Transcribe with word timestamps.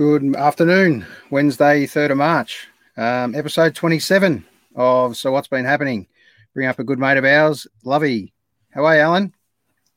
Good 0.00 0.34
afternoon, 0.34 1.04
Wednesday, 1.28 1.86
3rd 1.86 2.12
of 2.12 2.16
March, 2.16 2.68
um, 2.96 3.34
episode 3.34 3.74
27 3.74 4.46
of 4.74 5.14
So 5.14 5.30
What's 5.30 5.48
Been 5.48 5.66
Happening. 5.66 6.06
Bring 6.54 6.68
up 6.68 6.78
a 6.78 6.84
good 6.84 6.98
mate 6.98 7.18
of 7.18 7.26
ours, 7.26 7.66
Lovey. 7.84 8.32
How 8.70 8.86
are 8.86 8.94
you, 8.94 9.02
Alan? 9.02 9.34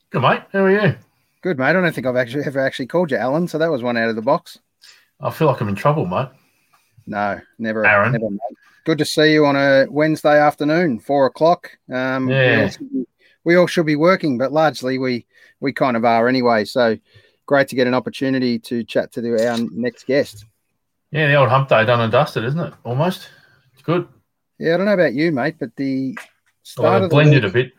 Good, 0.09 0.21
mate. 0.21 0.41
How 0.51 0.65
are 0.65 0.71
you? 0.89 0.95
Good, 1.41 1.57
mate. 1.57 1.67
I 1.67 1.71
don't 1.71 1.93
think 1.93 2.05
I've 2.05 2.17
actually 2.17 2.43
ever 2.43 2.59
actually 2.59 2.87
called 2.87 3.11
you 3.11 3.17
Alan, 3.17 3.47
so 3.47 3.57
that 3.57 3.71
was 3.71 3.81
one 3.81 3.95
out 3.95 4.09
of 4.09 4.17
the 4.17 4.21
box. 4.21 4.59
I 5.21 5.31
feel 5.31 5.47
like 5.47 5.61
I'm 5.61 5.69
in 5.69 5.75
trouble, 5.75 6.05
mate. 6.05 6.27
No, 7.07 7.39
never. 7.57 7.85
Aaron. 7.85 8.11
Never, 8.11 8.29
mate. 8.29 8.39
Good 8.83 8.97
to 8.97 9.05
see 9.05 9.31
you 9.31 9.45
on 9.45 9.55
a 9.55 9.85
Wednesday 9.89 10.37
afternoon, 10.37 10.99
four 10.99 11.27
o'clock. 11.27 11.71
Um, 11.89 12.27
we, 12.27 12.33
Yeah. 12.33 12.69
all 12.81 12.87
be, 12.89 13.05
we 13.45 13.55
all 13.55 13.67
should 13.67 13.85
be 13.85 13.95
working, 13.95 14.37
but 14.37 14.51
largely 14.51 14.97
we 14.97 15.25
we 15.61 15.71
kind 15.71 15.95
of 15.95 16.03
are 16.03 16.27
anyway. 16.27 16.65
So 16.65 16.97
great 17.45 17.67
to 17.69 17.75
get 17.75 17.87
an 17.87 17.93
opportunity 17.93 18.59
to 18.59 18.83
chat 18.83 19.11
to 19.13 19.21
the, 19.21 19.47
our 19.47 19.57
next 19.71 20.05
guest. 20.05 20.45
Yeah, 21.11 21.27
the 21.27 21.35
old 21.35 21.49
hump 21.49 21.69
day 21.69 21.85
done 21.85 22.01
and 22.01 22.11
dusted, 22.11 22.43
isn't 22.43 22.59
it? 22.59 22.73
Almost. 22.83 23.29
It's 23.73 23.83
good. 23.83 24.07
Yeah, 24.59 24.73
I 24.75 24.77
don't 24.77 24.85
know 24.85 24.93
about 24.93 25.13
you, 25.13 25.31
mate, 25.31 25.55
but 25.59 25.75
the 25.75 26.17
start 26.63 27.01
Well, 27.01 27.03
of 27.03 27.09
the 27.09 27.09
blended 27.09 27.43
week, 27.43 27.51
a 27.51 27.53
bit. 27.53 27.73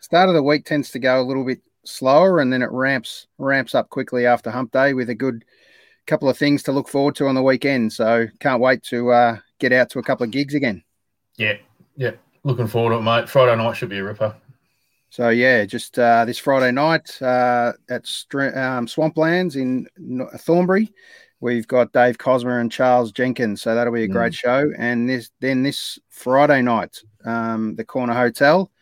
start 0.00 0.28
of 0.28 0.34
the 0.34 0.42
week 0.42 0.64
tends 0.64 0.90
to 0.92 0.98
go 0.98 1.20
a 1.20 1.24
little 1.24 1.44
bit 1.44 1.62
slower, 1.84 2.40
and 2.40 2.52
then 2.52 2.62
it 2.62 2.70
ramps 2.70 3.26
ramps 3.38 3.74
up 3.74 3.90
quickly 3.90 4.26
after 4.26 4.50
Hump 4.50 4.72
Day 4.72 4.92
with 4.94 5.10
a 5.10 5.14
good 5.14 5.44
couple 6.06 6.28
of 6.28 6.36
things 6.36 6.62
to 6.64 6.72
look 6.72 6.88
forward 6.88 7.16
to 7.16 7.26
on 7.26 7.34
the 7.34 7.42
weekend. 7.42 7.92
So 7.92 8.26
can't 8.40 8.60
wait 8.60 8.82
to 8.84 9.10
uh, 9.10 9.38
get 9.58 9.72
out 9.72 9.90
to 9.90 9.98
a 9.98 10.02
couple 10.02 10.24
of 10.24 10.30
gigs 10.30 10.54
again. 10.54 10.82
Yeah, 11.36 11.56
yeah. 11.96 12.12
Looking 12.44 12.66
forward 12.66 12.90
to 12.90 12.98
it, 12.98 13.02
mate. 13.02 13.28
Friday 13.28 13.56
night 13.56 13.76
should 13.76 13.88
be 13.88 13.98
a 13.98 14.04
ripper. 14.04 14.34
So 15.14 15.28
yeah, 15.28 15.64
just 15.64 15.96
uh, 15.96 16.24
this 16.24 16.38
Friday 16.40 16.72
night 16.72 17.22
uh, 17.22 17.74
at 17.88 18.04
Str- 18.04 18.58
um, 18.58 18.88
Swamplands 18.88 19.54
in 19.54 19.86
Thornbury, 20.38 20.92
we've 21.38 21.68
got 21.68 21.92
Dave 21.92 22.18
Cosmer 22.18 22.58
and 22.58 22.72
Charles 22.72 23.12
Jenkins. 23.12 23.62
So 23.62 23.76
that'll 23.76 23.92
be 23.92 24.02
a 24.02 24.08
great 24.08 24.34
show. 24.34 24.72
And 24.76 25.08
this 25.08 25.30
then 25.38 25.62
this 25.62 26.00
Friday 26.08 26.62
night, 26.62 27.00
um, 27.24 27.76
the 27.76 27.84
Corner 27.84 28.12
Hotel 28.12 28.72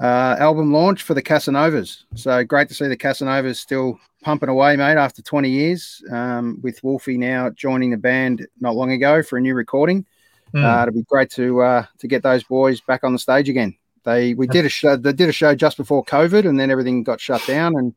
uh, 0.00 0.36
album 0.38 0.72
launch 0.72 1.02
for 1.02 1.12
the 1.12 1.20
Casanovas. 1.20 2.04
So 2.14 2.42
great 2.44 2.68
to 2.68 2.74
see 2.74 2.86
the 2.86 2.96
Casanovas 2.96 3.56
still 3.56 4.00
pumping 4.22 4.48
away, 4.48 4.74
mate. 4.76 4.96
After 4.96 5.20
20 5.20 5.50
years, 5.50 6.02
um, 6.10 6.60
with 6.62 6.82
Wolfie 6.82 7.18
now 7.18 7.50
joining 7.50 7.90
the 7.90 7.98
band 7.98 8.46
not 8.58 8.74
long 8.74 8.92
ago 8.92 9.22
for 9.22 9.36
a 9.36 9.42
new 9.42 9.54
recording. 9.54 10.06
Hmm. 10.52 10.64
Uh, 10.64 10.82
it'll 10.84 10.94
be 10.94 11.02
great 11.02 11.30
to 11.32 11.60
uh, 11.60 11.84
to 11.98 12.08
get 12.08 12.22
those 12.22 12.42
boys 12.42 12.80
back 12.80 13.04
on 13.04 13.12
the 13.12 13.18
stage 13.18 13.50
again. 13.50 13.76
They 14.04 14.34
we 14.34 14.46
did 14.46 14.64
a 14.64 14.68
show. 14.68 14.96
They 14.96 15.12
did 15.12 15.28
a 15.28 15.32
show 15.32 15.54
just 15.54 15.76
before 15.76 16.04
COVID, 16.04 16.48
and 16.48 16.58
then 16.58 16.70
everything 16.70 17.02
got 17.02 17.20
shut 17.20 17.44
down, 17.46 17.76
and 17.76 17.94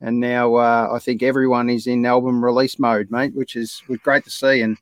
and 0.00 0.20
now 0.20 0.54
uh, 0.54 0.90
I 0.92 0.98
think 0.98 1.22
everyone 1.22 1.70
is 1.70 1.86
in 1.86 2.04
album 2.04 2.44
release 2.44 2.78
mode, 2.78 3.10
mate, 3.10 3.34
which 3.34 3.56
is 3.56 3.82
was 3.88 3.98
great 3.98 4.24
to 4.24 4.30
see, 4.30 4.60
and 4.60 4.76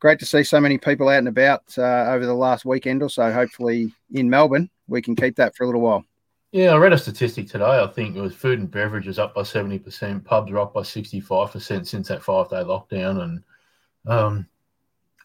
great 0.00 0.18
to 0.18 0.26
see 0.26 0.42
so 0.42 0.60
many 0.60 0.78
people 0.78 1.08
out 1.08 1.18
and 1.18 1.28
about 1.28 1.62
uh, 1.78 2.06
over 2.08 2.26
the 2.26 2.34
last 2.34 2.64
weekend 2.64 3.02
or 3.02 3.08
so. 3.08 3.32
Hopefully 3.32 3.94
in 4.12 4.28
Melbourne, 4.28 4.68
we 4.88 5.00
can 5.00 5.14
keep 5.14 5.36
that 5.36 5.54
for 5.54 5.64
a 5.64 5.66
little 5.66 5.80
while. 5.80 6.04
Yeah, 6.52 6.74
I 6.74 6.76
read 6.76 6.92
a 6.92 6.98
statistic 6.98 7.48
today. 7.48 7.64
I 7.64 7.86
think 7.86 8.14
it 8.14 8.20
was 8.20 8.34
food 8.34 8.58
and 8.58 8.70
beverages 8.70 9.18
up 9.18 9.34
by 9.34 9.40
70%, 9.40 10.22
pubs 10.22 10.52
are 10.52 10.58
up 10.58 10.74
by 10.74 10.82
65% 10.82 11.86
since 11.86 12.08
that 12.08 12.22
five 12.22 12.50
day 12.50 12.56
lockdown. 12.56 13.22
And, 13.22 13.42
um, 14.06 14.46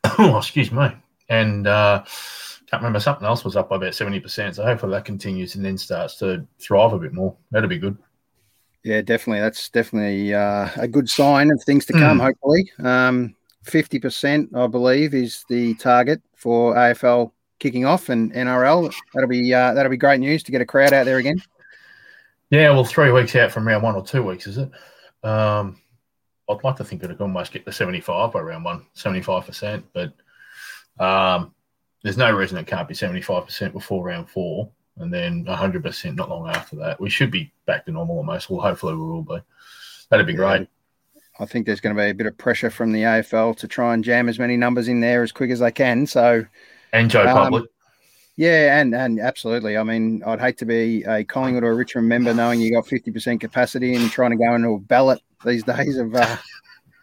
oh, 0.20 0.38
excuse 0.38 0.72
me. 0.72 0.88
And, 1.28 1.68
uh, 1.68 2.06
can't 2.70 2.82
remember 2.82 3.00
something 3.00 3.26
else 3.26 3.46
was 3.46 3.56
up 3.56 3.70
by 3.70 3.78
about 3.78 3.94
70%. 3.94 4.56
So 4.56 4.64
hopefully 4.64 4.92
that 4.92 5.06
continues 5.06 5.56
and 5.56 5.64
then 5.64 5.78
starts 5.78 6.18
to 6.18 6.46
thrive 6.60 6.94
a 6.94 7.00
bit 7.00 7.14
more. 7.14 7.36
That'd 7.52 7.70
be 7.70 7.78
good. 7.78 7.98
Yeah, 8.84 9.02
definitely. 9.02 9.42
That's 9.42 9.70
definitely 9.70 10.34
uh, 10.34 10.70
a 10.76 10.88
good 10.88 11.10
sign 11.10 11.52
of 11.52 11.62
things 11.64 11.86
to 11.88 11.94
come. 11.94 12.20
Mm. 12.20 12.24
Hopefully, 12.24 12.72
um, 12.80 13.36
fifty 13.64 14.00
percent, 14.00 14.56
I 14.56 14.68
believe, 14.68 15.14
is 15.14 15.44
the 15.50 15.74
target 15.76 16.22
for 16.36 16.74
AFL 16.76 17.32
kicking 17.60 17.86
off 17.86 18.08
and 18.10 18.32
NRL. 18.32 18.94
That'll 19.14 19.30
be 19.30 19.54
uh, 19.54 19.74
that'll 19.74 19.90
be 19.90 19.98
great 19.98 20.22
news 20.22 20.44
to 20.44 20.52
get 20.52 20.62
a 20.62 20.66
crowd 20.66 20.94
out 20.94 21.06
there 21.06 21.18
again. 21.18 21.42
Yeah, 22.50 22.70
well, 22.70 22.86
three 22.86 23.12
weeks 23.12 23.36
out 23.36 23.52
from 23.52 23.68
round 23.68 23.84
one 23.84 23.96
or 23.96 24.06
two 24.06 24.24
weeks, 24.24 24.48
is 24.48 24.58
it? 24.58 24.72
Um, 25.22 25.82
I'd 26.50 26.64
like 26.64 26.78
to 26.78 26.86
think 26.86 27.04
it'd 27.04 27.20
almost 27.20 27.52
get 27.52 27.66
to 27.66 27.74
75 27.74 28.32
by 28.32 28.40
round 28.40 28.64
one, 28.64 28.86
75%, 28.96 29.84
but 29.94 30.14
um, 31.04 31.54
there's 32.04 32.18
no 32.18 32.32
reason 32.32 32.58
it 32.58 32.68
can't 32.68 32.88
be 32.88 32.94
75% 32.94 33.74
before 33.74 34.04
round 34.04 34.30
four 34.30 34.70
and 34.98 35.14
then 35.14 35.46
100% 35.46 36.16
not 36.16 36.30
long 36.30 36.50
after 36.50 36.76
that. 36.78 37.00
We 37.00 37.10
should 37.10 37.32
be 37.32 37.52
back 37.66 37.86
to 37.86 37.92
normal 37.92 38.18
almost. 38.18 38.50
Well, 38.50 38.62
hopefully 38.62 38.96
we 38.96 39.02
will 39.06 39.24
be. 39.24 39.38
That'd 40.10 40.26
be 40.26 40.34
great. 40.34 40.68
I 41.40 41.46
think 41.46 41.66
there's 41.66 41.82
going 41.82 41.96
to 41.96 42.02
be 42.02 42.10
a 42.10 42.14
bit 42.16 42.26
of 42.26 42.38
pressure 42.38 42.70
from 42.70 42.92
the 42.92 43.02
AFL 43.02 43.58
to 43.58 43.68
try 43.68 43.94
and 43.94 44.04
jam 44.04 44.28
as 44.28 44.40
many 44.40 44.58
numbers 44.58 44.88
in 44.88 45.02
there 45.02 45.22
as 45.22 45.32
quick 45.32 45.52
as 45.52 45.60
they 45.60 45.72
can. 45.72 46.08
So 46.08 46.46
And 46.94 47.12
Joe 47.12 47.28
Um, 47.28 47.34
Public. 47.36 47.70
Yeah, 48.38 48.80
and 48.80 48.94
and 48.94 49.20
absolutely. 49.20 49.78
I 49.78 49.84
mean, 49.84 50.22
I'd 50.24 50.40
hate 50.40 50.60
to 50.60 50.66
be 50.66 51.04
a 51.06 51.24
Collingwood 51.24 51.64
or 51.64 51.72
a 51.72 51.76
Richmond 51.76 52.08
member 52.08 52.36
knowing 52.36 52.62
you 52.62 52.72
got 52.72 52.86
fifty 52.86 53.10
percent 53.10 53.42
capacity 53.42 53.96
and 53.96 54.12
trying 54.12 54.30
to 54.30 54.38
go 54.38 54.54
into 54.54 54.70
a 54.70 54.80
ballot 54.80 55.20
these 55.44 55.64
days. 55.76 55.98
Of 55.98 56.14
uh, 56.14 56.38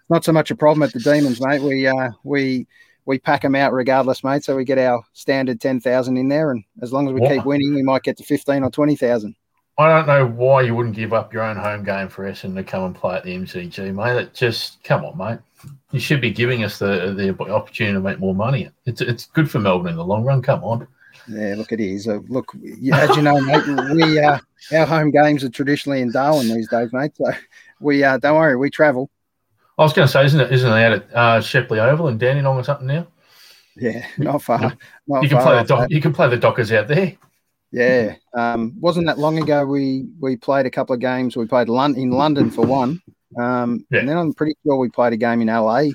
not 0.08 0.24
so 0.24 0.32
much 0.32 0.52
a 0.52 0.54
problem 0.54 0.84
at 0.84 0.92
the 0.92 1.00
Demons, 1.00 1.40
mate. 1.44 1.60
We 1.60 1.88
uh, 1.88 2.10
we 2.22 2.68
we 3.06 3.18
pack 3.18 3.42
them 3.42 3.54
out 3.54 3.72
regardless, 3.72 4.24
mate. 4.24 4.44
So 4.44 4.56
we 4.56 4.64
get 4.64 4.78
our 4.78 5.02
standard 5.12 5.60
ten 5.60 5.80
thousand 5.80 6.16
in 6.16 6.28
there, 6.28 6.50
and 6.50 6.64
as 6.82 6.92
long 6.92 7.06
as 7.08 7.12
we 7.12 7.20
What? 7.20 7.28
keep 7.28 7.44
winning, 7.44 7.74
we 7.74 7.82
might 7.82 8.02
get 8.02 8.16
to 8.18 8.24
fifteen 8.24 8.62
or 8.62 8.70
twenty 8.70 8.96
thousand. 8.96 9.36
I 9.76 9.88
don't 9.88 10.06
know 10.06 10.26
why 10.26 10.62
you 10.62 10.74
wouldn't 10.74 10.94
give 10.94 11.12
up 11.12 11.32
your 11.32 11.42
own 11.42 11.56
home 11.56 11.82
game 11.82 12.08
for 12.08 12.24
Essendon 12.30 12.54
to 12.56 12.64
come 12.64 12.84
and 12.84 12.94
play 12.94 13.16
at 13.16 13.24
the 13.24 13.34
MCG, 13.34 13.90
mate. 13.92 14.16
It 14.16 14.34
just 14.34 14.82
come 14.84 15.04
on, 15.04 15.18
mate. 15.18 15.40
You 15.90 15.98
should 15.98 16.20
be 16.20 16.30
giving 16.30 16.62
us 16.62 16.78
the 16.78 17.12
the 17.12 17.30
opportunity 17.52 17.94
to 17.94 18.00
make 18.00 18.20
more 18.20 18.34
money. 18.34 18.70
It's 18.86 19.00
it's 19.00 19.26
good 19.26 19.50
for 19.50 19.58
Melbourne 19.58 19.90
in 19.90 19.96
the 19.96 20.04
long 20.04 20.24
run. 20.24 20.42
Come 20.42 20.62
on. 20.62 20.86
Yeah, 21.26 21.54
look, 21.56 21.72
it 21.72 21.80
is. 21.80 22.06
Uh, 22.06 22.18
look, 22.28 22.52
as 22.92 23.16
you 23.16 23.22
know, 23.22 23.40
mate, 23.40 23.64
we 23.94 24.18
uh, 24.18 24.38
our 24.72 24.86
home 24.86 25.10
games 25.10 25.42
are 25.42 25.48
traditionally 25.48 26.00
in 26.02 26.12
Darwin 26.12 26.48
these 26.48 26.68
days, 26.68 26.92
mate. 26.92 27.12
So 27.16 27.30
we 27.80 28.04
uh, 28.04 28.18
don't 28.18 28.36
worry, 28.36 28.56
we 28.56 28.70
travel. 28.70 29.10
I 29.78 29.82
was 29.82 29.92
going 29.92 30.06
to 30.06 30.12
say, 30.12 30.24
isn't 30.24 30.40
it? 30.40 30.52
Isn't 30.52 30.70
it 30.72 30.84
out 30.84 30.92
at 30.92 31.14
uh, 31.14 31.40
Shepley 31.40 31.80
Oval 31.80 32.08
and 32.08 32.18
Dandenong 32.20 32.56
or 32.56 32.64
something 32.64 32.86
now? 32.86 33.06
Yeah, 33.76 34.06
not 34.18 34.42
far. 34.42 34.76
Not 35.08 35.22
You 35.24 35.28
can 35.28 35.38
play 35.42 35.56
the 35.56 35.64
doc- 35.64 35.90
you 35.90 36.00
can 36.00 36.12
play 36.12 36.28
the 36.28 36.36
Dockers 36.36 36.70
out 36.72 36.86
there. 36.88 37.16
Yeah, 37.72 38.14
um, 38.34 38.72
wasn't 38.80 39.06
that 39.06 39.18
long 39.18 39.42
ago? 39.42 39.66
We 39.66 40.06
we 40.20 40.36
played 40.36 40.64
a 40.64 40.70
couple 40.70 40.94
of 40.94 41.00
games. 41.00 41.36
We 41.36 41.46
played 41.46 41.68
Lon- 41.68 41.96
in 41.96 42.10
London 42.12 42.52
for 42.52 42.64
one, 42.64 43.02
um, 43.36 43.84
Yeah. 43.90 43.98
and 44.00 44.08
then 44.08 44.16
I'm 44.16 44.32
pretty 44.32 44.54
sure 44.64 44.76
we 44.76 44.90
played 44.90 45.12
a 45.12 45.16
game 45.16 45.40
in 45.40 45.48
LA 45.48 45.86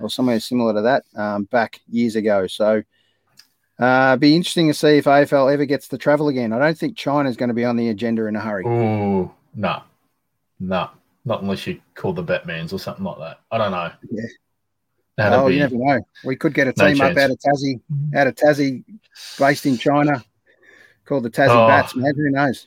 or 0.00 0.10
somewhere 0.10 0.40
similar 0.40 0.74
to 0.74 0.80
that 0.82 1.04
um, 1.14 1.44
back 1.44 1.80
years 1.88 2.16
ago. 2.16 2.48
So, 2.48 2.82
uh, 3.78 4.16
be 4.16 4.34
interesting 4.34 4.66
to 4.66 4.74
see 4.74 4.98
if 4.98 5.04
AFL 5.04 5.52
ever 5.52 5.64
gets 5.64 5.86
to 5.88 5.98
travel 5.98 6.26
again. 6.26 6.52
I 6.52 6.58
don't 6.58 6.76
think 6.76 6.96
China's 6.96 7.36
going 7.36 7.50
to 7.50 7.54
be 7.54 7.64
on 7.64 7.76
the 7.76 7.90
agenda 7.90 8.26
in 8.26 8.34
a 8.34 8.40
hurry. 8.40 8.64
Ooh, 8.66 9.30
no, 9.54 9.82
no, 10.58 10.90
not 11.24 11.42
unless 11.42 11.66
you 11.66 11.80
call 11.94 12.12
the 12.12 12.24
Batmans 12.24 12.72
or 12.72 12.78
something 12.78 13.04
like 13.04 13.18
that. 13.18 13.40
I 13.50 13.58
don't 13.58 13.70
know. 13.70 13.90
Yeah. 14.10 14.24
That'd 15.16 15.38
oh, 15.38 15.48
be, 15.48 15.54
you 15.54 15.60
never 15.60 15.76
know. 15.76 16.00
We 16.24 16.36
could 16.36 16.54
get 16.54 16.68
a 16.68 16.74
No 16.76 16.88
team 16.88 17.00
up 17.02 17.16
out 17.16 17.30
of 17.30 17.38
Tassie, 17.38 17.80
out 18.16 18.26
of 18.26 18.34
Tassie, 18.34 18.82
based 19.38 19.66
in 19.66 19.76
China, 19.76 20.24
called 21.04 21.24
the 21.24 21.30
Tassie 21.30 21.50
Oh. 21.50 21.68
Bats. 21.68 21.94
Man, 21.94 22.14
who 22.16 22.30
knows? 22.30 22.66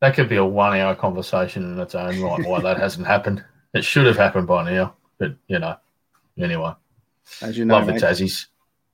that 0.00 0.14
could 0.14 0.28
be 0.28 0.36
a 0.36 0.44
one-hour 0.44 0.94
conversation 0.96 1.62
in 1.72 1.78
its 1.80 1.94
own 1.94 2.20
right. 2.20 2.44
Why 2.44 2.60
that 2.60 2.76
hasn't 2.78 3.06
happened? 3.06 3.42
It 3.72 3.82
should 3.84 4.04
have 4.06 4.16
happened 4.16 4.46
by 4.46 4.70
now, 4.70 4.94
but 5.18 5.36
you 5.48 5.58
know. 5.58 5.76
Anyway, 6.38 6.72
As 7.40 7.56
you 7.56 7.64
know, 7.64 7.78
love 7.78 7.86
the 7.86 7.94
Tassies. 7.94 8.46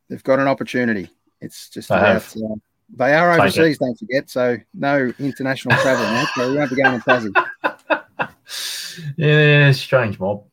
they've 0.08 0.22
got 0.22 0.38
an 0.38 0.46
opportunity. 0.46 1.10
It's 1.40 1.68
just 1.70 1.88
They 1.88 1.96
about. 1.96 2.22
have. 2.22 2.36
Uh, 2.36 2.54
they 2.94 3.14
are 3.14 3.32
overseas, 3.32 3.78
don't 3.78 3.98
forget. 3.98 4.28
So 4.30 4.58
no 4.74 5.12
international 5.18 5.76
travel, 5.78 6.04
mate. 6.12 6.28
So 6.36 6.50
we 6.50 6.56
won't 6.58 6.70
be 6.70 6.76
going 6.76 7.00
to 7.00 7.04
Tassie. 7.06 7.46
Yeah, 9.16 9.72
strange 9.72 10.18
mob. 10.18 10.44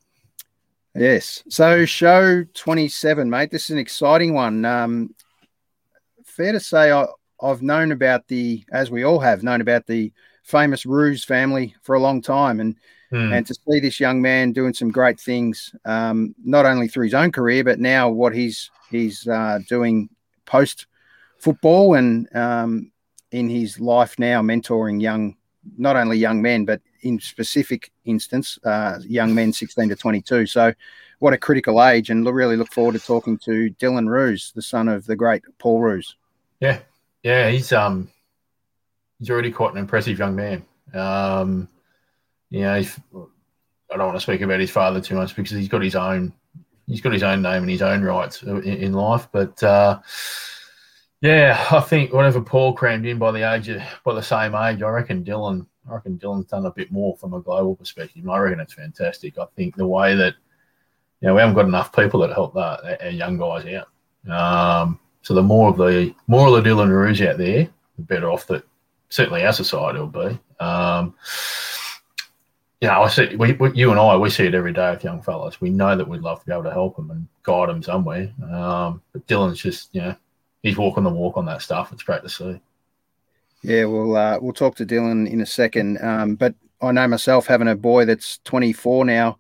Yes. 0.96 1.44
So 1.50 1.86
show 1.86 2.44
twenty-seven, 2.54 3.30
mate. 3.30 3.52
This 3.52 3.66
is 3.66 3.72
an 3.72 3.78
exciting 3.78 4.34
one. 4.34 4.66
Um, 4.66 5.16
fair 6.26 6.52
to 6.52 6.60
say, 6.60 6.92
I, 6.92 7.06
I've 7.42 7.62
known 7.62 7.92
about 7.92 8.28
the, 8.28 8.64
as 8.72 8.92
we 8.92 9.04
all 9.04 9.20
have 9.20 9.44
known 9.44 9.62
about 9.62 9.86
the 9.88 10.12
famous 10.44 10.86
Roos 10.86 11.24
family 11.24 11.76
for 11.84 11.96
a 11.96 12.00
long 12.00 12.22
time, 12.22 12.60
and 12.60 12.76
Hmm. 13.12 13.34
and 13.34 13.48
to 13.48 13.56
see 13.56 13.80
this 13.80 14.00
young 14.00 14.22
man 14.22 14.52
doing 14.52 14.72
some 14.72 14.92
great 14.92 15.20
things, 15.20 15.74
um, 15.86 16.36
not 16.44 16.68
only 16.68 16.88
through 16.88 17.06
his 17.06 17.16
own 17.16 17.32
career, 17.32 17.64
but 17.64 17.80
now 17.80 18.08
what 18.08 18.36
he's 18.36 18.70
he's 18.92 19.28
uh, 19.28 19.58
doing 19.68 20.10
post 20.46 20.86
football 21.40 21.96
and 21.96 22.30
um, 22.36 22.92
in 23.32 23.50
his 23.50 23.80
life 23.80 24.20
now, 24.20 24.44
mentoring 24.44 25.02
young, 25.02 25.36
not 25.76 25.96
only 25.96 26.20
young 26.20 26.40
men, 26.40 26.66
but 26.66 26.82
in 27.02 27.20
specific 27.20 27.92
instance, 28.06 28.60
uh, 28.64 29.00
young 29.06 29.34
men 29.34 29.54
sixteen 29.54 29.90
to 29.90 29.96
twenty 29.96 30.22
two. 30.22 30.46
So, 30.46 30.74
what 31.20 31.34
a 31.34 31.38
critical 31.38 31.84
age, 31.84 32.10
and 32.10 32.26
really 32.26 32.56
look 32.56 32.72
forward 32.72 32.94
to 32.94 33.00
talking 33.00 33.38
to 33.40 33.70
Dylan 33.80 34.08
Roos, 34.08 34.52
the 34.56 34.62
son 34.62 34.88
of 34.88 35.06
the 35.06 35.16
great 35.16 35.44
Paul 35.58 35.82
Roos. 35.82 36.16
Yeah, 36.60 36.80
yeah, 37.24 37.50
he's 37.50 37.72
um, 37.74 38.10
he's 39.20 39.30
already 39.30 39.52
quite 39.52 39.74
an 39.74 39.80
impressive 39.80 40.20
young 40.20 40.36
man. 40.36 40.66
Um, 40.94 41.68
you 42.50 42.62
know, 42.62 42.74
I 42.74 43.98
don't 43.98 44.08
want 44.08 44.16
to 44.16 44.22
speak 44.22 44.42
about 44.42 44.60
his 44.60 44.72
father 44.72 45.02
too 45.02 45.16
much 45.16 45.36
because 45.36 45.52
he's 45.52 45.70
got 45.70 45.84
his 45.84 45.96
own 45.96 46.34
he's 46.90 47.02
got 47.02 47.14
his 47.14 47.24
own 47.24 47.42
name 47.42 47.62
and 47.62 47.70
his 47.70 47.82
own 47.82 48.02
rights 48.02 48.44
in, 48.44 48.64
in 48.64 48.94
life. 48.94 49.28
But 49.32 49.62
uh, 49.64 50.00
yeah, 51.22 51.66
I 51.72 51.80
think 51.80 52.12
whatever 52.12 52.42
Paul 52.42 52.74
crammed 52.74 53.06
in 53.06 53.20
by 53.20 53.32
the 53.32 53.54
age 53.54 53.70
of, 53.70 53.82
by 54.04 54.14
the 54.14 54.22
same 54.22 54.56
age, 54.56 54.82
I 54.82 54.90
reckon 54.90 55.24
Dylan. 55.24 55.68
I 55.88 55.94
reckon 55.94 56.18
Dylan's 56.20 56.48
done 56.48 56.66
a 56.66 56.72
bit 56.72 56.92
more 56.92 57.16
from 57.18 57.34
a 57.34 57.42
global 57.42 57.76
perspective. 57.76 58.28
I 58.28 58.38
reckon 58.38 58.60
it's 58.60 58.74
fantastic. 58.74 59.38
I 59.38 59.46
think 59.56 59.76
the 59.76 59.88
way 59.88 60.16
that 60.16 60.36
you 61.22 61.28
know 61.28 61.36
we 61.36 61.42
haven't 61.42 61.56
got 61.56 61.66
enough 61.66 61.96
people 61.96 62.20
that 62.22 62.32
help 62.32 62.54
that 62.56 63.02
our 63.02 63.10
young 63.10 63.38
guys 63.38 63.66
out. 63.66 63.88
Um, 64.32 65.00
so 65.22 65.34
the 65.34 65.44
more 65.44 65.70
of 65.70 65.78
the 65.78 66.14
more 66.28 66.48
of 66.48 66.64
the 66.64 66.70
Dylan 66.70 66.90
Roos 66.90 67.22
out 67.22 67.38
there, 67.38 67.68
the 67.98 68.04
better 68.04 68.32
off 68.32 68.48
that 68.48 68.64
certainly 69.10 69.46
our 69.46 69.54
society 69.54 70.00
will 70.00 70.08
be. 70.08 70.40
Um, 70.60 71.16
you 72.82 72.88
know, 72.88 73.02
I 73.02 73.08
see 73.10 73.36
we, 73.36 73.54
we, 73.54 73.74
you 73.74 73.92
and 73.92 74.00
I, 74.00 74.16
we 74.16 74.30
see 74.30 74.46
it 74.46 74.56
every 74.56 74.74
day 74.74 74.92
with 74.92 75.04
young 75.04 75.22
fellas. 75.22 75.60
We 75.60 75.70
know 75.70 75.98
that 75.98 76.08
we'd 76.08 76.22
love 76.22 76.40
to 76.40 76.46
be 76.46 76.54
able 76.54 76.64
to 76.64 76.72
help 76.72 76.96
them 76.96 77.12
and 77.12 77.28
guide 77.44 77.70
them 77.70 77.84
somewhere. 77.84 78.32
Um, 78.52 79.02
but 79.12 79.28
Dylan's 79.28 79.60
just, 79.60 79.94
you 79.94 80.02
know, 80.02 80.16
he's 80.64 80.78
walking 80.78 81.04
the 81.04 81.10
walk 81.10 81.36
on 81.36 81.46
that 81.46 81.62
stuff. 81.62 81.92
It's 81.92 82.04
great 82.04 82.22
to 82.24 82.30
see. 82.30 82.62
Yeah, 83.62 83.86
we'll 83.86 84.16
uh, 84.16 84.40
we'll 84.40 84.54
talk 84.54 84.76
to 84.78 84.86
Dylan 84.86 85.30
in 85.30 85.42
a 85.42 85.46
second. 85.46 86.02
Um, 86.02 86.36
but 86.36 86.56
I 86.82 86.92
know 86.92 87.08
myself 87.08 87.48
having 87.48 87.68
a 87.68 87.76
boy 87.76 88.06
that's 88.06 88.40
24 88.46 89.06
now. 89.06 89.40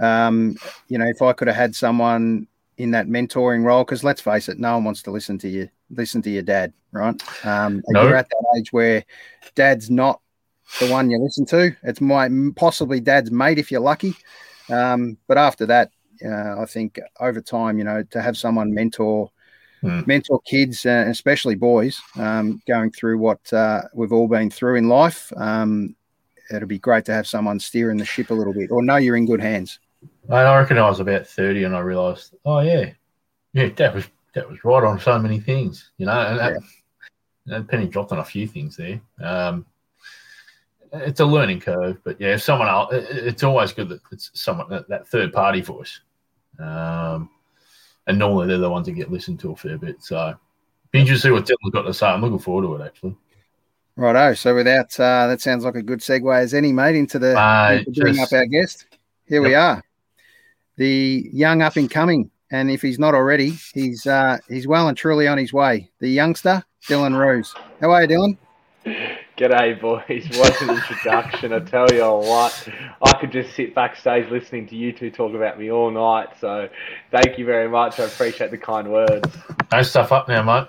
Um, 0.00 0.56
you 0.88 0.98
know, 0.98 1.06
if 1.06 1.22
I 1.22 1.32
could 1.32 1.48
have 1.48 1.56
had 1.56 1.74
someone 1.74 2.46
in 2.76 2.92
that 2.92 3.08
mentoring 3.08 3.64
role, 3.64 3.84
because 3.84 4.04
let's 4.04 4.20
face 4.20 4.48
it, 4.48 4.58
no 4.58 4.74
one 4.74 4.84
wants 4.84 5.02
to 5.02 5.10
listen 5.10 5.38
to 5.38 5.48
you, 5.48 5.68
listen 5.90 6.22
to 6.22 6.30
your 6.30 6.42
dad, 6.42 6.72
right? 6.92 7.20
Um, 7.44 7.82
no. 7.88 8.04
You're 8.04 8.14
at 8.16 8.28
that 8.28 8.56
age 8.56 8.72
where 8.72 9.04
dad's 9.56 9.90
not 9.90 10.20
the 10.78 10.88
one 10.88 11.10
you 11.10 11.18
listen 11.18 11.44
to. 11.46 11.74
It's 11.82 12.00
my 12.00 12.28
possibly 12.54 13.00
dad's 13.00 13.32
mate 13.32 13.58
if 13.58 13.72
you're 13.72 13.80
lucky. 13.80 14.14
Um, 14.70 15.16
but 15.26 15.38
after 15.38 15.66
that, 15.66 15.90
uh, 16.24 16.60
I 16.60 16.66
think 16.66 17.00
over 17.18 17.40
time, 17.40 17.78
you 17.78 17.84
know, 17.84 18.04
to 18.10 18.22
have 18.22 18.36
someone 18.36 18.72
mentor 18.72 19.30
mm. 19.82 20.06
mentor 20.06 20.40
kids, 20.42 20.86
uh, 20.86 21.04
especially 21.08 21.54
boys, 21.54 22.00
um, 22.16 22.60
going 22.66 22.90
through 22.90 23.18
what 23.18 23.52
uh, 23.52 23.82
we've 23.94 24.12
all 24.12 24.28
been 24.28 24.50
through 24.50 24.76
in 24.76 24.88
life. 24.88 25.32
Um, 25.36 25.94
it'll 26.50 26.68
be 26.68 26.78
great 26.78 27.04
to 27.06 27.12
have 27.12 27.26
someone 27.26 27.60
steering 27.60 27.98
the 27.98 28.04
ship 28.04 28.30
a 28.30 28.34
little 28.34 28.54
bit, 28.54 28.70
or 28.70 28.82
know 28.82 28.96
you're 28.96 29.16
in 29.16 29.26
good 29.26 29.40
hands. 29.40 29.80
I 30.30 30.56
reckon 30.56 30.78
I 30.78 30.88
was 30.88 31.00
about 31.00 31.26
thirty, 31.26 31.64
and 31.64 31.74
I 31.74 31.80
realised, 31.80 32.34
oh 32.44 32.60
yeah, 32.60 32.92
yeah, 33.52 33.68
that 33.76 33.94
was 33.94 34.04
that 34.34 34.48
was 34.48 34.62
right 34.64 34.84
on 34.84 35.00
so 35.00 35.18
many 35.18 35.40
things, 35.40 35.90
you 35.98 36.06
know. 36.06 36.20
And 36.20 36.38
that, 36.38 36.62
yeah. 37.46 37.62
penny 37.68 37.86
dropped 37.86 38.12
on 38.12 38.18
a 38.18 38.24
few 38.24 38.46
things 38.46 38.76
there. 38.76 39.00
Um, 39.20 39.66
it's 40.92 41.20
a 41.20 41.24
learning 41.24 41.60
curve, 41.60 41.98
but 42.04 42.20
yeah, 42.20 42.34
if 42.34 42.42
someone 42.42 42.68
else, 42.68 42.88
it's 42.92 43.42
always 43.42 43.72
good 43.72 43.88
that 43.90 44.00
it's 44.12 44.30
someone 44.34 44.68
that, 44.70 44.88
that 44.88 45.08
third 45.08 45.32
party 45.32 45.60
voice. 45.60 46.00
Um, 46.58 47.30
and 48.08 48.18
normally 48.18 48.48
they're 48.48 48.58
the 48.58 48.70
ones 48.70 48.86
that 48.86 48.92
get 48.92 49.12
listened 49.12 49.38
to 49.40 49.52
a 49.52 49.56
fair 49.56 49.78
bit. 49.78 50.02
So 50.02 50.34
be 50.90 51.00
interesting 51.00 51.30
to 51.32 51.36
see 51.36 51.40
what 51.40 51.46
Dylan's 51.46 51.72
got 51.72 51.82
to 51.82 51.94
say. 51.94 52.06
I'm 52.06 52.22
looking 52.22 52.38
forward 52.38 52.66
to 52.66 52.82
it 52.82 52.86
actually. 52.86 53.16
Righto. 53.96 54.34
So 54.34 54.54
without 54.54 54.98
uh, 54.98 55.26
that 55.28 55.40
sounds 55.40 55.64
like 55.64 55.74
a 55.74 55.82
good 55.82 56.00
segue 56.00 56.36
as 56.36 56.54
any, 56.54 56.72
mate, 56.72 56.96
into 56.96 57.18
the 57.18 57.38
uh, 57.38 57.82
into 57.86 58.00
bring 58.00 58.18
up 58.18 58.32
our 58.32 58.46
guest. 58.46 58.86
Here 59.26 59.42
yep. 59.42 59.48
we 59.48 59.54
are, 59.54 59.84
the 60.76 61.28
young 61.32 61.60
up 61.60 61.76
and 61.76 61.90
coming, 61.90 62.30
and 62.50 62.70
if 62.70 62.80
he's 62.80 62.98
not 62.98 63.14
already, 63.14 63.58
he's 63.74 64.06
uh, 64.06 64.38
he's 64.48 64.66
well 64.66 64.88
and 64.88 64.96
truly 64.96 65.28
on 65.28 65.36
his 65.36 65.52
way. 65.52 65.90
The 65.98 66.08
youngster, 66.08 66.64
Dylan 66.88 67.18
Roos. 67.18 67.54
How 67.80 67.90
are 67.90 68.04
you, 68.04 68.08
Dylan? 68.86 69.18
G'day, 69.38 69.80
boys. 69.80 70.26
What 70.36 70.60
an 70.62 70.70
introduction. 70.70 71.52
I 71.52 71.60
tell 71.60 71.86
you 71.92 72.02
what, 72.02 72.68
I 73.00 73.12
could 73.20 73.30
just 73.30 73.54
sit 73.54 73.72
backstage 73.72 74.28
listening 74.32 74.66
to 74.66 74.74
you 74.74 74.92
two 74.92 75.12
talk 75.12 75.32
about 75.32 75.60
me 75.60 75.70
all 75.70 75.92
night. 75.92 76.30
So 76.40 76.68
thank 77.12 77.38
you 77.38 77.44
very 77.44 77.68
much. 77.68 78.00
I 78.00 78.06
appreciate 78.06 78.50
the 78.50 78.58
kind 78.58 78.90
words. 78.90 79.32
No 79.70 79.82
stuff 79.82 80.10
up 80.10 80.26
now, 80.26 80.42
mate. 80.42 80.66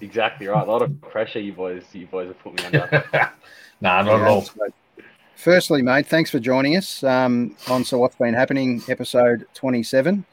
Exactly 0.00 0.46
right. 0.46 0.64
A 0.64 0.70
lot 0.70 0.82
of 0.82 1.00
pressure 1.00 1.40
you 1.40 1.54
boys 1.54 1.82
you 1.92 2.06
boys 2.06 2.28
have 2.28 2.38
put 2.38 2.56
me 2.56 2.64
under. 2.66 3.04
nah, 3.80 4.02
not 4.02 4.06
yeah, 4.06 4.22
at 4.22 4.28
all. 4.28 4.46
Firstly, 5.34 5.82
mate, 5.82 6.06
thanks 6.06 6.30
for 6.30 6.38
joining 6.38 6.76
us 6.76 7.02
um, 7.02 7.56
on 7.68 7.84
So 7.84 7.98
What's 7.98 8.14
Been 8.14 8.32
Happening, 8.32 8.80
episode 8.86 9.44
27. 9.54 10.24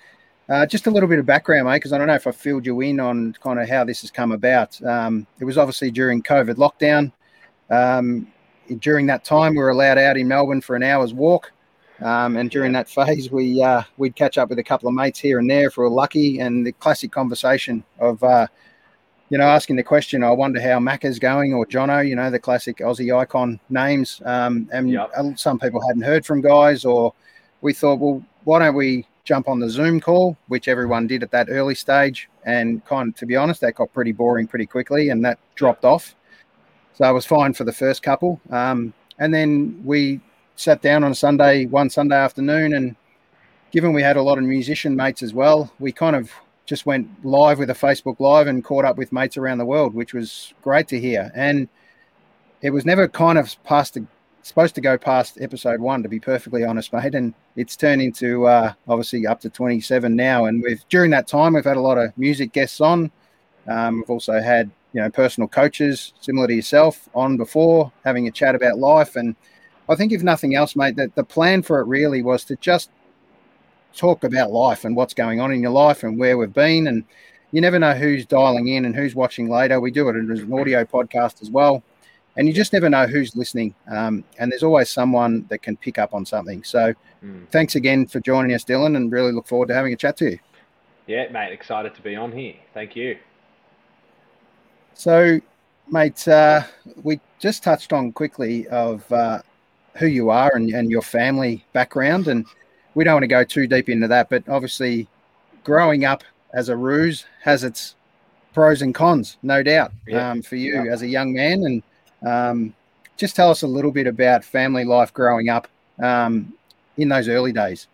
Uh, 0.47 0.67
just 0.67 0.85
a 0.85 0.91
little 0.91 1.09
bit 1.09 1.17
of 1.17 1.25
background, 1.25 1.67
mate, 1.67 1.77
because 1.77 1.93
I 1.93 1.97
don't 1.97 2.05
know 2.05 2.13
if 2.13 2.27
I 2.27 2.31
filled 2.31 2.67
you 2.67 2.79
in 2.81 2.99
on 2.99 3.33
kind 3.41 3.59
of 3.59 3.67
how 3.67 3.85
this 3.85 4.01
has 4.01 4.11
come 4.11 4.31
about. 4.31 4.79
Um, 4.83 5.25
it 5.39 5.45
was 5.45 5.57
obviously 5.57 5.89
during 5.89 6.21
COVID 6.21 6.55
lockdown. 6.55 7.11
Um, 7.69 8.27
during 8.79 9.07
that 9.07 9.23
time, 9.23 9.53
we 9.53 9.57
were 9.57 9.69
allowed 9.69 9.97
out 9.97 10.17
in 10.17 10.27
Melbourne 10.27 10.61
for 10.61 10.75
an 10.75 10.83
hour's 10.83 11.13
walk. 11.13 11.51
Um, 12.01 12.37
and 12.37 12.49
during 12.49 12.71
that 12.73 12.87
phase, 12.89 13.31
we 13.31 13.61
uh, 13.61 13.83
we'd 13.97 14.15
catch 14.15 14.37
up 14.37 14.49
with 14.49 14.59
a 14.59 14.63
couple 14.63 14.87
of 14.87 14.95
mates 14.95 15.19
here 15.19 15.39
and 15.39 15.49
there 15.49 15.67
if 15.67 15.77
we 15.77 15.83
were 15.83 15.89
lucky. 15.89 16.39
And 16.39 16.65
the 16.65 16.71
classic 16.71 17.11
conversation 17.11 17.83
of, 17.99 18.23
uh, 18.23 18.47
you 19.29 19.37
know, 19.37 19.45
asking 19.45 19.75
the 19.75 19.83
question, 19.83 20.23
I 20.23 20.31
wonder 20.31 20.61
how 20.61 20.79
Macca's 20.79 21.19
going 21.19 21.53
or 21.53 21.65
Jono, 21.65 22.07
you 22.07 22.15
know, 22.15 22.29
the 22.29 22.39
classic 22.39 22.77
Aussie 22.77 23.15
icon 23.15 23.59
names. 23.69 24.21
Um, 24.25 24.69
and 24.71 24.89
yep. 24.89 25.11
some 25.35 25.59
people 25.59 25.85
hadn't 25.85 26.03
heard 26.03 26.25
from 26.25 26.41
guys, 26.41 26.85
or 26.85 27.13
we 27.61 27.73
thought, 27.73 27.99
well, 27.99 28.23
why 28.45 28.59
don't 28.59 28.75
we 28.75 29.05
jump 29.25 29.47
on 29.47 29.59
the 29.59 29.69
Zoom 29.69 29.99
call, 29.99 30.35
which 30.47 30.67
everyone 30.67 31.05
did 31.05 31.21
at 31.21 31.31
that 31.31 31.49
early 31.51 31.75
stage. 31.75 32.29
And 32.45 32.83
kind 32.85 33.09
of, 33.09 33.15
to 33.17 33.25
be 33.25 33.35
honest, 33.35 33.61
that 33.61 33.75
got 33.75 33.93
pretty 33.93 34.11
boring 34.11 34.47
pretty 34.47 34.65
quickly 34.65 35.09
and 35.09 35.23
that 35.25 35.37
dropped 35.55 35.85
off. 35.85 36.15
So 36.99 37.05
I 37.05 37.11
was 37.11 37.25
fine 37.25 37.53
for 37.53 37.63
the 37.63 37.71
first 37.71 38.03
couple. 38.03 38.41
Um, 38.49 38.93
and 39.19 39.33
then 39.33 39.81
we 39.85 40.19
sat 40.57 40.81
down 40.81 41.05
on 41.05 41.11
a 41.13 41.15
Sunday, 41.15 41.65
one 41.65 41.89
Sunday 41.89 42.17
afternoon, 42.17 42.73
and 42.73 42.97
given 43.71 43.93
we 43.93 44.01
had 44.01 44.17
a 44.17 44.21
lot 44.21 44.37
of 44.37 44.43
musician 44.43 44.97
mates 44.97 45.23
as 45.23 45.33
well, 45.33 45.71
we 45.79 45.93
kind 45.93 46.13
of 46.13 46.29
just 46.65 46.85
went 46.85 47.07
live 47.25 47.57
with 47.57 47.69
a 47.69 47.73
Facebook 47.73 48.19
Live 48.19 48.47
and 48.47 48.65
caught 48.65 48.83
up 48.83 48.97
with 48.97 49.13
mates 49.13 49.37
around 49.37 49.59
the 49.59 49.65
world, 49.65 49.93
which 49.93 50.13
was 50.13 50.53
great 50.61 50.89
to 50.89 50.99
hear. 50.99 51.31
And 51.33 51.69
it 52.61 52.71
was 52.71 52.85
never 52.85 53.07
kind 53.07 53.37
of 53.37 53.55
past 53.63 53.93
the, 53.93 54.05
supposed 54.41 54.75
to 54.75 54.81
go 54.81 54.97
past 54.97 55.37
episode 55.39 55.79
one, 55.79 56.03
to 56.03 56.09
be 56.09 56.19
perfectly 56.19 56.65
honest, 56.65 56.91
mate. 56.91 57.15
And 57.15 57.33
it's 57.55 57.77
turned 57.77 58.01
into 58.01 58.45
uh, 58.45 58.73
obviously 58.89 59.25
up 59.25 59.39
to 59.39 59.49
27 59.49 60.13
now. 60.17 60.43
And 60.43 60.61
we've 60.61 60.83
during 60.89 61.11
that 61.11 61.27
time, 61.27 61.53
we've 61.53 61.63
had 61.63 61.77
a 61.77 61.81
lot 61.81 61.97
of 61.97 62.11
music 62.17 62.51
guests 62.51 62.81
on. 62.81 63.09
Um, 63.69 63.99
we've 63.99 64.09
also 64.09 64.41
had 64.41 64.69
you 64.93 65.01
know 65.01 65.09
personal 65.09 65.47
coaches 65.47 66.13
similar 66.19 66.47
to 66.47 66.55
yourself 66.55 67.09
on 67.13 67.37
before 67.37 67.91
having 68.03 68.27
a 68.27 68.31
chat 68.31 68.55
about 68.55 68.77
life. 68.77 69.15
And 69.15 69.35
i 69.87 69.95
think 69.95 70.11
if 70.11 70.21
nothing 70.21 70.53
else 70.55 70.75
mate 70.75 70.95
that 70.97 71.15
the 71.15 71.23
plan 71.23 71.63
for 71.63 71.79
it 71.79 71.87
really 71.87 72.21
was 72.21 72.43
to 72.45 72.55
just 72.57 72.89
talk 73.95 74.23
about 74.23 74.51
life 74.51 74.85
and 74.85 74.95
what's 74.95 75.13
going 75.13 75.39
on 75.39 75.51
in 75.51 75.61
your 75.61 75.71
life 75.71 76.03
and 76.03 76.17
where 76.17 76.37
we've 76.37 76.53
been. 76.53 76.87
And 76.87 77.03
you 77.51 77.61
never 77.61 77.79
know 77.79 77.93
who's 77.93 78.25
dialing 78.25 78.67
in 78.67 78.85
and 78.85 78.95
who's 78.95 79.15
watching 79.15 79.49
later. 79.49 79.79
We 79.79 79.91
do 79.91 80.09
it 80.09 80.31
as 80.31 80.41
an 80.41 80.53
audio 80.53 80.85
podcast 80.85 81.41
as 81.41 81.49
well. 81.49 81.83
And 82.37 82.47
you 82.47 82.53
just 82.53 82.71
never 82.73 82.89
know 82.89 83.05
who's 83.07 83.35
listening. 83.35 83.73
Um, 83.91 84.23
and 84.37 84.51
there's 84.51 84.63
always 84.63 84.89
someone 84.89 85.45
that 85.49 85.59
can 85.59 85.75
pick 85.75 85.97
up 85.97 86.13
on 86.13 86.25
something. 86.25 86.63
So 86.63 86.93
mm. 87.23 87.49
thanks 87.49 87.75
again 87.75 88.07
for 88.07 88.19
joining 88.19 88.53
us 88.53 88.63
dylan 88.63 88.95
and 88.95 89.11
really 89.11 89.31
look 89.31 89.47
forward 89.47 89.67
to 89.69 89.73
having 89.73 89.93
a 89.93 89.97
chat 89.97 90.17
to 90.17 90.31
you. 90.31 90.39
Yeah 91.07 91.27
mate 91.31 91.51
excited 91.51 91.95
to 91.95 92.01
be 92.01 92.15
on 92.15 92.31
here. 92.31 92.55
Thank 92.73 92.95
you 92.95 93.17
so, 94.99 95.39
mate, 95.89 96.27
uh, 96.27 96.63
we 97.03 97.21
just 97.39 97.63
touched 97.63 97.93
on 97.93 98.11
quickly 98.11 98.67
of 98.67 99.09
uh, 99.13 99.41
who 99.95 100.07
you 100.07 100.29
are 100.29 100.51
and, 100.53 100.69
and 100.71 100.91
your 100.91 101.01
family 101.01 101.63
background, 101.71 102.27
and 102.27 102.45
we 102.95 103.05
don't 103.05 103.13
want 103.13 103.23
to 103.23 103.27
go 103.27 103.45
too 103.45 103.65
deep 103.65 103.87
into 103.87 104.09
that. 104.09 104.29
But 104.29 104.43
obviously, 104.49 105.07
growing 105.63 106.03
up 106.03 106.25
as 106.53 106.67
a 106.67 106.75
Roos 106.75 107.25
has 107.43 107.63
its 107.63 107.95
pros 108.53 108.81
and 108.81 108.93
cons, 108.93 109.37
no 109.41 109.63
doubt, 109.63 109.93
yeah. 110.05 110.31
um, 110.31 110.41
for 110.41 110.57
you 110.57 110.83
yeah. 110.83 110.91
as 110.91 111.01
a 111.01 111.07
young 111.07 111.31
man. 111.31 111.63
And 111.63 111.83
um, 112.29 112.75
just 113.15 113.37
tell 113.37 113.49
us 113.49 113.61
a 113.61 113.67
little 113.67 113.91
bit 113.91 114.05
about 114.05 114.43
family 114.43 114.83
life 114.83 115.13
growing 115.13 115.47
up 115.47 115.69
um, 116.03 116.53
in 116.97 117.07
those 117.07 117.29
early 117.29 117.53
days 117.53 117.87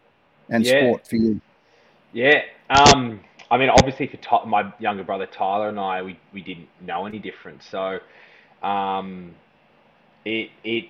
and 0.49 0.65
yeah. 0.65 0.79
sport 0.79 1.07
for 1.07 1.17
you. 1.17 1.39
Yeah. 2.13 2.41
Um, 2.71 3.19
I 3.51 3.57
mean, 3.57 3.69
obviously 3.69 4.07
for 4.07 4.45
my 4.45 4.73
younger 4.79 5.03
brother 5.03 5.27
Tyler 5.27 5.69
and 5.69 5.79
I, 5.79 6.01
we, 6.01 6.19
we 6.33 6.41
didn't 6.41 6.69
know 6.81 7.05
any 7.05 7.19
different. 7.19 7.63
So, 7.63 7.99
um, 8.61 9.35
it 10.25 10.49
it 10.63 10.85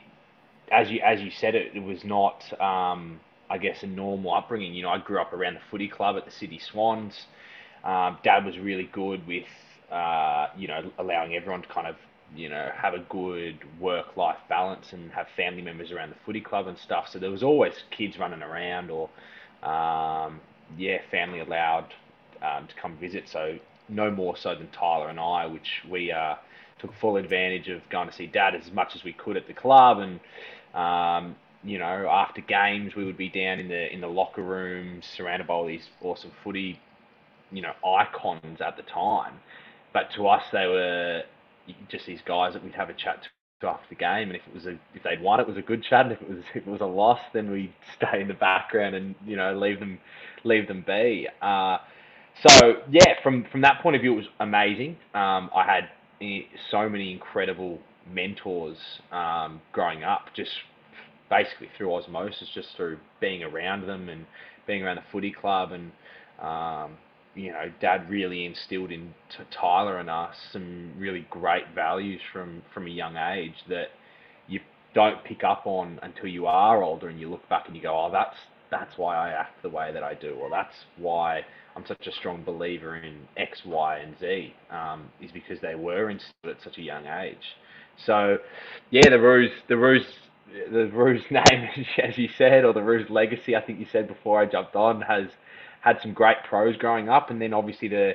as 0.72 0.90
you 0.90 1.00
as 1.02 1.22
you 1.22 1.32
said 1.32 1.56
it, 1.56 1.76
it 1.76 1.84
was 1.84 2.04
not 2.04 2.44
um, 2.62 3.20
I 3.50 3.58
guess 3.58 3.84
a 3.84 3.88
normal 3.88 4.34
upbringing. 4.34 4.74
You 4.74 4.84
know, 4.84 4.90
I 4.90 5.00
grew 5.00 5.20
up 5.22 5.34
around 5.34 5.56
the 5.56 5.62
footy 5.72 5.88
club 5.90 6.16
at 6.18 6.26
the 6.26 6.32
Sydney 6.32 6.60
Swans. 6.60 7.28
Um, 7.84 8.18
Dad 8.24 8.46
was 8.46 8.58
really 8.58 8.90
good 8.92 9.28
with 9.28 9.46
uh, 9.92 10.48
you 10.58 10.68
know 10.68 10.92
allowing 10.98 11.36
everyone 11.36 11.62
to 11.64 11.68
kind 11.68 11.88
of 11.88 11.98
you 12.36 12.50
know 12.50 12.72
have 12.76 12.94
a 12.94 13.00
good 13.10 13.60
work 13.80 14.18
life 14.18 14.40
balance 14.50 14.94
and 14.94 15.12
have 15.12 15.28
family 15.36 15.62
members 15.62 15.92
around 15.92 16.10
the 16.12 16.16
footy 16.26 16.42
club 16.42 16.68
and 16.68 16.78
stuff. 16.78 17.08
So 17.10 17.20
there 17.20 17.32
was 17.32 17.44
always 17.44 17.74
kids 17.92 18.18
running 18.18 18.42
around 18.42 18.90
or 18.92 19.10
um, 19.68 20.42
yeah, 20.78 21.00
family 21.12 21.40
allowed 21.40 21.94
um, 22.46 22.68
to 22.68 22.76
come 22.82 22.98
visit. 22.98 23.26
So 23.32 23.58
no 23.90 24.12
more 24.12 24.36
so 24.38 24.56
than 24.56 24.70
Tyler 24.70 25.10
and 25.10 25.20
I, 25.20 25.46
which 25.46 25.82
we 25.90 26.12
uh, 26.12 26.36
took 26.80 26.94
full 27.00 27.18
advantage 27.18 27.68
of 27.70 27.82
going 27.90 28.08
to 28.10 28.14
see 28.14 28.28
Dad 28.28 28.56
as 28.56 28.72
much 28.72 28.96
as 28.96 29.04
we 29.04 29.14
could 29.14 29.38
at 29.38 29.48
the 29.48 29.54
club, 29.54 30.00
and 30.00 30.20
um, 30.74 31.36
you 31.64 31.80
know, 31.80 32.08
after 32.10 32.42
games, 32.42 32.96
we 32.96 33.06
would 33.06 33.18
be 33.18 33.30
down 33.30 33.60
in 33.60 33.68
the 33.68 33.92
in 33.92 34.02
the 34.02 34.08
locker 34.08 34.44
room 34.44 35.02
surrounded 35.18 35.48
by 35.48 35.54
all 35.54 35.66
these 35.66 35.88
awesome 36.02 36.32
footy, 36.44 36.80
you 37.52 37.62
know, 37.62 37.74
icons 37.86 38.62
at 38.62 38.78
the 38.78 38.84
time. 38.84 39.34
But 39.94 40.10
to 40.16 40.28
us, 40.28 40.44
they 40.52 40.68
were 40.68 41.24
just 41.90 42.06
these 42.06 42.22
guys 42.26 42.54
that 42.54 42.64
we'd 42.64 42.76
have 42.76 42.90
a 42.90 42.94
chat 42.94 43.24
to 43.24 43.30
after 43.68 43.88
the 43.90 43.96
game, 43.96 44.30
and 44.30 44.36
if 44.36 44.42
it 44.48 44.54
was 44.54 44.66
a 44.66 44.78
if 44.94 45.04
they'd 45.04 45.22
won, 45.22 45.40
it 45.40 45.48
was 45.48 45.58
a 45.58 45.62
good 45.62 45.84
chat. 45.84 46.06
And 46.06 46.12
if 46.12 46.22
it 46.22 46.30
was 46.30 46.40
if 46.56 46.68
it 46.68 46.68
was 46.68 46.82
a 46.82 46.86
loss, 46.86 47.20
then 47.34 47.50
we 47.50 47.74
stay 47.96 48.22
in 48.22 48.28
the 48.28 48.34
background 48.34 48.96
and 48.96 49.16
you 49.26 49.36
know 49.36 49.58
leave 49.58 49.80
them 49.80 50.00
leave 50.44 50.68
them 50.68 50.84
be. 50.86 51.28
Uh, 51.42 51.78
so 52.44 52.74
yeah, 52.90 53.14
from 53.24 53.46
from 53.52 53.62
that 53.62 53.82
point 53.82 53.96
of 53.96 54.02
view, 54.02 54.14
it 54.14 54.18
was 54.18 54.26
amazing. 54.40 54.98
Um, 55.14 55.50
I 55.56 55.64
had 55.66 55.90
eh, 56.22 56.42
so 56.72 56.90
many 56.90 57.12
incredible 57.12 57.80
mentors 58.12 58.78
um, 59.12 59.62
growing 59.72 60.04
up, 60.04 60.28
just 60.36 60.52
basically 61.30 61.70
through 61.78 61.94
osmosis, 61.94 62.48
just 62.54 62.70
through 62.76 62.98
being 63.20 63.44
around 63.44 63.88
them 63.88 64.10
and 64.10 64.26
being 64.68 64.84
around 64.84 64.98
the 64.98 65.04
footy 65.12 65.32
club. 65.32 65.72
And, 65.72 65.92
um, 66.42 66.98
you 67.36 67.52
know, 67.52 67.72
dad 67.82 68.10
really 68.10 68.46
instilled 68.46 68.92
in 68.92 69.14
Tyler 69.60 70.00
and 70.00 70.10
us 70.10 70.36
some 70.54 70.94
really 70.98 71.26
great 71.30 71.66
values 71.74 72.22
from, 72.32 72.62
from 72.74 72.88
a 72.88 72.90
young 72.90 73.18
age 73.18 73.56
that 73.70 73.88
you 74.48 74.60
don't 74.94 75.24
pick 75.24 75.44
up 75.44 75.64
on 75.66 76.00
until 76.04 76.28
you 76.28 76.46
are 76.46 76.84
older 76.84 77.10
and 77.10 77.20
you 77.20 77.30
look 77.30 77.48
back 77.50 77.66
and 77.68 77.76
you 77.76 77.82
go, 77.82 77.94
oh, 77.94 78.10
that's, 78.12 78.38
that's 78.72 78.98
why 78.98 79.16
I 79.16 79.30
act 79.30 79.62
the 79.62 79.70
way 79.70 79.92
that 79.94 80.04
I 80.04 80.14
do, 80.14 80.32
or 80.36 80.50
that's 80.50 80.76
why 80.98 81.42
I'm 81.76 81.86
such 81.86 82.08
a 82.08 82.12
strong 82.12 82.44
believer 82.44 82.96
in 82.96 83.28
X, 83.38 83.62
Y, 83.66 83.98
and 84.00 84.18
Z, 84.20 84.54
um, 84.72 85.10
is 85.22 85.32
because 85.32 85.60
they 85.62 85.76
were 85.76 86.10
instilled 86.10 86.56
at 86.58 86.62
such 86.64 86.78
a 86.78 86.82
young 86.82 87.06
age. 87.06 87.58
So, 88.06 88.38
yeah, 88.92 89.10
the 89.10 89.20
Roos, 89.20 89.52
the 89.68 89.78
Roos 89.78 90.06
the 90.72 90.88
Roos 90.88 91.24
name, 91.32 91.70
as 92.02 92.18
you 92.18 92.30
said, 92.38 92.66
or 92.66 92.74
the 92.74 92.84
Roos 92.84 93.10
legacy, 93.10 93.56
I 93.56 93.62
think 93.62 93.80
you 93.80 93.88
said 93.92 94.08
before 94.08 94.42
I 94.42 94.46
jumped 94.46 94.76
on, 94.76 95.02
has 95.02 95.28
had 95.82 96.02
some 96.02 96.14
great 96.14 96.38
pros 96.48 96.76
growing 96.78 97.10
up, 97.10 97.30
and 97.30 97.42
then 97.42 97.54
obviously 97.54 97.88
the 97.88 98.14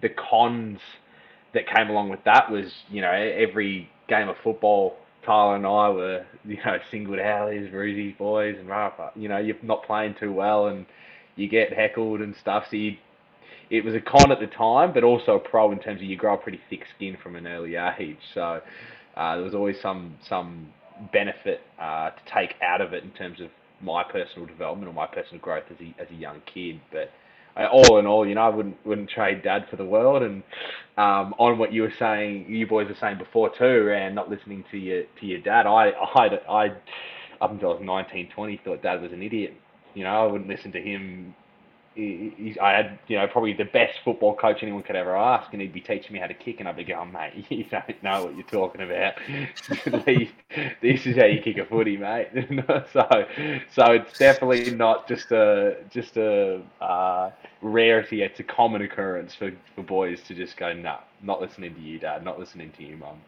the 0.00 0.08
cons 0.08 0.80
that 1.54 1.68
came 1.68 1.88
along 1.88 2.08
with 2.08 2.24
that 2.24 2.50
was, 2.50 2.72
you 2.90 3.00
know, 3.00 3.12
every 3.12 3.88
game 4.08 4.28
of 4.28 4.36
football, 4.42 4.96
Tyler 5.24 5.56
and 5.56 5.66
I 5.66 5.88
were, 5.90 6.26
you 6.44 6.56
know, 6.56 6.78
singled 6.90 7.18
out 7.18 7.52
as 7.52 7.72
Roosy's 7.72 8.14
boys, 8.18 8.56
and 8.58 8.68
you 9.16 9.28
know, 9.28 9.38
you're 9.38 9.56
not 9.62 9.84
playing 9.84 10.16
too 10.18 10.32
well, 10.32 10.66
and 10.66 10.86
you 11.36 11.48
get 11.48 11.72
heckled 11.72 12.20
and 12.20 12.34
stuff. 12.40 12.64
So 12.70 12.76
you, 12.76 12.96
it 13.70 13.84
was 13.84 13.94
a 13.94 14.00
con 14.00 14.30
at 14.30 14.40
the 14.40 14.46
time, 14.48 14.92
but 14.92 15.04
also 15.04 15.36
a 15.36 15.40
pro 15.40 15.72
in 15.72 15.78
terms 15.78 16.00
of 16.00 16.06
you 16.06 16.16
grow 16.16 16.34
a 16.34 16.38
pretty 16.38 16.60
thick 16.68 16.84
skin 16.96 17.16
from 17.22 17.36
an 17.36 17.46
early 17.46 17.76
age. 17.76 18.18
So 18.34 18.60
uh, 19.16 19.34
there 19.36 19.44
was 19.44 19.54
always 19.54 19.76
some 19.80 20.16
some 20.28 20.68
benefit 21.12 21.60
uh, 21.80 22.10
to 22.10 22.20
take 22.32 22.54
out 22.62 22.80
of 22.80 22.92
it 22.92 23.02
in 23.02 23.10
terms 23.12 23.40
of 23.40 23.48
my 23.80 24.04
personal 24.04 24.46
development 24.46 24.88
or 24.88 24.92
my 24.92 25.06
personal 25.06 25.40
growth 25.40 25.64
as 25.70 25.76
a 25.80 26.02
as 26.02 26.08
a 26.10 26.14
young 26.14 26.42
kid. 26.52 26.80
But 26.90 27.10
all 27.56 27.98
in 27.98 28.06
all, 28.06 28.26
you 28.26 28.34
know, 28.34 28.42
I 28.42 28.48
wouldn't 28.48 28.76
wouldn't 28.84 29.10
trade 29.10 29.42
dad 29.42 29.66
for 29.70 29.76
the 29.76 29.84
world. 29.84 30.22
And 30.22 30.42
um, 30.96 31.34
on 31.38 31.58
what 31.58 31.72
you 31.72 31.82
were 31.82 31.92
saying, 31.98 32.46
you 32.48 32.66
boys 32.66 32.88
were 32.88 32.96
saying 33.00 33.18
before 33.18 33.50
too, 33.56 33.92
and 33.92 34.14
not 34.14 34.30
listening 34.30 34.64
to 34.70 34.78
your 34.78 35.04
to 35.20 35.26
your 35.26 35.40
dad. 35.40 35.66
I 35.66 35.90
I 35.90 36.26
I 36.48 36.66
up 37.40 37.50
until 37.50 37.70
I 37.70 37.74
was 37.74 37.82
19, 37.82 38.30
20, 38.34 38.60
thought 38.64 38.82
dad 38.82 39.02
was 39.02 39.12
an 39.12 39.22
idiot. 39.22 39.54
You 39.94 40.04
know, 40.04 40.10
I 40.10 40.26
wouldn't 40.26 40.48
listen 40.48 40.70
to 40.72 40.80
him 40.80 41.34
he, 41.94 42.56
I 42.60 42.72
had, 42.72 42.98
you 43.06 43.18
know, 43.18 43.26
probably 43.26 43.52
the 43.52 43.64
best 43.64 43.98
football 44.04 44.34
coach 44.34 44.62
anyone 44.62 44.82
could 44.82 44.96
ever 44.96 45.16
ask, 45.16 45.52
and 45.52 45.60
he'd 45.60 45.72
be 45.72 45.80
teaching 45.80 46.12
me 46.12 46.18
how 46.18 46.26
to 46.26 46.34
kick, 46.34 46.60
and 46.60 46.68
I'd 46.68 46.76
be 46.76 46.84
going, 46.84 47.12
mate, 47.12 47.46
you 47.50 47.64
don't 47.64 48.02
know 48.02 48.24
what 48.24 48.36
you're 48.36 48.46
talking 48.46 48.82
about. 48.82 49.14
this 50.82 51.06
is 51.06 51.16
how 51.16 51.26
you 51.26 51.40
kick 51.42 51.58
a 51.58 51.66
footy, 51.66 51.96
mate. 51.96 52.28
so, 52.92 53.26
so 53.74 53.92
it's 53.92 54.18
definitely 54.18 54.70
not 54.70 55.06
just 55.06 55.32
a 55.32 55.76
just 55.90 56.16
a 56.16 56.62
uh, 56.80 57.30
rarity. 57.60 58.22
It's 58.22 58.40
a 58.40 58.44
common 58.44 58.82
occurrence 58.82 59.34
for, 59.34 59.52
for 59.74 59.82
boys 59.82 60.22
to 60.22 60.34
just 60.34 60.56
go, 60.56 60.72
no, 60.72 60.82
nah, 60.82 60.98
not 61.22 61.40
listening 61.40 61.74
to 61.74 61.80
you, 61.80 61.98
dad, 61.98 62.24
not 62.24 62.38
listening 62.38 62.72
to 62.78 62.84
you, 62.84 62.96
mum. 62.96 63.20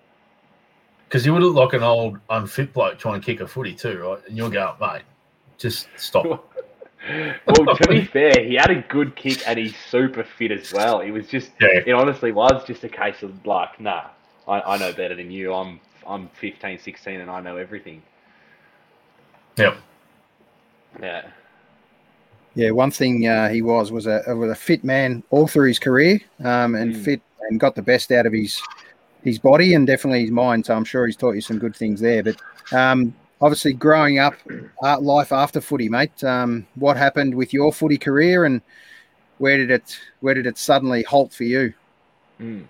Because 1.09 1.27
you 1.27 1.33
would 1.35 1.43
look 1.43 1.55
like 1.55 1.75
an 1.75 1.83
old 1.83 2.19
unfit 2.31 2.73
bloke 2.73 2.99
trying 2.99 3.21
to 3.21 3.25
kick 3.25 3.41
a 3.41 3.47
footy 3.47 3.75
too, 3.75 4.01
right? 4.01 4.19
And 4.27 4.37
you'll 4.37 4.51
go, 4.51 4.75
mate, 4.81 5.03
just 5.59 5.89
stop. 5.97 6.54
well, 7.47 7.77
to 7.77 7.89
be 7.89 8.05
fair, 8.13 8.45
he 8.45 8.55
had 8.55 8.71
a 8.71 8.83
good 8.83 9.17
kick 9.17 9.47
and 9.47 9.59
he's 9.59 9.77
super 9.91 10.25
fit 10.25 10.51
as 10.51 10.73
well. 10.73 11.01
It 11.01 11.11
was 11.11 11.27
just, 11.27 11.51
yeah. 11.61 11.81
it 11.87 11.93
honestly 11.93 12.33
was 12.33 12.65
just 12.67 12.85
a 12.85 12.89
case 12.89 13.23
of 13.23 13.47
like, 13.47 13.81
nah, 13.81 14.09
I, 14.49 14.61
I 14.61 14.79
know 14.79 14.93
better 14.93 15.15
than 15.15 15.31
you. 15.31 15.53
I'm 15.53 15.81
I'm 16.07 16.29
15, 16.35 16.79
16 16.79 17.21
and 17.21 17.31
I 17.31 17.41
know 17.41 17.57
everything. 17.57 18.03
Yep. 19.57 19.77
Yeah. 21.01 21.27
Yeah, 22.57 22.71
one 22.71 22.91
thing 22.91 23.27
uh, 23.27 23.49
he 23.49 23.63
was 23.63 23.91
was 23.91 24.07
a 24.07 24.23
was 24.29 24.51
a 24.51 24.55
fit 24.55 24.85
man 24.85 25.25
all 25.31 25.49
through 25.49 25.67
his 25.67 25.81
career, 25.81 26.21
um, 26.45 26.77
and 26.77 26.95
mm. 26.95 27.05
fit 27.05 27.21
and 27.49 27.59
got 27.59 27.75
the 27.75 27.83
best 27.83 28.13
out 28.13 28.27
of 28.27 28.33
his 28.33 28.63
his 29.25 29.41
body 29.41 29.75
and 29.75 29.89
definitely 29.89 30.23
his 30.23 30.31
mind. 30.31 30.67
So 30.67 30.77
I'm 30.77 30.85
sure 30.85 31.05
he's 31.05 31.17
taught 31.17 31.33
you 31.33 31.41
some 31.41 31.59
good 31.59 31.75
things 31.75 32.01
there. 32.01 32.23
But 32.23 32.37
um, 32.73 33.13
obviously 33.45 33.75
growing 33.75 34.19
up, 34.19 34.35
uh, 34.83 34.99
life 34.99 35.31
after 35.31 35.61
footy, 35.61 35.91
mate. 35.91 36.25
Um, 36.25 36.67
what 36.77 36.97
happened 36.97 37.35
with 37.35 37.53
your 37.53 37.75
footy 37.75 37.99
career, 37.99 38.47
and 38.47 38.63
where 39.37 39.59
did 39.59 39.71
it 39.71 39.99
where 40.21 40.33
did 40.33 40.47
it 40.47 40.57
suddenly 40.57 41.03
halt 41.03 41.33
for 41.33 41.45
you? 41.45 41.75
Mm. 42.41 42.65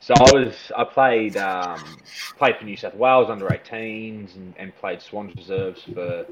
So 0.00 0.14
I 0.16 0.32
was 0.32 0.72
I 0.74 0.84
played 0.84 1.36
um, 1.36 1.98
played 2.38 2.56
for 2.56 2.64
New 2.64 2.76
South 2.76 2.94
Wales 2.94 3.28
under 3.28 3.46
18s 3.48 4.34
and, 4.34 4.54
and 4.56 4.74
played 4.76 5.02
Swans 5.02 5.34
reserves 5.36 5.82
for 5.82 6.24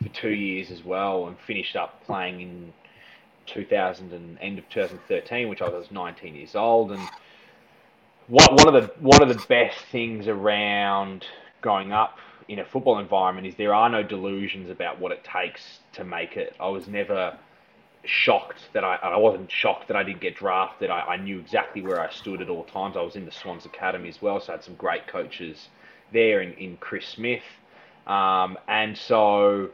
for 0.00 0.08
two 0.10 0.30
years 0.30 0.70
as 0.70 0.84
well, 0.84 1.26
and 1.26 1.36
finished 1.40 1.74
up 1.74 2.04
playing 2.04 2.40
in 2.40 2.72
2000 3.46 4.12
and 4.12 4.38
end 4.40 4.58
of 4.58 4.68
2013, 4.68 5.48
which 5.48 5.62
I 5.62 5.68
was 5.68 5.90
19 5.90 6.34
years 6.34 6.54
old, 6.54 6.92
and. 6.92 7.02
One, 8.28 8.54
one 8.54 8.72
of 8.72 8.74
the 8.74 8.94
one 9.00 9.20
of 9.20 9.28
the 9.28 9.44
best 9.48 9.76
things 9.90 10.28
around 10.28 11.26
growing 11.60 11.92
up 11.92 12.18
in 12.48 12.58
a 12.58 12.64
football 12.64 12.98
environment 12.98 13.46
is 13.46 13.54
there 13.56 13.74
are 13.74 13.88
no 13.88 14.02
delusions 14.02 14.70
about 14.70 14.98
what 14.98 15.12
it 15.12 15.24
takes 15.24 15.80
to 15.94 16.04
make 16.04 16.36
it. 16.36 16.54
I 16.60 16.68
was 16.68 16.88
never 16.88 17.38
shocked 18.04 18.68
that 18.72 18.84
I, 18.84 18.96
I 18.96 19.16
wasn't 19.16 19.50
shocked 19.50 19.88
that 19.88 19.96
I 19.96 20.02
didn't 20.02 20.20
get 20.20 20.36
drafted. 20.36 20.90
I, 20.90 21.00
I 21.00 21.16
knew 21.16 21.38
exactly 21.38 21.82
where 21.82 22.00
I 22.00 22.10
stood 22.10 22.42
at 22.42 22.48
all 22.48 22.64
times. 22.64 22.96
I 22.96 23.02
was 23.02 23.16
in 23.16 23.24
the 23.24 23.32
Swans 23.32 23.64
Academy 23.64 24.08
as 24.08 24.20
well, 24.20 24.40
so 24.40 24.52
I 24.52 24.56
had 24.56 24.64
some 24.64 24.74
great 24.74 25.06
coaches 25.06 25.68
there 26.12 26.40
in, 26.40 26.52
in 26.54 26.76
Chris 26.78 27.06
Smith. 27.06 27.42
Um, 28.06 28.58
and 28.66 28.96
so 28.96 29.70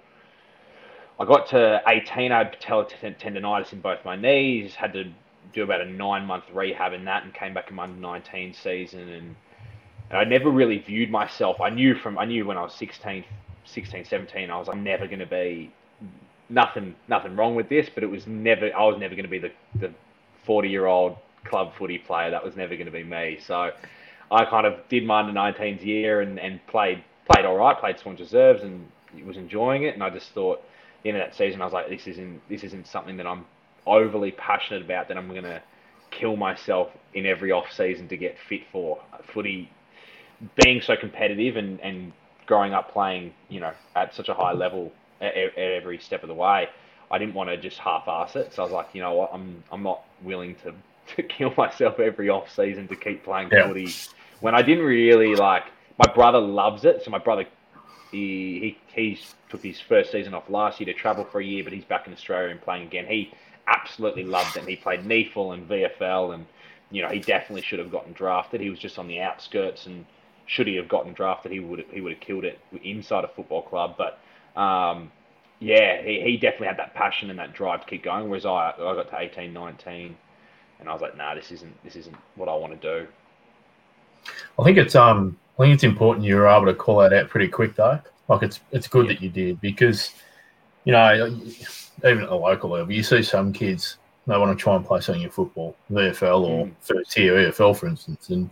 I 1.19 1.25
got 1.25 1.49
to 1.49 1.83
18, 1.87 2.33
I 2.33 2.39
had 2.39 2.61
tendonitis 2.61 3.73
in 3.73 3.81
both 3.81 4.05
my 4.05 4.17
knees, 4.17 4.75
had 4.75 4.93
to 4.93 5.11
do 5.53 5.63
about 5.63 5.81
a 5.81 5.87
nine 5.87 6.27
month 6.27 6.45
rehab 6.53 6.93
in 6.93 7.07
that 7.07 7.25
and 7.25 7.33
came 7.33 7.55
back 7.55 7.71
in 7.71 7.77
my 7.77 7.87
19 7.87 8.53
season 8.55 9.09
and 9.09 9.37
and 10.11 10.19
I 10.19 10.25
never 10.25 10.51
really 10.51 10.79
viewed 10.79 11.11
myself. 11.11 11.61
I 11.61 11.71
knew 11.71 11.95
from 11.95 12.19
I 12.19 12.25
knew 12.25 12.47
when 12.47 12.57
I 12.57 12.63
was 12.63 12.75
16, 12.75 13.25
16 13.65 14.05
17, 14.05 14.51
I 14.51 14.59
was 14.59 14.69
I'm 14.69 14.83
never 14.83 15.07
going 15.07 15.19
to 15.19 15.27
be 15.27 15.73
nothing 16.49 16.95
nothing 17.09 17.37
wrong 17.37 17.55
with 17.55 17.69
this, 17.69 17.89
but 17.93 18.03
it 18.03 18.11
was 18.11 18.27
never 18.27 18.71
I 18.75 18.85
was 18.85 18.99
never 18.99 19.15
going 19.15 19.25
to 19.25 19.31
be 19.31 19.39
the 19.39 19.53
the 19.79 19.93
40 20.45 20.69
year 20.69 20.87
old 20.87 21.17
club 21.45 21.73
footy 21.79 21.99
player. 21.99 22.31
That 22.31 22.45
was 22.45 22.57
never 22.57 22.75
going 22.75 22.87
to 22.87 22.93
be 22.93 23.05
me. 23.05 23.39
So 23.47 23.71
I 24.31 24.45
kind 24.45 24.67
of 24.67 24.77
did 24.89 25.05
my 25.05 25.21
under 25.21 25.33
19s 25.33 25.85
year 25.85 26.23
and, 26.23 26.39
and 26.39 26.65
played 26.67 27.03
played 27.31 27.45
all 27.45 27.57
right, 27.57 27.79
played 27.79 27.99
Swans 27.99 28.21
reserves 28.21 28.63
and 28.63 28.87
was 29.27 29.37
enjoying 29.37 29.85
it. 29.85 29.95
And 29.95 30.03
I 30.03 30.11
just 30.11 30.31
thought, 30.31 30.63
the 31.03 31.11
end 31.11 31.19
of 31.19 31.27
that 31.27 31.37
season, 31.37 31.61
I 31.61 31.65
was 31.65 31.75
like, 31.75 31.89
this 31.89 32.07
isn't 32.07 32.41
this 32.49 32.65
isn't 32.65 32.87
something 32.87 33.17
that 33.19 33.27
I'm 33.27 33.45
overly 33.87 34.33
passionate 34.33 34.83
about. 34.83 35.09
That 35.09 35.19
I'm 35.19 35.29
going 35.29 35.43
to 35.43 35.63
kill 36.11 36.37
myself 36.37 36.89
in 37.13 37.27
every 37.27 37.53
off 37.53 37.71
season 37.71 38.09
to 38.09 38.17
get 38.17 38.37
fit 38.49 38.63
for 38.73 38.99
footy 39.35 39.71
being 40.63 40.81
so 40.81 40.97
competitive 40.97 41.57
and, 41.57 41.81
and 41.81 42.13
growing 42.47 42.73
up 42.73 42.93
playing, 42.93 43.33
you 43.49 43.61
know, 43.61 43.73
at 43.97 44.15
such 44.15 44.29
a 44.29 44.35
high 44.35 44.53
level 44.53 44.93
at, 45.21 45.37
at 45.37 45.57
every 45.57 45.99
step 45.99 46.23
of 46.23 46.29
the 46.29 46.35
way, 46.35 46.69
I 47.11 47.19
didn't 47.19 47.35
want 47.35 47.51
to 47.51 47.57
just 47.57 47.79
half-ass 47.79 48.37
it. 48.37 48.53
So 48.55 48.63
I 48.63 48.65
was 48.65 48.73
like, 48.73 48.89
you 48.93 49.03
know 49.03 49.15
what, 49.15 49.31
I'm 49.33 49.63
I'm 49.73 49.83
not 49.83 50.05
willing 50.23 50.55
to, 50.57 50.75
to 51.17 51.23
kill 51.23 51.53
myself 51.57 51.99
every 51.99 52.29
off 52.29 52.55
season 52.55 52.89
to 52.89 52.97
keep 52.97 53.25
playing 53.25 53.51
yeah. 53.53 53.67
footy 53.67 53.93
when 54.41 54.55
I 54.55 54.63
didn't 54.63 54.85
really 54.85 55.35
like. 55.35 55.65
My 55.99 56.13
brother 56.13 56.39
loves 56.39 56.85
it, 56.85 57.03
so 57.05 57.11
my 57.11 57.19
brother 57.19 57.45
he 58.13 58.79
he 58.95 59.03
he's 59.03 59.35
took 59.51 59.63
his 59.63 59.81
first 59.81 60.13
season 60.13 60.35
off 60.35 60.49
last 60.49 60.81
year 60.81 60.93
to 60.93 60.99
travel 60.99 61.25
for 61.25 61.41
a 61.41 61.45
year, 61.45 61.65
but 61.65 61.73
he's 61.73 61.85
back 61.85 62.07
in 62.07 62.13
Australia 62.13 62.51
and 62.51 62.61
playing 62.61 62.87
again. 62.87 63.07
He 63.07 63.33
absolutely 63.67 64.25
loved 64.25 64.57
it. 64.57 64.61
And 64.61 64.69
he 64.69 64.77
played 64.77 65.01
NEAFL 65.01 65.55
and 65.55 65.69
VFL, 65.69 66.35
and 66.35 66.47
you 66.91 67.03
know 67.03 67.09
he 67.09 67.19
definitely 67.19 67.63
should 67.63 67.79
have 67.79 67.91
gotten 67.91 68.13
drafted. 68.13 68.61
He 68.61 68.71
was 68.71 68.79
just 68.79 68.99
on 68.99 69.09
the 69.09 69.21
outskirts 69.21 69.87
and 69.87 70.07
should 70.49 70.67
he 70.67 70.75
have 70.77 70.89
gotten 70.89 71.13
drafted, 71.13 71.53
he 71.53 71.61
would 71.61 71.85
he 71.93 72.01
would 72.01 72.13
have 72.13 72.21
killed 72.21 72.45
it 72.45 72.59
inside 72.83 73.23
a 73.23 73.29
football 73.29 73.63
club. 73.63 73.97
But 73.97 74.19
um, 74.61 75.13
yeah, 75.61 76.03
he, 76.03 76.21
he 76.23 76.37
definitely 76.37 76.69
had 76.69 76.79
that 76.79 76.95
passion 76.95 77.31
and 77.31 77.39
that 77.39 77.53
drive 77.53 77.83
to 77.83 77.87
keep 77.87 78.03
going. 78.03 78.29
Whereas 78.29 78.47
I 78.47 78.73
I 78.73 78.95
got 78.95 79.11
to 79.11 79.19
18, 79.19 79.53
19, 79.53 80.17
and 80.81 80.89
I 80.89 80.93
was 80.93 81.03
like, 81.03 81.17
nah, 81.17 81.35
this 81.35 81.53
isn't 81.53 81.85
this 81.85 81.95
isn't 81.95 82.17
what 82.35 82.49
I 82.49 82.55
want 82.55 82.81
to 82.81 83.01
do. 83.01 83.07
I 84.59 84.65
think 84.65 84.79
it's 84.79 84.97
um 84.97 85.39
I 85.59 85.63
think 85.63 85.75
it's 85.75 85.85
important 85.85 86.25
you 86.25 86.37
were 86.37 86.49
able 86.49 86.67
to 86.67 86.75
call 86.75 86.99
that 86.99 87.13
out 87.13 87.29
pretty 87.29 87.49
quick 87.49 87.77
though. 87.77 88.01
Like 88.29 88.43
it's 88.43 88.61
it's 88.73 88.89
good 88.89 89.09
that 89.09 89.23
you 89.23 89.29
did 89.29 89.61
because 89.61 90.13
you 90.85 90.93
know 90.93 91.27
even 92.05 92.23
at 92.23 92.29
the 92.29 92.35
local 92.35 92.71
level, 92.71 92.93
you 92.93 93.03
see 93.03 93.23
some 93.23 93.53
kids 93.53 93.99
they 94.27 94.37
want 94.37 94.57
to 94.57 94.63
try 94.63 94.77
and 94.77 94.85
play 94.85 95.01
something 95.01 95.23
in 95.23 95.31
football, 95.31 95.75
VFL 95.91 96.43
or 96.43 96.67
mm. 96.67 96.73
first 96.81 97.13
tier 97.13 97.35
EFL, 97.35 97.75
for 97.75 97.87
instance, 97.87 98.29
and 98.29 98.51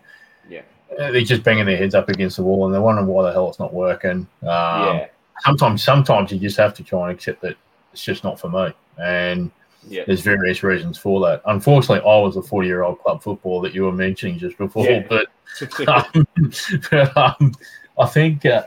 yeah, 0.48 0.62
they're 0.96 1.20
just 1.22 1.42
banging 1.42 1.66
their 1.66 1.76
heads 1.76 1.94
up 1.94 2.08
against 2.08 2.36
the 2.36 2.42
wall 2.42 2.66
and 2.66 2.74
they're 2.74 2.82
wondering 2.82 3.06
why 3.06 3.24
the 3.24 3.32
hell 3.32 3.48
it's 3.48 3.58
not 3.58 3.74
working. 3.74 4.26
Um, 4.42 4.46
yeah. 4.46 5.06
Sometimes, 5.40 5.82
sometimes 5.82 6.32
you 6.32 6.38
just 6.38 6.56
have 6.56 6.74
to 6.74 6.84
try 6.84 7.08
and 7.08 7.16
accept 7.16 7.42
that 7.42 7.56
it's 7.92 8.02
just 8.02 8.24
not 8.24 8.40
for 8.40 8.48
me, 8.48 8.72
and 8.98 9.50
yeah. 9.86 10.04
there's 10.06 10.22
various 10.22 10.62
reasons 10.62 10.98
for 10.98 11.20
that. 11.26 11.42
Unfortunately, 11.46 12.00
I 12.00 12.20
was 12.20 12.36
a 12.36 12.42
40 12.42 12.66
year 12.66 12.82
old 12.82 13.00
club 13.00 13.22
football 13.22 13.60
that 13.60 13.74
you 13.74 13.84
were 13.84 13.92
mentioning 13.92 14.38
just 14.38 14.56
before, 14.58 14.86
yeah. 14.86 15.06
but, 15.08 15.28
um, 15.88 16.26
but 16.90 17.16
um, 17.16 17.52
I 17.98 18.06
think, 18.06 18.46
uh, 18.46 18.64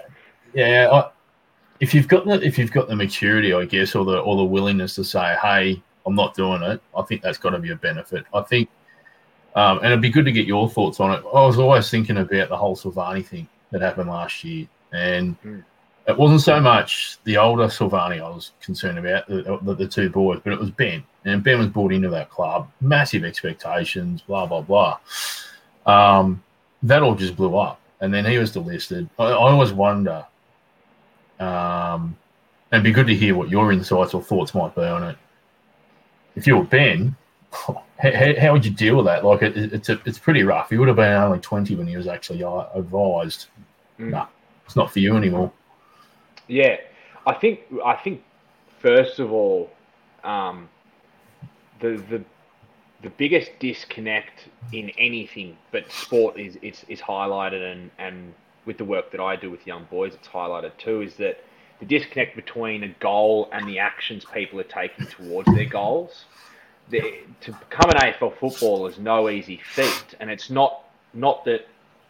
yeah, 0.53 0.89
I, 0.91 1.09
if 1.79 1.93
you've 1.93 2.07
got 2.07 2.25
the 2.25 2.41
if 2.41 2.57
you've 2.57 2.71
got 2.71 2.88
the 2.88 2.95
maturity, 2.95 3.53
I 3.53 3.65
guess, 3.65 3.95
or 3.95 4.05
the 4.05 4.19
or 4.19 4.35
the 4.35 4.43
willingness 4.43 4.95
to 4.95 5.03
say, 5.03 5.35
"Hey, 5.41 5.81
I'm 6.05 6.15
not 6.15 6.35
doing 6.35 6.61
it," 6.61 6.81
I 6.95 7.01
think 7.03 7.21
that's 7.21 7.38
got 7.38 7.51
to 7.51 7.59
be 7.59 7.71
a 7.71 7.75
benefit. 7.75 8.25
I 8.33 8.41
think, 8.41 8.69
um, 9.56 9.77
and 9.77 9.88
it'd 9.88 10.01
be 10.01 10.10
good 10.10 10.25
to 10.25 10.32
get 10.32 10.46
your 10.46 10.70
thoughts 10.70 11.00
on 11.00 11.12
it. 11.12 11.24
I 11.34 11.46
was 11.46 11.58
always 11.58 11.89
thinking 11.89 12.18
about 12.18 12.50
the 12.50 12.58
whole 12.58 12.75
Silvagni 12.75 13.25
thing 13.25 13.48
that 13.72 13.82
happened 13.82 14.10
last 14.10 14.44
year, 14.44 14.68
and 14.91 15.41
mm. 15.41 15.63
it 16.08 16.18
wasn't 16.18 16.41
so 16.41 16.60
much 16.60 17.18
the 17.24 17.38
older 17.38 17.65
Silvagni 17.65 18.22
I 18.22 18.29
was 18.29 18.51
concerned 18.62 19.00
about, 19.00 19.27
the, 19.27 19.60
the, 19.62 19.75
the, 19.75 19.88
two 19.88 20.10
boys, 20.10 20.39
but 20.44 20.53
it 20.53 20.60
was 20.60 20.72
Ben, 20.72 21.03
and 21.25 21.44
Ben 21.44 21.60
was 21.60 21.68
brought 21.68 21.94
into 21.94 22.10
that 22.10 22.29
club, 22.29 22.70
massive 22.82 23.24
expectations, 23.24 24.22
blah 24.22 24.46
blah 24.46 24.62
blah. 24.62 25.00
Um, 25.86 26.44
that 26.84 27.01
all 27.01 27.15
just 27.15 27.36
blew 27.36 27.58
up, 27.58 27.79
and 28.01 28.13
then 28.13 28.25
he 28.25 28.38
was 28.38 28.53
delisted. 28.53 29.10
I, 29.18 29.25
I 29.25 29.34
always 29.34 29.74
wonder 29.74 30.25
um, 31.39 32.18
and 32.72 32.79
it'd 32.79 32.84
be 32.84 32.91
good 32.91 33.08
to 33.08 33.15
hear 33.15 33.36
what 33.36 33.50
your 33.50 33.72
insights 33.72 34.13
or 34.13 34.22
thoughts 34.22 34.53
might 34.53 34.75
be 34.75 34.82
on 34.82 35.03
it. 35.03 35.18
If 36.36 36.46
you 36.46 36.58
were 36.58 36.63
Ben, 36.63 37.15
how, 37.51 37.84
how 38.39 38.53
would 38.53 38.65
you 38.65 38.72
deal 38.72 38.98
with 38.98 39.06
that? 39.06 39.25
Like, 39.25 39.41
it, 39.41 39.58
it's 39.58 39.89
a, 39.89 40.00
it's 40.06 40.20
pretty 40.20 40.44
rough. 40.44 40.70
He 40.70 40.77
would 40.77 40.88
have 40.88 40.98
been 40.98 41.13
only 41.13 41.39
20 41.39 41.75
when 41.75 41.88
he 41.88 41.98
was 41.98 42.08
actually 42.08 42.44
uh, 42.44 42.65
advised. 42.74 43.48
Mm. 44.00 44.12
Nah, 44.12 44.27
it's 44.65 44.75
not 44.75 44.91
for 44.91 45.00
you 45.00 45.15
anymore. 45.15 45.51
Yeah, 46.48 46.77
I 47.25 47.34
think 47.34 47.62
I 47.86 47.96
think 47.96 48.24
first 48.79 49.20
of 49.20 49.32
all, 49.32 49.70
um, 50.24 50.70
the 51.79 52.03
the 52.10 52.24
the 53.01 53.10
biggest 53.12 53.51
disconnect 53.60 54.48
in 54.74 54.89
anything 54.98 55.58
but 55.72 55.91
sport 55.91 56.39
is 56.39 56.56
is, 56.62 56.86
is 56.88 57.00
highlighted 57.00 57.72
and 57.72 57.91
and 58.00 58.34
with 58.65 58.77
the 58.77 58.86
work 58.86 59.12
that 59.12 59.20
I 59.20 59.36
do 59.36 59.50
with 59.50 59.65
young 59.65 59.86
boys, 59.89 60.13
it's 60.13 60.27
highlighted 60.27 60.77
too, 60.77 61.01
is 61.01 61.15
that 61.15 61.44
the 61.79 61.86
disconnect 61.86 62.36
between 62.36 62.84
a 62.84 62.89
goal 63.00 63.50
and 63.51 63.68
the 63.68 63.79
actions 63.79 64.25
people 64.25 64.60
are 64.60 64.63
taking 64.63 65.08
towards 65.08 65.51
their 65.56 65.65
goals. 65.65 66.25
The, 66.89 67.01
to 67.41 67.51
become 67.51 67.91
an 67.91 67.98
AFL 67.98 68.38
footballer 68.38 68.89
is 68.89 68.98
no 68.98 69.29
easy 69.29 69.60
feat, 69.63 70.15
and 70.19 70.29
it's 70.29 70.50
not 70.50 70.84
not 71.13 71.46
that 71.46 71.67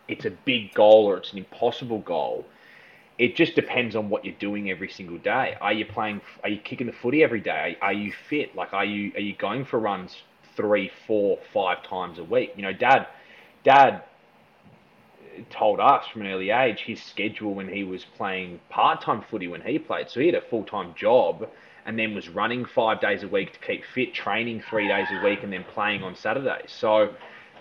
it's 0.07 0.25
a 0.25 0.31
big 0.31 0.73
goal 0.73 1.05
or 1.05 1.17
it's 1.17 1.31
an 1.31 1.37
impossible 1.37 1.99
goal. 1.99 2.45
It 3.17 3.35
just 3.35 3.55
depends 3.55 3.95
on 3.95 4.09
what 4.09 4.23
you're 4.23 4.35
doing 4.39 4.71
every 4.71 4.89
single 4.89 5.17
day. 5.17 5.57
Are 5.59 5.73
you 5.73 5.85
playing? 5.85 6.21
Are 6.43 6.49
you 6.49 6.59
kicking 6.59 6.87
the 6.87 6.93
footy 6.93 7.23
every 7.23 7.41
day? 7.41 7.77
Are 7.81 7.93
you 7.93 8.13
fit? 8.29 8.55
Like, 8.55 8.73
are 8.73 8.85
you 8.85 9.11
are 9.15 9.21
you 9.21 9.35
going 9.35 9.65
for 9.65 9.79
runs 9.79 10.15
three, 10.55 10.91
four, 11.05 11.39
five 11.53 11.83
times 11.83 12.17
a 12.17 12.23
week? 12.23 12.53
You 12.55 12.63
know, 12.63 12.73
Dad, 12.73 13.07
Dad 13.63 14.03
told 15.49 15.79
us 15.79 16.05
from 16.07 16.21
an 16.21 16.27
early 16.27 16.49
age 16.49 16.81
his 16.81 17.01
schedule 17.01 17.53
when 17.53 17.67
he 17.67 17.83
was 17.83 18.05
playing 18.05 18.59
part 18.69 19.01
time 19.01 19.23
footy 19.29 19.47
when 19.47 19.61
he 19.61 19.79
played. 19.79 20.09
So 20.09 20.19
he 20.19 20.27
had 20.27 20.35
a 20.35 20.41
full 20.41 20.63
time 20.63 20.93
job 20.95 21.49
and 21.89 21.97
then 21.97 22.13
was 22.13 22.29
running 22.29 22.65
five 22.65 23.01
days 23.01 23.23
a 23.23 23.27
week 23.27 23.51
to 23.51 23.57
keep 23.65 23.83
fit, 23.83 24.13
training 24.13 24.61
three 24.69 24.87
days 24.87 25.07
a 25.11 25.25
week, 25.25 25.41
and 25.41 25.51
then 25.51 25.65
playing 25.73 26.03
on 26.03 26.15
Saturdays. 26.15 26.71
So 26.71 27.11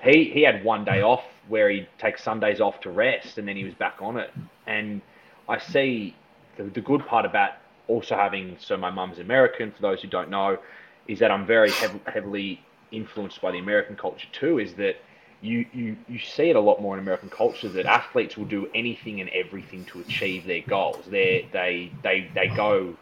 he, 0.05 0.25
he 0.25 0.43
had 0.43 0.63
one 0.63 0.85
day 0.85 1.01
off 1.01 1.25
where 1.49 1.71
he'd 1.71 1.89
take 1.97 2.19
Sundays 2.19 2.61
off 2.61 2.79
to 2.83 2.91
rest 2.91 3.39
and 3.39 3.49
then 3.49 3.57
he 3.57 3.65
was 3.65 3.73
back 3.73 3.97
on 4.03 4.19
it. 4.19 4.31
And 4.67 5.01
I 5.49 5.59
see 5.59 6.15
the, 6.59 6.65
the 6.65 6.83
good 6.83 7.07
part 7.07 7.25
about 7.25 7.53
also 7.87 8.17
having, 8.17 8.59
so 8.61 8.77
my 8.77 8.91
mum's 8.91 9.19
American, 9.19 9.73
for 9.73 9.81
those 9.81 10.03
who 10.03 10.09
don't 10.09 10.29
know, 10.29 10.59
is 11.07 11.21
that 11.21 11.31
I'm 11.31 11.47
very 11.47 11.71
heavily 12.05 12.61
influenced 12.93 13.41
by 13.41 13.51
the 13.51 13.59
American 13.59 13.97
culture 13.97 14.29
too, 14.33 14.59
is 14.59 14.75
that 14.75 14.97
you, 15.41 15.65
you, 15.73 15.97
you 16.07 16.19
see 16.19 16.51
it 16.51 16.57
a 16.57 16.61
lot 16.61 16.83
more 16.83 16.93
in 16.93 17.01
American 17.01 17.31
culture 17.31 17.71
that 17.71 17.87
athletes 17.87 18.37
will 18.37 18.45
do 18.45 18.69
anything 18.75 19.23
and 19.23 19.31
everything 19.31 19.87
to 19.87 20.01
achieve 20.01 20.45
their 20.45 20.61
goals. 20.61 21.07
They 21.09 21.49
they 21.51 21.93
they 22.03 22.29
they 22.35 22.49
go 22.49 22.95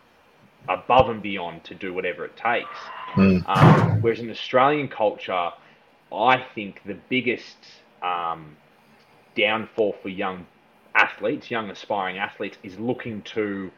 above 0.68 1.08
and 1.10 1.22
beyond 1.22 1.64
to 1.64 1.74
do 1.74 1.92
whatever 1.92 2.24
it 2.24 2.36
takes. 2.36 2.78
Mm. 3.14 3.44
Um, 3.48 4.02
whereas 4.02 4.20
in 4.20 4.30
Australian 4.30 4.88
culture, 4.88 5.50
I 6.12 6.44
think 6.54 6.82
the 6.84 6.98
biggest 7.08 7.56
um, 8.02 8.56
downfall 9.36 9.96
for 10.02 10.08
young 10.08 10.46
athletes, 10.94 11.50
young 11.50 11.70
aspiring 11.70 12.18
athletes, 12.18 12.56
is 12.62 12.78
looking 12.78 13.22
to 13.22 13.70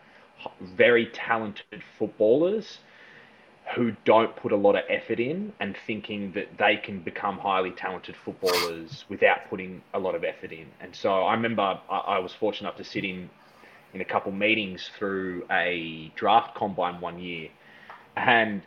very 0.77 1.07
talented 1.07 1.83
footballers 1.99 2.79
who 3.75 3.93
don't 4.05 4.35
put 4.37 4.53
a 4.53 4.57
lot 4.57 4.77
of 4.77 4.85
effort 4.89 5.21
in 5.21 5.53
and 5.61 5.77
thinking 5.87 6.33
that 6.33 6.47
they 6.59 6.77
can 6.77 7.01
become 7.01 7.39
highly 7.39 7.71
talented 7.73 8.17
footballers 8.25 9.05
without 9.09 9.39
putting 9.51 9.83
a 9.93 9.99
lot 9.99 10.15
of 10.15 10.25
effort 10.25 10.53
in. 10.53 10.67
And 10.81 10.95
so 10.95 11.23
I 11.25 11.35
remember 11.35 11.79
I, 11.91 11.97
I 11.97 12.19
was 12.19 12.33
fortunate 12.33 12.69
enough 12.69 12.79
to 12.79 12.85
sit 12.85 13.05
in 13.05 13.29
in 13.95 14.01
a 14.01 14.05
couple 14.05 14.33
meetings 14.33 14.91
through 14.99 15.45
a 15.51 16.13
draft 16.15 16.55
combine 16.55 17.01
one 17.01 17.19
year, 17.19 17.49
and 18.17 18.63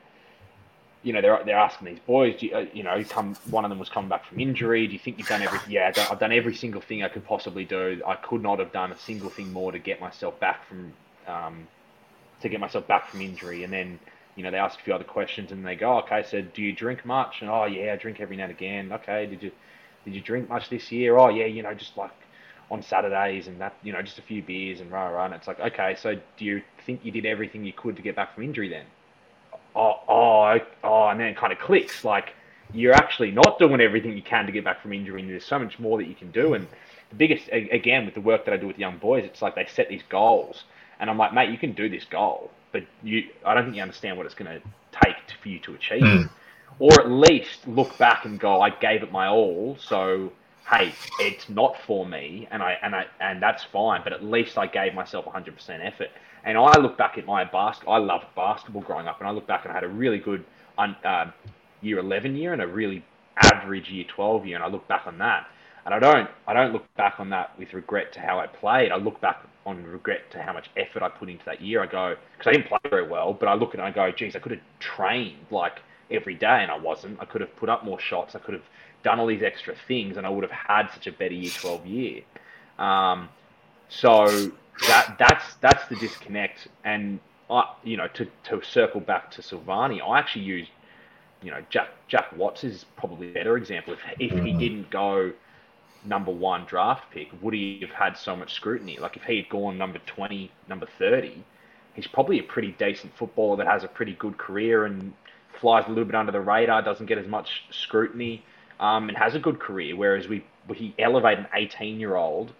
you 1.03 1.13
know 1.13 1.21
they're 1.21 1.41
they're 1.45 1.57
asking 1.57 1.87
these 1.87 1.99
boys, 2.05 2.41
you, 2.41 2.53
uh, 2.53 2.65
you, 2.73 2.83
know, 2.83 3.03
come 3.03 3.35
one 3.49 3.65
of 3.65 3.69
them 3.69 3.79
was 3.79 3.89
coming 3.89 4.09
back 4.09 4.25
from 4.25 4.39
injury. 4.39 4.87
Do 4.87 4.93
you 4.93 4.99
think 4.99 5.17
you've 5.17 5.27
done 5.27 5.41
everything? 5.41 5.71
Yeah, 5.71 5.91
I've 6.09 6.19
done 6.19 6.31
every 6.31 6.55
single 6.55 6.81
thing 6.81 7.03
I 7.03 7.09
could 7.09 7.25
possibly 7.25 7.65
do. 7.65 8.01
I 8.05 8.15
could 8.15 8.41
not 8.41 8.59
have 8.59 8.71
done 8.71 8.91
a 8.91 8.97
single 8.97 9.29
thing 9.29 9.51
more 9.51 9.71
to 9.71 9.79
get 9.79 9.99
myself 10.01 10.39
back 10.39 10.67
from 10.67 10.93
um, 11.27 11.67
to 12.41 12.49
get 12.49 12.59
myself 12.59 12.87
back 12.87 13.09
from 13.09 13.21
injury, 13.21 13.63
and 13.63 13.71
then 13.71 13.99
you 14.35 14.43
know, 14.43 14.51
they 14.51 14.57
ask 14.57 14.79
a 14.79 14.83
few 14.83 14.93
other 14.93 15.03
questions 15.03 15.51
and 15.51 15.65
they 15.65 15.75
go, 15.75 15.99
okay, 15.99 16.23
so 16.23 16.41
do 16.41 16.61
you 16.61 16.73
drink 16.73 17.05
much? 17.05 17.41
And 17.41 17.49
oh 17.49 17.65
yeah, 17.65 17.93
I 17.93 17.95
drink 17.97 18.19
every 18.19 18.37
now 18.37 18.43
and 18.43 18.51
again. 18.51 18.91
Okay, 18.91 19.25
did 19.25 19.43
you 19.43 19.51
did 20.05 20.15
you 20.15 20.21
drink 20.21 20.49
much 20.49 20.69
this 20.69 20.91
year? 20.91 21.17
Oh 21.17 21.29
yeah, 21.29 21.45
you 21.45 21.63
know, 21.63 21.73
just 21.73 21.97
like 21.97 22.11
on 22.71 22.81
Saturdays 22.81 23.47
and 23.47 23.61
that, 23.61 23.75
you 23.83 23.93
know, 23.93 24.01
just 24.01 24.17
a 24.17 24.23
few 24.23 24.41
beers 24.41 24.79
and 24.79 24.91
rah 24.91 25.07
rah. 25.09 25.25
And 25.25 25.33
it's 25.35 25.47
like, 25.47 25.59
okay, 25.59 25.95
so 26.01 26.15
do 26.37 26.45
you 26.45 26.63
think 26.85 27.01
you 27.03 27.11
did 27.11 27.25
everything 27.25 27.63
you 27.63 27.73
could 27.73 27.95
to 27.97 28.01
get 28.01 28.15
back 28.15 28.33
from 28.33 28.43
injury 28.43 28.69
then? 28.69 28.85
Oh, 29.75 29.99
oh, 30.07 30.57
oh, 30.83 31.07
and 31.07 31.19
then 31.19 31.27
it 31.27 31.37
kind 31.37 31.53
of 31.53 31.59
clicks. 31.59 32.03
Like 32.03 32.33
you're 32.73 32.93
actually 32.93 33.31
not 33.31 33.59
doing 33.59 33.81
everything 33.81 34.15
you 34.15 34.23
can 34.23 34.45
to 34.47 34.51
get 34.51 34.63
back 34.63 34.81
from 34.81 34.93
injury, 34.93 35.21
and 35.21 35.29
there's 35.29 35.45
so 35.45 35.59
much 35.59 35.77
more 35.77 35.97
that 35.99 36.07
you 36.07 36.15
can 36.15 36.31
do. 36.31 36.53
And 36.53 36.67
the 37.09 37.15
biggest, 37.15 37.49
again, 37.51 38.05
with 38.05 38.15
the 38.15 38.21
work 38.21 38.45
that 38.45 38.53
I 38.53 38.57
do 38.57 38.67
with 38.67 38.79
young 38.79 38.97
boys, 38.97 39.25
it's 39.25 39.41
like 39.41 39.55
they 39.55 39.67
set 39.67 39.89
these 39.89 40.03
goals, 40.09 40.63
and 40.99 41.09
I'm 41.09 41.17
like, 41.17 41.33
mate, 41.33 41.51
you 41.51 41.57
can 41.57 41.73
do 41.73 41.89
this 41.89 42.05
goal 42.05 42.49
but 42.71 42.83
you, 43.03 43.23
I 43.45 43.53
don't 43.53 43.65
think 43.65 43.75
you 43.75 43.81
understand 43.81 44.17
what 44.17 44.25
it's 44.25 44.35
going 44.35 44.51
to 44.51 44.67
take 45.03 45.15
for 45.41 45.49
you 45.49 45.59
to 45.59 45.73
achieve 45.73 46.01
mm. 46.01 46.29
Or 46.79 46.99
at 46.99 47.11
least 47.11 47.67
look 47.67 47.97
back 47.97 48.25
and 48.25 48.39
go, 48.39 48.61
I 48.61 48.69
gave 48.69 49.03
it 49.03 49.11
my 49.11 49.27
all, 49.27 49.77
so 49.77 50.31
hey, 50.69 50.93
it's 51.19 51.49
not 51.49 51.75
for 51.85 52.05
me, 52.05 52.47
and 52.51 52.61
I 52.61 52.77
and 52.81 52.95
I 52.95 53.05
and 53.19 53.41
that's 53.41 53.63
fine. 53.63 54.01
But 54.03 54.13
at 54.13 54.23
least 54.23 54.57
I 54.57 54.67
gave 54.67 54.93
myself 54.93 55.25
100% 55.25 55.85
effort. 55.85 56.09
And 56.43 56.57
I 56.57 56.79
look 56.79 56.97
back 56.97 57.17
at 57.19 57.25
my 57.25 57.43
basket. 57.43 57.87
I 57.87 57.97
loved 57.97 58.25
basketball 58.35 58.81
growing 58.81 59.07
up, 59.07 59.19
and 59.19 59.27
I 59.27 59.31
look 59.31 59.47
back 59.47 59.63
and 59.63 59.71
I 59.71 59.75
had 59.75 59.83
a 59.83 59.89
really 59.89 60.17
good 60.17 60.43
uh, 60.77 61.31
year 61.81 61.99
11 61.99 62.35
year 62.35 62.53
and 62.53 62.61
a 62.61 62.67
really 62.67 63.03
average 63.35 63.89
year 63.89 64.05
12 64.07 64.45
year, 64.47 64.55
and 64.55 64.63
I 64.63 64.67
look 64.67 64.87
back 64.87 65.05
on 65.05 65.17
that, 65.19 65.47
and 65.85 65.93
I 65.93 65.99
don't 65.99 66.29
I 66.47 66.53
don't 66.53 66.73
look 66.73 66.85
back 66.95 67.19
on 67.19 67.29
that 67.29 67.57
with 67.57 67.73
regret 67.73 68.11
to 68.13 68.19
how 68.19 68.39
I 68.39 68.47
played. 68.47 68.91
I 68.91 68.97
look 68.97 69.19
back 69.21 69.45
on 69.65 69.83
regret 69.83 70.31
to 70.31 70.41
how 70.41 70.53
much 70.53 70.69
effort 70.77 71.03
I 71.03 71.09
put 71.09 71.29
into 71.29 71.45
that 71.45 71.61
year. 71.61 71.83
I 71.83 71.85
go 71.85 72.15
because 72.37 72.49
I 72.49 72.53
didn't 72.53 72.67
play 72.67 72.79
very 72.89 73.07
well, 73.07 73.33
but 73.33 73.47
I 73.47 73.53
look 73.53 73.73
and 73.73 73.83
I 73.83 73.91
go, 73.91 74.11
geez, 74.11 74.35
I 74.35 74.39
could 74.39 74.53
have 74.53 74.61
trained 74.79 75.45
like 75.51 75.79
every 76.09 76.35
day, 76.35 76.59
and 76.61 76.71
I 76.71 76.77
wasn't. 76.77 77.19
I 77.19 77.25
could 77.25 77.41
have 77.41 77.55
put 77.55 77.69
up 77.69 77.85
more 77.85 77.99
shots. 77.99 78.35
I 78.35 78.39
could 78.39 78.53
have 78.53 78.63
done 79.03 79.19
all 79.19 79.27
these 79.27 79.43
extra 79.43 79.75
things, 79.87 80.17
and 80.17 80.25
I 80.25 80.29
would 80.29 80.43
have 80.43 80.51
had 80.51 80.89
such 80.93 81.07
a 81.07 81.11
better 81.11 81.33
year 81.33 81.51
12 81.51 81.85
year. 81.85 82.21
Um, 82.77 83.29
so 83.89 84.51
that 84.87 85.15
that's 85.19 85.55
that's 85.55 85.87
the 85.87 85.95
disconnect. 85.95 86.67
And 86.83 87.19
I, 87.49 87.73
you 87.83 87.97
know, 87.97 88.07
to 88.13 88.27
to 88.45 88.61
circle 88.63 89.01
back 89.01 89.31
to 89.31 89.41
Silvagni, 89.41 90.01
I 90.01 90.19
actually 90.19 90.45
used, 90.45 90.71
you 91.41 91.51
know, 91.51 91.61
Jack 91.69 91.89
Jack 92.07 92.35
Watts 92.35 92.63
is 92.63 92.85
probably 92.95 93.29
a 93.29 93.33
better 93.33 93.57
example. 93.57 93.93
If 93.93 93.99
if 94.19 94.31
he 94.31 94.53
mm. 94.53 94.59
didn't 94.59 94.89
go 94.89 95.33
number 96.03 96.31
one 96.31 96.65
draft 96.65 97.11
pick, 97.11 97.29
would 97.41 97.53
he 97.53 97.79
have 97.81 97.91
had 97.91 98.17
so 98.17 98.35
much 98.35 98.53
scrutiny? 98.53 98.97
Like 98.97 99.17
if 99.17 99.23
he 99.23 99.37
had 99.37 99.49
gone 99.49 99.77
number 99.77 99.99
20, 100.07 100.51
number 100.67 100.87
30, 100.97 101.43
he's 101.93 102.07
probably 102.07 102.39
a 102.39 102.43
pretty 102.43 102.71
decent 102.79 103.15
footballer 103.15 103.57
that 103.57 103.67
has 103.67 103.83
a 103.83 103.87
pretty 103.87 104.13
good 104.13 104.37
career 104.37 104.85
and 104.85 105.13
flies 105.59 105.85
a 105.85 105.89
little 105.89 106.05
bit 106.05 106.15
under 106.15 106.31
the 106.31 106.41
radar, 106.41 106.81
doesn't 106.81 107.05
get 107.05 107.17
as 107.17 107.27
much 107.27 107.65
scrutiny, 107.69 108.43
um, 108.81 109.09
and 109.09 109.17
has 109.19 109.35
a 109.35 109.39
good 109.39 109.59
career. 109.61 109.97
Whereas 109.97 110.29
we 110.29 110.45
he 110.75 110.95
elevate 110.99 111.39
an 111.39 111.47
18 111.55 111.99
year 112.01 112.17
old 112.17 112.53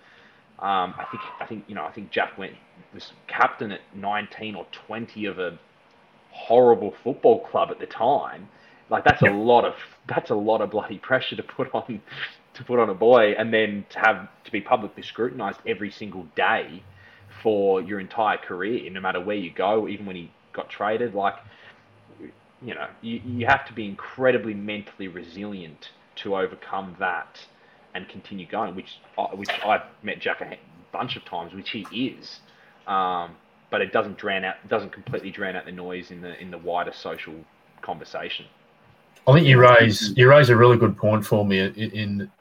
Um, 0.60 0.96
I 1.00 1.06
think 1.12 1.24
I 1.42 1.46
think 1.48 1.66
you 1.70 1.76
know 1.76 1.86
I 1.86 1.92
think 1.94 2.12
Jack 2.12 2.38
went 2.38 2.56
was 2.94 3.14
captain 3.28 3.72
at 3.74 3.82
19 3.96 4.56
or 4.56 4.68
20 4.88 5.26
of 5.28 5.40
a 5.40 5.60
horrible 6.32 6.94
football 7.04 7.42
club 7.48 7.70
at 7.72 7.80
the 7.80 7.88
time. 7.88 8.50
Like 8.90 9.06
that's 9.06 9.24
a 9.24 9.28
lot 9.28 9.66
of 9.66 9.76
that's 10.08 10.32
a 10.32 10.36
lot 10.36 10.62
of 10.62 10.72
bloody 10.72 11.00
pressure 11.00 11.36
to 11.38 11.44
put 11.44 11.70
on 11.76 12.02
to 12.56 12.66
put 12.66 12.80
on 12.80 12.90
a 12.90 12.96
boy, 12.96 13.34
and 13.38 13.54
then 13.54 13.86
to 13.92 14.00
have 14.00 14.30
to 14.46 14.52
be 14.52 14.62
publicly 14.62 15.04
scrutinised 15.04 15.60
every 15.68 15.92
single 15.92 16.26
day 16.36 16.84
for 17.44 17.82
your 17.82 18.00
entire 18.00 18.38
career, 18.38 18.90
no 18.92 19.02
matter 19.02 19.22
where 19.22 19.38
you 19.38 19.52
go, 19.54 19.88
even 19.88 20.06
when 20.08 20.18
he 20.18 20.32
got 20.54 20.70
traded. 20.70 21.16
Like 21.16 21.36
you 22.62 22.76
know, 22.76 22.88
you, 23.02 23.22
you 23.26 23.48
have 23.48 23.66
to 23.68 23.74
be 23.74 23.86
incredibly 23.88 24.54
mentally 24.56 25.08
resilient 25.10 25.92
to 26.24 26.36
overcome 26.36 26.96
that 27.00 27.40
and 27.94 28.08
continue 28.10 28.48
going, 28.48 28.76
which 28.76 29.00
which 29.34 29.50
I've 29.66 29.84
met 30.04 30.20
Jack 30.20 30.42
a 30.42 30.58
bunch 30.92 31.16
of 31.16 31.26
times, 31.26 31.54
which 31.54 31.72
he 31.72 31.82
is. 31.92 32.40
Um, 32.88 33.36
but 33.70 33.82
it 33.82 33.94
doesn't 33.94 34.18
drown 34.18 34.44
out, 34.44 34.56
doesn't 34.68 34.92
completely 34.92 35.32
drown 35.32 35.56
out 35.56 35.66
the 35.66 35.72
noise 35.72 36.12
in 36.12 36.22
the 36.22 36.40
in 36.42 36.52
the 36.52 36.58
wider 36.58 36.94
social 36.94 37.36
conversation. 37.82 38.46
I 39.28 39.34
think 39.34 39.48
you 39.48 39.60
raise 39.60 40.16
you 40.18 40.30
raise 40.30 40.50
a 40.50 40.56
really 40.56 40.78
good 40.78 40.98
point 40.98 41.26
for 41.26 41.46
me. 41.46 41.60
In, 41.60 41.74
in 41.76 42.32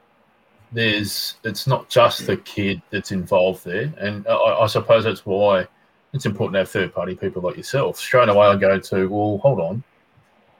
there's 0.72 1.36
it's 1.44 1.66
not 1.66 1.88
just 1.88 2.26
the 2.26 2.36
kid 2.36 2.80
that's 2.90 3.12
involved 3.12 3.64
there, 3.64 3.92
and 3.98 4.26
I, 4.26 4.34
I 4.34 4.66
suppose 4.66 5.04
that's 5.04 5.26
why 5.26 5.66
it's 6.12 6.26
important 6.26 6.54
to 6.54 6.58
have 6.60 6.70
third 6.70 6.94
party 6.94 7.14
people 7.14 7.42
like 7.42 7.56
yourself. 7.56 7.98
Straight 7.98 8.28
away, 8.28 8.46
I 8.46 8.56
go 8.56 8.78
to 8.78 9.08
well, 9.08 9.38
hold 9.38 9.60
on, 9.60 9.84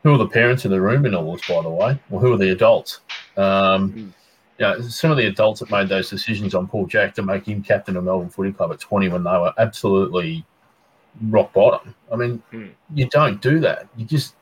who 0.03 0.15
are 0.15 0.19
the 0.19 0.29
parents 0.29 0.65
in 0.65 0.71
the 0.71 0.81
room 0.81 1.07
in 1.07 1.15
all 1.15 1.33
this, 1.33 1.47
by 1.49 1.63
the 1.63 1.71
way? 1.71 1.99
Well, 2.09 2.21
who 2.21 2.33
are 2.33 2.39
the 2.39 2.51
adults? 2.51 3.01
Um, 3.37 3.93
mm. 3.93 4.13
Yeah, 4.59 4.81
some 4.83 5.11
of 5.11 5.17
the 5.17 5.27
adults 5.27 5.61
that 5.61 5.71
made 5.71 5.89
those 5.89 6.11
decisions 6.11 6.55
on 6.55 6.69
Paul 6.69 6.87
Jack 6.87 7.15
to 7.15 7.23
make 7.23 7.49
him 7.49 7.63
captain 7.63 7.97
of 7.97 8.05
Melbourne 8.05 8.29
Footy 8.29 8.53
Club 8.53 8.73
at 8.73 8.81
20 8.81 9.09
when 9.09 9.25
they 9.25 9.31
were 9.31 9.55
absolutely 9.57 10.45
rock 11.29 11.53
bottom. 11.55 11.95
I 12.13 12.17
mean, 12.17 12.43
mm. 12.53 12.71
you 12.95 13.09
don't 13.09 13.41
do 13.41 13.59
that. 13.61 13.89
You 13.97 14.05
just 14.05 14.35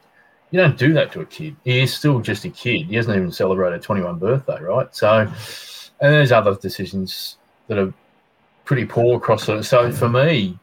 you 0.50 0.58
don't 0.58 0.78
do 0.78 0.92
that 0.94 1.12
to 1.12 1.20
a 1.20 1.26
kid. 1.26 1.56
He 1.64 1.80
is 1.80 1.94
still 1.94 2.20
just 2.20 2.44
a 2.44 2.50
kid. 2.50 2.86
He 2.86 2.96
hasn't 2.96 3.16
even 3.16 3.30
celebrated 3.30 3.82
21 3.82 4.18
birthday, 4.18 4.60
right? 4.60 4.94
So, 4.94 5.20
and 5.20 5.32
there's 6.00 6.32
other 6.32 6.54
decisions 6.56 7.36
that 7.66 7.78
are 7.78 7.92
pretty 8.64 8.86
poor 8.86 9.18
across 9.18 9.46
the. 9.46 9.62
So 9.62 9.92
for 9.92 10.08
me, 10.08 10.58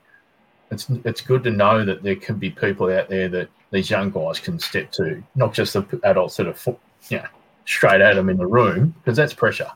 it's 0.72 0.90
it's 1.04 1.22
good 1.22 1.44
to 1.44 1.52
know 1.52 1.86
that 1.86 2.04
there 2.04 2.16
can 2.16 2.38
be 2.38 2.50
people 2.50 2.92
out 2.92 3.10
there 3.10 3.28
that 3.30 3.50
these 3.72 3.90
young 3.90 4.10
guys 4.10 4.40
can 4.40 4.60
step 4.60 4.92
to, 4.94 5.24
not 5.36 5.54
just 5.54 5.74
the 5.74 6.00
adults 6.04 6.38
that 6.38 6.48
are, 6.48 6.76
you 7.10 7.18
know, 7.18 7.28
straight 7.66 8.02
at 8.02 8.16
them 8.16 8.30
in 8.30 8.38
the 8.38 8.48
room, 8.48 8.96
because 9.00 9.18
that's 9.18 9.34
pressure. 9.34 9.70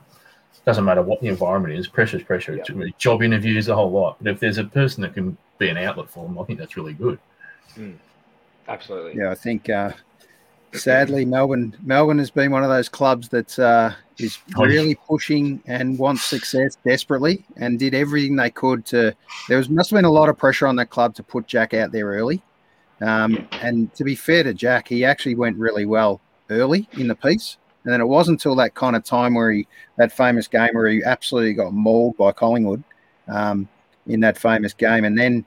Doesn't 0.66 0.84
matter 0.84 1.02
what 1.02 1.20
the 1.20 1.28
environment 1.28 1.74
is, 1.74 1.88
pressure's 1.88 2.22
pressure. 2.22 2.54
Yeah. 2.54 2.86
Job 2.98 3.22
interviews, 3.22 3.68
a 3.68 3.74
whole 3.74 3.90
lot. 3.90 4.16
But 4.20 4.32
if 4.32 4.40
there's 4.40 4.58
a 4.58 4.64
person 4.64 5.02
that 5.02 5.14
can 5.14 5.36
be 5.58 5.68
an 5.68 5.78
outlet 5.78 6.10
for 6.10 6.26
them, 6.26 6.38
I 6.38 6.44
think 6.44 6.58
that's 6.58 6.76
really 6.76 6.92
good. 6.92 7.18
Mm. 7.76 7.96
Absolutely. 8.68 9.20
Yeah, 9.20 9.30
I 9.30 9.34
think 9.34 9.68
uh, 9.68 9.92
sadly 10.72 11.24
Melbourne 11.24 11.76
Melbourne 11.82 12.18
has 12.18 12.30
been 12.30 12.50
one 12.50 12.62
of 12.62 12.70
those 12.70 12.88
clubs 12.88 13.28
that 13.30 13.58
uh, 13.58 13.92
is 14.18 14.38
really 14.56 14.94
pushing 14.94 15.62
and 15.66 15.98
wants 15.98 16.24
success 16.24 16.76
desperately, 16.86 17.44
and 17.56 17.78
did 17.78 17.94
everything 17.94 18.36
they 18.36 18.50
could 18.50 18.84
to. 18.86 19.14
There 19.48 19.58
was 19.58 19.68
must 19.68 19.90
have 19.90 19.96
been 19.98 20.04
a 20.04 20.10
lot 20.10 20.28
of 20.28 20.38
pressure 20.38 20.66
on 20.66 20.76
that 20.76 20.90
club 20.90 21.14
to 21.16 21.22
put 21.22 21.46
Jack 21.46 21.74
out 21.74 21.92
there 21.92 22.06
early, 22.06 22.42
um, 23.00 23.48
and 23.52 23.92
to 23.94 24.04
be 24.04 24.14
fair 24.14 24.42
to 24.42 24.54
Jack, 24.54 24.88
he 24.88 25.04
actually 25.04 25.34
went 25.34 25.56
really 25.56 25.86
well 25.86 26.20
early 26.50 26.88
in 26.92 27.08
the 27.08 27.14
piece. 27.14 27.56
And 27.84 27.92
then 27.92 28.00
it 28.00 28.06
wasn't 28.06 28.40
until 28.40 28.56
that 28.56 28.74
kind 28.74 28.94
of 28.94 29.04
time 29.04 29.34
where 29.34 29.50
he, 29.50 29.66
that 29.96 30.12
famous 30.12 30.46
game 30.46 30.70
where 30.74 30.86
he 30.86 31.02
absolutely 31.02 31.54
got 31.54 31.72
mauled 31.72 32.16
by 32.18 32.32
Collingwood 32.32 32.84
um, 33.26 33.68
in 34.06 34.20
that 34.20 34.36
famous 34.36 34.74
game. 34.74 35.04
And 35.04 35.18
then 35.18 35.46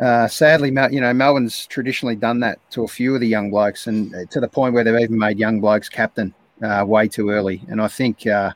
uh, 0.00 0.28
sadly, 0.28 0.68
you 0.90 1.00
know, 1.00 1.12
Melbourne's 1.12 1.66
traditionally 1.66 2.16
done 2.16 2.40
that 2.40 2.58
to 2.70 2.84
a 2.84 2.88
few 2.88 3.14
of 3.14 3.20
the 3.20 3.28
young 3.28 3.50
blokes 3.50 3.86
and 3.86 4.14
uh, 4.14 4.24
to 4.30 4.40
the 4.40 4.48
point 4.48 4.74
where 4.74 4.84
they've 4.84 5.00
even 5.00 5.18
made 5.18 5.38
young 5.38 5.60
blokes 5.60 5.88
captain 5.88 6.34
uh, 6.62 6.84
way 6.86 7.08
too 7.08 7.30
early. 7.30 7.62
And 7.68 7.80
I 7.80 7.88
think, 7.88 8.26
uh, 8.26 8.52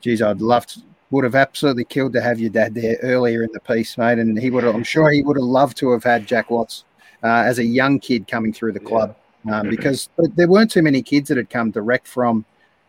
geez, 0.00 0.22
I'd 0.22 0.40
love 0.40 0.66
to, 0.66 0.80
would 1.10 1.24
have 1.24 1.34
absolutely 1.34 1.84
killed 1.84 2.12
to 2.14 2.20
have 2.20 2.40
your 2.40 2.50
dad 2.50 2.74
there 2.74 2.96
earlier 3.02 3.42
in 3.42 3.50
the 3.52 3.60
piece, 3.60 3.96
mate. 3.96 4.18
And 4.18 4.38
he 4.38 4.50
would 4.50 4.64
have, 4.64 4.74
I'm 4.74 4.84
sure 4.84 5.10
he 5.10 5.22
would 5.22 5.36
have 5.36 5.44
loved 5.44 5.76
to 5.78 5.92
have 5.92 6.04
had 6.04 6.26
Jack 6.26 6.50
Watts 6.50 6.84
uh, 7.22 7.44
as 7.46 7.58
a 7.58 7.64
young 7.64 8.00
kid 8.00 8.28
coming 8.28 8.52
through 8.52 8.72
the 8.72 8.80
club 8.80 9.16
um, 9.50 9.68
because 9.70 10.08
there 10.16 10.48
weren't 10.48 10.70
too 10.70 10.82
many 10.82 11.02
kids 11.02 11.28
that 11.28 11.36
had 11.36 11.50
come 11.50 11.70
direct 11.70 12.08
from, 12.08 12.44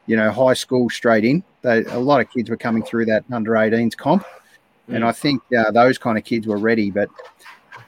you 0.07 0.15
know, 0.15 0.31
high 0.31 0.53
school 0.53 0.89
straight 0.89 1.25
in. 1.25 1.43
They, 1.61 1.83
a 1.85 1.99
lot 1.99 2.21
of 2.21 2.31
kids 2.31 2.49
were 2.49 2.57
coming 2.57 2.83
through 2.83 3.05
that 3.05 3.23
under 3.31 3.51
18s 3.51 3.95
comp. 3.95 4.25
And 4.89 5.03
I 5.03 5.11
think 5.11 5.41
uh, 5.57 5.69
those 5.71 5.97
kind 5.97 6.17
of 6.17 6.23
kids 6.23 6.47
were 6.47 6.57
ready. 6.57 6.91
But 6.91 7.09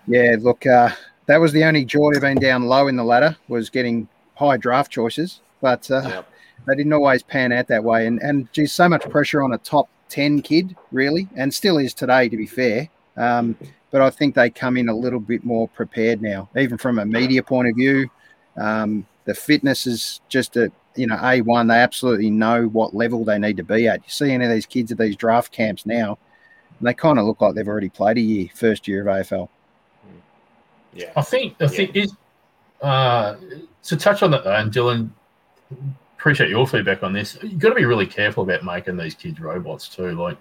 yeah, 0.09 0.35
look, 0.39 0.65
uh, 0.65 0.89
that 1.27 1.37
was 1.37 1.53
the 1.53 1.63
only 1.63 1.85
joy 1.85 2.11
of 2.15 2.21
being 2.21 2.39
down 2.39 2.65
low 2.65 2.87
in 2.87 2.95
the 2.95 3.03
ladder 3.03 3.37
was 3.47 3.69
getting 3.69 4.07
high 4.35 4.57
draft 4.57 4.91
choices. 4.91 5.41
But 5.61 5.89
uh, 5.91 6.01
yep. 6.03 6.31
they 6.67 6.75
didn't 6.75 6.93
always 6.93 7.21
pan 7.21 7.51
out 7.51 7.67
that 7.67 7.83
way. 7.83 8.07
And, 8.07 8.19
and 8.21 8.51
geez, 8.51 8.73
so 8.73 8.89
much 8.89 9.07
pressure 9.09 9.43
on 9.43 9.53
a 9.53 9.57
top 9.59 9.87
10 10.09 10.41
kid, 10.41 10.75
really, 10.91 11.27
and 11.35 11.53
still 11.53 11.77
is 11.77 11.93
today, 11.93 12.27
to 12.27 12.35
be 12.35 12.47
fair. 12.47 12.89
Um, 13.15 13.55
but 13.91 14.01
I 14.01 14.09
think 14.09 14.33
they 14.33 14.49
come 14.49 14.77
in 14.77 14.89
a 14.89 14.95
little 14.95 15.19
bit 15.19 15.45
more 15.45 15.67
prepared 15.67 16.21
now, 16.21 16.49
even 16.57 16.77
from 16.77 16.97
a 16.99 17.05
media 17.05 17.43
point 17.43 17.67
of 17.67 17.75
view. 17.75 18.09
Um, 18.57 19.05
the 19.25 19.35
fitness 19.35 19.85
is 19.85 20.21
just 20.29 20.57
a 20.57 20.71
you 20.95 21.07
know 21.07 21.19
a 21.21 21.41
one. 21.41 21.67
They 21.67 21.77
absolutely 21.77 22.29
know 22.29 22.65
what 22.65 22.95
level 22.95 23.23
they 23.23 23.37
need 23.37 23.57
to 23.57 23.63
be 23.63 23.87
at. 23.87 24.03
You 24.03 24.09
see 24.09 24.31
any 24.31 24.45
of 24.45 24.51
these 24.51 24.65
kids 24.65 24.91
at 24.91 24.97
these 24.97 25.15
draft 25.15 25.51
camps 25.51 25.85
now, 25.85 26.17
and 26.79 26.87
they 26.87 26.93
kind 26.93 27.19
of 27.19 27.25
look 27.25 27.41
like 27.41 27.55
they've 27.55 27.67
already 27.67 27.89
played 27.89 28.17
a 28.17 28.21
year, 28.21 28.47
first 28.53 28.87
year 28.87 29.07
of 29.07 29.07
AFL. 29.07 29.49
Yeah, 30.93 31.12
I 31.15 31.21
think 31.21 31.56
I 31.60 31.67
think 31.67 31.95
is 31.95 32.13
uh, 32.82 33.36
to 33.84 33.97
touch 33.97 34.23
on 34.23 34.32
that 34.32 34.43
though, 34.43 34.56
and 34.56 34.71
Dylan, 34.71 35.10
appreciate 36.17 36.49
your 36.49 36.67
feedback 36.67 37.04
on 37.04 37.13
this. 37.13 37.38
You've 37.41 37.60
got 37.60 37.69
to 37.69 37.75
be 37.75 37.86
really 37.86 38.08
careful 38.08 38.43
about 38.43 38.63
making 38.63 38.97
these 38.97 39.13
kids 39.13 39.39
robots 39.39 39.88
too. 39.88 40.12
Like 40.12 40.38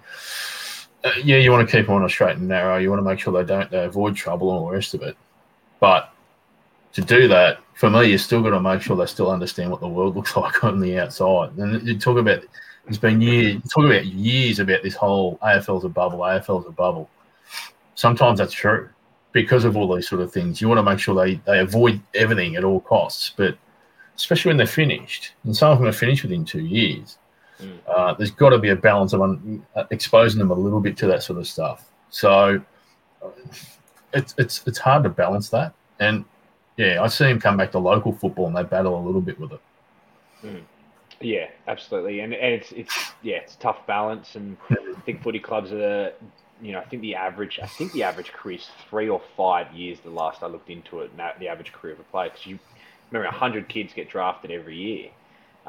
uh, 1.05 1.13
yeah, 1.23 1.37
you 1.37 1.51
want 1.51 1.69
to 1.69 1.77
keep 1.77 1.87
them 1.87 1.97
on 1.97 2.05
a 2.05 2.09
straight 2.09 2.37
and 2.37 2.49
narrow. 2.49 2.79
You 2.79 2.91
want 2.91 3.01
to 3.01 3.05
make 3.05 3.19
sure 3.19 3.33
they 3.33 3.47
don't 3.47 3.71
they 3.71 3.85
avoid 3.85 4.17
trouble 4.17 4.51
and 4.51 4.61
all 4.61 4.69
the 4.69 4.75
rest 4.75 4.95
of 4.95 5.03
it. 5.03 5.17
But 5.81 6.13
to 6.95 7.03
do 7.03 7.29
that, 7.29 7.59
for 7.75 7.91
me, 7.91 8.11
you 8.11 8.19
still 8.19 8.43
got 8.43 8.51
to 8.51 8.61
make 8.61 8.83
sure 8.83 8.97
they 8.97 9.07
still 9.07 9.31
understand 9.31 9.71
what 9.71 9.81
the 9.81 9.89
world 9.89 10.17
looks 10.17 10.37
like 10.37 10.65
on 10.65 10.81
the 10.81 10.99
outside. 10.99 11.57
And 11.59 11.87
you 11.87 11.99
talk 11.99 12.19
about 12.19 12.43
it's 12.87 12.99
been 12.99 13.21
years. 13.21 13.63
Talk 13.71 13.85
about 13.85 14.07
years 14.07 14.61
about 14.61 14.83
this 14.83 14.95
whole 14.95 15.39
AFL's 15.43 15.85
a 15.85 15.89
bubble. 15.89 16.21
AFL's 16.21 16.67
a 16.67 16.73
bubble. 16.73 17.11
Sometimes 17.95 18.39
that's 18.39 18.53
true 18.53 18.89
because 19.33 19.65
of 19.65 19.77
all 19.77 19.95
these 19.95 20.09
sort 20.09 20.21
of 20.21 20.33
things. 20.33 20.61
You 20.61 20.69
want 20.69 20.79
to 20.79 20.83
make 20.83 20.99
sure 20.99 21.15
they 21.15 21.37
they 21.47 21.61
avoid 21.61 22.01
everything 22.15 22.57
at 22.57 22.65
all 22.65 22.81
costs. 22.81 23.33
But 23.37 23.57
especially 24.17 24.51
when 24.51 24.57
they're 24.57 24.67
finished, 24.67 25.33
and 25.45 25.57
some 25.57 25.73
of 25.73 25.79
them 25.79 25.89
are 25.89 25.93
finished 25.93 26.23
within 26.23 26.45
two 26.45 26.65
years 26.65 27.19
Mm. 27.61 27.79
Uh, 27.87 28.15
there's 28.15 28.31
got 28.31 28.51
to 28.51 28.59
be 28.59 28.69
a 28.71 28.77
balance 28.77 29.13
of 29.13 29.23
un- 29.23 29.65
uh, 29.75 29.85
exposing 29.91 30.39
them 30.39 30.51
a 30.51 30.55
little 30.55 30.81
bit 30.81 30.97
to 30.99 31.07
that 31.07 31.23
sort 31.23 31.39
of 31.39 31.47
stuff. 31.47 31.91
So 32.11 32.61
it's 34.13 34.35
it's 34.39 34.67
it's 34.67 34.79
hard 34.79 35.03
to 35.05 35.09
balance 35.09 35.49
that. 35.51 35.75
And 35.99 36.25
yeah, 36.77 37.03
I 37.03 37.09
see 37.09 37.25
him 37.25 37.41
come 37.41 37.57
back 37.57 37.73
to 37.73 37.79
local 37.79 38.13
football 38.13 38.47
and 38.47 38.57
they 38.57 38.63
battle 38.63 38.99
a 38.99 39.05
little 39.05 39.21
bit 39.21 39.39
with 39.41 39.53
it. 39.53 39.61
Mm. 40.45 40.63
Yeah, 41.21 41.49
absolutely. 41.67 42.21
And 42.21 42.33
and 42.33 42.55
it's 42.55 42.71
it's 42.73 43.13
yeah, 43.23 43.37
it's 43.37 43.57
tough 43.57 43.87
balance. 43.87 44.37
And 44.37 44.57
I 44.71 45.01
think 45.01 45.23
footy 45.23 45.41
clubs 45.41 45.73
are 45.73 46.13
you 46.61 46.73
know, 46.73 46.79
I 46.79 46.85
think 46.85 47.03
the 47.03 47.15
average, 47.15 47.61
I 47.63 47.67
think 47.67 47.93
the 47.93 48.03
average 48.03 48.33
career 48.33 48.59
is 48.59 48.69
three 48.89 49.09
or 49.09 49.21
five 49.37 49.73
years. 49.73 50.01
The 50.01 50.11
last 50.11 50.43
I 50.43 50.47
looked 50.47 50.71
into 50.71 51.01
it, 51.01 51.11
the 51.17 51.49
average 51.49 51.73
career 51.73 51.95
of 51.95 52.01
a 52.01 52.05
player, 52.05 52.31
because 52.31 52.47
you 52.47 52.59
remember, 53.11 53.37
hundred 53.37 53.69
kids 53.69 53.93
get 53.93 54.09
drafted 54.09 54.51
every 54.51 54.77
year. 54.77 55.11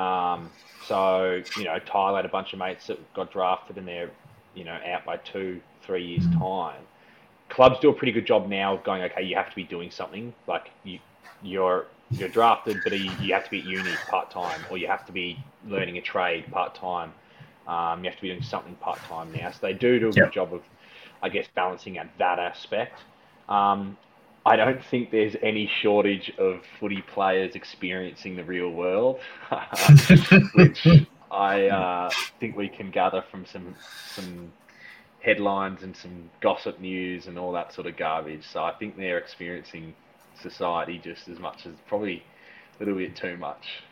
Um, 0.03 0.49
so, 0.85 1.41
you 1.57 1.65
know, 1.65 1.77
Tyler 1.79 2.17
had 2.17 2.25
a 2.25 2.29
bunch 2.29 2.53
of 2.53 2.59
mates 2.59 2.87
that 2.87 3.13
got 3.13 3.31
drafted 3.31 3.77
and 3.77 3.87
they're, 3.87 4.09
you 4.55 4.63
know, 4.63 4.79
out 4.85 5.05
by 5.05 5.17
two, 5.17 5.61
three 5.83 6.05
years' 6.05 6.25
time. 6.37 6.81
Clubs 7.49 7.79
do 7.79 7.89
a 7.89 7.93
pretty 7.93 8.11
good 8.11 8.25
job 8.25 8.47
now 8.47 8.75
of 8.75 8.83
going, 8.83 9.01
okay, 9.03 9.23
you 9.23 9.35
have 9.35 9.49
to 9.49 9.55
be 9.55 9.63
doing 9.63 9.91
something. 9.91 10.33
Like 10.47 10.69
you, 10.83 10.99
you're 11.41 11.85
you're 12.11 12.29
drafted, 12.29 12.79
but 12.83 12.97
you, 12.97 13.11
you 13.21 13.33
have 13.33 13.43
to 13.43 13.51
be 13.51 13.59
at 13.59 13.65
uni 13.65 13.91
part 14.09 14.31
time, 14.31 14.61
or 14.71 14.77
you 14.77 14.87
have 14.87 15.05
to 15.05 15.11
be 15.11 15.37
learning 15.67 15.97
a 15.97 16.01
trade 16.01 16.51
part 16.51 16.73
time. 16.73 17.13
Um, 17.67 18.03
you 18.03 18.09
have 18.09 18.15
to 18.15 18.21
be 18.21 18.29
doing 18.29 18.41
something 18.41 18.73
part 18.75 18.97
time 18.99 19.31
now. 19.31 19.51
So 19.51 19.59
they 19.61 19.73
do 19.73 19.99
do 19.99 20.09
a 20.09 20.13
yep. 20.13 20.25
good 20.25 20.33
job 20.33 20.53
of, 20.53 20.63
I 21.21 21.29
guess, 21.29 21.45
balancing 21.55 21.97
out 21.97 22.07
that 22.17 22.39
aspect. 22.39 22.99
Um, 23.47 23.97
I 24.45 24.55
don't 24.55 24.83
think 24.83 25.11
there's 25.11 25.35
any 25.43 25.69
shortage 25.81 26.31
of 26.37 26.61
footy 26.79 27.03
players 27.13 27.55
experiencing 27.55 28.35
the 28.35 28.43
real 28.43 28.71
world, 28.71 29.19
which 30.53 30.87
I 31.29 31.67
uh, 31.67 32.09
think 32.39 32.55
we 32.55 32.69
can 32.69 32.89
gather 32.89 33.23
from 33.29 33.45
some 33.45 33.75
some 34.15 34.51
headlines 35.21 35.83
and 35.83 35.95
some 35.95 36.29
gossip 36.41 36.79
news 36.79 37.27
and 37.27 37.37
all 37.37 37.51
that 37.51 37.73
sort 37.73 37.87
of 37.87 37.97
garbage. 37.97 38.43
So 38.51 38.63
I 38.63 38.73
think 38.73 38.95
they're 38.97 39.17
experiencing 39.17 39.93
society 40.41 40.99
just 41.03 41.27
as 41.27 41.39
much 41.39 41.65
as 41.65 41.73
probably 41.87 42.23
a 42.79 42.83
little 42.83 42.97
bit 42.97 43.15
too 43.15 43.35
much. 43.37 43.83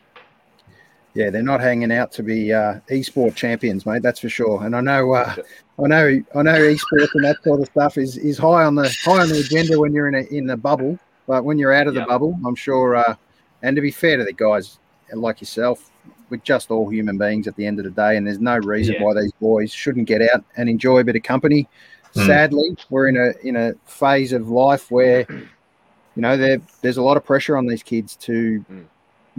Yeah, 1.14 1.30
they're 1.30 1.42
not 1.42 1.60
hanging 1.60 1.90
out 1.90 2.12
to 2.12 2.22
be 2.22 2.52
uh, 2.52 2.80
e-sport 2.90 3.34
champions, 3.34 3.86
mate. 3.86 4.02
That's 4.02 4.20
for 4.20 4.28
sure. 4.28 4.64
And 4.64 4.76
I 4.76 4.80
know, 4.80 5.14
uh, 5.14 5.34
I 5.82 5.86
know, 5.88 6.22
I 6.34 6.42
know, 6.42 6.62
e-sports 6.62 7.14
and 7.14 7.24
that 7.24 7.42
sort 7.42 7.60
of 7.60 7.66
stuff 7.66 7.98
is, 7.98 8.16
is 8.18 8.38
high 8.38 8.64
on 8.64 8.74
the 8.74 8.94
high 9.04 9.22
on 9.22 9.28
the 9.28 9.40
agenda 9.40 9.80
when 9.80 9.92
you're 9.92 10.08
in 10.08 10.14
a 10.14 10.22
in 10.34 10.46
the 10.46 10.56
bubble. 10.56 10.98
But 11.26 11.44
when 11.44 11.58
you're 11.58 11.72
out 11.72 11.86
of 11.86 11.94
the 11.94 12.06
bubble, 12.06 12.38
I'm 12.46 12.54
sure. 12.54 12.96
Uh, 12.96 13.14
and 13.62 13.76
to 13.76 13.82
be 13.82 13.90
fair 13.90 14.16
to 14.16 14.24
the 14.24 14.32
guys 14.32 14.78
like 15.12 15.40
yourself, 15.40 15.90
we're 16.30 16.38
just 16.38 16.70
all 16.70 16.88
human 16.88 17.18
beings 17.18 17.48
at 17.48 17.56
the 17.56 17.66
end 17.66 17.78
of 17.78 17.84
the 17.84 17.90
day, 17.90 18.16
and 18.16 18.26
there's 18.26 18.38
no 18.38 18.58
reason 18.58 18.94
yeah. 18.94 19.02
why 19.02 19.14
these 19.14 19.32
boys 19.32 19.72
shouldn't 19.72 20.06
get 20.06 20.22
out 20.22 20.44
and 20.56 20.68
enjoy 20.68 20.98
a 20.98 21.04
bit 21.04 21.16
of 21.16 21.22
company. 21.22 21.68
Mm. 22.14 22.26
Sadly, 22.26 22.76
we're 22.90 23.08
in 23.08 23.16
a 23.16 23.32
in 23.46 23.56
a 23.56 23.74
phase 23.84 24.32
of 24.32 24.48
life 24.48 24.90
where 24.90 25.26
you 25.28 26.22
know 26.22 26.36
there 26.36 26.60
there's 26.80 26.96
a 26.96 27.02
lot 27.02 27.16
of 27.16 27.24
pressure 27.24 27.56
on 27.56 27.66
these 27.66 27.82
kids 27.82 28.16
to 28.16 28.64
mm. 28.70 28.84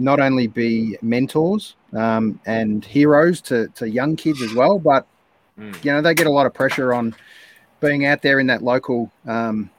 Not 0.00 0.18
only 0.18 0.46
be 0.46 0.96
mentors 1.02 1.76
um, 1.92 2.40
and 2.46 2.84
heroes 2.84 3.40
to 3.42 3.68
to 3.68 3.88
young 3.88 4.16
kids 4.16 4.42
as 4.42 4.54
well, 4.54 4.78
but 4.78 5.06
mm. 5.58 5.84
you 5.84 5.92
know 5.92 6.00
they 6.00 6.14
get 6.14 6.26
a 6.26 6.30
lot 6.30 6.46
of 6.46 6.54
pressure 6.54 6.92
on 6.92 7.14
being 7.80 8.06
out 8.06 8.22
there 8.22 8.40
in 8.40 8.46
that 8.48 8.62
local. 8.62 9.10
Um, 9.26 9.70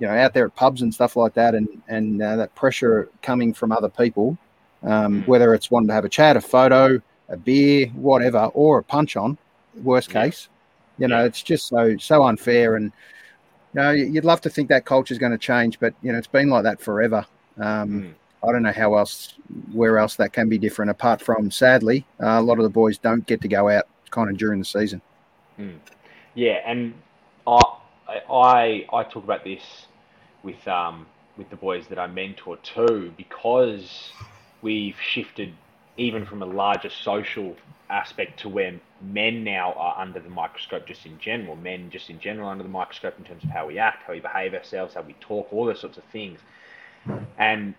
you 0.00 0.06
know, 0.06 0.14
out 0.14 0.32
there 0.32 0.46
at 0.46 0.54
pubs 0.54 0.82
and 0.82 0.94
stuff 0.94 1.16
like 1.16 1.34
that, 1.34 1.54
and 1.54 1.68
and 1.88 2.22
uh, 2.22 2.36
that 2.36 2.54
pressure 2.54 3.08
coming 3.22 3.52
from 3.52 3.72
other 3.72 3.88
people, 3.88 4.38
um, 4.84 5.22
mm. 5.22 5.26
whether 5.26 5.54
it's 5.54 5.70
wanting 5.70 5.88
to 5.88 5.94
have 5.94 6.04
a 6.04 6.08
chat, 6.08 6.36
a 6.36 6.40
photo, 6.40 7.00
a 7.28 7.36
beer, 7.36 7.88
whatever, 7.88 8.44
or 8.54 8.78
a 8.78 8.82
punch 8.82 9.16
on, 9.16 9.36
worst 9.82 10.10
case. 10.10 10.48
You 10.98 11.08
know, 11.08 11.18
yeah. 11.18 11.26
it's 11.26 11.42
just 11.42 11.66
so 11.66 11.96
so 11.96 12.22
unfair, 12.24 12.76
and 12.76 12.92
you 13.74 13.80
know, 13.80 13.90
you'd 13.90 14.24
love 14.24 14.40
to 14.42 14.50
think 14.50 14.68
that 14.68 14.84
culture 14.84 15.12
is 15.12 15.18
going 15.18 15.32
to 15.32 15.38
change, 15.38 15.80
but 15.80 15.94
you 16.02 16.12
know, 16.12 16.18
it's 16.18 16.28
been 16.28 16.48
like 16.48 16.62
that 16.62 16.80
forever. 16.80 17.26
Um, 17.58 17.90
mm. 17.90 18.14
I 18.42 18.52
don't 18.52 18.62
know 18.62 18.72
how 18.72 18.94
else, 18.94 19.34
where 19.72 19.98
else 19.98 20.16
that 20.16 20.32
can 20.32 20.48
be 20.48 20.58
different, 20.58 20.90
apart 20.90 21.20
from 21.20 21.50
sadly, 21.50 22.06
uh, 22.22 22.38
a 22.38 22.42
lot 22.42 22.58
of 22.58 22.64
the 22.64 22.70
boys 22.70 22.98
don't 22.98 23.26
get 23.26 23.40
to 23.42 23.48
go 23.48 23.68
out 23.68 23.86
kind 24.10 24.30
of 24.30 24.36
during 24.36 24.58
the 24.58 24.64
season. 24.64 25.02
Mm. 25.58 25.78
Yeah, 26.34 26.60
and 26.64 26.94
I, 27.46 27.60
I 28.30 28.86
I 28.92 29.02
talk 29.02 29.24
about 29.24 29.44
this 29.44 29.86
with 30.42 30.66
um 30.68 31.06
with 31.36 31.50
the 31.50 31.56
boys 31.56 31.86
that 31.88 31.98
I 31.98 32.06
mentor 32.06 32.56
too, 32.58 33.12
because 33.16 34.12
we've 34.62 34.96
shifted 35.00 35.52
even 35.96 36.24
from 36.24 36.42
a 36.42 36.46
larger 36.46 36.90
social 36.90 37.56
aspect 37.90 38.40
to 38.40 38.48
where 38.48 38.78
men 39.00 39.42
now 39.42 39.72
are 39.72 39.98
under 39.98 40.20
the 40.20 40.28
microscope 40.28 40.86
just 40.86 41.06
in 41.06 41.18
general, 41.18 41.56
men 41.56 41.90
just 41.90 42.10
in 42.10 42.20
general 42.20 42.48
under 42.48 42.62
the 42.62 42.68
microscope 42.68 43.14
in 43.18 43.24
terms 43.24 43.42
of 43.42 43.50
how 43.50 43.66
we 43.66 43.78
act, 43.78 44.02
how 44.04 44.12
we 44.12 44.20
behave 44.20 44.54
ourselves, 44.54 44.94
how 44.94 45.02
we 45.02 45.14
talk, 45.14 45.52
all 45.52 45.64
those 45.66 45.80
sorts 45.80 45.96
of 45.96 46.04
things. 46.04 46.38
And 47.38 47.74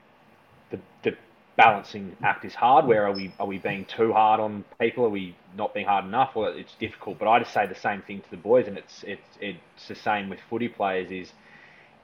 the, 0.71 0.79
the 1.03 1.17
balancing 1.57 2.15
act 2.23 2.45
is 2.45 2.55
hard. 2.55 2.85
Where 2.85 3.05
are 3.05 3.11
we 3.11 3.33
are 3.39 3.45
we 3.47 3.57
being 3.57 3.85
too 3.85 4.13
hard 4.13 4.39
on 4.39 4.63
people? 4.79 5.05
Are 5.05 5.09
we 5.09 5.35
not 5.57 5.73
being 5.73 5.85
hard 5.85 6.05
enough? 6.05 6.35
Well, 6.35 6.53
it's 6.55 6.75
difficult. 6.75 7.19
But 7.19 7.27
I 7.27 7.39
just 7.39 7.53
say 7.53 7.67
the 7.67 7.75
same 7.75 8.01
thing 8.01 8.21
to 8.21 8.31
the 8.31 8.37
boys, 8.37 8.67
and 8.67 8.77
it's 8.77 9.03
it's 9.03 9.37
it's 9.41 9.87
the 9.87 9.95
same 9.95 10.29
with 10.29 10.39
footy 10.49 10.69
players. 10.69 11.11
Is 11.11 11.33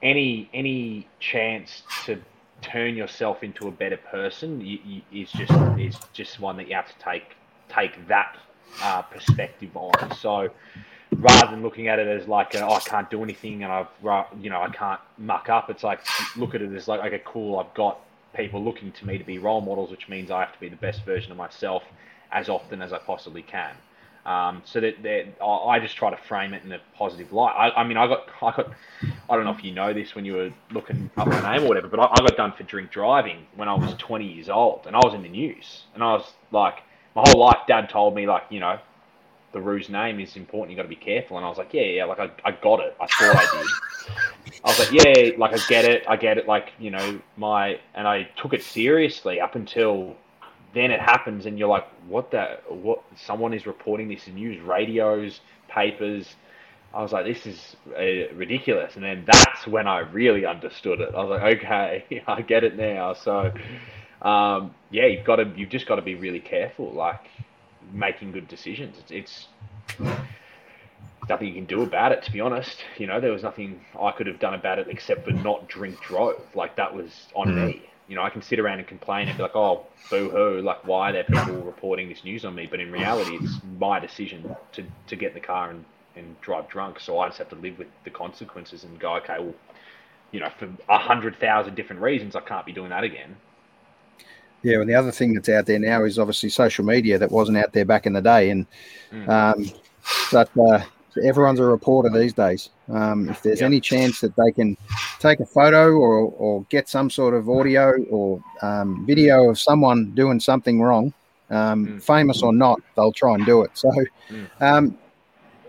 any 0.01 0.49
any 0.53 1.07
chance 1.19 1.83
to 2.05 2.21
turn 2.61 2.95
yourself 2.95 3.43
into 3.43 3.67
a 3.67 3.71
better 3.71 3.97
person 3.97 4.61
you, 4.61 4.79
you, 4.85 5.01
is 5.13 5.31
just 5.31 5.51
is 5.79 5.95
just 6.13 6.39
one 6.39 6.57
that 6.57 6.67
you 6.67 6.75
have 6.75 6.87
to 6.87 7.03
take 7.03 7.35
take 7.69 8.07
that 8.07 8.37
uh, 8.81 9.01
perspective 9.03 9.75
on. 9.75 10.15
So 10.17 10.49
rather 11.11 11.51
than 11.51 11.61
looking 11.61 11.87
at 11.87 11.99
it 11.99 12.07
as 12.07 12.27
like 12.27 12.55
oh, 12.55 12.73
I 12.73 12.79
can't 12.79 13.09
do 13.09 13.23
anything 13.23 13.63
and 13.63 13.71
I've 13.71 13.87
you 14.41 14.49
know 14.49 14.61
I 14.61 14.69
can't 14.69 14.99
muck 15.17 15.49
up, 15.49 15.69
it's 15.69 15.83
like 15.83 16.01
look 16.35 16.55
at 16.55 16.61
it 16.61 16.73
as 16.73 16.87
like 16.87 17.01
okay 17.01 17.21
cool 17.25 17.59
I've 17.59 17.73
got 17.73 17.99
people 18.35 18.63
looking 18.63 18.91
to 18.93 19.05
me 19.07 19.17
to 19.17 19.23
be 19.23 19.37
role 19.37 19.61
models, 19.61 19.91
which 19.91 20.07
means 20.09 20.31
I 20.31 20.41
have 20.41 20.53
to 20.53 20.59
be 20.59 20.69
the 20.69 20.75
best 20.75 21.03
version 21.05 21.31
of 21.31 21.37
myself 21.37 21.83
as 22.31 22.49
often 22.49 22.81
as 22.81 22.93
I 22.93 22.99
possibly 22.99 23.41
can. 23.41 23.75
Um, 24.25 24.63
so 24.65 24.79
that, 24.79 24.95
I 25.43 25.79
just 25.79 25.95
try 25.95 26.09
to 26.09 26.17
frame 26.17 26.55
it 26.55 26.63
in 26.63 26.71
a 26.71 26.79
positive 26.95 27.31
light. 27.31 27.53
I, 27.53 27.81
I, 27.81 27.83
mean, 27.83 27.97
I 27.97 28.07
got, 28.07 28.27
I 28.41 28.51
got, 28.55 28.71
I 29.29 29.35
don't 29.35 29.45
know 29.45 29.51
if 29.51 29.63
you 29.63 29.71
know 29.71 29.93
this 29.93 30.15
when 30.15 30.25
you 30.25 30.33
were 30.33 30.53
looking 30.71 31.11
up 31.15 31.27
my 31.27 31.55
name 31.55 31.65
or 31.65 31.67
whatever, 31.67 31.87
but 31.87 31.99
I, 31.99 32.05
I 32.05 32.15
got 32.21 32.35
done 32.35 32.53
for 32.53 32.63
drink 32.63 32.91
driving 32.91 33.45
when 33.55 33.69
I 33.69 33.75
was 33.75 33.93
20 33.95 34.25
years 34.25 34.49
old, 34.49 34.87
and 34.87 34.95
I 34.95 34.99
was 35.03 35.13
in 35.13 35.21
the 35.21 35.29
news, 35.29 35.83
and 35.93 36.03
I 36.03 36.13
was 36.13 36.33
like, 36.51 36.79
my 37.15 37.23
whole 37.27 37.39
life, 37.39 37.59
Dad 37.67 37.89
told 37.89 38.15
me 38.15 38.25
like, 38.25 38.43
you 38.49 38.59
know, 38.59 38.79
the 39.55 39.61
Roos 39.61 39.87
name 39.87 40.19
is 40.19 40.35
important. 40.35 40.71
You 40.71 40.75
got 40.75 40.83
to 40.83 40.89
be 40.89 40.97
careful. 40.97 41.37
And 41.37 41.45
I 41.45 41.49
was 41.49 41.57
like, 41.57 41.73
yeah, 41.73 41.83
yeah, 41.83 42.03
like 42.03 42.19
I, 42.19 42.29
I 42.43 42.51
got 42.51 42.81
it. 42.81 42.93
I 42.99 43.07
thought 43.07 43.37
I 43.37 43.57
did. 43.57 44.57
I 44.65 44.67
was 44.67 44.79
like, 44.79 44.91
yeah, 44.91 45.37
like 45.37 45.53
I 45.53 45.67
get 45.69 45.85
it. 45.85 46.03
I 46.09 46.17
get 46.17 46.37
it. 46.37 46.45
Like 46.45 46.73
you 46.77 46.91
know, 46.91 47.21
my 47.37 47.79
and 47.93 48.05
I 48.05 48.23
took 48.35 48.53
it 48.53 48.61
seriously 48.61 49.39
up 49.39 49.55
until 49.55 50.17
then 50.73 50.91
it 50.91 50.99
happens 50.99 51.45
and 51.45 51.57
you're 51.57 51.69
like, 51.69 51.87
what 52.09 52.31
the, 52.31 52.59
what, 52.67 53.01
someone 53.15 53.53
is 53.53 53.65
reporting 53.65 54.09
this 54.09 54.27
in 54.27 54.35
news, 54.35 54.61
radios, 54.61 55.39
papers. 55.69 56.35
I 56.93 57.01
was 57.01 57.13
like, 57.13 57.25
this 57.25 57.45
is 57.45 57.77
uh, 57.97 58.35
ridiculous. 58.35 58.95
And 58.95 59.03
then 59.03 59.23
that's 59.25 59.65
when 59.67 59.87
I 59.87 59.99
really 59.99 60.45
understood 60.45 60.99
it. 60.99 61.15
I 61.15 61.23
was 61.23 61.29
like, 61.29 61.59
okay, 61.59 62.23
I 62.27 62.41
get 62.41 62.65
it 62.65 62.75
now. 62.75 63.13
So, 63.13 63.53
um, 64.21 64.75
yeah, 64.91 65.05
you've 65.05 65.25
got 65.25 65.37
to, 65.37 65.49
you've 65.55 65.69
just 65.69 65.87
got 65.87 65.95
to 65.95 66.01
be 66.01 66.15
really 66.15 66.41
careful, 66.41 66.91
like 66.91 67.21
making 67.95 68.31
good 68.31 68.47
decisions. 68.47 68.97
It's, 68.99 69.11
it's 69.99 70.09
nothing 71.27 71.47
you 71.47 71.53
can 71.53 71.65
do 71.65 71.81
about 71.81 72.11
it, 72.11 72.23
to 72.23 72.31
be 72.31 72.39
honest. 72.39 72.77
You 72.97 73.07
know, 73.07 73.19
there 73.19 73.31
was 73.31 73.43
nothing 73.43 73.81
I 73.99 74.11
could 74.11 74.27
have 74.27 74.39
done 74.39 74.53
about 74.53 74.79
it 74.79 74.87
except 74.89 75.25
for 75.25 75.31
not 75.31 75.67
drink 75.67 75.99
drove. 76.01 76.41
Like 76.53 76.75
that 76.75 76.93
was 76.93 77.27
on 77.33 77.47
mm. 77.47 77.67
me 77.67 77.81
you 78.07 78.15
know, 78.15 78.21
I 78.21 78.29
can 78.29 78.41
sit 78.41 78.59
around 78.59 78.79
and 78.79 78.87
complain 78.87 79.27
and 79.27 79.37
be 79.37 79.43
like, 79.43 79.55
oh, 79.55 79.85
boo 80.09 80.29
hoo, 80.29 80.61
like, 80.61 80.85
why 80.85 81.09
are 81.09 81.13
there 81.13 81.23
people 81.23 81.55
reporting 81.61 82.09
this 82.09 82.23
news 82.23 82.45
on 82.45 82.53
me? 82.53 82.67
But 82.69 82.79
in 82.79 82.91
reality, 82.91 83.37
it's 83.41 83.57
my 83.79 83.99
decision 83.99 84.55
to, 84.73 84.83
to 85.07 85.15
get 85.15 85.29
in 85.29 85.33
the 85.33 85.39
car 85.39 85.71
and, 85.71 85.85
and 86.15 86.39
drive 86.41 86.69
drunk. 86.69 86.99
So 86.99 87.19
I 87.19 87.27
just 87.27 87.39
have 87.39 87.49
to 87.49 87.55
live 87.55 87.79
with 87.79 87.87
the 88.03 88.11
consequences 88.11 88.83
and 88.83 88.99
go, 88.99 89.15
okay, 89.17 89.37
well, 89.39 89.55
you 90.31 90.39
know, 90.39 90.49
for 90.59 90.69
a 90.89 90.97
hundred 90.97 91.37
thousand 91.39 91.75
different 91.75 92.01
reasons, 92.01 92.35
I 92.35 92.41
can't 92.41 92.65
be 92.65 92.73
doing 92.73 92.89
that 92.89 93.03
again. 93.03 93.37
Yeah, 94.65 94.81
and 94.81 94.89
the 94.89 94.95
other 94.95 95.11
thing 95.11 95.35
that's 95.35 95.47
out 95.47 95.67
there 95.67 95.77
now 95.77 96.05
is 96.05 96.17
obviously 96.17 96.49
social 96.49 96.83
media 96.83 97.19
that 97.19 97.31
wasn't 97.31 97.59
out 97.59 97.71
there 97.71 97.85
back 97.85 98.07
in 98.07 98.13
the 98.13 98.21
day, 98.21 98.49
and 98.49 98.65
mm. 99.11 99.29
um, 99.29 99.69
but 100.31 100.49
uh, 100.57 100.83
everyone's 101.23 101.59
a 101.59 101.63
reporter 101.63 102.09
these 102.09 102.33
days. 102.33 102.71
Um, 102.91 103.29
if 103.29 103.43
there's 103.43 103.61
yep. 103.61 103.67
any 103.67 103.79
chance 103.79 104.21
that 104.21 104.35
they 104.35 104.51
can 104.51 104.75
take 105.19 105.39
a 105.39 105.45
photo 105.45 105.91
or, 105.91 106.31
or 106.31 106.63
get 106.71 106.89
some 106.89 107.11
sort 107.11 107.35
of 107.35 107.47
audio 107.47 107.93
or 108.09 108.41
um, 108.63 109.05
video 109.05 109.51
of 109.51 109.59
someone 109.59 110.09
doing 110.15 110.39
something 110.39 110.81
wrong, 110.81 111.13
um, 111.51 111.85
mm. 111.85 112.01
famous 112.01 112.41
or 112.41 112.51
not, 112.51 112.81
they'll 112.95 113.11
try 113.11 113.35
and 113.35 113.45
do 113.45 113.61
it. 113.61 113.69
So, 113.75 113.91
mm. 114.31 114.47
Um, 114.61 114.97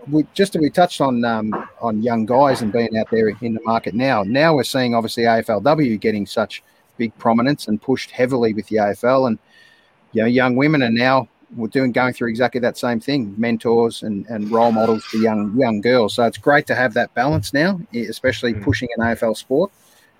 we 0.09 0.25
just 0.33 0.55
we 0.55 0.71
touched 0.71 1.01
on 1.01 1.23
um, 1.23 1.69
on 1.81 2.01
young 2.01 2.25
guys 2.25 2.63
and 2.63 2.73
being 2.73 2.97
out 2.97 3.11
there 3.11 3.27
in 3.27 3.53
the 3.53 3.61
market 3.63 3.93
now. 3.93 4.23
Now 4.23 4.55
we're 4.55 4.63
seeing 4.63 4.95
obviously 4.95 5.25
AFLW 5.25 5.99
getting 5.99 6.25
such 6.25 6.63
big 6.97 7.17
prominence 7.17 7.67
and 7.67 7.81
pushed 7.81 8.11
heavily 8.11 8.53
with 8.53 8.67
the 8.67 8.77
AFL, 8.77 9.27
and 9.27 9.39
you 10.13 10.21
know 10.21 10.27
young 10.27 10.55
women 10.55 10.83
are 10.83 10.91
now 10.91 11.27
we're 11.55 11.67
doing 11.67 11.91
going 11.91 12.13
through 12.13 12.29
exactly 12.29 12.59
that 12.59 12.77
same 12.77 12.99
thing 12.99 13.33
mentors 13.37 14.03
and, 14.03 14.25
and 14.27 14.51
role 14.51 14.71
models 14.71 15.03
for 15.05 15.17
young 15.17 15.57
young 15.57 15.79
girls. 15.81 16.15
So 16.15 16.23
it's 16.23 16.37
great 16.37 16.67
to 16.67 16.75
have 16.75 16.93
that 16.95 17.13
balance 17.13 17.53
now 17.53 17.79
especially 17.93 18.53
mm. 18.53 18.63
pushing 18.63 18.89
an 18.97 19.03
afl 19.03 19.35
sport. 19.35 19.71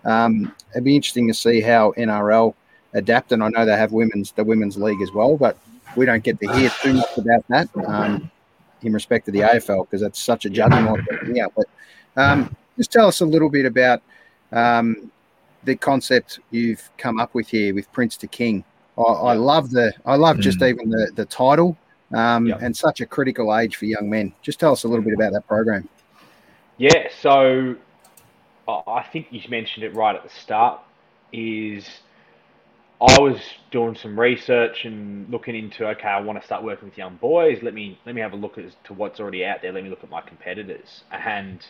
Um, 0.05 0.53
it'd 0.71 0.85
be 0.85 0.95
interesting 0.95 1.27
to 1.27 1.33
see 1.33 1.59
how 1.59 1.91
nrl 1.97 2.53
adapt 2.93 3.33
and 3.33 3.43
i 3.43 3.49
know 3.49 3.65
they 3.65 3.75
have 3.75 3.91
women's 3.91 4.31
the 4.31 4.43
women's 4.43 4.77
league 4.77 5.01
as 5.01 5.11
well 5.11 5.35
but 5.35 5.57
we 5.97 6.05
don't 6.05 6.23
get 6.23 6.39
to 6.39 6.47
hear 6.53 6.69
too 6.81 6.93
much 6.93 7.17
about 7.17 7.43
that 7.49 7.67
um, 7.85 8.31
in 8.83 8.93
respect 8.93 9.25
to 9.25 9.31
the 9.31 9.39
afl 9.39 9.85
because 9.85 10.01
that's 10.01 10.21
such 10.21 10.45
a 10.45 10.49
juggernaut 10.49 11.01
yeah 11.33 11.47
but 11.55 11.65
um, 12.15 12.55
just 12.77 12.91
tell 12.91 13.07
us 13.07 13.19
a 13.21 13.25
little 13.25 13.49
bit 13.49 13.65
about 13.65 14.01
um, 14.51 15.11
the 15.67 15.75
concept 15.75 16.39
you've 16.49 16.89
come 16.97 17.19
up 17.19 17.33
with 17.35 17.47
here 17.47 17.75
with 17.75 17.91
prince 17.91 18.17
to 18.17 18.27
king 18.27 18.63
I, 18.97 19.01
I 19.01 19.33
love 19.33 19.69
the 19.69 19.93
I 20.05 20.15
love 20.15 20.39
just 20.39 20.59
mm. 20.59 20.69
even 20.69 20.89
the 20.89 21.11
the 21.15 21.25
title 21.25 21.77
um, 22.13 22.51
and 22.61 22.75
such 22.75 23.01
a 23.01 23.05
critical 23.05 23.55
age 23.55 23.75
for 23.75 23.85
young 23.85 24.09
men. 24.09 24.33
Just 24.41 24.59
tell 24.59 24.71
us 24.71 24.83
a 24.83 24.87
little 24.87 25.03
bit 25.03 25.13
about 25.13 25.33
that 25.33 25.47
program. 25.47 25.87
Yeah, 26.77 27.09
so 27.21 27.75
I 28.67 29.05
think 29.11 29.27
you 29.31 29.41
mentioned 29.49 29.83
it 29.83 29.93
right 29.95 30.15
at 30.15 30.23
the 30.23 30.29
start. 30.29 30.81
Is 31.33 31.85
I 33.01 33.19
was 33.19 33.39
doing 33.71 33.95
some 33.95 34.19
research 34.19 34.85
and 34.85 35.29
looking 35.29 35.55
into 35.55 35.87
okay, 35.89 36.07
I 36.07 36.21
want 36.21 36.39
to 36.39 36.45
start 36.45 36.63
working 36.63 36.87
with 36.87 36.97
young 36.97 37.17
boys. 37.17 37.59
Let 37.61 37.73
me 37.73 37.99
let 38.05 38.15
me 38.15 38.21
have 38.21 38.33
a 38.33 38.37
look 38.37 38.57
as 38.57 38.73
to 38.85 38.93
what's 38.93 39.19
already 39.19 39.45
out 39.45 39.61
there. 39.61 39.71
Let 39.71 39.83
me 39.83 39.89
look 39.89 40.03
at 40.03 40.09
my 40.09 40.21
competitors. 40.21 41.03
And 41.11 41.65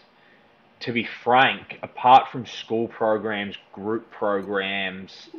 to 0.82 0.92
be 0.92 1.08
frank, 1.24 1.80
apart 1.82 2.30
from 2.32 2.46
school 2.46 2.88
programs, 2.88 3.56
group 3.74 4.10
programs, 4.12 5.30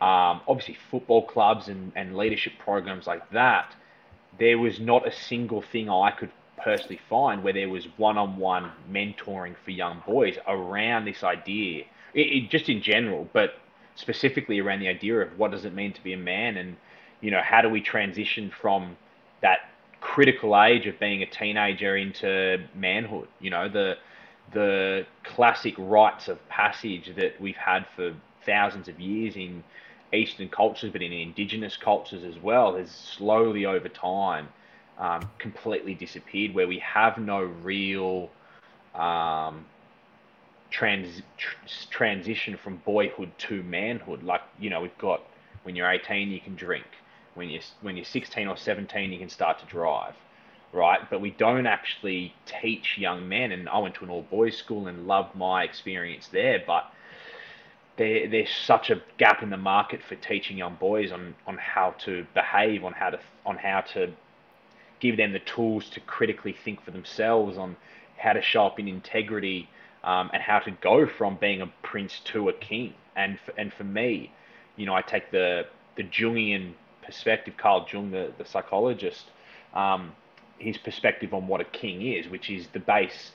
um, 0.00 0.40
obviously 0.48 0.76
football 0.90 1.26
clubs 1.26 1.68
and, 1.68 1.92
and 1.94 2.16
leadership 2.16 2.54
programs 2.58 3.06
like 3.06 3.28
that, 3.30 3.74
there 4.38 4.58
was 4.58 4.80
not 4.80 5.06
a 5.06 5.12
single 5.12 5.62
thing 5.62 5.88
I 5.88 6.10
could 6.10 6.30
personally 6.62 7.00
find 7.08 7.42
where 7.42 7.52
there 7.52 7.68
was 7.68 7.86
one-on-one 7.96 8.70
mentoring 8.90 9.54
for 9.64 9.70
young 9.70 10.02
boys 10.06 10.36
around 10.46 11.04
this 11.04 11.22
idea, 11.22 11.84
it, 12.14 12.20
it, 12.20 12.50
just 12.50 12.68
in 12.68 12.82
general, 12.82 13.28
but 13.32 13.54
specifically 13.94 14.60
around 14.60 14.80
the 14.80 14.88
idea 14.88 15.20
of 15.20 15.38
what 15.38 15.50
does 15.50 15.64
it 15.64 15.74
mean 15.74 15.92
to 15.92 16.02
be 16.02 16.12
a 16.12 16.18
man 16.18 16.56
and 16.56 16.76
you 17.22 17.30
know, 17.30 17.40
how 17.42 17.62
do 17.62 17.68
we 17.68 17.80
transition 17.80 18.50
from 18.60 18.96
that 19.40 19.60
critical 20.00 20.60
age 20.60 20.86
of 20.86 20.98
being 20.98 21.22
a 21.22 21.26
teenager 21.26 21.96
into 21.96 22.58
manhood? 22.74 23.28
You 23.40 23.50
know, 23.50 23.68
the 23.68 23.96
the 24.52 25.06
classic 25.24 25.74
rites 25.78 26.28
of 26.28 26.46
passage 26.48 27.14
that 27.16 27.40
we've 27.40 27.56
had 27.56 27.86
for 27.96 28.14
thousands 28.44 28.88
of 28.88 29.00
years 29.00 29.36
in 29.36 29.62
Eastern 30.12 30.48
cultures, 30.48 30.92
but 30.92 31.02
in 31.02 31.12
indigenous 31.12 31.76
cultures 31.76 32.22
as 32.24 32.38
well, 32.42 32.76
has 32.76 32.90
slowly 32.90 33.64
over 33.64 33.88
time 33.88 34.48
um, 34.98 35.28
completely 35.38 35.94
disappeared, 35.94 36.54
where 36.54 36.68
we 36.68 36.78
have 36.80 37.18
no 37.18 37.40
real 37.42 38.30
um, 38.94 39.64
trans 40.70 41.22
tr- 41.36 41.56
transition 41.90 42.56
from 42.56 42.76
boyhood 42.78 43.30
to 43.38 43.62
manhood. 43.62 44.22
Like 44.22 44.42
you 44.58 44.70
know, 44.70 44.80
we've 44.80 44.98
got 44.98 45.22
when 45.62 45.76
you're 45.76 45.90
18, 45.90 46.30
you 46.30 46.40
can 46.40 46.54
drink. 46.56 46.86
When 47.34 47.48
you're 47.48 47.62
when 47.80 47.96
you're 47.96 48.04
16 48.04 48.46
or 48.46 48.56
17, 48.56 49.12
you 49.12 49.18
can 49.18 49.30
start 49.30 49.58
to 49.60 49.66
drive, 49.66 50.14
right? 50.72 51.00
But 51.10 51.20
we 51.20 51.30
don't 51.30 51.66
actually 51.66 52.34
teach 52.46 52.96
young 52.98 53.28
men. 53.28 53.52
And 53.52 53.68
I 53.68 53.78
went 53.78 53.94
to 53.96 54.04
an 54.04 54.10
all 54.10 54.22
boys 54.22 54.56
school 54.56 54.86
and 54.86 55.06
loved 55.06 55.34
my 55.34 55.64
experience 55.64 56.28
there, 56.28 56.62
but 56.66 56.90
there, 57.96 58.28
there's 58.28 58.50
such 58.50 58.90
a 58.90 59.02
gap 59.18 59.42
in 59.42 59.50
the 59.50 59.56
market 59.56 60.00
for 60.02 60.16
teaching 60.16 60.56
young 60.56 60.76
boys 60.76 61.12
on, 61.12 61.34
on 61.46 61.58
how 61.58 61.94
to 62.00 62.26
behave, 62.34 62.84
on 62.84 62.92
how 62.92 63.10
to 63.10 63.20
on 63.44 63.56
how 63.56 63.80
to 63.80 64.12
give 65.00 65.16
them 65.16 65.32
the 65.32 65.40
tools 65.40 65.88
to 65.90 66.00
critically 66.00 66.52
think 66.64 66.82
for 66.84 66.92
themselves, 66.92 67.58
on 67.58 67.76
how 68.16 68.32
to 68.32 68.40
show 68.40 68.66
up 68.66 68.78
in 68.78 68.86
integrity, 68.86 69.68
um, 70.04 70.30
and 70.32 70.42
how 70.42 70.60
to 70.60 70.70
go 70.70 71.06
from 71.06 71.36
being 71.36 71.60
a 71.60 71.66
prince 71.82 72.20
to 72.24 72.48
a 72.48 72.52
king. 72.52 72.94
And 73.16 73.38
for, 73.44 73.52
and 73.58 73.72
for 73.72 73.84
me, 73.84 74.32
you 74.76 74.86
know, 74.86 74.94
I 74.94 75.02
take 75.02 75.30
the 75.30 75.66
the 75.96 76.04
Jungian 76.04 76.72
perspective, 77.04 77.54
Carl 77.58 77.86
Jung, 77.92 78.10
the, 78.10 78.32
the 78.38 78.46
psychologist, 78.46 79.24
um, 79.74 80.12
his 80.58 80.78
perspective 80.78 81.34
on 81.34 81.46
what 81.48 81.60
a 81.60 81.64
king 81.64 82.02
is, 82.02 82.28
which 82.28 82.50
is 82.50 82.68
the 82.68 82.80
base, 82.80 83.32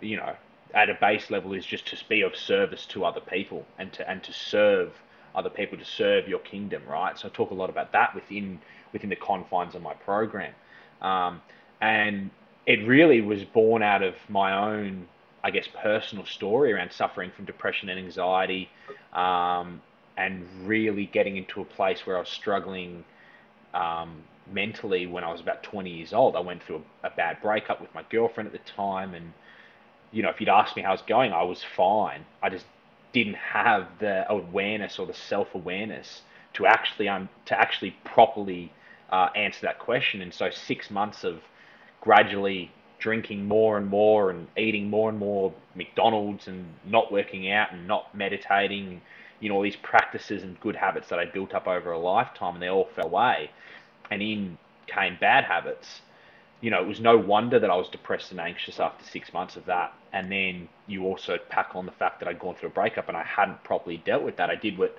you 0.00 0.16
know, 0.16 0.34
at 0.74 0.88
a 0.88 0.94
base 0.94 1.30
level 1.30 1.52
is 1.52 1.66
just 1.66 1.86
to 1.86 1.96
be 2.08 2.22
of 2.22 2.36
service 2.36 2.86
to 2.86 3.04
other 3.04 3.20
people 3.20 3.66
and 3.78 3.92
to 3.92 4.08
and 4.08 4.22
to 4.22 4.32
serve 4.32 4.92
other 5.34 5.50
people 5.50 5.78
to 5.78 5.84
serve 5.84 6.28
your 6.28 6.38
kingdom, 6.40 6.82
right? 6.88 7.18
So 7.18 7.28
I 7.28 7.30
talk 7.30 7.50
a 7.50 7.54
lot 7.54 7.70
about 7.70 7.92
that 7.92 8.14
within 8.14 8.60
within 8.92 9.10
the 9.10 9.16
confines 9.16 9.74
of 9.74 9.82
my 9.82 9.94
program, 9.94 10.54
um, 11.02 11.40
and 11.80 12.30
it 12.66 12.86
really 12.86 13.20
was 13.20 13.44
born 13.44 13.82
out 13.82 14.02
of 14.02 14.14
my 14.28 14.52
own, 14.52 15.08
I 15.42 15.50
guess, 15.50 15.66
personal 15.82 16.26
story 16.26 16.72
around 16.72 16.92
suffering 16.92 17.30
from 17.34 17.44
depression 17.44 17.88
and 17.88 17.98
anxiety, 17.98 18.68
um, 19.12 19.80
and 20.16 20.46
really 20.64 21.06
getting 21.06 21.36
into 21.36 21.60
a 21.60 21.64
place 21.64 22.06
where 22.06 22.16
I 22.16 22.20
was 22.20 22.28
struggling 22.28 23.04
um, 23.74 24.22
mentally 24.52 25.06
when 25.06 25.24
I 25.24 25.32
was 25.32 25.40
about 25.40 25.62
20 25.62 25.90
years 25.90 26.12
old. 26.12 26.36
I 26.36 26.40
went 26.40 26.62
through 26.62 26.82
a, 27.02 27.08
a 27.08 27.10
bad 27.10 27.40
breakup 27.42 27.80
with 27.80 27.94
my 27.94 28.04
girlfriend 28.10 28.46
at 28.46 28.52
the 28.52 28.70
time, 28.72 29.14
and 29.14 29.32
you 30.12 30.22
know, 30.22 30.30
if 30.30 30.40
you'd 30.40 30.48
asked 30.48 30.76
me 30.76 30.82
how 30.82 30.90
I 30.90 30.92
was 30.92 31.02
going, 31.02 31.32
I 31.32 31.42
was 31.42 31.64
fine. 31.76 32.24
I 32.42 32.50
just 32.50 32.66
didn't 33.12 33.34
have 33.36 33.88
the 33.98 34.30
awareness 34.30 34.98
or 34.98 35.06
the 35.06 35.14
self 35.14 35.54
awareness 35.54 36.22
to 36.54 36.66
actually 36.66 37.08
um, 37.08 37.28
to 37.46 37.58
actually 37.58 37.96
properly 38.04 38.72
uh, 39.10 39.28
answer 39.36 39.60
that 39.62 39.78
question. 39.78 40.22
And 40.22 40.32
so 40.32 40.50
six 40.50 40.90
months 40.90 41.24
of 41.24 41.40
gradually 42.00 42.70
drinking 42.98 43.46
more 43.46 43.78
and 43.78 43.86
more 43.86 44.30
and 44.30 44.46
eating 44.56 44.88
more 44.90 45.08
and 45.08 45.18
more 45.18 45.52
McDonald's 45.74 46.48
and 46.48 46.66
not 46.84 47.10
working 47.10 47.50
out 47.50 47.72
and 47.72 47.86
not 47.88 48.14
meditating, 48.14 49.00
you 49.40 49.48
know, 49.48 49.56
all 49.56 49.62
these 49.62 49.76
practices 49.76 50.42
and 50.42 50.58
good 50.60 50.76
habits 50.76 51.08
that 51.08 51.18
I 51.18 51.24
built 51.24 51.54
up 51.54 51.66
over 51.66 51.92
a 51.92 51.98
lifetime, 51.98 52.54
and 52.54 52.62
they 52.62 52.68
all 52.68 52.88
fell 52.94 53.06
away. 53.06 53.50
And 54.10 54.22
in 54.22 54.58
came 54.86 55.16
bad 55.20 55.44
habits 55.44 56.00
you 56.60 56.70
know, 56.70 56.80
it 56.82 56.86
was 56.86 57.00
no 57.00 57.16
wonder 57.16 57.58
that 57.58 57.70
I 57.70 57.76
was 57.76 57.88
depressed 57.88 58.32
and 58.32 58.40
anxious 58.40 58.80
after 58.80 59.04
six 59.04 59.32
months 59.32 59.56
of 59.56 59.64
that. 59.66 59.94
And 60.12 60.30
then 60.30 60.68
you 60.86 61.04
also 61.04 61.38
pack 61.48 61.70
on 61.74 61.86
the 61.86 61.92
fact 61.92 62.20
that 62.20 62.28
I'd 62.28 62.38
gone 62.38 62.54
through 62.54 62.70
a 62.70 62.72
breakup 62.72 63.08
and 63.08 63.16
I 63.16 63.22
hadn't 63.22 63.64
properly 63.64 63.96
dealt 64.04 64.22
with 64.22 64.36
that. 64.36 64.50
I 64.50 64.56
did 64.56 64.76
what 64.76 64.96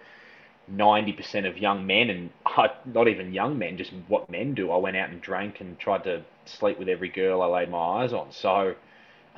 90% 0.72 1.48
of 1.48 1.58
young 1.58 1.86
men, 1.86 2.10
and 2.10 2.30
not 2.86 3.08
even 3.08 3.34
young 3.34 3.58
men, 3.60 3.78
just 3.78 3.92
what 4.08 4.30
men 4.30 4.54
do. 4.56 4.72
I 4.72 4.78
went 4.78 4.98
out 4.98 5.10
and 5.10 5.22
drank 5.22 5.62
and 5.62 5.78
tried 5.80 6.04
to 6.06 6.24
sleep 6.46 6.80
with 6.80 6.90
every 6.90 7.10
girl 7.10 7.42
I 7.42 7.48
laid 7.48 7.70
my 7.70 8.04
eyes 8.04 8.14
on. 8.14 8.32
So 8.32 8.76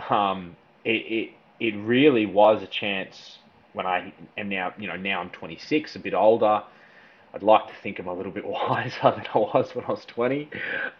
um, 0.10 0.56
it, 0.86 0.92
it, 0.92 1.30
it 1.60 1.76
really 1.78 2.26
was 2.26 2.64
a 2.64 2.68
chance 2.68 3.40
when 3.74 3.86
I 3.86 4.14
am 4.38 4.50
now, 4.50 4.74
you 4.78 4.88
know, 4.88 4.96
now 4.96 5.20
I'm 5.20 5.30
26, 5.32 5.96
a 5.96 6.00
bit 6.00 6.14
older. 6.14 6.64
I'd 7.34 7.44
like 7.44 7.68
to 7.68 7.74
think 7.82 8.00
I'm 8.00 8.08
a 8.08 8.14
little 8.14 8.32
bit 8.32 8.46
wiser 8.48 9.00
than 9.04 9.26
I 9.34 9.38
was 9.38 9.74
when 9.76 9.86
I 9.86 9.92
was 9.92 10.06
20. 10.06 10.50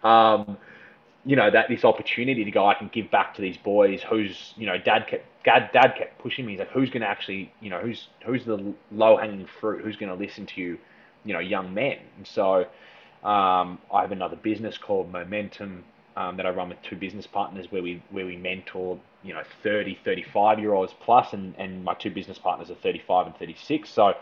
Um, 0.02 0.56
you 1.26 1.36
know 1.36 1.50
that 1.50 1.68
this 1.68 1.84
opportunity 1.84 2.44
to 2.44 2.50
go 2.50 2.66
I 2.66 2.74
can 2.74 2.88
give 2.92 3.10
back 3.10 3.34
to 3.36 3.42
these 3.42 3.56
boys 3.56 4.02
who's 4.02 4.52
you 4.56 4.66
know 4.66 4.76
dad 4.76 5.06
kept 5.08 5.24
dad 5.44 5.70
dad 5.72 5.94
kept 5.96 6.18
pushing 6.18 6.44
me. 6.44 6.52
He's 6.52 6.58
like 6.58 6.70
who's 6.70 6.90
going 6.90 7.00
to 7.00 7.08
actually 7.08 7.52
you 7.60 7.70
know 7.70 7.80
who's 7.80 8.08
who's 8.26 8.44
the 8.44 8.74
low 8.92 9.16
hanging 9.16 9.46
fruit? 9.60 9.82
Who's 9.82 9.96
going 9.96 10.10
to 10.10 10.22
listen 10.22 10.46
to 10.46 10.60
you 10.60 10.78
you 11.24 11.32
know 11.32 11.40
young 11.40 11.72
men? 11.72 11.98
And 12.18 12.26
so 12.26 12.66
um, 13.26 13.78
I 13.92 14.02
have 14.02 14.12
another 14.12 14.36
business 14.36 14.76
called 14.76 15.10
Momentum 15.10 15.84
um, 16.16 16.36
that 16.36 16.46
I 16.46 16.50
run 16.50 16.68
with 16.68 16.82
two 16.82 16.96
business 16.96 17.26
partners 17.26 17.66
where 17.70 17.82
we 17.82 18.02
where 18.10 18.26
we 18.26 18.36
mentor 18.36 19.00
you 19.22 19.32
know 19.32 19.42
30 19.62 19.98
35 20.04 20.58
year 20.58 20.74
olds 20.74 20.94
plus 21.00 21.32
and 21.32 21.54
and 21.56 21.82
my 21.82 21.94
two 21.94 22.10
business 22.10 22.38
partners 22.38 22.70
are 22.70 22.76
35 22.76 23.28
and 23.28 23.36
36 23.36 23.88
so 23.88 24.12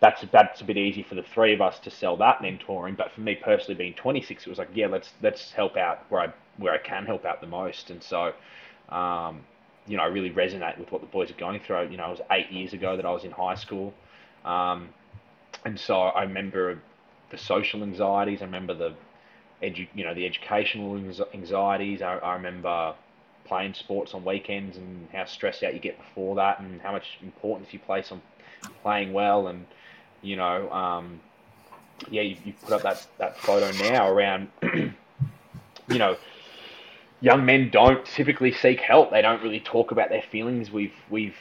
that's 0.00 0.24
that's 0.32 0.60
a 0.60 0.64
bit 0.64 0.76
easy 0.76 1.02
for 1.02 1.14
the 1.14 1.22
three 1.22 1.54
of 1.54 1.60
us 1.60 1.78
to 1.80 1.90
sell 1.90 2.16
that 2.18 2.38
mentoring. 2.40 2.96
But 2.96 3.12
for 3.12 3.20
me 3.22 3.34
personally, 3.34 3.74
being 3.76 3.94
26, 3.94 4.46
it 4.46 4.50
was 4.50 4.58
like, 4.58 4.68
yeah, 4.74 4.86
let's 4.88 5.12
let's 5.22 5.52
help 5.52 5.76
out 5.76 6.04
where 6.10 6.20
I 6.22 6.32
where 6.58 6.74
I 6.74 6.78
can 6.78 7.06
help 7.06 7.24
out 7.24 7.40
the 7.40 7.46
most. 7.46 7.90
And 7.90 8.02
so, 8.02 8.32
um, 8.90 9.40
you 9.86 9.96
know, 9.96 10.02
I 10.02 10.06
really 10.06 10.30
resonate 10.30 10.78
with 10.78 10.92
what 10.92 11.00
the 11.00 11.06
boys 11.06 11.30
are 11.30 11.34
going 11.34 11.60
through. 11.60 11.88
You 11.88 11.96
know, 11.96 12.06
it 12.08 12.10
was 12.10 12.20
eight 12.30 12.52
years 12.52 12.72
ago 12.74 12.96
that 12.96 13.06
I 13.06 13.10
was 13.10 13.24
in 13.24 13.30
high 13.30 13.54
school, 13.54 13.94
um, 14.44 14.90
and 15.64 15.78
so 15.78 16.00
I 16.02 16.22
remember 16.22 16.78
the 17.30 17.38
social 17.38 17.82
anxieties. 17.82 18.42
I 18.42 18.44
remember 18.44 18.74
the 18.74 18.94
edu- 19.62 19.88
you 19.94 20.04
know 20.04 20.14
the 20.14 20.26
educational 20.26 20.96
anxieties. 21.34 22.02
I, 22.02 22.16
I 22.18 22.34
remember 22.34 22.94
playing 23.46 23.74
sports 23.74 24.12
on 24.14 24.24
weekends 24.24 24.76
and 24.76 25.08
how 25.12 25.24
stressed 25.24 25.62
out 25.62 25.72
you 25.74 25.80
get 25.80 25.98
before 25.98 26.36
that, 26.36 26.60
and 26.60 26.80
how 26.82 26.92
much 26.92 27.18
importance 27.22 27.72
you 27.72 27.78
place 27.78 28.12
on 28.12 28.20
playing 28.82 29.12
well 29.12 29.48
and 29.48 29.66
you 30.26 30.36
know, 30.36 30.70
um, 30.70 31.20
yeah, 32.10 32.22
you, 32.22 32.36
you 32.44 32.52
put 32.62 32.72
up 32.72 32.82
that, 32.82 33.06
that 33.18 33.38
photo 33.38 33.70
now 33.90 34.08
around, 34.08 34.48
you 34.62 35.98
know, 35.98 36.16
young 37.20 37.44
men 37.44 37.70
don't 37.70 38.04
typically 38.04 38.52
seek 38.52 38.80
help. 38.80 39.10
They 39.10 39.22
don't 39.22 39.42
really 39.42 39.60
talk 39.60 39.92
about 39.92 40.10
their 40.10 40.24
feelings. 40.30 40.70
We've 40.70 40.94
we've 41.10 41.36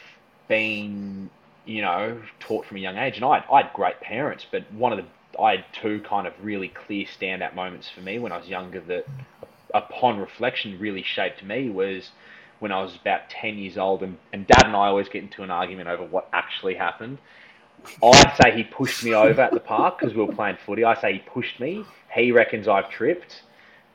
been, 0.47 1.29
you 1.65 1.81
know, 1.81 2.21
taught 2.39 2.65
from 2.65 2.77
a 2.77 2.79
young 2.79 2.97
age. 2.97 3.15
And 3.15 3.25
I 3.25 3.39
had, 3.39 3.45
I 3.51 3.61
had 3.63 3.73
great 3.73 3.99
parents, 4.01 4.45
but 4.49 4.71
one 4.73 4.93
of 4.93 4.99
the 4.99 5.05
I 5.41 5.51
had 5.57 5.65
two 5.81 6.01
kind 6.07 6.27
of 6.27 6.33
really 6.41 6.69
clear 6.69 7.05
standout 7.05 7.55
moments 7.55 7.89
for 7.93 8.01
me 8.01 8.19
when 8.19 8.31
I 8.31 8.37
was 8.37 8.47
younger 8.47 8.79
that, 8.81 9.05
upon 9.73 10.17
reflection, 10.19 10.79
really 10.79 11.03
shaped 11.03 11.43
me 11.43 11.69
was 11.69 12.11
when 12.59 12.71
I 12.71 12.81
was 12.81 12.95
about 12.95 13.29
ten 13.29 13.57
years 13.57 13.77
old. 13.77 14.03
And, 14.03 14.17
and 14.31 14.47
Dad 14.47 14.65
and 14.65 14.75
I 14.75 14.87
always 14.87 15.09
get 15.09 15.23
into 15.23 15.43
an 15.43 15.51
argument 15.51 15.89
over 15.89 16.03
what 16.05 16.29
actually 16.31 16.75
happened. 16.75 17.17
I 18.03 18.35
say 18.41 18.55
he 18.55 18.63
pushed 18.63 19.03
me 19.03 19.13
over 19.13 19.41
at 19.41 19.51
the 19.51 19.59
park 19.59 19.99
because 19.99 20.15
we 20.15 20.23
were 20.23 20.33
playing 20.33 20.57
footy. 20.65 20.83
I 20.83 20.99
say 20.99 21.13
he 21.13 21.19
pushed 21.19 21.59
me. 21.59 21.85
He 22.13 22.31
reckons 22.31 22.67
I've 22.67 22.89
tripped. 22.89 23.43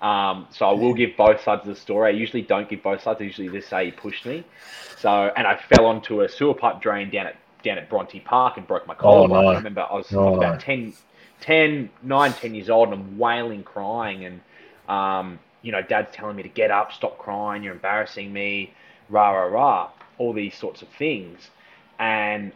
Um, 0.00 0.46
so 0.50 0.66
I 0.66 0.72
will 0.72 0.94
give 0.94 1.10
both 1.16 1.42
sides 1.42 1.62
of 1.62 1.74
the 1.74 1.80
story. 1.80 2.12
I 2.12 2.16
usually 2.16 2.42
don't 2.42 2.68
give 2.68 2.82
both 2.82 3.02
sides. 3.02 3.20
I 3.20 3.24
usually 3.24 3.48
just 3.48 3.68
say 3.68 3.86
he 3.86 3.90
pushed 3.90 4.24
me. 4.24 4.44
So 4.98 5.30
and 5.36 5.46
I 5.46 5.56
fell 5.56 5.86
onto 5.86 6.22
a 6.22 6.28
sewer 6.28 6.54
pipe 6.54 6.80
drain 6.80 7.10
down 7.10 7.26
at 7.26 7.36
down 7.62 7.78
at 7.78 7.88
Bronte 7.88 8.20
Park 8.20 8.56
and 8.56 8.66
broke 8.66 8.86
my 8.86 8.94
collarbone. 8.94 9.36
Oh, 9.36 9.42
no. 9.42 9.48
I 9.48 9.56
remember 9.56 9.82
I 9.82 9.94
was, 9.94 10.12
oh, 10.12 10.36
about 10.36 10.60
10, 10.60 10.94
10, 11.40 11.90
9, 12.02 12.32
10 12.32 12.54
years 12.54 12.70
old 12.70 12.88
and 12.88 13.02
I'm 13.02 13.18
wailing, 13.18 13.62
crying, 13.62 14.24
and 14.24 14.40
um, 14.88 15.38
you 15.62 15.72
know, 15.72 15.82
Dad's 15.82 16.10
telling 16.12 16.36
me 16.36 16.42
to 16.42 16.48
get 16.48 16.70
up, 16.70 16.92
stop 16.92 17.18
crying, 17.18 17.62
you're 17.62 17.74
embarrassing 17.74 18.32
me, 18.32 18.72
rah 19.08 19.30
rah 19.30 19.44
rah, 19.44 19.90
all 20.18 20.32
these 20.32 20.56
sorts 20.56 20.82
of 20.82 20.88
things, 20.88 21.50
and 21.98 22.52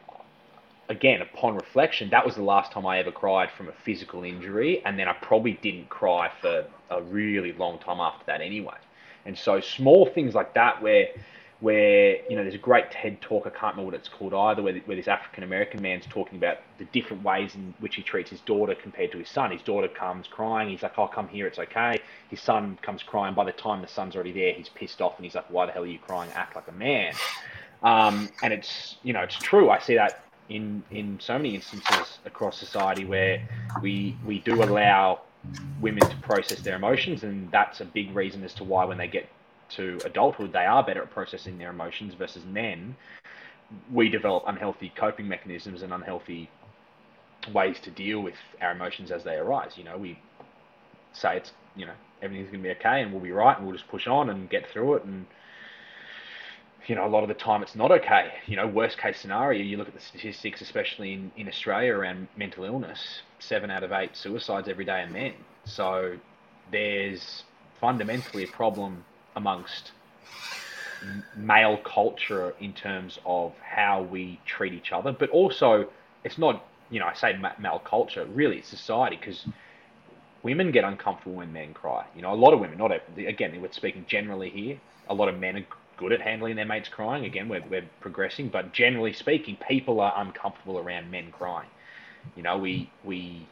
again, 0.89 1.23
upon 1.23 1.55
reflection, 1.55 2.11
that 2.11 2.25
was 2.25 2.35
the 2.35 2.43
last 2.43 2.73
time 2.73 2.87
I 2.87 2.99
ever 2.99 3.11
cried 3.11 3.51
from 3.51 3.69
a 3.69 3.73
physical 3.73 4.25
injury, 4.25 4.83
and 4.85 4.99
then 4.99 5.09
I 5.09 5.13
probably 5.15 5.59
didn't 5.63 5.89
cry 5.89 6.31
for 6.41 6.67
a 6.91 7.03
really 7.03 7.53
long 7.53 7.79
time 7.79 8.01
after 8.01 8.25
that 8.27 8.41
anyway. 8.41 8.77
And 9.27 9.37
so 9.37 9.61
small 9.61 10.07
things 10.07 10.35
like 10.35 10.55
that, 10.55 10.83
where 10.83 11.09
where 11.61 12.17
you 12.29 12.37
know 12.37 12.43
there's 12.43 12.55
a 12.55 12.59
great 12.59 12.91
TED 12.91 13.21
talk, 13.23 13.47
I 13.47 13.51
can't 13.51 13.75
remember 13.75 13.93
what 13.93 13.95
it's 13.95 14.09
called 14.09 14.35
either, 14.35 14.63
where, 14.63 14.75
where 14.81 14.97
this 14.97 15.09
African 15.09 15.45
American 15.45 15.81
man's 15.81 16.05
talking 16.07 16.37
about 16.37 16.59
the 16.79 16.85
different 16.87 17.23
ways 17.23 17.55
in 17.55 17.73
which 17.79 17.95
he 17.95 18.03
treats 18.03 18.29
his 18.29 18.41
daughter 18.41 18.75
compared 18.75 19.13
to 19.13 19.19
his 19.19 19.31
son. 19.31 19.51
His 19.51 19.63
daughter 19.63 19.89
comes 19.89 20.27
crying, 20.27 20.69
he's 20.69 20.83
like, 20.83 20.99
"I'll 20.99 21.09
come 21.09 21.29
here, 21.29 21.47
it's 21.47 21.59
okay." 21.59 22.01
His 22.29 22.41
son 22.41 22.79
comes 22.83 23.03
crying. 23.03 23.35
By 23.35 23.45
the 23.45 23.53
time 23.53 23.81
the 23.81 23.89
son's 23.89 24.15
already 24.15 24.33
there, 24.33 24.53
he's 24.53 24.69
pissed 24.69 25.01
off 25.01 25.17
and 25.17 25.25
he's 25.25 25.35
like, 25.35 25.49
"Why 25.49 25.65
the 25.65 25.73
hell 25.73 25.85
are 25.85 25.87
you 25.87 25.99
crying? 25.99 26.31
Act 26.35 26.55
like 26.55 26.69
a 26.69 26.73
man." 26.73 27.15
Um, 27.83 28.29
and 28.43 28.53
it's 28.53 28.97
you 29.03 29.13
know 29.13 29.21
it's 29.21 29.37
true. 29.37 29.71
I 29.71 29.79
see 29.79 29.95
that 29.95 30.25
in 30.49 30.83
in 30.91 31.19
so 31.21 31.37
many 31.37 31.55
instances 31.55 32.19
across 32.25 32.59
society 32.59 33.05
where 33.05 33.47
we 33.83 34.17
we 34.27 34.41
do 34.41 34.63
allow 34.63 35.21
women 35.81 36.09
to 36.09 36.17
process 36.19 36.61
their 36.61 36.77
emotions, 36.77 37.23
and 37.23 37.51
that's 37.51 37.81
a 37.81 37.85
big 37.85 38.15
reason 38.15 38.45
as 38.45 38.55
to 38.55 38.65
why 38.65 38.85
when 38.85 38.99
they 38.99 39.09
get 39.09 39.29
to 39.71 39.99
adulthood 40.05 40.53
they 40.53 40.67
are 40.67 40.85
better 40.85 41.03
at 41.03 41.11
processing 41.11 41.59
their 41.59 41.71
emotions 41.71 42.15
versus 42.15 42.45
men. 42.45 42.97
We 43.93 44.09
develop 44.09 44.45
unhealthy 44.47 44.93
coping 44.95 45.27
mechanisms 45.27 45.83
and 45.83 45.93
unhealthy 45.93 46.51
ways 47.53 47.79
to 47.81 47.91
deal 47.91 48.21
with 48.21 48.35
our 48.61 48.73
emotions 48.73 49.11
as 49.11 49.25
they 49.25 49.37
arise. 49.37 49.73
You 49.77 49.85
know, 49.85 49.97
we 49.97 50.19
say 51.13 51.39
it's 51.39 51.53
you 51.77 51.87
know 51.87 51.95
everything's 52.23 52.51
going 52.51 52.63
to 52.63 52.69
be 52.69 52.75
okay 52.75 53.03
and 53.03 53.13
we'll 53.13 53.23
be 53.23 53.33
right 53.33 53.57
and 53.57 53.67
we'll 53.67 53.77
just 53.77 53.89
push 53.89 54.07
on 54.07 54.31
and 54.31 54.49
get 54.49 54.69
through 54.71 54.95
it 54.95 55.05
and 55.05 55.27
you 56.89 56.95
know, 56.95 57.07
a 57.07 57.09
lot 57.09 57.23
of 57.23 57.29
the 57.29 57.35
time 57.35 57.63
it's 57.63 57.75
not 57.75 57.91
okay. 57.91 58.33
You 58.47 58.57
know, 58.57 58.67
worst 58.67 58.99
case 58.99 59.19
scenario, 59.21 59.63
you 59.63 59.77
look 59.77 59.89
at 59.89 59.95
the 59.95 60.01
statistics, 60.01 60.61
especially 60.61 61.13
in, 61.13 61.33
in 61.37 61.49
Australia 61.49 61.95
around 61.95 62.29
mental 62.37 62.65
illness, 62.65 63.23
seven 63.39 63.71
out 63.71 63.83
of 63.83 63.93
eight 63.93 64.17
suicides 64.17 64.69
every 64.69 64.85
day 64.85 65.03
are 65.03 65.11
men. 65.11 65.35
So 65.65 66.17
there's 66.71 67.45
fundamentally 67.81 68.45
a 68.45 68.49
problem 68.49 69.05
amongst 69.37 69.93
male 71.37 71.79
culture 71.79 72.55
in 72.61 72.73
terms 72.73 73.19
of 73.27 73.53
how 73.59 74.03
we 74.03 74.41
treat 74.47 74.73
each 74.73 74.93
other, 74.93 75.13
but 75.13 75.31
also 75.31 75.89
it's 76.25 76.39
not, 76.39 76.65
you 76.91 77.01
know, 77.01 77.07
I 77.07 77.15
say 77.15 77.37
male 77.59 77.83
culture, 77.85 78.25
really 78.27 78.59
it's 78.59 78.69
society 78.69 79.17
because 79.17 79.47
women 80.43 80.71
get 80.71 80.85
uncomfortable 80.85 81.37
when 81.37 81.53
men 81.53 81.75
cry. 81.75 82.05
You 82.15 82.23
know, 82.23 82.33
a 82.33 82.37
lot 82.37 82.53
of 82.53 82.61
women, 82.61 82.79
not 82.79 82.93
again, 83.17 83.61
we're 83.61 83.73
speaking 83.73 84.05
generally 84.09 84.51
here. 84.51 84.79
A 85.09 85.15
lot 85.15 85.29
of 85.29 85.39
men 85.39 85.57
are 85.57 85.67
good 85.97 86.13
at 86.13 86.21
handling 86.21 86.57
their 86.57 86.65
mates 86.65 86.89
crying. 86.89 87.25
Again, 87.25 87.49
we're, 87.49 87.65
we're 87.69 87.89
progressing, 88.01 88.49
but 88.49 88.73
generally 88.73 89.13
speaking, 89.13 89.57
people 89.69 90.01
are 90.01 90.13
uncomfortable 90.17 90.79
around 90.79 91.11
men 91.11 91.31
crying. 91.33 91.69
You 92.37 92.43
know, 92.43 92.59
we 92.59 92.91
we 93.05 93.47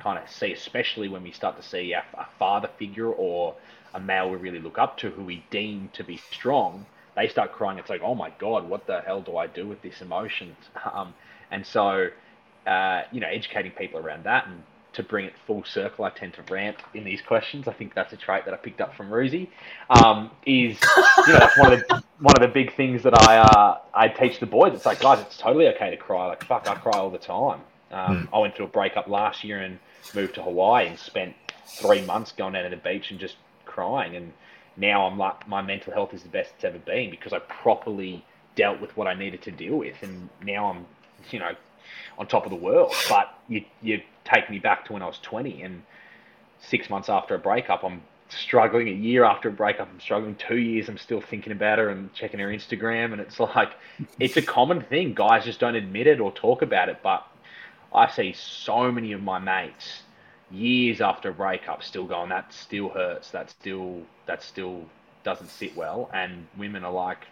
kind 0.00 0.18
of 0.18 0.28
see, 0.28 0.52
especially 0.52 1.08
when 1.08 1.22
we 1.22 1.30
start 1.30 1.56
to 1.56 1.62
see 1.62 1.92
a, 1.92 2.04
a 2.14 2.26
father 2.38 2.68
figure 2.78 3.10
or 3.10 3.54
a 3.94 4.00
male 4.00 4.30
we 4.30 4.36
really 4.36 4.58
look 4.58 4.78
up 4.78 4.96
to 4.98 5.10
who 5.10 5.22
we 5.22 5.44
deem 5.50 5.90
to 5.92 6.02
be 6.02 6.16
strong, 6.16 6.86
they 7.14 7.28
start 7.28 7.52
crying. 7.52 7.78
It's 7.78 7.90
like, 7.90 8.02
oh 8.02 8.14
my 8.14 8.30
god, 8.38 8.68
what 8.68 8.86
the 8.86 9.00
hell 9.00 9.20
do 9.20 9.36
I 9.36 9.46
do 9.46 9.66
with 9.66 9.82
this 9.82 10.00
emotion? 10.00 10.56
Um, 10.92 11.14
and 11.50 11.66
so, 11.66 12.08
uh, 12.66 13.02
you 13.12 13.20
know, 13.20 13.28
educating 13.28 13.72
people 13.72 14.00
around 14.00 14.24
that 14.24 14.46
and 14.46 14.62
to 14.94 15.02
bring 15.02 15.24
it 15.24 15.32
full 15.46 15.64
circle, 15.64 16.04
I 16.04 16.10
tend 16.10 16.34
to 16.34 16.42
rant 16.52 16.76
in 16.94 17.04
these 17.04 17.20
questions. 17.22 17.66
I 17.66 17.72
think 17.72 17.94
that's 17.94 18.12
a 18.12 18.16
trait 18.16 18.44
that 18.44 18.52
I 18.52 18.56
picked 18.56 18.80
up 18.80 18.94
from 18.94 19.12
Roosy. 19.12 19.50
Um, 19.88 20.30
is 20.44 20.78
you 21.26 21.32
know 21.32 21.38
that's 21.38 21.58
one 21.58 21.72
of 21.72 21.80
the 21.80 22.02
one 22.20 22.34
of 22.36 22.42
the 22.42 22.48
big 22.48 22.74
things 22.76 23.02
that 23.02 23.18
I 23.28 23.38
uh, 23.38 23.78
I 23.94 24.08
teach 24.08 24.38
the 24.38 24.46
boys. 24.46 24.74
It's 24.74 24.86
like 24.86 25.00
guys, 25.00 25.20
it's 25.20 25.38
totally 25.38 25.68
okay 25.68 25.90
to 25.90 25.96
cry. 25.96 26.26
Like 26.26 26.44
fuck, 26.44 26.68
I 26.68 26.74
cry 26.74 26.98
all 26.98 27.10
the 27.10 27.18
time. 27.18 27.60
Um, 27.90 28.26
mm. 28.26 28.36
I 28.36 28.38
went 28.38 28.54
through 28.54 28.66
a 28.66 28.70
breakup 28.70 29.08
last 29.08 29.44
year 29.44 29.60
and 29.60 29.78
moved 30.14 30.34
to 30.34 30.42
Hawaii 30.42 30.88
and 30.88 30.98
spent 30.98 31.34
three 31.66 32.04
months 32.04 32.32
going 32.32 32.54
down 32.54 32.64
to 32.64 32.70
the 32.70 32.76
beach 32.76 33.10
and 33.10 33.20
just 33.20 33.36
crying. 33.64 34.16
And 34.16 34.32
now 34.76 35.06
I'm 35.06 35.18
like 35.18 35.48
my 35.48 35.62
mental 35.62 35.92
health 35.92 36.14
is 36.14 36.22
the 36.22 36.28
best 36.28 36.52
it's 36.56 36.64
ever 36.64 36.78
been 36.78 37.10
because 37.10 37.32
I 37.32 37.38
properly 37.40 38.24
dealt 38.54 38.80
with 38.80 38.96
what 38.96 39.06
I 39.06 39.14
needed 39.14 39.42
to 39.42 39.50
deal 39.50 39.76
with, 39.76 39.96
and 40.02 40.28
now 40.44 40.70
I'm 40.70 40.86
you 41.30 41.38
know 41.38 41.52
on 42.18 42.26
top 42.26 42.44
of 42.44 42.50
the 42.50 42.56
world. 42.56 42.92
But 43.08 43.32
you 43.48 43.64
you 43.80 44.00
take 44.24 44.50
me 44.50 44.58
back 44.58 44.84
to 44.86 44.92
when 44.92 45.02
I 45.02 45.06
was 45.06 45.18
20 45.22 45.62
and 45.62 45.82
six 46.60 46.88
months 46.88 47.08
after 47.08 47.34
a 47.34 47.38
breakup, 47.38 47.84
I'm 47.84 48.02
struggling. 48.28 48.88
A 48.88 48.92
year 48.92 49.24
after 49.24 49.48
a 49.48 49.52
breakup, 49.52 49.88
I'm 49.90 50.00
struggling. 50.00 50.36
Two 50.36 50.58
years, 50.58 50.88
I'm 50.88 50.98
still 50.98 51.20
thinking 51.20 51.52
about 51.52 51.78
her 51.78 51.88
and 51.88 52.12
checking 52.14 52.40
her 52.40 52.48
Instagram. 52.48 53.12
And 53.12 53.20
it's 53.20 53.38
like, 53.40 53.72
it's 54.18 54.36
a 54.36 54.42
common 54.42 54.80
thing. 54.80 55.14
Guys 55.14 55.44
just 55.44 55.60
don't 55.60 55.74
admit 55.74 56.06
it 56.06 56.20
or 56.20 56.32
talk 56.32 56.62
about 56.62 56.88
it. 56.88 56.98
But 57.02 57.26
I 57.94 58.10
see 58.10 58.32
so 58.32 58.90
many 58.90 59.12
of 59.12 59.22
my 59.22 59.38
mates 59.38 60.02
years 60.50 61.00
after 61.00 61.30
a 61.30 61.32
breakup 61.32 61.82
still 61.82 62.06
going, 62.06 62.28
that 62.30 62.52
still 62.52 62.88
hurts. 62.88 63.30
That 63.30 63.50
still, 63.50 64.02
that 64.26 64.42
still 64.42 64.84
doesn't 65.24 65.48
sit 65.48 65.76
well. 65.76 66.10
And 66.12 66.46
women 66.56 66.84
are 66.84 66.92
like, 66.92 67.26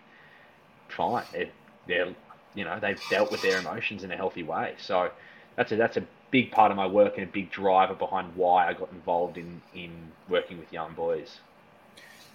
fine. 0.88 1.24
It, 1.32 1.52
they're, 1.86 2.14
you 2.54 2.64
know, 2.64 2.78
they've 2.80 3.00
dealt 3.10 3.30
with 3.30 3.42
their 3.42 3.58
emotions 3.58 4.04
in 4.04 4.10
a 4.10 4.16
healthy 4.16 4.42
way. 4.42 4.74
So 4.78 5.10
that's 5.56 5.72
a, 5.72 5.76
that's 5.76 5.96
a 5.96 6.04
big 6.30 6.50
part 6.50 6.70
of 6.70 6.76
my 6.76 6.86
work 6.86 7.18
and 7.18 7.28
a 7.28 7.30
big 7.30 7.50
driver 7.50 7.94
behind 7.94 8.34
why 8.36 8.68
I 8.68 8.72
got 8.72 8.90
involved 8.92 9.36
in 9.36 9.60
in 9.74 9.90
working 10.28 10.58
with 10.58 10.72
young 10.72 10.92
boys. 10.94 11.40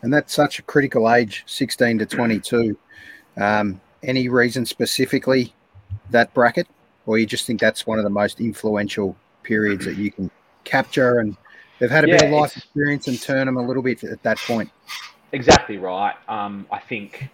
And 0.01 0.13
that's 0.13 0.33
such 0.33 0.59
a 0.59 0.61
critical 0.61 1.11
age, 1.11 1.43
16 1.47 1.99
to 1.99 2.05
22. 2.05 2.77
Um, 3.37 3.81
any 4.03 4.29
reason 4.29 4.65
specifically 4.65 5.53
that 6.11 6.33
bracket, 6.33 6.67
or 7.05 7.17
you 7.17 7.25
just 7.25 7.47
think 7.47 7.59
that's 7.59 7.87
one 7.87 7.97
of 7.97 8.03
the 8.03 8.09
most 8.09 8.39
influential 8.39 9.15
periods 9.43 9.85
that 9.85 9.97
you 9.97 10.11
can 10.11 10.29
capture 10.63 11.19
and 11.19 11.37
they've 11.79 11.89
had 11.89 12.03
a 12.03 12.07
yeah, 12.07 12.17
bit 12.17 12.25
of 12.25 12.31
life 12.31 12.55
experience 12.57 13.07
and 13.07 13.21
turn 13.21 13.45
them 13.45 13.57
a 13.57 13.61
little 13.65 13.83
bit 13.83 14.03
at 14.03 14.21
that 14.23 14.37
point? 14.39 14.69
Exactly 15.31 15.77
right. 15.77 16.15
Um, 16.27 16.67
I 16.71 16.79
think 16.79 17.29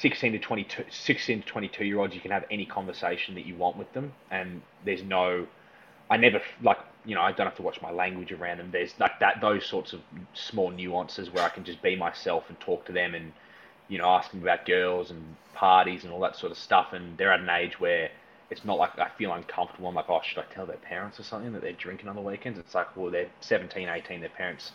16 0.00 0.32
to 0.32 0.38
22, 0.38 0.84
16 0.90 1.42
to 1.42 1.46
22 1.46 1.84
year 1.84 1.98
olds, 1.98 2.14
you 2.14 2.20
can 2.20 2.30
have 2.30 2.44
any 2.50 2.64
conversation 2.64 3.34
that 3.34 3.46
you 3.46 3.56
want 3.56 3.76
with 3.76 3.92
them, 3.92 4.12
and 4.30 4.62
there's 4.84 5.02
no, 5.02 5.46
I 6.10 6.16
never 6.16 6.40
like, 6.62 6.78
you 7.04 7.14
know, 7.14 7.22
I 7.22 7.32
don't 7.32 7.46
have 7.46 7.56
to 7.56 7.62
watch 7.62 7.80
my 7.82 7.90
language 7.90 8.32
around 8.32 8.58
them. 8.58 8.70
There's 8.70 8.94
like 8.98 9.18
that, 9.20 9.40
those 9.40 9.66
sorts 9.66 9.92
of 9.92 10.00
small 10.34 10.70
nuances 10.70 11.30
where 11.30 11.44
I 11.44 11.48
can 11.48 11.64
just 11.64 11.82
be 11.82 11.96
myself 11.96 12.44
and 12.48 12.58
talk 12.60 12.84
to 12.86 12.92
them, 12.92 13.14
and 13.14 13.32
you 13.88 13.98
know, 13.98 14.06
ask 14.06 14.30
them 14.30 14.42
about 14.42 14.66
girls 14.66 15.10
and 15.10 15.36
parties 15.54 16.04
and 16.04 16.12
all 16.12 16.20
that 16.20 16.36
sort 16.36 16.52
of 16.52 16.58
stuff. 16.58 16.92
And 16.92 17.16
they're 17.16 17.32
at 17.32 17.40
an 17.40 17.48
age 17.48 17.80
where 17.80 18.10
it's 18.50 18.64
not 18.64 18.78
like 18.78 18.98
I 18.98 19.08
feel 19.16 19.32
uncomfortable. 19.32 19.88
I'm 19.88 19.94
like, 19.94 20.08
oh, 20.08 20.20
should 20.22 20.38
I 20.38 20.44
tell 20.52 20.66
their 20.66 20.76
parents 20.76 21.18
or 21.18 21.22
something 21.22 21.52
that 21.54 21.62
they're 21.62 21.72
drinking 21.72 22.08
on 22.08 22.14
the 22.14 22.22
weekends? 22.22 22.58
It's 22.58 22.74
like, 22.74 22.96
well, 22.96 23.10
they're 23.10 23.30
17, 23.40 23.88
18, 23.88 24.20
their 24.20 24.28
parents 24.28 24.72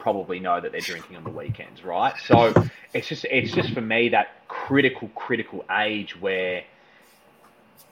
probably 0.00 0.40
know 0.40 0.60
that 0.60 0.72
they're 0.72 0.80
drinking 0.80 1.16
on 1.16 1.24
the 1.24 1.30
weekends, 1.30 1.84
right? 1.84 2.14
So 2.26 2.52
it's 2.92 3.08
just 3.08 3.24
it's 3.26 3.52
just 3.52 3.72
for 3.72 3.80
me 3.80 4.08
that 4.10 4.48
critical 4.48 5.08
critical 5.14 5.64
age 5.70 6.20
where 6.20 6.64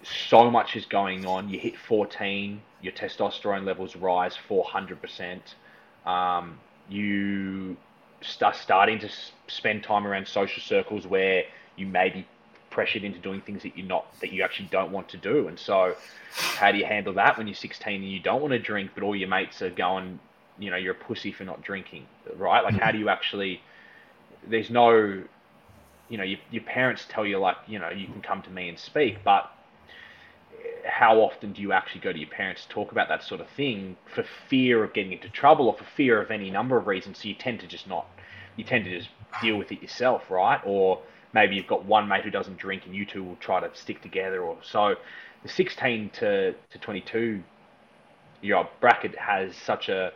so 0.03 0.51
much 0.51 0.77
is 0.77 0.87
going 0.87 1.27
on. 1.27 1.49
You 1.49 1.59
hit 1.59 1.77
14, 1.77 2.61
your 2.83 2.93
testosterone 2.93 3.65
levels 3.65 3.97
rise 3.97 4.37
400%. 4.49 5.41
Um, 6.07 6.59
you 6.89 7.77
start 8.21 8.57
starting 8.57 8.99
to 9.01 9.11
spend 9.47 9.83
time 9.85 10.07
around 10.07 10.27
social 10.27 10.63
circles 10.63 11.07
where 11.07 11.45
you 11.77 11.87
may 11.87 12.11
be 12.11 12.27
pressured 12.71 13.05
into 13.05 13.19
doing 13.19 13.41
things 13.41 13.63
that 13.63 13.77
you're 13.77 13.87
not 13.87 14.07
that 14.21 14.33
you 14.33 14.43
actually 14.43 14.69
don't 14.71 14.93
want 14.93 15.09
to 15.11 15.17
do. 15.17 15.49
And 15.49 15.59
so, 15.59 15.95
how 16.33 16.73
do 16.73 16.79
you 16.79 16.85
handle 16.85 17.15
that 17.15 17.37
when 17.39 17.47
you're 17.47 17.55
16 17.55 18.03
and 18.03 18.11
you 18.11 18.21
don't 18.21 18.41
want 18.41 18.53
to 18.53 18.59
drink, 18.59 18.93
but 18.95 19.03
all 19.03 19.17
your 19.17 19.29
mates 19.29 19.63
are 19.63 19.71
going 19.71 20.19
you 20.59 20.71
know 20.71 20.77
you're 20.77 20.93
a 20.93 21.05
pussy 21.05 21.33
for 21.33 21.45
not 21.45 21.63
drinking, 21.63 22.07
right? 22.37 22.63
Like, 22.63 22.75
how 22.75 22.91
do 22.91 22.99
mm-hmm. 22.99 23.05
you 23.05 23.09
actually? 23.09 23.61
There's 24.47 24.71
no, 24.71 25.23
you 26.09 26.17
know, 26.17 26.25
your, 26.25 26.39
your 26.51 26.63
parents 26.63 27.05
tell 27.09 27.27
you 27.27 27.39
like, 27.39 27.57
you 27.67 27.79
know, 27.79 27.91
you 27.91 28.07
can 28.07 28.23
come 28.23 28.41
to 28.43 28.51
me 28.51 28.69
and 28.69 28.79
speak, 28.79 29.19
but 29.25 29.51
how 30.85 31.21
often 31.21 31.53
do 31.53 31.63
you 31.63 31.73
actually 31.73 32.01
go 32.01 32.13
to 32.13 32.19
your 32.19 32.29
parents 32.29 32.63
to 32.63 32.69
talk 32.69 32.93
about 32.93 33.09
that 33.09 33.23
sort 33.23 33.41
of 33.41 33.49
thing 33.57 33.97
for 34.15 34.25
fear 34.49 34.83
of 34.83 34.93
getting 34.93 35.13
into 35.13 35.29
trouble 35.29 35.67
or 35.67 35.77
for 35.77 35.85
fear 35.97 36.21
of 36.21 36.31
any 36.31 36.51
number 36.51 36.77
of 36.77 36.87
reasons? 36.87 37.19
So 37.19 37.29
you 37.29 37.35
tend 37.35 37.61
to 37.61 37.67
just 37.67 37.87
not, 37.87 38.07
you 38.57 38.65
tend 38.65 38.85
to 38.85 38.99
just 38.99 39.11
deal 39.43 39.57
with 39.57 39.71
it 39.71 39.83
yourself, 39.83 40.31
right? 40.31 40.61
Or 40.65 41.01
maybe 41.35 41.57
you've 41.57 41.67
got 41.67 41.85
one 41.85 42.09
mate 42.09 42.25
who 42.25 42.31
doesn't 42.31 42.59
drink 42.59 42.87
and 42.87 42.95
you 42.95 43.05
two 43.05 43.23
will 43.23 43.37
try 43.37 43.61
to 43.61 43.71
stick 43.77 44.03
together. 44.03 44.43
Or 44.43 44.59
so 44.63 44.95
the 45.43 45.49
16 45.49 46.11
to, 46.11 46.53
to 46.53 46.79
22 46.79 47.43
year 48.41 48.57
old 48.57 48.69
bracket 48.81 49.17
has 49.17 49.55
such 49.57 49.89
a 49.89 50.13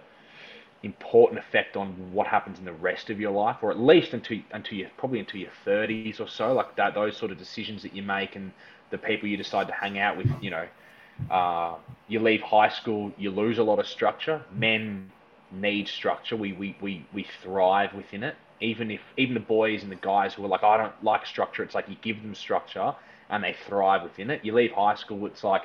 important 0.83 1.39
effect 1.39 1.77
on 1.77 1.89
what 2.13 2.27
happens 2.27 2.59
in 2.59 2.65
the 2.65 2.73
rest 2.73 3.11
of 3.11 3.21
your 3.21 3.31
life, 3.33 3.57
or 3.63 3.71
at 3.71 3.79
least 3.79 4.13
until 4.13 4.39
until 4.53 4.79
you 4.79 4.89
probably 4.97 5.21
until 5.21 5.41
your 5.41 5.51
thirties 5.65 6.21
or 6.21 6.29
so, 6.29 6.53
like 6.53 6.77
that 6.77 6.95
those 6.95 7.17
sort 7.17 7.31
of 7.31 7.39
decisions 7.39 7.83
that 7.83 7.95
you 7.95 8.03
make 8.03 8.35
and 8.37 8.53
the 8.91 8.99
people 8.99 9.29
you 9.29 9.37
decide 9.37 9.67
to 9.69 9.73
hang 9.73 9.99
out 9.99 10.17
with. 10.17 10.29
You 10.41 10.51
know, 10.51 10.67
uh, 11.31 11.77
you 12.09 12.21
leave 12.21 12.43
high 12.43 12.69
school, 12.69 13.13
you 13.17 13.31
lose 13.31 13.59
a 13.59 13.63
lot 13.63 13.79
of 13.79 13.87
structure. 13.87 14.43
Men 14.53 15.11
need 15.51 15.89
structure. 15.89 16.37
We 16.37 16.53
we, 16.53 16.77
we, 16.81 17.07
we 17.13 17.27
thrive 17.43 17.95
within 17.95 18.23
it. 18.23 18.37
Even 18.61 18.91
if 18.91 19.01
even 19.17 19.35
the 19.35 19.41
boys 19.41 19.83
and 19.83 19.91
the 19.91 19.97
guys 19.97 20.35
who 20.35 20.45
are 20.45 20.49
like, 20.49 20.63
I 20.63 20.77
don't 20.77 21.05
like 21.05 21.27
structure. 21.27 21.63
It's 21.63 21.75
like 21.75 21.89
you 21.89 21.97
give 22.03 22.23
them 22.23 22.35
structure 22.35 22.95
and 23.31 23.43
they 23.43 23.55
thrive 23.69 24.03
within 24.03 24.31
it. 24.31 24.45
You 24.45 24.55
leave 24.55 24.73
high 24.73 24.95
school, 24.95 25.27
it's 25.27 25.45
like 25.45 25.63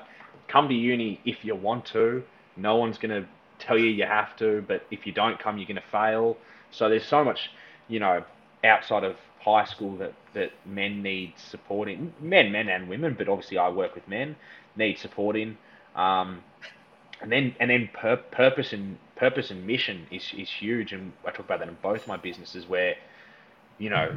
come 0.48 0.68
to 0.70 0.74
uni 0.74 1.20
if 1.26 1.44
you 1.44 1.56
want 1.56 1.86
to. 1.88 2.24
No 2.56 2.76
one's 2.78 2.98
gonna 2.98 3.28
tell 3.60 3.78
you 3.78 3.86
you 3.86 4.06
have 4.06 4.36
to, 4.38 4.64
but 4.68 4.86
if 4.92 5.06
you 5.06 5.14
don't 5.14 5.40
come, 5.40 5.58
you're 5.58 5.68
going 5.68 5.76
to 5.76 5.92
fail. 5.92 6.38
So 6.72 6.90
there's 6.90 7.06
so 7.06 7.24
much, 7.24 7.50
you 7.88 8.00
know, 8.00 8.24
outside 8.64 9.04
of 9.04 9.16
high 9.40 9.66
school 9.66 9.96
that, 9.98 10.14
that 10.34 10.52
men 10.66 11.02
need 11.02 11.34
support 11.38 11.88
in. 11.90 12.14
Men, 12.20 12.52
men 12.52 12.70
and 12.70 12.90
women, 12.90 13.16
but 13.18 13.30
obviously 13.30 13.58
I 13.58 13.70
work 13.70 13.96
with 13.96 14.08
men, 14.08 14.36
need 14.76 14.98
support 15.00 15.36
in. 15.36 15.58
Um, 15.96 16.44
and 17.22 17.32
then 17.32 17.56
and 17.60 17.70
then 17.70 17.90
pur- 17.94 18.18
purpose 18.32 18.74
and 18.74 18.98
purpose 19.16 19.50
and 19.50 19.66
mission 19.66 20.06
is, 20.12 20.32
is 20.38 20.50
huge, 20.50 20.94
and 20.94 21.12
I 21.26 21.32
talk 21.32 21.40
about 21.40 21.60
that 21.60 21.68
in 21.68 21.78
both 21.82 22.08
my 22.08 22.18
businesses. 22.18 22.68
Where, 22.68 22.96
you 23.80 23.90
know, 23.90 24.16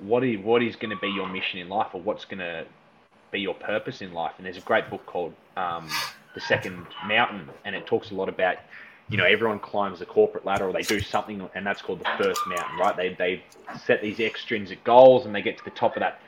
what 0.00 0.24
is 0.24 0.38
what 0.42 0.62
is 0.62 0.76
going 0.76 0.90
to 0.90 1.00
be 1.00 1.08
your 1.08 1.28
mission 1.28 1.58
in 1.60 1.68
life, 1.68 1.88
or 1.92 2.00
what's 2.00 2.24
going 2.24 2.38
to 2.38 2.64
be 3.30 3.40
your 3.40 3.54
purpose 3.54 4.00
in 4.00 4.12
life. 4.12 4.32
And 4.38 4.46
there's 4.46 4.56
a 4.56 4.62
great 4.62 4.88
book 4.88 5.04
called 5.04 5.34
um, 5.56 5.88
The 6.34 6.40
Second 6.40 6.86
Mountain, 7.06 7.48
and 7.64 7.74
it 7.74 7.86
talks 7.86 8.10
a 8.10 8.14
lot 8.14 8.28
about 8.28 8.58
you 9.10 9.16
know, 9.16 9.24
everyone 9.24 9.58
climbs 9.58 10.00
the 10.00 10.06
corporate 10.06 10.44
ladder 10.44 10.66
or 10.68 10.72
they 10.72 10.82
do 10.82 11.00
something, 11.00 11.48
and 11.54 11.66
that's 11.66 11.80
called 11.80 12.00
the 12.00 12.22
first 12.22 12.40
mountain, 12.46 12.76
right? 12.78 12.96
They, 12.96 13.14
they 13.14 13.42
set 13.84 14.02
these 14.02 14.20
extrinsic 14.20 14.84
goals 14.84 15.24
and 15.24 15.34
they 15.34 15.42
get 15.42 15.56
to 15.58 15.64
the 15.64 15.70
top 15.70 15.96
of 15.96 16.00
that 16.00 16.20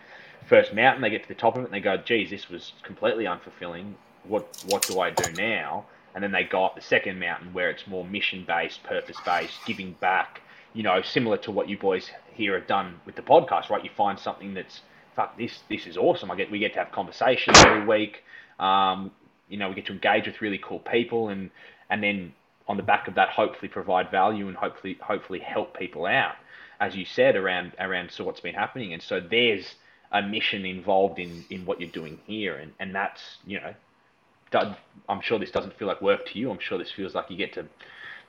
first 0.47 0.73
mountain, 0.73 1.03
they 1.03 1.11
get 1.11 1.23
to 1.23 1.29
the 1.29 1.35
top 1.35 1.57
of 1.57 1.63
it 1.63 1.67
and 1.67 1.75
they 1.75 1.81
go, 1.81 1.97
geez, 1.97 2.31
this 2.31 2.49
was 2.49 2.73
completely 2.83 3.25
unfulfilling. 3.25 3.93
What, 4.25 4.65
what 4.67 4.83
do 4.83 5.01
I 5.01 5.11
do 5.11 5.31
now? 5.35 5.85
And 6.15 6.25
then 6.25 6.33
they 6.33 6.45
go 6.45 6.65
up 6.65 6.75
the 6.75 6.81
second 6.81 7.21
mountain 7.21 7.53
where 7.53 7.71
it's 7.71 7.87
more 7.87 8.05
mission 8.05 8.45
based, 8.47 8.83
purpose 8.83 9.17
based, 9.25 9.59
giving 9.67 9.93
back, 10.01 10.41
you 10.73 10.83
know, 10.83 11.03
similar 11.03 11.37
to 11.39 11.51
what 11.51 11.69
you 11.69 11.77
boys 11.79 12.11
here 12.33 12.59
have 12.59 12.67
done 12.67 13.01
with 13.05 13.15
the 13.15 13.23
podcast, 13.23 13.69
right? 13.69 13.85
You 13.85 13.91
find 13.97 14.19
something 14.19 14.55
that's, 14.55 14.81
fuck, 15.15 15.37
this, 15.37 15.61
this 15.69 15.87
is 15.87 15.97
awesome. 15.97 16.31
I 16.31 16.37
get, 16.37 16.51
we 16.51 16.59
get 16.59 16.73
to 16.73 16.79
have 16.81 16.91
conversations 16.93 17.59
every 17.59 17.87
week. 17.87 18.25
Um, 18.59 19.11
you 19.51 19.59
know, 19.59 19.69
we 19.69 19.75
get 19.75 19.87
to 19.87 19.93
engage 19.93 20.27
with 20.27 20.41
really 20.41 20.61
cool 20.63 20.79
people 20.79 21.29
and, 21.29 21.51
and 21.91 22.03
then 22.03 22.33
on 22.71 22.77
the 22.77 22.83
back 22.85 23.09
of 23.09 23.17
that, 23.17 23.31
hopefully 23.31 23.69
provide 23.69 24.13
value 24.13 24.47
and 24.47 24.57
hopefully 24.57 24.97
hopefully 25.03 25.41
help 25.41 25.77
people 25.77 26.07
out, 26.07 26.37
as 26.79 26.95
you 26.95 27.05
said 27.05 27.35
around 27.35 27.73
around 27.81 28.13
so 28.13 28.23
what's 28.23 28.39
been 28.39 28.55
happening. 28.55 28.93
And 28.93 29.03
so 29.03 29.19
there's 29.19 29.75
a 30.13 30.23
mission 30.23 30.65
involved 30.65 31.19
in 31.19 31.45
in 31.51 31.67
what 31.67 31.81
you're 31.81 31.91
doing 31.91 32.21
here, 32.27 32.55
and 32.55 32.73
and 32.79 32.95
that's 32.95 33.39
you 33.45 33.61
know, 33.61 34.75
I'm 35.09 35.21
sure 35.21 35.41
this 35.41 35.51
doesn't 35.51 35.77
feel 35.77 35.89
like 35.89 36.01
work 36.01 36.27
to 36.27 36.39
you. 36.39 36.49
I'm 36.49 36.61
sure 36.61 36.79
this 36.79 36.93
feels 36.93 37.13
like 37.13 37.29
you 37.29 37.37
get 37.37 37.53
to 37.55 37.67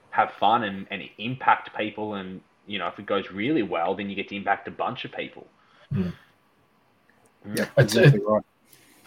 have 0.09 0.32
fun 0.39 0.63
and, 0.63 0.88
and 0.89 1.03
impact 1.19 1.78
people, 1.78 2.15
and 2.15 2.41
you 2.65 2.80
know 2.80 2.88
if 2.88 2.97
it 2.97 3.05
goes 3.05 3.30
really 3.30 3.61
well, 3.61 3.93
then 3.93 4.09
you 4.09 4.15
get 4.15 4.30
to 4.30 4.36
impact 4.36 4.67
a 4.67 4.72
bunch 4.72 5.05
of 5.05 5.11
people. 5.11 5.45
Mm. 5.93 6.13
Yeah, 7.53 7.65
it's, 7.78 7.95
exactly 7.95 8.22
right. 8.26 8.43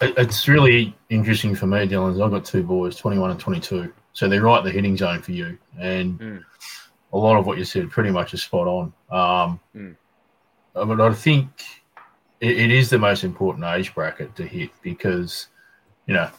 It's 0.01 0.47
really 0.47 0.95
interesting 1.09 1.55
for 1.55 1.67
me, 1.67 1.87
Dylan. 1.87 2.21
I've 2.21 2.31
got 2.31 2.45
two 2.45 2.63
boys, 2.63 2.95
21 2.97 3.31
and 3.31 3.39
22 3.39 3.93
so 4.15 4.29
they're 4.29 4.41
right 4.41 4.59
in 4.59 4.65
the 4.65 4.71
hitting 4.71 4.95
zone 4.95 5.21
for 5.21 5.33
you. 5.33 5.57
And 5.77 6.17
mm. 6.19 6.43
a 7.11 7.17
lot 7.17 7.37
of 7.37 7.45
what 7.45 7.57
you 7.57 7.65
said 7.65 7.91
pretty 7.91 8.11
much 8.11 8.33
is 8.33 8.41
spot 8.41 8.65
on. 8.65 8.93
Um, 9.11 9.59
mm. 9.75 9.95
But 10.73 11.01
I 11.01 11.13
think 11.13 11.49
it, 12.39 12.57
it 12.57 12.71
is 12.71 12.89
the 12.89 12.97
most 12.97 13.25
important 13.25 13.65
age 13.65 13.93
bracket 13.93 14.33
to 14.37 14.47
hit 14.47 14.69
because, 14.81 15.47
you 16.07 16.13
know, 16.13 16.29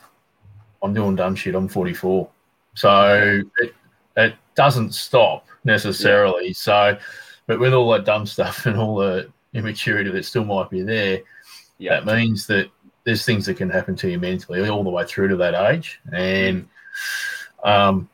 I'm 0.83 0.95
doing 0.95 1.17
dumb 1.17 1.35
shit. 1.35 1.55
I'm 1.55 1.69
44. 1.69 2.31
So 2.73 3.43
it, 3.59 3.75
it 4.17 4.35
doesn't 4.55 4.95
stop 4.95 5.47
necessarily. 5.65 6.47
Yeah. 6.47 6.53
So, 6.55 6.99
but 7.47 7.61
with 7.61 7.75
all 7.75 7.91
that 7.91 8.07
dumb 8.07 8.25
stuff 8.25 8.65
and 8.67 8.79
all 8.79 8.97
the 8.97 9.31
immaturity 9.53 10.11
that 10.11 10.25
still 10.25 10.47
might 10.47 10.71
be 10.71 10.81
there, 10.81 11.21
yeah. 11.77 12.01
that 12.01 12.17
means 12.17 12.47
that 12.47 12.71
there's 13.07 13.25
things 13.25 13.47
that 13.47 13.57
can 13.57 13.71
happen 13.71 13.95
to 13.97 14.11
you 14.11 14.19
mentally 14.19 14.69
all 14.69 14.85
the 14.85 14.91
way 14.91 15.07
through 15.07 15.29
to 15.29 15.37
that 15.37 15.55
age. 15.55 16.01
And, 16.13 16.69
um, 17.65 18.11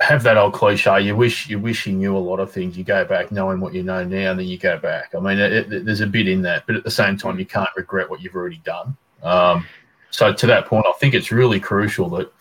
have 0.00 0.22
that 0.22 0.36
old 0.36 0.54
cliche. 0.54 1.00
You 1.00 1.16
wish 1.16 1.48
you 1.48 1.58
wish 1.58 1.86
you 1.86 1.92
knew 1.92 2.16
a 2.16 2.18
lot 2.18 2.38
of 2.38 2.52
things. 2.52 2.78
You 2.78 2.84
go 2.84 3.04
back 3.04 3.32
knowing 3.32 3.60
what 3.60 3.74
you 3.74 3.82
know 3.82 4.04
now, 4.04 4.30
and 4.30 4.38
then 4.38 4.46
you 4.46 4.56
go 4.56 4.78
back. 4.78 5.14
I 5.14 5.20
mean, 5.20 5.38
it, 5.38 5.72
it, 5.72 5.84
there's 5.84 6.00
a 6.00 6.06
bit 6.06 6.28
in 6.28 6.42
that, 6.42 6.66
but 6.66 6.76
at 6.76 6.84
the 6.84 6.90
same 6.90 7.16
time, 7.16 7.38
you 7.38 7.46
can't 7.46 7.68
regret 7.76 8.08
what 8.08 8.22
you've 8.22 8.34
already 8.34 8.60
done. 8.64 8.96
Um, 9.22 9.66
so 10.10 10.32
to 10.32 10.46
that 10.46 10.66
point, 10.66 10.86
I 10.88 10.92
think 10.98 11.14
it's 11.14 11.32
really 11.32 11.58
crucial 11.58 12.08
that 12.10 12.32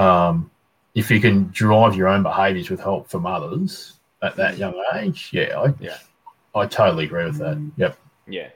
um, 0.00 0.50
if 0.94 1.10
you 1.10 1.20
can 1.20 1.48
drive 1.52 1.96
your 1.96 2.08
own 2.08 2.22
behaviours 2.22 2.68
with 2.70 2.80
help 2.80 3.08
from 3.08 3.26
others 3.26 3.94
at 4.22 4.36
that 4.36 4.58
young 4.58 4.74
age, 4.94 5.30
yeah, 5.32 5.58
I, 5.58 5.74
yeah, 5.80 5.96
I 6.54 6.66
totally 6.66 7.06
agree 7.06 7.24
with 7.24 7.38
that. 7.38 7.58
Yep. 7.78 7.98
Yeah, 8.28 8.48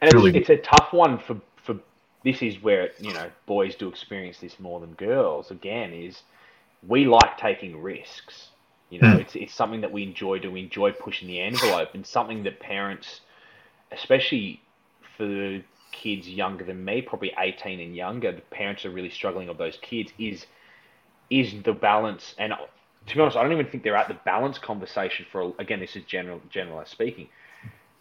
and 0.00 0.12
really 0.12 0.36
it's, 0.36 0.50
it's 0.50 0.60
a 0.60 0.62
tough 0.62 0.92
one 0.92 1.18
for 1.18 1.40
for 1.56 1.76
this 2.24 2.42
is 2.42 2.62
where 2.62 2.90
you 3.00 3.12
know 3.12 3.30
boys 3.46 3.74
do 3.74 3.88
experience 3.88 4.38
this 4.38 4.58
more 4.58 4.80
than 4.80 4.92
girls. 4.94 5.50
Again, 5.50 5.92
is 5.92 6.22
we 6.86 7.06
like 7.06 7.38
taking 7.38 7.80
risks. 7.80 8.48
You 8.90 9.00
know, 9.00 9.14
mm. 9.14 9.20
it's 9.20 9.34
it's 9.34 9.54
something 9.54 9.80
that 9.80 9.92
we 9.92 10.02
enjoy 10.02 10.38
doing. 10.38 10.54
We 10.54 10.60
enjoy 10.60 10.92
pushing 10.92 11.28
the 11.28 11.40
envelope, 11.40 11.90
and 11.94 12.06
something 12.06 12.42
that 12.44 12.60
parents, 12.60 13.20
especially 13.92 14.60
for 15.16 15.60
kids 15.92 16.28
younger 16.28 16.64
than 16.64 16.84
me, 16.84 17.02
probably 17.02 17.32
eighteen 17.38 17.80
and 17.80 17.96
younger, 17.96 18.32
the 18.32 18.42
parents 18.42 18.84
are 18.84 18.90
really 18.90 19.10
struggling 19.10 19.48
of 19.48 19.58
those 19.58 19.78
kids. 19.82 20.12
Is 20.18 20.46
is 21.30 21.62
the 21.64 21.72
balance 21.72 22.34
and 22.38 22.52
to 23.06 23.14
be 23.14 23.20
honest, 23.20 23.36
I 23.36 23.42
don't 23.42 23.52
even 23.52 23.66
think 23.66 23.82
they're 23.82 23.96
at 23.96 24.08
the 24.08 24.18
balance 24.24 24.58
conversation 24.58 25.26
for 25.30 25.52
again. 25.58 25.80
This 25.80 25.96
is 25.96 26.04
general 26.04 26.40
generalized 26.50 26.90
speaking 26.90 27.28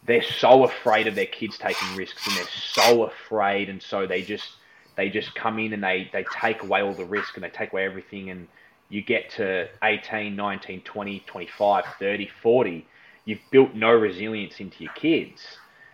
they're 0.05 0.23
so 0.23 0.63
afraid 0.63 1.07
of 1.07 1.15
their 1.15 1.25
kids 1.25 1.57
taking 1.57 1.95
risks 1.95 2.27
and 2.27 2.37
they're 2.37 2.45
so 2.47 3.03
afraid 3.03 3.69
and 3.69 3.81
so 3.81 4.05
they 4.05 4.21
just 4.21 4.51
they 4.95 5.09
just 5.09 5.33
come 5.35 5.59
in 5.59 5.73
and 5.73 5.83
they 5.83 6.09
they 6.13 6.25
take 6.39 6.63
away 6.63 6.81
all 6.81 6.93
the 6.93 7.05
risk 7.05 7.35
and 7.35 7.43
they 7.43 7.49
take 7.49 7.71
away 7.71 7.85
everything 7.85 8.29
and 8.29 8.47
you 8.89 9.01
get 9.01 9.29
to 9.31 9.67
18 9.83 10.35
19 10.35 10.81
20 10.81 11.19
25 11.25 11.85
30 11.99 12.29
40 12.41 12.87
you've 13.25 13.39
built 13.51 13.73
no 13.73 13.89
resilience 13.89 14.59
into 14.59 14.83
your 14.83 14.93
kids. 14.93 15.41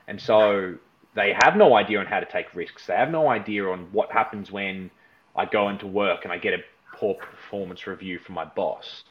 And 0.08 0.22
so 0.22 0.76
they 1.16 1.34
have 1.42 1.56
no 1.56 1.76
idea 1.76 2.00
on 2.00 2.06
how 2.06 2.20
to 2.20 2.26
take 2.26 2.54
risks. 2.54 2.86
They 2.86 2.96
have 2.96 3.10
no 3.10 3.30
idea 3.30 3.66
on 3.66 3.88
what 3.92 4.12
happens 4.12 4.52
when 4.52 4.92
i 5.36 5.46
go 5.46 5.70
into 5.70 5.88
work 5.88 6.24
and 6.24 6.34
i 6.34 6.38
get 6.38 6.54
a 6.54 6.58
poor 6.98 7.16
performance 7.16 7.88
review 7.88 8.20
from 8.20 8.36
my 8.36 8.46
boss 8.46 9.04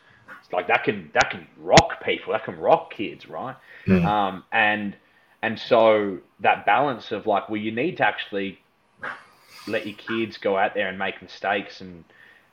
like 0.52 0.66
that 0.68 0.84
can 0.84 1.10
that 1.14 1.30
can 1.30 1.46
rock 1.58 2.02
people, 2.04 2.32
that 2.32 2.44
can 2.44 2.58
rock 2.58 2.92
kids, 2.92 3.28
right? 3.28 3.56
Mm. 3.86 4.04
Um, 4.04 4.44
and 4.52 4.96
and 5.42 5.58
so 5.58 6.18
that 6.40 6.66
balance 6.66 7.12
of 7.12 7.26
like, 7.26 7.48
well, 7.48 7.60
you 7.60 7.72
need 7.72 7.96
to 7.98 8.06
actually 8.06 8.58
let 9.66 9.86
your 9.86 9.96
kids 9.96 10.36
go 10.38 10.56
out 10.56 10.74
there 10.74 10.88
and 10.88 10.98
make 10.98 11.22
mistakes 11.22 11.80
and 11.80 12.04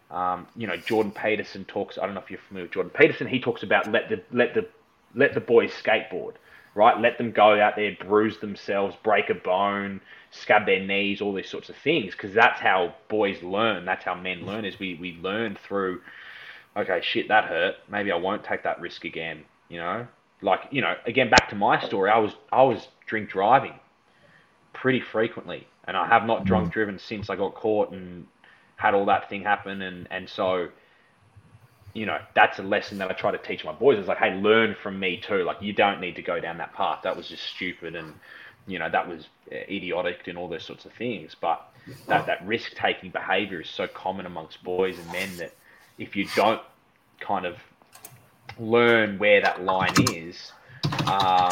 um, 0.09 0.47
you 0.55 0.67
know, 0.67 0.77
Jordan 0.77 1.11
Peterson 1.11 1.65
talks. 1.65 1.97
I 1.97 2.05
don't 2.05 2.15
know 2.15 2.21
if 2.21 2.31
you're 2.31 2.39
familiar 2.47 2.65
with 2.65 2.73
Jordan 2.73 2.91
Peterson. 2.95 3.27
He 3.27 3.39
talks 3.39 3.63
about 3.63 3.91
let 3.91 4.09
the 4.09 4.23
let 4.31 4.53
the 4.53 4.67
let 5.15 5.33
the 5.33 5.41
boys 5.41 5.71
skateboard, 5.71 6.35
right? 6.75 6.97
Let 6.99 7.17
them 7.17 7.31
go 7.31 7.59
out 7.59 7.75
there, 7.75 7.95
bruise 7.99 8.37
themselves, 8.37 8.95
break 9.03 9.29
a 9.29 9.33
bone, 9.33 9.99
scab 10.31 10.65
their 10.65 10.79
knees, 10.79 11.21
all 11.21 11.33
these 11.33 11.49
sorts 11.49 11.69
of 11.69 11.75
things, 11.75 12.13
because 12.13 12.33
that's 12.33 12.61
how 12.61 12.93
boys 13.09 13.43
learn. 13.43 13.83
That's 13.83 14.05
how 14.05 14.15
men 14.15 14.45
learn. 14.45 14.63
Is 14.63 14.79
we 14.79 14.95
we 14.95 15.17
learn 15.21 15.57
through 15.67 16.01
okay, 16.77 17.01
shit, 17.01 17.27
that 17.27 17.45
hurt. 17.45 17.75
Maybe 17.89 18.11
I 18.11 18.15
won't 18.15 18.43
take 18.43 18.63
that 18.63 18.79
risk 18.79 19.05
again. 19.05 19.43
You 19.69 19.79
know, 19.79 20.07
like 20.41 20.61
you 20.71 20.81
know, 20.81 20.95
again, 21.05 21.29
back 21.29 21.49
to 21.49 21.55
my 21.55 21.83
story. 21.85 22.09
I 22.09 22.19
was 22.19 22.33
I 22.51 22.63
was 22.63 22.87
drink 23.05 23.29
driving 23.29 23.73
pretty 24.73 25.01
frequently, 25.01 25.67
and 25.87 25.97
I 25.97 26.07
have 26.07 26.25
not 26.25 26.45
drunk 26.45 26.69
mm. 26.69 26.73
driven 26.73 26.99
since 26.99 27.29
I 27.29 27.35
got 27.35 27.55
caught 27.55 27.91
and 27.91 28.27
had 28.75 28.93
all 28.93 29.05
that 29.05 29.29
thing 29.29 29.43
happen. 29.43 29.81
And 29.81 30.07
and 30.11 30.29
so, 30.29 30.69
you 31.93 32.05
know, 32.05 32.19
that's 32.35 32.59
a 32.59 32.63
lesson 32.63 32.99
that 32.99 33.09
I 33.09 33.13
try 33.13 33.31
to 33.31 33.37
teach 33.39 33.65
my 33.65 33.73
boys. 33.73 33.97
It's 33.99 34.07
like, 34.07 34.19
hey, 34.19 34.35
learn 34.35 34.75
from 34.81 34.99
me 34.99 35.17
too. 35.17 35.43
Like, 35.43 35.61
you 35.61 35.73
don't 35.73 35.99
need 35.99 36.15
to 36.15 36.21
go 36.21 36.39
down 36.39 36.57
that 36.59 36.73
path. 36.73 36.99
That 37.03 37.17
was 37.17 37.27
just 37.27 37.43
stupid, 37.43 37.95
and 37.95 38.13
you 38.67 38.79
know, 38.79 38.89
that 38.89 39.07
was 39.07 39.27
uh, 39.51 39.55
idiotic 39.55 40.27
and 40.27 40.37
all 40.37 40.47
those 40.47 40.63
sorts 40.63 40.85
of 40.85 40.93
things. 40.93 41.35
But 41.39 41.67
that 42.07 42.27
that 42.27 42.45
risk 42.45 42.75
taking 42.75 43.09
behavior 43.09 43.61
is 43.61 43.69
so 43.69 43.87
common 43.87 44.25
amongst 44.25 44.63
boys 44.63 44.99
and 44.99 45.11
men 45.11 45.37
that 45.37 45.53
if 45.97 46.15
you 46.15 46.27
don't 46.35 46.61
kind 47.19 47.45
of 47.45 47.57
learn 48.59 49.17
where 49.17 49.41
that 49.41 49.63
line 49.63 49.93
is, 50.11 50.51
um, 51.07 51.51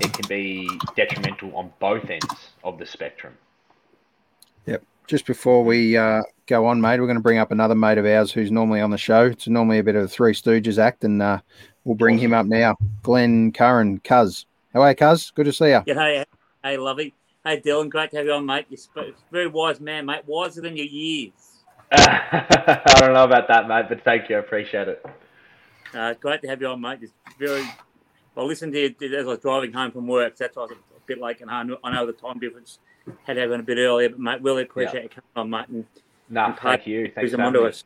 it 0.00 0.12
can 0.12 0.28
be 0.28 0.68
detrimental 0.96 1.54
on 1.56 1.72
both 1.78 2.08
ends 2.10 2.50
of 2.64 2.78
the 2.78 2.86
spectrum. 2.86 3.34
Yep. 4.66 4.82
Just 5.06 5.26
before 5.26 5.64
we 5.64 5.96
uh, 5.96 6.22
go 6.46 6.66
on, 6.66 6.80
mate, 6.80 6.98
we're 6.98 7.06
going 7.06 7.16
to 7.16 7.22
bring 7.22 7.38
up 7.38 7.52
another 7.52 7.74
mate 7.74 7.98
of 7.98 8.06
ours 8.06 8.32
who's 8.32 8.50
normally 8.50 8.80
on 8.80 8.90
the 8.90 8.98
show. 8.98 9.26
It's 9.26 9.46
normally 9.46 9.78
a 9.78 9.84
bit 9.84 9.94
of 9.94 10.04
a 10.04 10.08
Three 10.08 10.32
Stooges 10.32 10.78
act, 10.78 11.04
and 11.04 11.22
uh, 11.22 11.40
we'll 11.84 11.94
bring 11.94 12.18
him 12.18 12.34
up 12.34 12.46
now. 12.46 12.76
Glenn 13.02 13.52
Curran, 13.52 14.00
Cuz. 14.00 14.46
How 14.72 14.82
are 14.82 14.90
you, 14.90 14.96
Cuz? 14.96 15.30
Good 15.30 15.46
to 15.46 15.52
see 15.52 15.68
you. 15.68 15.82
Yeah, 15.86 15.94
hey, 15.94 16.24
hey, 16.64 16.76
lovey. 16.76 17.14
Hey, 17.44 17.60
Dylan, 17.60 17.88
great 17.88 18.10
to 18.10 18.16
have 18.16 18.26
you 18.26 18.32
on, 18.32 18.44
mate. 18.44 18.66
You're 18.68 19.04
a 19.04 19.12
very 19.30 19.46
wise 19.46 19.80
man, 19.80 20.06
mate. 20.06 20.22
Wiser 20.26 20.60
than 20.60 20.76
your 20.76 20.86
years. 20.86 21.55
I 21.92 22.96
don't 22.98 23.12
know 23.12 23.24
about 23.24 23.48
that, 23.48 23.68
mate, 23.68 23.86
but 23.88 24.02
thank 24.02 24.28
you. 24.28 24.36
I 24.36 24.38
appreciate 24.40 24.88
it. 24.88 25.06
Uh, 25.94 26.14
great 26.14 26.42
to 26.42 26.48
have 26.48 26.60
you 26.60 26.68
on, 26.68 26.80
mate. 26.80 26.98
It's 27.02 27.12
very. 27.38 27.64
I 28.36 28.42
listened 28.42 28.72
to 28.72 28.80
you 28.80 29.16
as 29.16 29.26
I 29.26 29.28
was 29.28 29.38
driving 29.38 29.72
home 29.72 29.92
from 29.92 30.06
work. 30.06 30.36
So 30.36 30.44
that's 30.44 30.56
why 30.56 30.64
I 30.64 30.66
was 30.66 30.72
a 30.72 31.00
bit 31.06 31.20
late 31.20 31.40
and. 31.40 31.50
I 31.50 31.62
know 31.62 32.06
the 32.06 32.12
time 32.12 32.38
difference 32.38 32.78
had 33.24 33.36
happened 33.36 33.60
a 33.60 33.62
bit 33.62 33.78
earlier, 33.78 34.08
but 34.08 34.18
mate, 34.18 34.42
really 34.42 34.64
appreciate 34.64 35.04
you 35.04 35.08
coming 35.08 35.24
on, 35.36 35.50
mate. 35.50 35.68
And, 35.68 35.86
nah, 36.28 36.46
and 36.46 36.58
thank 36.58 36.86
you. 36.86 37.12
Thanks 37.14 37.32
for 37.32 37.40
having 37.40 37.66
us. 37.66 37.84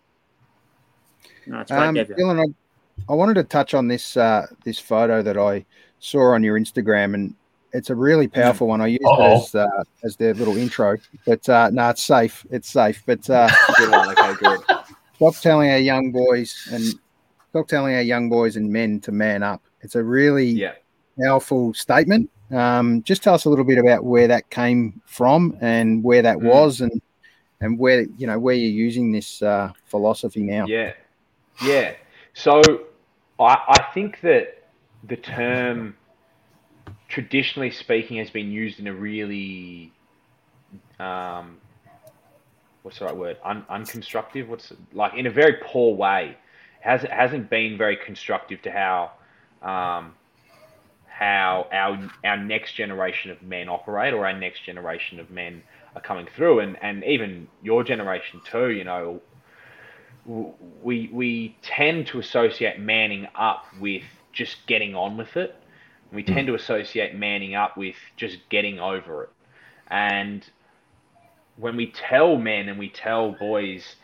No, 1.47 1.61
it's 1.61 1.71
great 1.71 1.81
um, 1.81 1.95
Dylan, 1.95 2.41
I, 2.41 3.13
I, 3.13 3.15
wanted 3.15 3.35
to 3.35 3.45
touch 3.45 3.75
on 3.75 3.89
this 3.89 4.17
uh, 4.17 4.47
this 4.65 4.79
photo 4.79 5.23
that 5.23 5.37
I 5.37 5.67
saw 5.99 6.35
on 6.35 6.43
your 6.43 6.59
Instagram, 6.59 7.15
and 7.15 7.35
it's 7.73 7.91
a 7.91 7.95
really 7.95 8.29
powerful 8.29 8.69
one. 8.69 8.81
I 8.81 8.89
use 8.89 9.01
it 9.03 9.21
as 9.21 9.55
uh, 9.55 9.85
as 10.05 10.17
their 10.17 10.35
little 10.35 10.57
intro, 10.57 10.97
but 11.27 11.49
uh, 11.49 11.71
no, 11.71 11.91
it's 11.91 12.05
safe. 12.05 12.47
It's 12.51 12.69
safe. 12.69 13.03
But 13.07 13.29
uh, 13.31 13.49
good 13.77 13.91
one. 13.91 14.11
Okay, 14.11 14.35
good. 14.35 14.61
Stop 15.17 15.37
telling 15.37 15.71
our 15.71 15.79
young 15.79 16.13
boys 16.13 16.69
and 16.73 16.83
stop 17.51 17.69
telling 17.69 17.95
our 17.95 18.03
young 18.03 18.29
boys 18.29 18.57
and 18.57 18.73
men 18.73 19.01
to 19.01 19.13
man 19.13 19.43
up. 19.43 19.63
It's 19.83 19.95
a 19.95 20.03
really 20.03 20.47
yeah. 20.47 20.75
powerful 21.23 21.75
statement, 21.75 22.31
Um, 22.51 23.03
just 23.03 23.23
tell 23.23 23.35
us 23.35 23.45
a 23.45 23.51
little 23.51 23.65
bit 23.65 23.79
about 23.79 24.05
where 24.05 24.29
that 24.29 24.51
came 24.51 25.01
from 25.07 25.57
and 25.61 26.03
where 26.03 26.23
that 26.23 26.39
mm. 26.39 26.45
was, 26.45 26.81
and 26.81 27.01
and 27.61 27.79
where 27.79 28.07
you 28.17 28.27
know 28.27 28.39
where 28.39 28.55
you're 28.55 28.71
using 28.71 29.13
this 29.13 29.43
uh, 29.43 29.73
philosophy 29.87 30.43
now. 30.43 30.67
Yeah, 30.67 30.93
yeah. 31.63 31.95
So 32.35 32.63
I, 33.39 33.59
I 33.69 33.83
think 33.93 34.21
that 34.23 34.65
the 35.05 35.17
term, 35.17 35.97
traditionally 37.11 37.71
speaking, 37.71 38.17
has 38.17 38.31
been 38.31 38.51
used 38.51 38.81
in 38.81 38.87
a 38.87 38.95
really 38.95 39.93
um, 40.99 41.59
what's 42.83 42.99
the 42.99 43.05
right 43.05 43.17
word? 43.17 43.37
Un, 43.45 43.65
unconstructive. 43.71 44.49
What's 44.49 44.73
like 44.93 45.15
in 45.15 45.27
a 45.27 45.31
very 45.31 45.59
poor 45.63 45.95
way. 45.95 46.37
Has 46.81 47.03
hasn't 47.03 47.51
been 47.51 47.77
very 47.77 47.97
constructive 47.97 48.63
to 48.63 48.71
how 48.71 49.11
um, 49.61 50.15
how 51.21 51.69
our 51.71 52.11
our 52.25 52.39
next 52.39 52.73
generation 52.73 53.31
of 53.31 53.43
men 53.43 53.69
operate 53.69 54.15
or 54.15 54.25
our 54.25 54.33
next 54.33 54.65
generation 54.65 55.21
of 55.21 55.31
men 55.31 55.63
are 55.95 56.01
coming 56.01 56.27
through 56.35 56.61
and, 56.61 56.83
and 56.83 57.05
even 57.05 57.47
your 57.63 57.85
generation 57.85 58.41
too 58.51 58.71
you 58.71 58.85
know 58.85 59.21
we 60.83 61.11
we 61.13 61.55
tend 61.61 62.07
to 62.07 62.19
associate 62.21 62.81
manning 62.81 63.29
up 63.35 63.67
with 63.79 64.05
just 64.33 64.67
getting 64.67 64.95
on 64.95 65.19
with 65.19 65.37
it 65.37 65.57
we 66.13 66.23
tend 66.23 66.47
to 66.47 66.55
associate 66.55 67.15
manning 67.15 67.55
up 67.55 67.77
with 67.77 67.97
just 68.17 68.39
getting 68.49 68.79
over 68.79 69.25
it 69.25 69.31
and 69.89 70.51
when 71.57 71.77
we 71.77 71.91
tell 71.91 72.37
men 72.37 72.69
and 72.69 72.79
we 72.79 72.89
tell 72.89 73.33
boys 73.33 73.97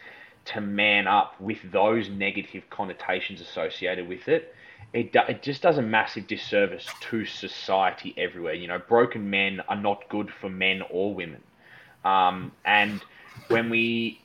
to 0.45 0.61
man 0.61 1.07
up 1.07 1.41
with 1.41 1.59
those 1.73 2.09
negative 2.09 2.63
connotations 2.71 3.41
associated 3.41 4.09
with 4.09 4.29
it 4.29 4.55
it, 4.93 5.13
do, 5.13 5.21
it 5.29 5.43
just 5.43 5.63
does 5.63 5.79
a 5.79 5.83
massive 5.83 6.27
disservice 6.27 6.87
to 7.01 7.25
society 7.27 8.15
everywhere. 8.17 8.55
You 8.55 8.69
know, 8.69 8.79
broken 8.79 9.29
men 9.29 9.61
are 9.69 9.77
not 9.77 10.09
good 10.09 10.31
for 10.31 10.49
men 10.49 10.83
or 10.91 11.15
women. 11.15 11.43
Um, 12.05 12.53
and 12.65 13.03
when 13.49 13.69
we 13.69 14.23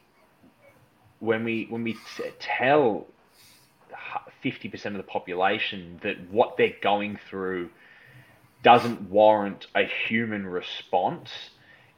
when 1.19 1.43
we 1.43 1.67
when 1.69 1.83
we 1.83 1.97
tell 2.39 3.07
50% 4.43 4.85
of 4.85 4.93
the 4.93 5.03
population 5.03 5.99
that 6.03 6.29
what 6.29 6.57
they're 6.57 6.73
going 6.81 7.19
through 7.29 7.69
doesn't 8.63 9.09
warrant 9.09 9.67
a 9.75 9.83
human 9.85 10.45
response, 10.45 11.29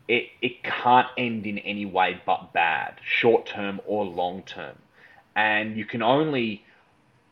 it, 0.07 0.27
it 0.41 0.63
can't 0.63 1.07
end 1.17 1.45
in 1.45 1.57
any 1.59 1.85
way 1.85 2.21
but 2.25 2.53
bad, 2.53 2.99
short 3.05 3.45
term 3.45 3.81
or 3.85 4.05
long 4.05 4.43
term. 4.43 4.77
And 5.35 5.77
you 5.77 5.85
can 5.85 6.01
only 6.01 6.63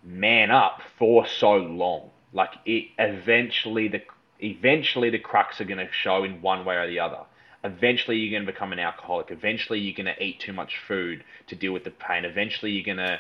man 0.04 0.52
up 0.52 0.82
for 0.98 1.28
so 1.28 1.56
long. 1.58 2.10
Like 2.34 2.52
it 2.66 2.88
eventually 2.98 3.88
the 3.88 4.02
eventually 4.40 5.10
the 5.10 5.20
cracks 5.20 5.62
are 5.62 5.66
going 5.66 5.86
to 5.86 5.92
show 5.92 6.24
in 6.24 6.42
one 6.42 6.66
way 6.66 6.76
or 6.76 6.88
the 6.88 7.00
other. 7.00 7.20
Eventually 7.64 8.18
you're 8.18 8.32
going 8.32 8.46
to 8.46 8.52
become 8.52 8.74
an 8.74 8.80
alcoholic. 8.80 9.30
Eventually 9.30 9.80
you're 9.80 9.96
going 9.96 10.14
to 10.14 10.24
eat 10.24 10.40
too 10.40 10.54
much 10.54 10.80
food 10.88 11.24
to 11.48 11.56
deal 11.56 11.74
with 11.74 11.84
the 11.84 11.92
pain. 11.92 12.26
Eventually 12.26 12.72
you're 12.72 12.86
going 12.86 12.98
to 12.98 13.20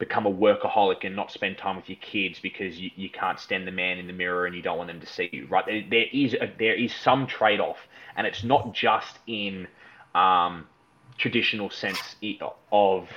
become 0.00 0.26
a 0.26 0.32
workaholic 0.32 1.04
and 1.04 1.14
not 1.14 1.30
spend 1.30 1.56
time 1.56 1.76
with 1.76 1.88
your 1.88 1.98
kids 2.00 2.40
because 2.40 2.80
you, 2.80 2.90
you 2.96 3.08
can't 3.08 3.38
stand 3.38 3.68
the 3.68 3.72
man 3.72 3.98
in 3.98 4.08
the 4.08 4.12
mirror 4.12 4.46
and 4.46 4.56
you 4.56 4.62
don't 4.62 4.78
want 4.78 4.88
them 4.88 4.98
to 4.98 5.06
see 5.06 5.30
you 5.32 5.46
right 5.48 5.64
there, 5.66 5.84
there 5.88 6.06
is 6.12 6.34
a, 6.34 6.52
there 6.58 6.74
is 6.74 6.92
some 6.92 7.26
trade-off 7.26 7.76
and 8.16 8.26
it's 8.26 8.42
not 8.42 8.74
just 8.74 9.20
in 9.28 9.68
um, 10.16 10.66
traditional 11.18 11.70
sense 11.70 12.16
of 12.72 13.08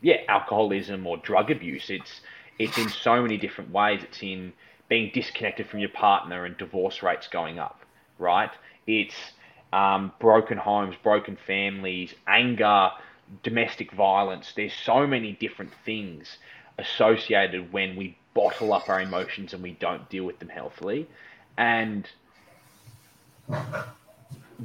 yeah 0.00 0.16
alcoholism 0.28 1.06
or 1.06 1.18
drug 1.18 1.50
abuse 1.52 1.90
it's 1.90 2.22
it's 2.60 2.76
in 2.76 2.90
so 2.90 3.22
many 3.22 3.38
different 3.38 3.72
ways. 3.72 4.02
It's 4.02 4.22
in 4.22 4.52
being 4.90 5.10
disconnected 5.14 5.66
from 5.66 5.80
your 5.80 5.88
partner 5.88 6.44
and 6.44 6.56
divorce 6.58 7.02
rates 7.02 7.26
going 7.26 7.58
up, 7.58 7.80
right? 8.18 8.50
It's 8.86 9.14
um, 9.72 10.12
broken 10.20 10.58
homes, 10.58 10.94
broken 11.02 11.38
families, 11.46 12.14
anger, 12.26 12.90
domestic 13.42 13.92
violence. 13.92 14.52
There's 14.56 14.74
so 14.74 15.06
many 15.06 15.32
different 15.32 15.72
things 15.84 16.38
associated 16.78 17.72
when 17.72 17.96
we 17.96 18.18
bottle 18.34 18.72
up 18.72 18.88
our 18.88 19.00
emotions 19.00 19.52
and 19.52 19.62
we 19.62 19.72
don't 19.72 20.08
deal 20.08 20.24
with 20.24 20.38
them 20.38 20.48
healthily. 20.48 21.08
And 21.58 22.08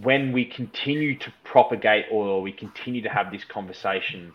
when 0.01 0.33
we 0.33 0.45
continue 0.45 1.17
to 1.19 1.33
propagate 1.43 2.05
or 2.11 2.41
we 2.41 2.51
continue 2.51 3.01
to 3.01 3.09
have 3.09 3.31
this 3.31 3.43
conversation 3.43 4.33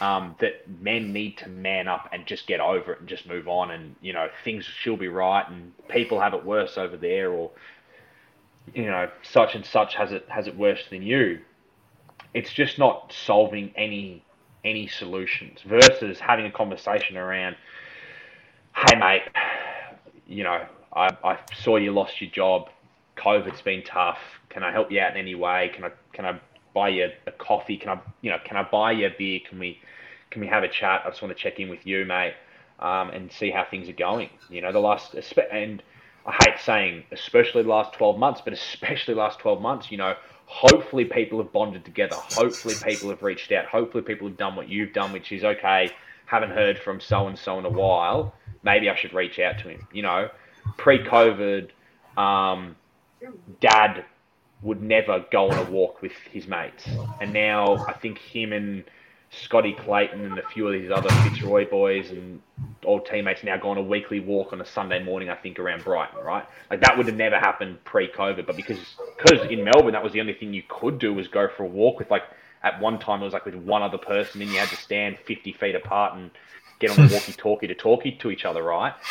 um, 0.00 0.36
that 0.40 0.68
men 0.80 1.12
need 1.12 1.38
to 1.38 1.48
man 1.48 1.88
up 1.88 2.08
and 2.12 2.26
just 2.26 2.46
get 2.46 2.60
over 2.60 2.92
it 2.92 3.00
and 3.00 3.08
just 3.08 3.26
move 3.26 3.48
on, 3.48 3.70
and 3.70 3.96
you 4.00 4.12
know 4.12 4.28
things 4.44 4.64
she'll 4.64 4.96
be 4.96 5.08
right, 5.08 5.48
and 5.48 5.72
people 5.88 6.20
have 6.20 6.34
it 6.34 6.44
worse 6.44 6.78
over 6.78 6.96
there, 6.96 7.32
or 7.32 7.50
you 8.72 8.86
know 8.86 9.10
such 9.22 9.54
and 9.54 9.66
such 9.66 9.94
has 9.94 10.12
it 10.12 10.26
has 10.28 10.46
it 10.46 10.56
worse 10.56 10.82
than 10.90 11.02
you. 11.02 11.40
It's 12.38 12.52
just 12.52 12.78
not 12.78 13.12
solving 13.12 13.72
any 13.74 14.22
any 14.64 14.86
solutions 14.86 15.60
versus 15.66 16.20
having 16.20 16.46
a 16.46 16.50
conversation 16.50 17.16
around, 17.16 17.56
hey 18.76 18.96
mate, 18.98 19.22
you 20.26 20.44
know 20.44 20.64
I, 20.92 21.08
I 21.24 21.38
saw 21.62 21.76
you 21.76 21.92
lost 21.92 22.20
your 22.20 22.30
job, 22.30 22.68
COVID's 23.16 23.62
been 23.62 23.82
tough. 23.82 24.18
Can 24.50 24.62
I 24.62 24.70
help 24.70 24.90
you 24.92 25.00
out 25.00 25.12
in 25.12 25.16
any 25.18 25.34
way? 25.34 25.70
Can 25.74 25.84
I 25.84 25.90
can 26.12 26.26
I 26.26 26.40
buy 26.74 26.90
you 26.90 27.08
a 27.26 27.32
coffee? 27.32 27.76
Can 27.76 27.90
I, 27.90 28.00
you 28.20 28.30
know, 28.30 28.38
can 28.44 28.56
I 28.56 28.62
buy 28.62 28.92
you 28.92 29.06
a 29.08 29.14
beer? 29.18 29.40
Can 29.48 29.58
we, 29.58 29.80
can 30.30 30.40
we 30.40 30.46
have 30.46 30.62
a 30.62 30.68
chat? 30.68 31.02
I 31.04 31.10
just 31.10 31.20
want 31.20 31.36
to 31.36 31.42
check 31.42 31.58
in 31.58 31.68
with 31.68 31.84
you, 31.84 32.04
mate, 32.04 32.34
um, 32.78 33.10
and 33.10 33.32
see 33.32 33.50
how 33.50 33.66
things 33.68 33.88
are 33.88 33.94
going. 33.94 34.30
You 34.48 34.62
know, 34.62 34.70
the 34.70 34.78
last, 34.78 35.14
and 35.52 35.82
I 36.24 36.32
hate 36.44 36.60
saying, 36.64 37.04
especially 37.10 37.64
the 37.64 37.68
last 37.68 37.94
12 37.94 38.16
months, 38.18 38.42
but 38.44 38.52
especially 38.52 39.14
last 39.14 39.40
12 39.40 39.60
months, 39.60 39.90
you 39.90 39.98
know, 39.98 40.14
hopefully 40.48 41.04
people 41.04 41.38
have 41.38 41.52
bonded 41.52 41.84
together. 41.84 42.16
Hopefully 42.16 42.74
people 42.82 43.10
have 43.10 43.22
reached 43.22 43.52
out. 43.52 43.66
Hopefully 43.66 44.02
people 44.02 44.26
have 44.26 44.38
done 44.38 44.56
what 44.56 44.68
you've 44.68 44.94
done, 44.94 45.12
which 45.12 45.30
is 45.30 45.44
okay. 45.44 45.90
Haven't 46.24 46.50
heard 46.50 46.78
from 46.78 47.00
so 47.00 47.28
and 47.28 47.38
so 47.38 47.58
in 47.58 47.66
a 47.66 47.70
while. 47.70 48.34
Maybe 48.62 48.88
I 48.88 48.96
should 48.96 49.12
reach 49.12 49.38
out 49.38 49.58
to 49.58 49.68
him. 49.68 49.86
You 49.92 50.02
know, 50.02 50.30
pre-COVID, 50.78 51.68
um, 52.16 52.76
dad 53.60 54.06
would 54.62 54.82
never 54.82 55.24
go 55.30 55.50
on 55.50 55.58
a 55.58 55.70
walk 55.70 56.00
with 56.00 56.12
his 56.32 56.48
mates. 56.48 56.88
And 57.20 57.32
now 57.32 57.84
I 57.86 57.92
think 57.92 58.18
him 58.18 58.52
and 58.54 58.84
Scotty 59.30 59.74
Clayton 59.74 60.24
and 60.24 60.38
a 60.38 60.48
few 60.48 60.66
of 60.66 60.72
these 60.72 60.90
other 60.90 61.10
Fitzroy 61.22 61.68
boys 61.68 62.10
and 62.10 62.40
old 62.84 63.06
teammates 63.06 63.44
now 63.44 63.56
go 63.56 63.70
on 63.70 63.76
a 63.76 63.82
weekly 63.82 64.20
walk 64.20 64.52
on 64.52 64.60
a 64.60 64.64
Sunday 64.64 65.02
morning, 65.02 65.28
I 65.28 65.34
think, 65.34 65.58
around 65.58 65.84
Brighton, 65.84 66.24
right? 66.24 66.46
Like 66.70 66.80
that 66.80 66.96
would 66.96 67.06
have 67.06 67.16
never 67.16 67.38
happened 67.38 67.82
pre-COVID, 67.84 68.46
but 68.46 68.56
because 68.56 68.78
because 69.16 69.50
in 69.50 69.64
Melbourne 69.64 69.92
that 69.92 70.02
was 70.02 70.12
the 70.12 70.20
only 70.20 70.34
thing 70.34 70.54
you 70.54 70.62
could 70.68 70.98
do 70.98 71.12
was 71.12 71.28
go 71.28 71.48
for 71.56 71.64
a 71.64 71.66
walk 71.66 71.98
with 71.98 72.10
like 72.10 72.22
at 72.62 72.80
one 72.80 72.98
time 72.98 73.20
it 73.20 73.24
was 73.24 73.34
like 73.34 73.44
with 73.44 73.54
one 73.54 73.82
other 73.82 73.98
person, 73.98 74.40
and 74.40 74.50
you 74.50 74.58
had 74.58 74.68
to 74.70 74.76
stand 74.76 75.18
50 75.26 75.52
feet 75.52 75.74
apart 75.74 76.16
and 76.16 76.30
get 76.78 76.90
on 76.90 77.06
the 77.06 77.12
walkie-talkie 77.12 77.66
to 77.66 77.74
talkie 77.74 78.12
to 78.12 78.30
each 78.30 78.44
other, 78.44 78.62
right? 78.62 78.94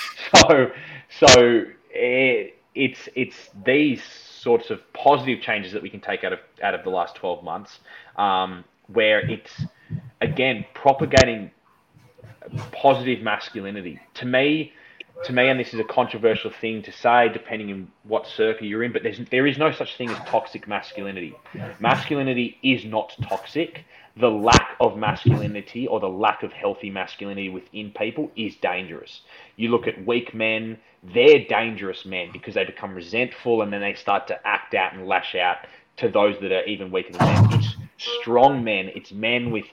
So 0.48 0.72
so 1.20 1.64
it, 1.92 2.58
it's 2.76 3.08
it's 3.16 3.50
these 3.66 4.04
sorts 4.04 4.70
of 4.70 4.82
positive 4.94 5.42
changes 5.42 5.72
that 5.74 5.82
we 5.82 5.90
can 5.90 6.00
take 6.00 6.24
out 6.24 6.34
of 6.34 6.40
out 6.64 6.74
of 6.74 6.84
the 6.84 6.90
last 6.90 7.16
12 7.16 7.44
months, 7.44 7.80
um, 8.18 8.64
where 8.88 9.20
it's 9.20 9.52
again 10.22 10.66
propagating 10.74 11.52
positive 12.72 13.22
masculinity. 13.22 14.00
To 14.16 14.26
me, 14.26 14.74
to 15.26 15.34
me, 15.34 15.50
and 15.50 15.60
this 15.60 15.74
is 15.74 15.80
a 15.80 15.84
controversial 15.84 16.52
thing 16.52 16.84
to 16.84 16.92
say, 16.92 17.30
depending 17.30 17.72
on 17.72 17.92
what 18.04 18.28
circle 18.28 18.68
you're 18.68 18.84
in, 18.84 18.94
but 18.94 19.04
there's, 19.04 19.20
there 19.32 19.48
is 19.48 19.58
no 19.58 19.72
such 19.72 19.98
thing 19.98 20.10
as 20.10 20.18
toxic 20.28 20.68
masculinity. 20.68 21.36
Masculinity 21.80 22.58
is 22.62 22.86
not 22.86 23.16
toxic. 23.24 23.86
The 24.16 24.30
lack 24.30 24.76
of 24.80 24.98
masculinity 24.98 25.88
or 25.88 26.00
the 26.00 26.10
lack 26.10 26.44
of 26.44 26.52
healthy 26.52 26.90
masculinity 26.90 27.50
within 27.50 27.92
people 27.92 28.32
is 28.36 28.56
dangerous. 28.56 29.22
You 29.56 29.70
look 29.70 29.88
at 29.88 30.06
weak 30.06 30.34
men, 30.34 30.78
they're 31.04 31.46
dangerous 31.48 32.06
men 32.06 32.30
because 32.32 32.56
they 32.56 32.66
become 32.66 32.94
resentful 32.94 33.62
and 33.62 33.74
then 33.74 33.82
they 33.82 33.94
start 33.94 34.28
to 34.28 34.48
act 34.48 34.74
out 34.74 34.94
and 34.94 35.08
lash 35.08 35.36
out 35.36 35.58
to 35.98 36.10
those 36.10 36.36
that 36.42 36.52
are 36.52 36.64
even 36.66 36.92
weaker 36.92 37.14
than 37.14 37.50
them. 37.50 37.60
It's 37.60 37.76
strong 38.22 38.64
men, 38.64 38.92
it's 38.94 39.12
men 39.12 39.52
with 39.52 39.66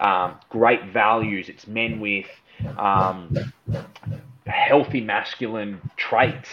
um, 0.00 0.36
great 0.48 0.86
values, 0.92 1.48
it's 1.48 1.66
men 1.66 2.00
with 2.00 2.26
um, 2.78 3.36
healthy 4.46 5.00
masculine 5.00 5.80
traits, 5.96 6.48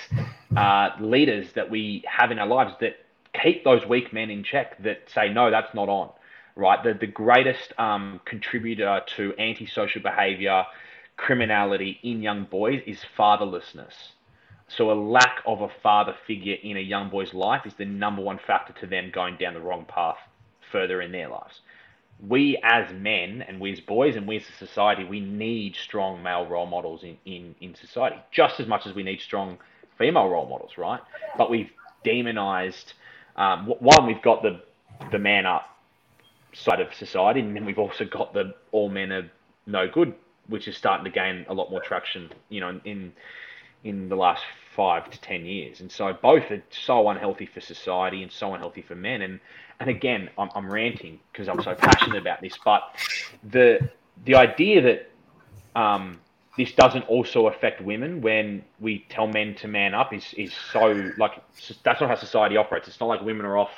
uh, 0.55 0.89
leaders 0.99 1.53
that 1.53 1.69
we 1.69 2.03
have 2.07 2.31
in 2.31 2.39
our 2.39 2.47
lives 2.47 2.73
that 2.81 2.97
keep 3.41 3.63
those 3.63 3.85
weak 3.87 4.13
men 4.13 4.29
in 4.29 4.43
check, 4.43 4.81
that 4.83 5.09
say, 5.13 5.29
no, 5.29 5.49
that's 5.51 5.73
not 5.73 5.89
on. 5.89 6.09
Right, 6.55 6.83
the 6.83 6.95
the 6.95 7.05
greatest 7.05 7.71
um, 7.77 8.19
contributor 8.25 9.01
to 9.17 9.33
antisocial 9.37 10.01
behaviour, 10.01 10.63
criminality 11.15 11.99
in 12.01 12.23
young 12.23 12.45
boys 12.45 12.81
is 12.87 12.99
fatherlessness. 13.15 13.93
So 14.67 14.91
a 14.91 14.93
lack 14.93 15.43
of 15.45 15.61
a 15.61 15.69
father 15.83 16.15
figure 16.25 16.55
in 16.61 16.77
a 16.77 16.81
young 16.81 17.09
boy's 17.09 17.33
life 17.33 17.65
is 17.67 17.75
the 17.75 17.85
number 17.85 18.23
one 18.23 18.39
factor 18.45 18.73
to 18.81 18.87
them 18.87 19.11
going 19.13 19.37
down 19.37 19.53
the 19.53 19.61
wrong 19.61 19.85
path 19.85 20.17
further 20.71 21.01
in 21.01 21.11
their 21.11 21.29
lives. 21.29 21.61
We 22.26 22.59
as 22.63 22.91
men 22.93 23.43
and 23.47 23.59
we 23.59 23.72
as 23.72 23.80
boys 23.80 24.15
and 24.15 24.28
we 24.28 24.38
as 24.38 24.43
a 24.49 24.65
society, 24.65 25.03
we 25.03 25.20
need 25.20 25.76
strong 25.76 26.24
male 26.24 26.47
role 26.47 26.65
models 26.65 27.03
in, 27.03 27.18
in, 27.26 27.55
in 27.61 27.76
society, 27.76 28.18
just 28.32 28.59
as 28.59 28.68
much 28.68 28.88
as 28.88 28.95
we 28.95 29.03
need 29.03 29.22
strong 29.22 29.57
female 29.97 30.28
role 30.28 30.47
models, 30.47 30.78
right? 30.78 31.01
But 31.38 31.49
we've 31.49 31.72
demonized. 32.03 32.93
Um, 33.36 33.68
one, 33.68 34.07
we've 34.07 34.22
got 34.22 34.41
the 34.41 34.61
the 35.11 35.20
man 35.20 35.45
up 35.45 35.78
side 36.53 36.80
of 36.80 36.93
society, 36.93 37.39
and 37.39 37.55
then 37.55 37.65
we've 37.65 37.80
also 37.80 38.05
got 38.05 38.34
the 38.34 38.55
all 38.72 38.89
men 38.89 39.11
are 39.11 39.30
no 39.65 39.88
good, 39.88 40.13
which 40.47 40.68
is 40.68 40.76
starting 40.76 41.05
to 41.05 41.11
gain 41.11 41.45
a 41.49 41.53
lot 41.53 41.70
more 41.70 41.82
traction, 41.82 42.32
you 42.49 42.61
know, 42.61 42.80
in 42.84 43.13
in 43.84 44.09
the 44.09 44.15
last 44.15 44.43
five 44.76 45.09
to 45.09 45.22
ten 45.22 45.45
years. 45.45 45.82
And 45.82 45.91
so 45.91 46.13
both 46.13 46.49
are 46.51 46.63
so 46.70 47.09
unhealthy 47.09 47.45
for 47.45 47.61
society 47.61 48.24
and 48.24 48.32
so 48.32 48.53
unhealthy 48.53 48.82
for 48.82 48.95
men. 48.95 49.22
And 49.22 49.39
and 49.80 49.89
again, 49.89 50.30
I'm, 50.38 50.49
I'm 50.55 50.71
ranting 50.71 51.19
because 51.32 51.47
I'm 51.47 51.61
so 51.61 51.75
passionate 51.75 52.17
about 52.17 52.41
this, 52.41 52.57
but 52.63 52.84
the 53.43 53.89
the 54.25 54.36
idea 54.36 54.82
that 54.82 55.11
um, 55.80 56.19
this 56.57 56.71
doesn't 56.73 57.03
also 57.03 57.47
affect 57.47 57.82
women 57.82 58.21
when 58.21 58.63
we 58.80 59.05
tell 59.09 59.28
men 59.28 59.55
to 59.55 59.67
man 59.67 59.93
up 59.93 60.13
is 60.13 60.34
is 60.36 60.53
so 60.71 61.11
like 61.17 61.34
that's 61.84 62.01
not 62.01 62.09
how 62.09 62.15
society 62.15 62.57
operates. 62.57 62.88
It's 62.88 62.99
not 62.99 63.07
like 63.07 63.21
women 63.21 63.45
are 63.45 63.57
off 63.57 63.71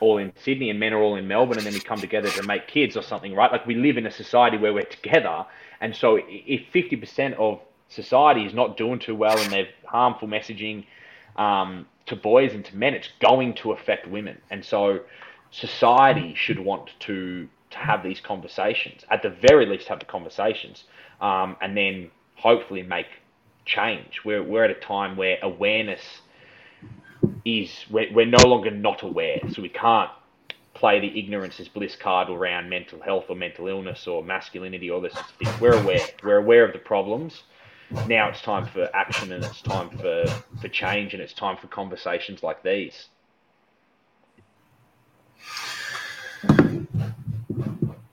all 0.00 0.18
in 0.18 0.32
Sydney 0.42 0.70
and 0.70 0.80
men 0.80 0.94
are 0.94 1.00
all 1.00 1.16
in 1.16 1.28
Melbourne 1.28 1.58
and 1.58 1.66
then 1.66 1.74
we 1.74 1.80
come 1.80 1.98
together 1.98 2.30
to 2.30 2.42
make 2.42 2.66
kids 2.66 2.96
or 2.96 3.02
something, 3.02 3.34
right? 3.34 3.52
Like 3.52 3.66
we 3.66 3.74
live 3.74 3.98
in 3.98 4.06
a 4.06 4.10
society 4.10 4.56
where 4.56 4.72
we're 4.72 4.84
together. 4.84 5.44
And 5.82 5.94
so 5.94 6.18
if 6.26 6.62
50% 6.72 7.34
of 7.34 7.60
society 7.88 8.46
is 8.46 8.54
not 8.54 8.78
doing 8.78 8.98
too 8.98 9.14
well 9.14 9.38
and 9.38 9.52
they've 9.52 9.68
harmful 9.84 10.26
messaging 10.26 10.86
um, 11.36 11.86
to 12.06 12.16
boys 12.16 12.52
and 12.54 12.64
to 12.64 12.76
men, 12.76 12.94
it's 12.94 13.08
going 13.20 13.54
to 13.54 13.72
affect 13.72 14.08
women. 14.08 14.38
And 14.50 14.64
so 14.64 15.00
society 15.50 16.34
should 16.34 16.58
want 16.58 16.90
to, 17.00 17.48
to 17.70 17.78
have 17.78 18.02
these 18.02 18.20
conversations, 18.20 19.04
at 19.10 19.22
the 19.22 19.30
very 19.30 19.66
least, 19.66 19.88
have 19.88 20.00
the 20.00 20.06
conversations, 20.06 20.84
um, 21.20 21.56
and 21.60 21.76
then 21.76 22.10
hopefully 22.34 22.82
make 22.82 23.06
change. 23.64 24.20
We're, 24.24 24.42
we're 24.42 24.64
at 24.64 24.70
a 24.70 24.80
time 24.80 25.16
where 25.16 25.38
awareness 25.42 26.00
is 27.44 27.84
we're, 27.90 28.12
we're 28.12 28.26
no 28.26 28.46
longer 28.46 28.70
not 28.70 29.02
aware, 29.02 29.40
so 29.52 29.62
we 29.62 29.68
can't 29.68 30.10
play 30.74 31.00
the 31.00 31.18
ignorance 31.18 31.60
is 31.60 31.68
bliss 31.68 31.94
card 31.96 32.30
around 32.30 32.70
mental 32.70 33.00
health 33.02 33.24
or 33.28 33.36
mental 33.36 33.66
illness 33.66 34.06
or 34.06 34.24
masculinity 34.24 34.88
or 34.88 35.00
this. 35.00 35.14
We're 35.60 35.78
aware. 35.80 36.00
We're 36.22 36.38
aware 36.38 36.64
of 36.64 36.72
the 36.72 36.78
problems. 36.78 37.42
Now 38.06 38.28
it's 38.28 38.40
time 38.40 38.66
for 38.66 38.88
action 38.94 39.32
and 39.32 39.44
it's 39.44 39.62
time 39.62 39.90
for, 39.90 40.24
for 40.60 40.68
change 40.68 41.12
and 41.14 41.22
it's 41.22 41.32
time 41.32 41.56
for 41.56 41.66
conversations 41.66 42.42
like 42.42 42.62
these. 42.62 43.08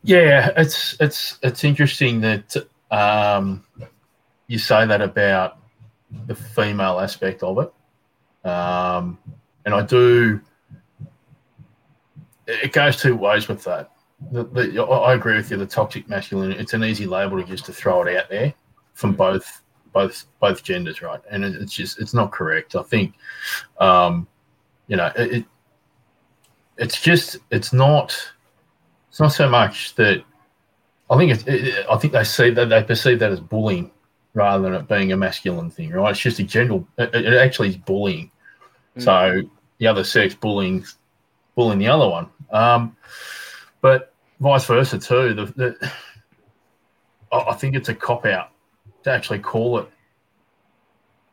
Yeah, 0.03 0.51
it's 0.55 0.95
it's 1.01 1.37
it's 1.43 1.63
interesting 1.65 2.21
that 2.21 2.55
um, 2.89 3.65
you 4.47 4.57
say 4.57 4.85
that 4.85 5.01
about 5.01 5.59
the 6.25 6.33
female 6.33 6.99
aspect 6.99 7.43
of 7.43 7.59
it. 7.59 8.49
Um, 8.49 9.19
and 9.65 9.75
I 9.75 9.81
do, 9.81 10.39
it 12.47 12.71
goes 12.71 13.01
two 13.01 13.17
ways 13.17 13.49
with 13.49 13.65
that. 13.65 13.91
The, 14.31 14.45
the, 14.45 14.81
I 14.81 15.13
agree 15.13 15.35
with 15.35 15.51
you. 15.51 15.57
The 15.57 15.65
toxic 15.65 16.07
masculinity, 16.07 16.57
it's 16.57 16.73
an 16.73 16.85
easy 16.85 17.05
label 17.05 17.37
to 17.37 17.43
just 17.43 17.65
to 17.65 17.73
throw 17.73 18.03
it 18.03 18.15
out 18.15 18.29
there 18.29 18.53
from 18.93 19.13
both 19.13 19.61
both 19.91 20.25
both 20.39 20.63
genders, 20.63 21.01
right? 21.01 21.19
And 21.29 21.43
it, 21.43 21.55
it's 21.55 21.73
just 21.73 21.99
it's 21.99 22.13
not 22.13 22.31
correct. 22.31 22.75
I 22.75 22.83
think, 22.83 23.13
um, 23.79 24.27
you 24.87 24.97
know, 24.97 25.11
it, 25.15 25.31
it 25.31 25.45
it's 26.77 27.01
just 27.01 27.37
it's 27.51 27.73
not 27.73 28.15
it's 29.09 29.19
not 29.19 29.29
so 29.29 29.49
much 29.49 29.95
that 29.95 30.23
I 31.09 31.17
think 31.17 31.31
it's 31.31 31.43
it, 31.47 31.85
I 31.89 31.97
think 31.97 32.13
they 32.13 32.23
see 32.23 32.49
that 32.51 32.69
they 32.69 32.83
perceive 32.83 33.19
that 33.19 33.31
as 33.31 33.39
bullying 33.39 33.91
rather 34.33 34.63
than 34.63 34.73
it 34.73 34.87
being 34.87 35.11
a 35.11 35.17
masculine 35.17 35.71
thing, 35.71 35.91
right? 35.91 36.11
It's 36.11 36.19
just 36.19 36.39
a 36.39 36.43
general. 36.43 36.87
It, 36.97 37.13
it 37.15 37.33
actually 37.33 37.69
is 37.69 37.77
bullying. 37.77 38.31
Mm. 38.97 39.03
So 39.03 39.41
the 39.79 39.87
other 39.87 40.03
sex 40.03 40.35
bullying, 40.35 40.85
bullying 41.55 41.79
the 41.79 41.87
other 41.87 42.07
one. 42.07 42.29
Um, 42.51 42.95
but 43.81 44.13
vice 44.39 44.65
versa 44.65 44.99
too. 44.99 45.33
The, 45.33 45.45
the 45.45 45.91
I 47.31 47.53
think 47.53 47.75
it's 47.75 47.89
a 47.89 47.95
cop 47.95 48.25
out 48.25 48.51
to 49.07 49.13
actually 49.13 49.39
call 49.39 49.79
it 49.79 49.89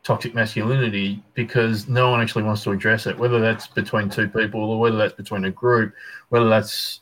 toxic 0.05 0.35
masculinity 0.35 1.23
because 1.35 1.89
no 1.89 2.11
one 2.11 2.21
actually 2.21 2.43
wants 2.43 2.63
to 2.63 2.71
address 2.71 3.07
it, 3.07 3.19
whether 3.19 3.41
that's 3.41 3.67
between 3.67 4.09
two 4.09 4.29
people 4.29 4.61
or 4.63 4.79
whether 4.79 4.97
that's 4.97 5.15
between 5.15 5.45
a 5.45 5.51
group, 5.51 5.93
whether 6.29 6.49
that's 6.49 7.01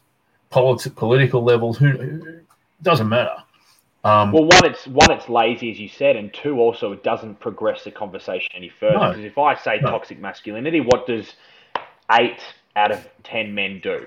politi- 0.50 0.94
political 0.94 1.42
levels, 1.42 1.76
who 1.76 2.40
doesn't 2.82 3.08
matter. 3.08 3.36
Um, 4.04 4.32
well, 4.32 4.44
one, 4.44 4.64
it's 4.64 4.86
one, 4.86 5.10
it's 5.12 5.28
lazy, 5.28 5.70
as 5.70 5.78
you 5.78 5.88
said, 5.88 6.16
and 6.16 6.32
two, 6.32 6.58
also, 6.58 6.92
it 6.92 7.04
doesn't 7.04 7.38
progress 7.38 7.84
the 7.84 7.90
conversation 7.90 8.50
any 8.56 8.68
further. 8.68 8.98
No, 8.98 9.08
because 9.10 9.24
if 9.24 9.38
I 9.38 9.54
say 9.54 9.78
no. 9.80 9.90
toxic 9.90 10.18
masculinity, 10.18 10.80
what 10.80 11.06
does 11.06 11.34
eight 12.10 12.40
out 12.74 12.90
of 12.90 13.06
ten 13.22 13.54
men 13.54 13.80
do? 13.80 14.06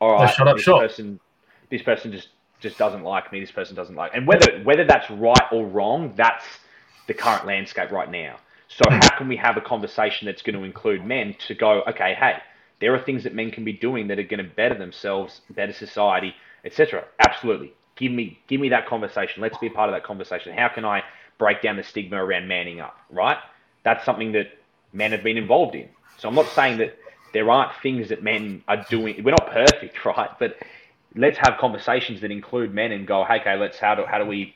All 0.00 0.12
right, 0.12 0.32
shut 0.32 0.48
up 0.48 0.56
this 0.56 0.64
shop. 0.64 0.80
person, 0.80 1.20
this 1.70 1.82
person 1.82 2.12
just 2.12 2.28
just 2.64 2.78
doesn't 2.78 3.04
like 3.04 3.30
me. 3.32 3.38
This 3.38 3.52
person 3.52 3.76
doesn't 3.76 3.94
like, 3.94 4.10
and 4.14 4.26
whether 4.26 4.60
whether 4.64 4.84
that's 4.84 5.08
right 5.10 5.46
or 5.52 5.66
wrong, 5.66 6.14
that's 6.16 6.44
the 7.06 7.14
current 7.14 7.46
landscape 7.46 7.92
right 7.92 8.10
now. 8.10 8.36
So 8.66 8.82
how 8.90 9.16
can 9.16 9.28
we 9.28 9.36
have 9.36 9.56
a 9.56 9.60
conversation 9.60 10.26
that's 10.26 10.42
going 10.42 10.58
to 10.58 10.64
include 10.64 11.06
men 11.06 11.36
to 11.46 11.54
go, 11.54 11.82
okay, 11.86 12.16
hey, 12.18 12.38
there 12.80 12.92
are 12.94 12.98
things 12.98 13.22
that 13.22 13.34
men 13.34 13.52
can 13.52 13.64
be 13.64 13.72
doing 13.72 14.08
that 14.08 14.18
are 14.18 14.24
going 14.24 14.42
to 14.42 14.50
better 14.50 14.76
themselves, 14.76 15.42
better 15.50 15.72
society, 15.72 16.34
etc. 16.64 17.04
Absolutely 17.20 17.72
give 17.96 18.12
me 18.12 18.38
give 18.48 18.60
me 18.60 18.70
that 18.70 18.86
conversation. 18.86 19.42
Let's 19.42 19.58
be 19.58 19.68
a 19.68 19.70
part 19.70 19.88
of 19.88 19.94
that 19.94 20.04
conversation. 20.04 20.56
How 20.56 20.68
can 20.68 20.84
I 20.84 21.02
break 21.38 21.62
down 21.62 21.76
the 21.76 21.82
stigma 21.82 22.22
around 22.22 22.48
manning 22.48 22.80
up? 22.80 22.96
Right? 23.10 23.38
That's 23.84 24.04
something 24.04 24.32
that 24.32 24.46
men 24.92 25.12
have 25.12 25.22
been 25.22 25.36
involved 25.36 25.74
in. 25.74 25.88
So 26.18 26.28
I'm 26.28 26.34
not 26.34 26.46
saying 26.48 26.78
that 26.78 26.96
there 27.32 27.50
aren't 27.50 27.72
things 27.82 28.08
that 28.08 28.22
men 28.22 28.62
are 28.68 28.84
doing. 28.88 29.22
We're 29.24 29.32
not 29.32 29.50
perfect, 29.50 30.04
right? 30.04 30.30
But 30.38 30.56
let's 31.14 31.38
have 31.38 31.58
conversations 31.58 32.20
that 32.20 32.30
include 32.30 32.74
men 32.74 32.92
and 32.92 33.06
go, 33.06 33.24
hey, 33.24 33.40
okay, 33.40 33.56
let's 33.56 33.78
how 33.78 33.94
do 33.94 34.04
how 34.04 34.18
do 34.18 34.26
we 34.26 34.54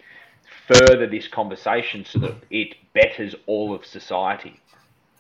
further 0.67 1.07
this 1.07 1.29
conversation 1.29 2.05
so 2.05 2.19
that 2.19 2.35
it 2.51 2.75
betters 2.93 3.35
all 3.47 3.75
of 3.75 3.85
society. 3.85 4.61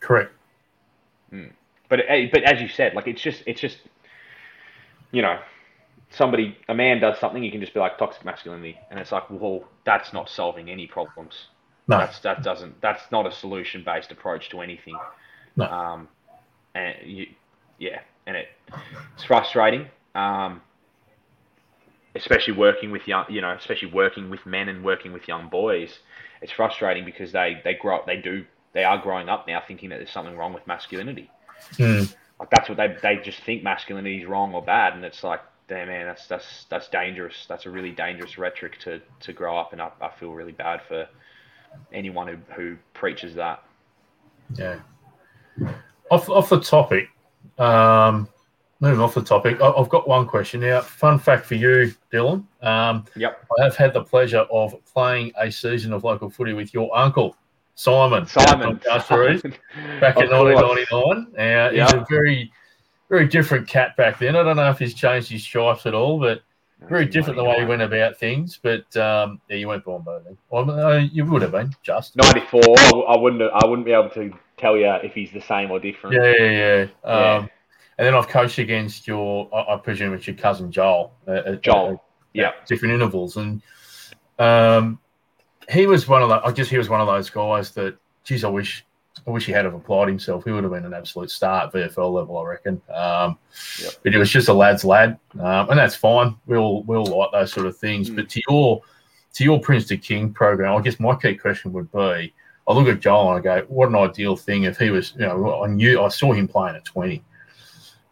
Correct. 0.00 0.32
Mm. 1.32 1.52
But 1.88 2.00
eh, 2.08 2.28
but 2.32 2.42
as 2.42 2.60
you 2.60 2.68
said, 2.68 2.94
like 2.94 3.06
it's 3.06 3.22
just 3.22 3.42
it's 3.46 3.60
just 3.60 3.78
you 5.10 5.22
know 5.22 5.38
somebody, 6.10 6.56
a 6.68 6.74
man 6.74 7.00
does 7.00 7.18
something, 7.18 7.42
you 7.42 7.50
can 7.50 7.60
just 7.60 7.74
be 7.74 7.80
like 7.80 7.98
toxic 7.98 8.24
masculinity, 8.24 8.78
and 8.90 8.98
it's 8.98 9.12
like, 9.12 9.28
well, 9.30 9.64
that's 9.84 10.12
not 10.12 10.28
solving 10.28 10.70
any 10.70 10.86
problems. 10.86 11.46
No. 11.86 11.98
That's 11.98 12.20
that 12.20 12.42
doesn't. 12.42 12.80
That's 12.80 13.10
not 13.10 13.26
a 13.26 13.32
solution 13.32 13.82
based 13.84 14.12
approach 14.12 14.50
to 14.50 14.60
anything. 14.60 14.96
No. 15.56 15.64
Um, 15.64 16.08
and 16.74 16.94
you, 17.02 17.26
yeah, 17.78 18.00
and 18.26 18.36
it, 18.36 18.48
it's 19.14 19.24
frustrating. 19.24 19.86
Um, 20.14 20.60
especially 22.14 22.54
working 22.54 22.90
with 22.90 23.06
young, 23.06 23.24
you 23.28 23.40
know, 23.40 23.52
especially 23.52 23.90
working 23.90 24.30
with 24.30 24.44
men 24.46 24.68
and 24.68 24.84
working 24.84 25.12
with 25.12 25.28
young 25.28 25.48
boys, 25.48 25.98
it's 26.42 26.52
frustrating 26.52 27.04
because 27.04 27.32
they 27.32 27.60
they 27.64 27.74
grow 27.74 27.96
up, 27.96 28.06
they 28.06 28.16
do, 28.16 28.44
they 28.72 28.84
are 28.84 28.98
growing 28.98 29.28
up 29.28 29.46
now 29.46 29.62
thinking 29.66 29.90
that 29.90 29.96
there's 29.96 30.10
something 30.10 30.36
wrong 30.36 30.52
with 30.52 30.66
masculinity. 30.66 31.30
Mm. 31.74 32.14
Like 32.38 32.50
that's 32.50 32.68
what 32.68 32.78
they 32.78 32.96
they 33.02 33.16
just 33.16 33.40
think 33.40 33.62
masculinity 33.62 34.22
is 34.22 34.26
wrong 34.26 34.54
or 34.54 34.62
bad, 34.62 34.94
and 34.94 35.04
it's 35.04 35.24
like 35.24 35.40
damn 35.68 35.88
man, 35.88 36.06
that's 36.06 36.26
that's 36.26 36.64
that's 36.68 36.88
dangerous. 36.88 37.46
That's 37.48 37.66
a 37.66 37.70
really 37.70 37.92
dangerous 37.92 38.38
rhetoric 38.38 38.78
to 38.80 39.00
to 39.20 39.32
grow 39.32 39.56
up, 39.56 39.72
and 39.72 39.80
I, 39.80 39.90
I 40.00 40.10
feel 40.18 40.32
really 40.32 40.52
bad 40.52 40.80
for 40.88 41.08
anyone 41.92 42.26
who 42.26 42.36
who 42.54 42.76
preaches 42.94 43.34
that. 43.34 43.62
Yeah. 44.54 44.80
Off 46.10 46.28
off 46.28 46.48
the 46.48 46.60
topic, 46.60 47.08
um, 47.58 48.28
moving 48.80 49.00
off 49.00 49.14
the 49.14 49.22
topic, 49.22 49.60
I, 49.60 49.72
have 49.72 49.88
got 49.88 50.08
one 50.08 50.26
question 50.26 50.60
now. 50.60 50.80
Fun 50.80 51.18
fact 51.18 51.46
for 51.46 51.54
you, 51.54 51.92
Dylan. 52.12 52.44
Um, 52.62 53.04
yep. 53.16 53.44
I 53.58 53.64
have 53.64 53.76
had 53.76 53.92
the 53.92 54.04
pleasure 54.04 54.46
of 54.50 54.74
playing 54.84 55.32
a 55.38 55.50
season 55.50 55.92
of 55.92 56.04
local 56.04 56.30
footy 56.30 56.52
with 56.52 56.72
your 56.72 56.96
uncle. 56.96 57.36
Simon, 57.74 58.26
Simon, 58.26 58.80
Simon. 58.82 59.40
back 60.00 60.18
in 60.18 60.28
1999. 60.30 61.26
Uh, 61.38 61.70
yep. 61.70 61.72
He's 61.72 61.92
a 61.92 62.06
very 62.08 62.52
very 63.08 63.26
different 63.26 63.68
cat 63.68 63.96
back 63.96 64.18
then. 64.18 64.36
I 64.36 64.42
don't 64.42 64.56
know 64.56 64.70
if 64.70 64.78
he's 64.78 64.94
changed 64.94 65.30
his 65.30 65.42
stripes 65.42 65.86
at 65.86 65.94
all, 65.94 66.18
but 66.18 66.42
very 66.88 67.06
different 67.06 67.36
the 67.36 67.44
way 67.44 67.60
he 67.60 67.64
went 67.64 67.82
about 67.82 68.18
things. 68.18 68.58
But 68.62 68.94
um, 68.96 69.40
yeah, 69.48 69.56
you 69.56 69.68
weren't 69.68 69.84
born 69.84 70.02
by 70.02 70.18
then. 70.20 70.36
Well, 70.50 71.00
you 71.00 71.24
would 71.24 71.42
have 71.42 71.52
been 71.52 71.74
just 71.82 72.16
ninety 72.16 72.42
four. 72.50 72.62
I 73.08 73.16
wouldn't. 73.16 73.42
I 73.42 73.66
wouldn't 73.66 73.86
be 73.86 73.92
able 73.92 74.10
to 74.10 74.32
tell 74.56 74.76
you 74.76 74.90
if 75.02 75.14
he's 75.14 75.32
the 75.32 75.40
same 75.40 75.70
or 75.70 75.80
different. 75.80 76.16
Yeah, 76.16 76.34
yeah, 76.38 76.50
yeah. 76.50 76.86
yeah. 77.04 77.46
And 77.98 78.06
then 78.06 78.14
I've 78.14 78.28
coached 78.28 78.58
against 78.58 79.06
your. 79.06 79.48
I, 79.52 79.74
I 79.74 79.76
presume 79.76 80.14
it's 80.14 80.26
your 80.26 80.36
cousin 80.36 80.70
Joel. 80.70 81.12
Uh, 81.26 81.52
Joel. 81.56 82.02
yeah. 82.32 82.52
Different 82.66 82.94
intervals, 82.94 83.36
and 83.36 83.60
um, 84.38 85.00
he 85.68 85.86
was 85.86 86.06
one 86.06 86.22
of 86.22 86.28
the. 86.28 86.36
I 86.36 86.52
guess 86.52 86.68
he 86.68 86.78
was 86.78 86.88
one 86.88 87.00
of 87.00 87.06
those 87.06 87.30
guys 87.30 87.72
that. 87.72 87.96
Geez, 88.24 88.44
I 88.44 88.48
wish 88.48 88.84
I 89.26 89.30
wish 89.30 89.46
he 89.46 89.52
had 89.52 89.64
have 89.64 89.74
applied 89.74 90.08
himself. 90.08 90.44
He 90.44 90.50
would 90.50 90.64
have 90.64 90.72
been 90.72 90.84
an 90.84 90.94
absolute 90.94 91.30
star 91.30 91.64
at 91.64 91.72
VFL 91.72 92.12
level, 92.12 92.38
I 92.38 92.44
reckon. 92.44 92.80
Um, 92.94 93.38
yep. 93.80 93.92
But 94.02 94.12
he 94.12 94.18
was 94.18 94.30
just 94.30 94.48
a 94.48 94.52
lad's 94.52 94.84
lad, 94.84 95.18
um, 95.40 95.70
and 95.70 95.78
that's 95.78 95.96
fine. 95.96 96.36
We 96.46 96.56
all 96.56 96.82
we 96.84 96.96
all 96.96 97.06
like 97.06 97.32
those 97.32 97.52
sort 97.52 97.66
of 97.66 97.76
things. 97.76 98.10
Mm. 98.10 98.16
But 98.16 98.28
to 98.28 98.42
your 98.48 98.82
to 99.34 99.44
your 99.44 99.60
Prince 99.60 99.86
to 99.86 99.96
King 99.96 100.32
program, 100.32 100.76
I 100.76 100.82
guess 100.82 101.00
my 101.00 101.16
key 101.16 101.34
question 101.34 101.72
would 101.72 101.90
be: 101.90 102.32
I 102.68 102.72
look 102.72 102.86
at 102.88 103.00
Joel 103.00 103.34
and 103.34 103.38
I 103.38 103.60
go, 103.60 103.66
what 103.68 103.88
an 103.88 103.96
ideal 103.96 104.36
thing 104.36 104.64
if 104.64 104.78
he 104.78 104.90
was, 104.90 105.14
you 105.14 105.26
know, 105.26 105.62
I 105.62 105.68
knew 105.68 106.02
I 106.02 106.08
saw 106.08 106.32
him 106.32 106.46
playing 106.46 106.76
at 106.76 106.84
20. 106.84 107.24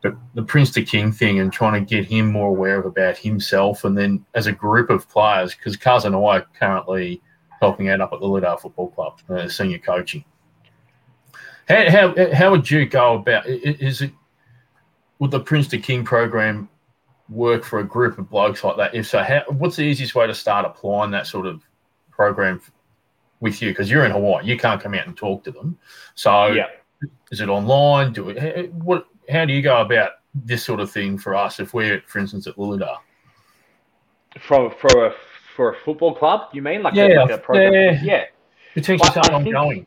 But 0.06 0.16
the 0.34 0.42
Prince 0.42 0.70
to 0.72 0.82
King 0.82 1.10
thing 1.10 1.40
and 1.40 1.52
trying 1.52 1.74
to 1.74 1.94
get 1.96 2.04
him 2.04 2.30
more 2.30 2.48
aware 2.48 2.78
of 2.78 2.86
about 2.86 3.16
himself 3.16 3.84
and 3.84 3.98
then 3.98 4.24
as 4.34 4.46
a 4.46 4.52
group 4.52 4.88
of 4.88 5.08
players, 5.08 5.54
because 5.54 5.76
Kaz 5.76 6.04
and 6.04 6.14
I 6.14 6.18
are 6.18 6.46
currently 6.58 7.20
helping 7.60 7.88
out 7.88 8.00
up 8.00 8.12
at 8.12 8.20
the 8.20 8.26
Lilydale 8.26 8.60
Football 8.60 8.90
Club, 8.90 9.20
uh, 9.28 9.48
senior 9.48 9.78
coaching. 9.78 10.24
How, 11.68 11.90
how, 11.90 12.34
how 12.34 12.50
would 12.52 12.70
you 12.70 12.86
go 12.86 13.14
about 13.14 13.48
is 13.48 14.02
it 14.02 14.12
would 15.18 15.32
the 15.32 15.40
Prince 15.40 15.66
to 15.68 15.78
King 15.78 16.04
program 16.04 16.68
work 17.28 17.64
for 17.64 17.80
a 17.80 17.84
group 17.84 18.18
of 18.18 18.30
blokes 18.30 18.62
like 18.62 18.76
that? 18.76 18.94
If 18.94 19.08
so, 19.08 19.24
how, 19.24 19.42
what's 19.48 19.74
the 19.74 19.82
easiest 19.82 20.14
way 20.14 20.28
to 20.28 20.34
start 20.34 20.64
applying 20.64 21.10
that 21.10 21.26
sort 21.26 21.46
of 21.46 21.64
program 22.12 22.60
with 23.40 23.60
you? 23.60 23.70
Because 23.70 23.90
you're 23.90 24.04
in 24.04 24.12
Hawaii, 24.12 24.46
you 24.46 24.56
can't 24.56 24.80
come 24.80 24.94
out 24.94 25.08
and 25.08 25.16
talk 25.16 25.42
to 25.44 25.50
them. 25.50 25.76
So, 26.14 26.48
Yeah. 26.48 26.66
is 27.32 27.40
it 27.40 27.48
online? 27.48 28.12
Do 28.12 28.28
it? 28.28 28.72
What? 28.74 29.08
How 29.30 29.44
do 29.44 29.52
you 29.52 29.62
go 29.62 29.80
about 29.80 30.12
this 30.34 30.64
sort 30.64 30.80
of 30.80 30.90
thing 30.90 31.18
for 31.18 31.34
us 31.34 31.60
if 31.60 31.74
we're, 31.74 32.02
for 32.06 32.18
instance, 32.18 32.46
at 32.46 32.56
Lilydale? 32.56 32.98
For 34.40 34.70
for 34.70 35.06
a 35.06 35.14
for 35.54 35.72
a 35.72 35.76
football 35.76 36.14
club, 36.14 36.50
you 36.52 36.60
mean 36.62 36.82
like, 36.82 36.94
a, 36.94 37.08
Yeah, 37.08 37.22
like 37.22 37.30
a 37.30 37.38
program? 37.38 37.72
yeah. 37.72 38.02
yeah. 38.02 38.24
Potentially 38.74 39.10
something 39.10 39.44
think- 39.44 39.56
ongoing. 39.56 39.86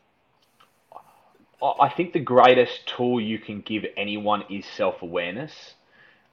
I 1.61 1.89
think 1.89 2.13
the 2.13 2.21
greatest 2.21 2.87
tool 2.87 3.19
you 3.19 3.37
can 3.37 3.59
give 3.61 3.85
anyone 3.97 4.43
is 4.49 4.65
self 4.65 5.01
awareness, 5.01 5.73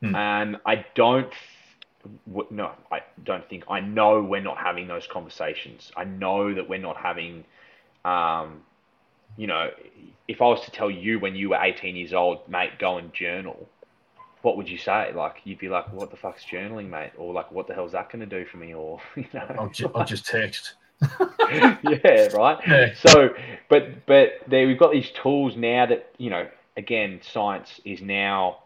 and 0.00 0.56
I 0.64 0.84
don't. 0.94 1.32
No, 2.50 2.70
I 2.92 3.00
don't 3.24 3.48
think. 3.48 3.64
I 3.68 3.80
know 3.80 4.22
we're 4.22 4.40
not 4.40 4.56
having 4.56 4.86
those 4.86 5.08
conversations. 5.08 5.90
I 5.96 6.04
know 6.04 6.54
that 6.54 6.68
we're 6.68 6.78
not 6.78 6.96
having. 6.96 7.44
Um, 8.04 8.62
you 9.36 9.46
know, 9.46 9.70
if 10.28 10.40
I 10.40 10.46
was 10.46 10.64
to 10.64 10.70
tell 10.70 10.90
you 10.90 11.18
when 11.18 11.36
you 11.36 11.50
were 11.50 11.58
18 11.60 11.96
years 11.96 12.12
old, 12.12 12.48
mate, 12.48 12.78
go 12.78 12.98
and 12.98 13.12
journal, 13.12 13.68
what 14.42 14.56
would 14.56 14.68
you 14.68 14.78
say? 14.78 15.12
Like, 15.14 15.36
you'd 15.44 15.58
be 15.58 15.68
like, 15.68 15.92
"What 15.92 16.10
the 16.10 16.16
fuck's 16.16 16.44
journaling, 16.44 16.88
mate?" 16.88 17.12
Or 17.16 17.32
like, 17.32 17.50
"What 17.50 17.66
the 17.66 17.74
hell's 17.74 17.92
that 17.92 18.10
going 18.10 18.28
to 18.28 18.38
do 18.38 18.44
for 18.44 18.58
me?" 18.58 18.74
Or 18.74 19.00
you 19.16 19.26
know, 19.32 19.46
I'll, 19.58 19.68
ju- 19.68 19.90
I'll 19.94 20.04
just 20.04 20.26
text. 20.26 20.74
yeah, 21.50 22.28
right. 22.32 22.58
Yeah. 22.66 22.94
So, 22.94 23.30
but 23.68 24.06
but 24.06 24.40
there 24.46 24.66
we've 24.66 24.78
got 24.78 24.92
these 24.92 25.10
tools 25.10 25.56
now 25.56 25.86
that 25.86 26.12
you 26.18 26.30
know. 26.30 26.48
Again, 26.78 27.20
science 27.22 27.80
is 27.86 28.02
now 28.02 28.58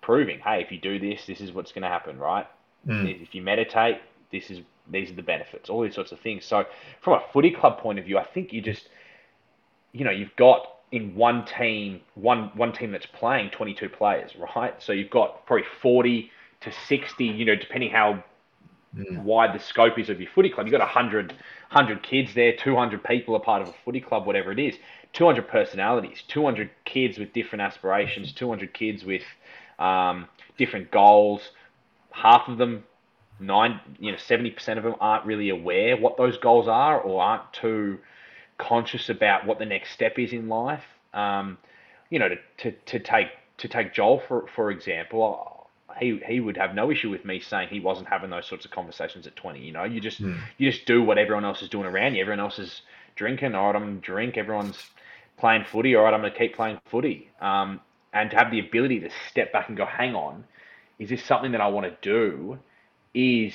proving. 0.00 0.38
Hey, 0.38 0.62
if 0.62 0.72
you 0.72 0.78
do 0.78 0.98
this, 0.98 1.26
this 1.26 1.42
is 1.42 1.52
what's 1.52 1.72
going 1.72 1.82
to 1.82 1.88
happen, 1.88 2.16
right? 2.16 2.46
Mm. 2.86 3.22
If 3.22 3.34
you 3.34 3.42
meditate, 3.42 3.98
this 4.32 4.50
is 4.50 4.60
these 4.90 5.10
are 5.10 5.14
the 5.14 5.22
benefits. 5.22 5.70
All 5.70 5.82
these 5.82 5.94
sorts 5.94 6.12
of 6.12 6.20
things. 6.20 6.44
So, 6.44 6.64
from 7.00 7.14
a 7.14 7.22
footy 7.32 7.50
club 7.50 7.78
point 7.78 7.98
of 7.98 8.04
view, 8.04 8.18
I 8.18 8.24
think 8.24 8.52
you 8.52 8.60
just, 8.60 8.88
you 9.94 10.04
know, 10.04 10.10
you've 10.10 10.36
got 10.36 10.68
in 10.92 11.14
one 11.14 11.46
team, 11.46 12.02
one 12.14 12.50
one 12.54 12.72
team 12.72 12.92
that's 12.92 13.06
playing 13.06 13.50
22 13.50 13.88
players, 13.88 14.32
right? 14.56 14.74
So 14.82 14.92
you've 14.92 15.10
got 15.10 15.46
probably 15.46 15.66
40 15.80 16.30
to 16.62 16.72
60, 16.88 17.24
you 17.24 17.46
know, 17.46 17.56
depending 17.56 17.90
how 17.90 18.22
Mm. 18.96 19.24
wide 19.24 19.54
the 19.54 19.58
scope 19.58 19.98
is 19.98 20.08
of 20.08 20.20
your 20.20 20.30
footy 20.30 20.50
club. 20.50 20.66
You've 20.66 20.72
got 20.72 20.80
100, 20.80 21.32
100 21.32 22.02
kids 22.04 22.34
there, 22.34 22.54
200 22.56 23.02
people 23.02 23.34
are 23.34 23.40
part 23.40 23.62
of 23.62 23.68
a 23.68 23.74
footy 23.84 24.00
club, 24.00 24.24
whatever 24.26 24.52
it 24.52 24.60
is. 24.60 24.76
200 25.14 25.48
personalities, 25.48 26.22
200 26.28 26.70
kids 26.84 27.18
with 27.18 27.32
different 27.32 27.62
aspirations, 27.62 28.32
200 28.32 28.72
kids 28.72 29.04
with 29.04 29.22
um, 29.80 30.28
different 30.58 30.92
goals. 30.92 31.50
Half 32.12 32.48
of 32.48 32.58
them, 32.58 32.84
nine, 33.40 33.80
you 33.98 34.12
know, 34.12 34.18
70% 34.18 34.78
of 34.78 34.84
them 34.84 34.94
aren't 35.00 35.26
really 35.26 35.48
aware 35.50 35.96
what 35.96 36.16
those 36.16 36.38
goals 36.38 36.68
are 36.68 37.00
or 37.00 37.20
aren't 37.20 37.52
too 37.52 37.98
conscious 38.58 39.08
about 39.08 39.46
what 39.46 39.58
the 39.58 39.66
next 39.66 39.92
step 39.92 40.18
is 40.18 40.32
in 40.32 40.48
life. 40.48 40.84
Um, 41.12 41.58
you 42.10 42.18
know, 42.18 42.28
to, 42.28 42.36
to, 42.58 42.72
to 42.86 42.98
take 43.00 43.28
to 43.58 43.68
take 43.68 43.94
Joel 43.94 44.20
for 44.28 44.46
for 44.54 44.70
example, 44.70 45.68
he 45.98 46.20
he 46.26 46.40
would 46.40 46.56
have 46.56 46.74
no 46.74 46.90
issue 46.90 47.10
with 47.10 47.24
me 47.24 47.40
saying 47.40 47.68
he 47.68 47.80
wasn't 47.80 48.08
having 48.08 48.30
those 48.30 48.46
sorts 48.46 48.64
of 48.64 48.70
conversations 48.70 49.26
at 49.26 49.36
20. 49.36 49.60
You 49.60 49.72
know, 49.72 49.84
you 49.84 50.00
just 50.00 50.20
Hmm. 50.20 50.34
you 50.58 50.70
just 50.70 50.86
do 50.86 51.02
what 51.02 51.18
everyone 51.18 51.44
else 51.44 51.62
is 51.62 51.68
doing 51.68 51.86
around 51.86 52.14
you. 52.14 52.20
Everyone 52.22 52.40
else 52.40 52.58
is 52.58 52.82
drinking. 53.16 53.54
All 53.54 53.66
right, 53.72 53.76
I'm 53.76 54.00
drink. 54.00 54.36
Everyone's 54.36 54.78
playing 55.38 55.64
footy. 55.64 55.94
All 55.96 56.04
right, 56.04 56.14
I'm 56.14 56.20
gonna 56.20 56.34
keep 56.34 56.56
playing 56.56 56.80
footy. 56.86 57.30
Um, 57.40 57.80
and 58.12 58.30
to 58.30 58.36
have 58.36 58.50
the 58.50 58.60
ability 58.60 59.00
to 59.00 59.10
step 59.30 59.52
back 59.52 59.68
and 59.68 59.76
go, 59.76 59.86
hang 59.86 60.14
on, 60.14 60.44
is 60.98 61.10
this 61.10 61.24
something 61.24 61.52
that 61.52 61.60
I 61.60 61.68
want 61.68 61.86
to 61.86 61.96
do? 62.02 62.58
Is 63.14 63.54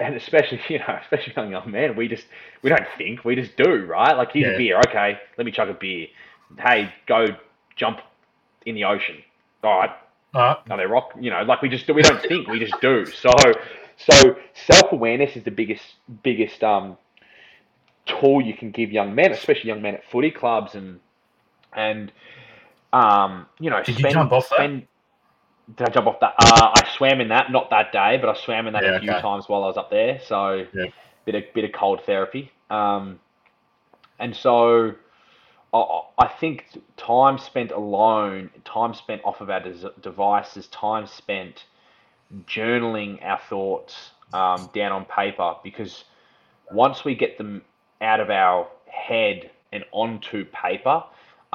and 0.00 0.14
especially 0.16 0.60
you 0.68 0.78
know, 0.78 0.98
especially 1.02 1.32
young 1.36 1.50
young 1.50 1.70
man, 1.70 1.96
we 1.96 2.08
just 2.08 2.26
we 2.62 2.70
don't 2.70 2.86
think, 2.96 3.24
we 3.24 3.34
just 3.36 3.56
do, 3.56 3.84
right? 3.86 4.16
Like 4.16 4.32
here's 4.32 4.46
Yeah. 4.46 4.48
a 4.48 4.52
beer, 4.52 4.78
okay, 4.88 5.18
let 5.38 5.44
me 5.44 5.52
chug 5.52 5.68
a 5.68 5.74
beer. 5.74 6.08
Hey, 6.58 6.92
go 7.06 7.26
jump 7.76 8.00
in 8.66 8.74
the 8.74 8.84
ocean. 8.84 9.16
All 9.62 9.78
right, 9.80 9.90
Uh, 10.34 10.54
are 10.70 10.76
they 10.78 10.86
rock? 10.86 11.12
You 11.20 11.30
know, 11.30 11.42
like 11.42 11.62
we 11.62 11.68
just 11.68 11.86
do. 11.86 11.94
We 11.94 12.02
don't 12.02 12.22
think. 12.28 12.48
We 12.48 12.58
just 12.58 12.80
do. 12.80 13.10
So, 13.12 13.30
so 13.96 14.36
self 14.54 14.92
awareness 14.92 15.36
is 15.36 15.44
the 15.44 15.50
biggest 15.50 15.82
biggest 16.22 16.62
um 16.64 16.96
tool 18.06 18.40
you 18.40 18.54
can 18.54 18.70
give 18.70 18.92
young 18.92 19.14
men, 19.14 19.32
especially 19.32 19.68
young 19.68 19.82
men 19.82 19.94
at 19.94 20.04
footy 20.10 20.30
clubs 20.30 20.74
and 20.74 21.00
and 21.74 22.12
um 22.92 23.46
you 23.60 23.70
know 23.70 23.82
Did 23.84 23.98
you 23.98 24.06
spend 24.06 24.06
jump 24.06 24.32
off 24.32 24.48
that? 24.50 24.72
Did 25.76 25.88
I 25.88 25.90
jump 25.90 26.06
off 26.06 26.20
that? 26.20 26.34
Uh, 26.38 26.72
I 26.76 26.88
swam 26.96 27.20
in 27.20 27.28
that, 27.28 27.50
not 27.50 27.70
that 27.70 27.90
day, 27.90 28.18
but 28.20 28.28
I 28.28 28.34
swam 28.34 28.66
in 28.66 28.74
that 28.74 28.82
Yeah, 28.82 28.96
a 28.96 29.00
few 29.00 29.08
okay. 29.10 29.20
times 29.20 29.48
while 29.48 29.64
I 29.64 29.66
was 29.66 29.76
up 29.76 29.90
there. 29.90 30.20
So, 30.20 30.66
Yeah. 30.74 30.86
bit 31.24 31.34
of 31.34 31.44
bit 31.54 31.64
of 31.64 31.72
cold 31.72 32.02
therapy. 32.04 32.52
Um, 32.70 33.18
and 34.18 34.36
so 34.36 34.92
I, 35.72 36.00
I 36.18 36.28
think 36.28 36.66
time 36.96 37.38
spent 37.38 37.70
alone, 37.72 38.50
time 38.64 38.94
spent 38.94 39.22
off 39.24 39.40
of 39.40 39.50
our 39.50 39.60
des- 39.60 39.90
devices, 40.02 40.66
time 40.68 41.06
spent 41.06 41.64
journaling 42.46 43.24
our 43.24 43.40
thoughts 43.48 44.10
um, 44.32 44.68
down 44.74 44.92
on 44.92 45.04
paper, 45.06 45.54
because 45.62 46.04
once 46.70 47.04
we 47.04 47.14
get 47.14 47.38
them 47.38 47.62
out 48.00 48.20
of 48.20 48.30
our 48.30 48.68
head 48.86 49.50
and 49.72 49.84
onto 49.92 50.44
paper, 50.46 51.02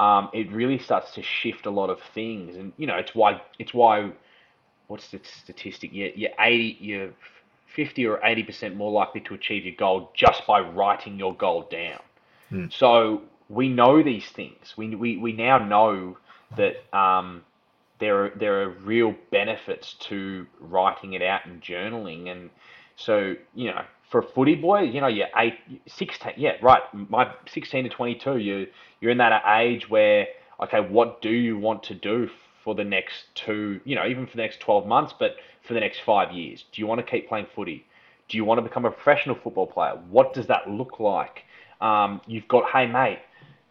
um, 0.00 0.30
it 0.32 0.50
really 0.50 0.78
starts 0.78 1.12
to 1.12 1.22
shift 1.22 1.66
a 1.66 1.70
lot 1.70 1.90
of 1.90 2.00
things. 2.14 2.56
And 2.56 2.72
you 2.78 2.86
know, 2.86 2.96
it's 2.96 3.14
why 3.14 3.42
it's 3.58 3.74
why 3.74 4.10
what's 4.86 5.10
the 5.10 5.20
statistic? 5.22 5.90
You're, 5.92 6.08
you're 6.14 6.30
eighty, 6.40 6.78
you're 6.80 7.10
fifty 7.66 8.06
or 8.06 8.18
eighty 8.24 8.42
percent 8.42 8.76
more 8.76 8.90
likely 8.90 9.20
to 9.20 9.34
achieve 9.34 9.66
your 9.66 9.76
goal 9.76 10.10
just 10.14 10.46
by 10.46 10.60
writing 10.60 11.18
your 11.18 11.36
goal 11.36 11.68
down. 11.70 12.00
Hmm. 12.48 12.66
So 12.70 13.22
we 13.50 13.68
know 13.68 14.02
these 14.02 14.26
things. 14.26 14.74
We, 14.74 14.94
we, 14.94 15.18
we 15.18 15.34
now 15.34 15.58
know 15.58 16.16
that 16.56 16.76
um, 16.96 17.44
there 17.98 18.24
are 18.24 18.30
there 18.30 18.62
are 18.62 18.70
real 18.70 19.14
benefits 19.30 19.92
to 20.08 20.46
writing 20.60 21.12
it 21.12 21.20
out 21.20 21.44
and 21.44 21.60
journaling. 21.60 22.32
And 22.32 22.48
so 22.96 23.36
you 23.54 23.66
know, 23.66 23.84
for 24.10 24.20
a 24.20 24.22
footy 24.22 24.56
boy, 24.56 24.80
you 24.82 25.00
know, 25.00 25.06
you're 25.06 25.28
eight, 25.36 25.54
sixteen. 25.86 26.32
Yeah, 26.36 26.52
right. 26.62 26.82
My 26.92 27.32
sixteen 27.48 27.84
to 27.84 27.90
twenty-two. 27.90 28.38
You 28.38 28.66
you're 29.00 29.12
in 29.12 29.18
that 29.18 29.42
age 29.60 29.88
where 29.88 30.26
okay, 30.62 30.80
what 30.80 31.22
do 31.22 31.30
you 31.30 31.58
want 31.58 31.82
to 31.84 31.94
do 31.94 32.28
for 32.64 32.74
the 32.74 32.84
next 32.84 33.24
two? 33.34 33.80
You 33.84 33.94
know, 33.96 34.06
even 34.06 34.26
for 34.26 34.36
the 34.36 34.42
next 34.42 34.60
twelve 34.60 34.86
months, 34.86 35.14
but 35.18 35.36
for 35.66 35.74
the 35.74 35.80
next 35.80 36.00
five 36.00 36.32
years. 36.32 36.64
Do 36.72 36.80
you 36.82 36.86
want 36.86 37.04
to 37.04 37.10
keep 37.10 37.28
playing 37.28 37.46
footy? 37.54 37.86
Do 38.28 38.36
you 38.36 38.44
want 38.44 38.58
to 38.58 38.62
become 38.62 38.84
a 38.84 38.90
professional 38.90 39.36
football 39.36 39.66
player? 39.66 39.98
What 40.08 40.34
does 40.34 40.46
that 40.46 40.68
look 40.70 41.00
like? 41.00 41.42
Um, 41.80 42.20
you've 42.26 42.46
got, 42.46 42.70
hey 42.70 42.86
mate, 42.86 43.18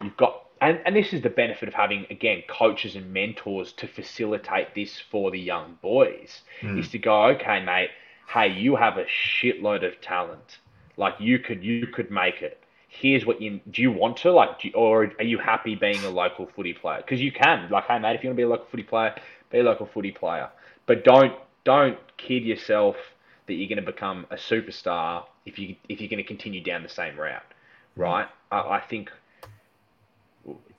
you've 0.02 0.16
got, 0.16 0.42
and, 0.60 0.80
and 0.84 0.94
this 0.94 1.12
is 1.12 1.22
the 1.22 1.30
benefit 1.30 1.68
of 1.68 1.74
having 1.74 2.06
again 2.10 2.42
coaches 2.48 2.94
and 2.96 3.12
mentors 3.12 3.72
to 3.74 3.86
facilitate 3.86 4.74
this 4.74 5.00
for 5.10 5.30
the 5.30 5.38
young 5.38 5.78
boys 5.80 6.42
Mm. 6.60 6.78
is 6.78 6.90
to 6.90 6.98
go, 6.98 7.26
okay, 7.28 7.64
mate, 7.64 7.88
hey, 8.32 8.48
you 8.48 8.76
have 8.76 8.96
a 8.96 9.04
shitload 9.04 9.86
of 9.86 10.00
talent, 10.00 10.58
like 10.96 11.14
you 11.18 11.38
could 11.38 11.64
you 11.64 11.86
could 11.86 12.10
make 12.10 12.42
it. 12.42 12.62
Here's 12.88 13.24
what 13.24 13.40
you 13.40 13.60
do. 13.70 13.82
You 13.82 13.92
want 13.92 14.16
to 14.18 14.32
like, 14.32 14.60
do 14.60 14.68
you, 14.68 14.74
or 14.74 15.12
are 15.18 15.24
you 15.24 15.38
happy 15.38 15.76
being 15.76 16.02
a 16.04 16.10
local 16.10 16.46
footy 16.46 16.74
player? 16.74 16.98
Because 16.98 17.20
you 17.20 17.30
can, 17.30 17.68
like, 17.70 17.84
hey 17.84 17.98
mate, 17.98 18.16
if 18.16 18.22
you 18.22 18.30
want 18.30 18.36
to 18.36 18.40
be 18.40 18.42
a 18.42 18.48
local 18.48 18.66
footy 18.70 18.82
player, 18.82 19.14
be 19.50 19.58
a 19.58 19.62
local 19.62 19.86
footy 19.86 20.12
player, 20.12 20.48
but 20.86 21.04
don't 21.04 21.34
don't 21.64 21.98
kid 22.16 22.44
yourself 22.44 22.96
that 23.46 23.54
you're 23.54 23.68
going 23.68 23.84
to 23.84 23.92
become 23.92 24.26
a 24.30 24.36
superstar 24.36 25.24
if 25.46 25.58
you 25.58 25.76
if 25.88 26.00
you're 26.00 26.08
going 26.08 26.22
to 26.22 26.28
continue 26.28 26.62
down 26.62 26.82
the 26.82 26.88
same 26.88 27.18
route, 27.18 27.42
mm-hmm. 27.42 28.02
right? 28.02 28.28
I, 28.50 28.58
I 28.58 28.80
think 28.80 29.10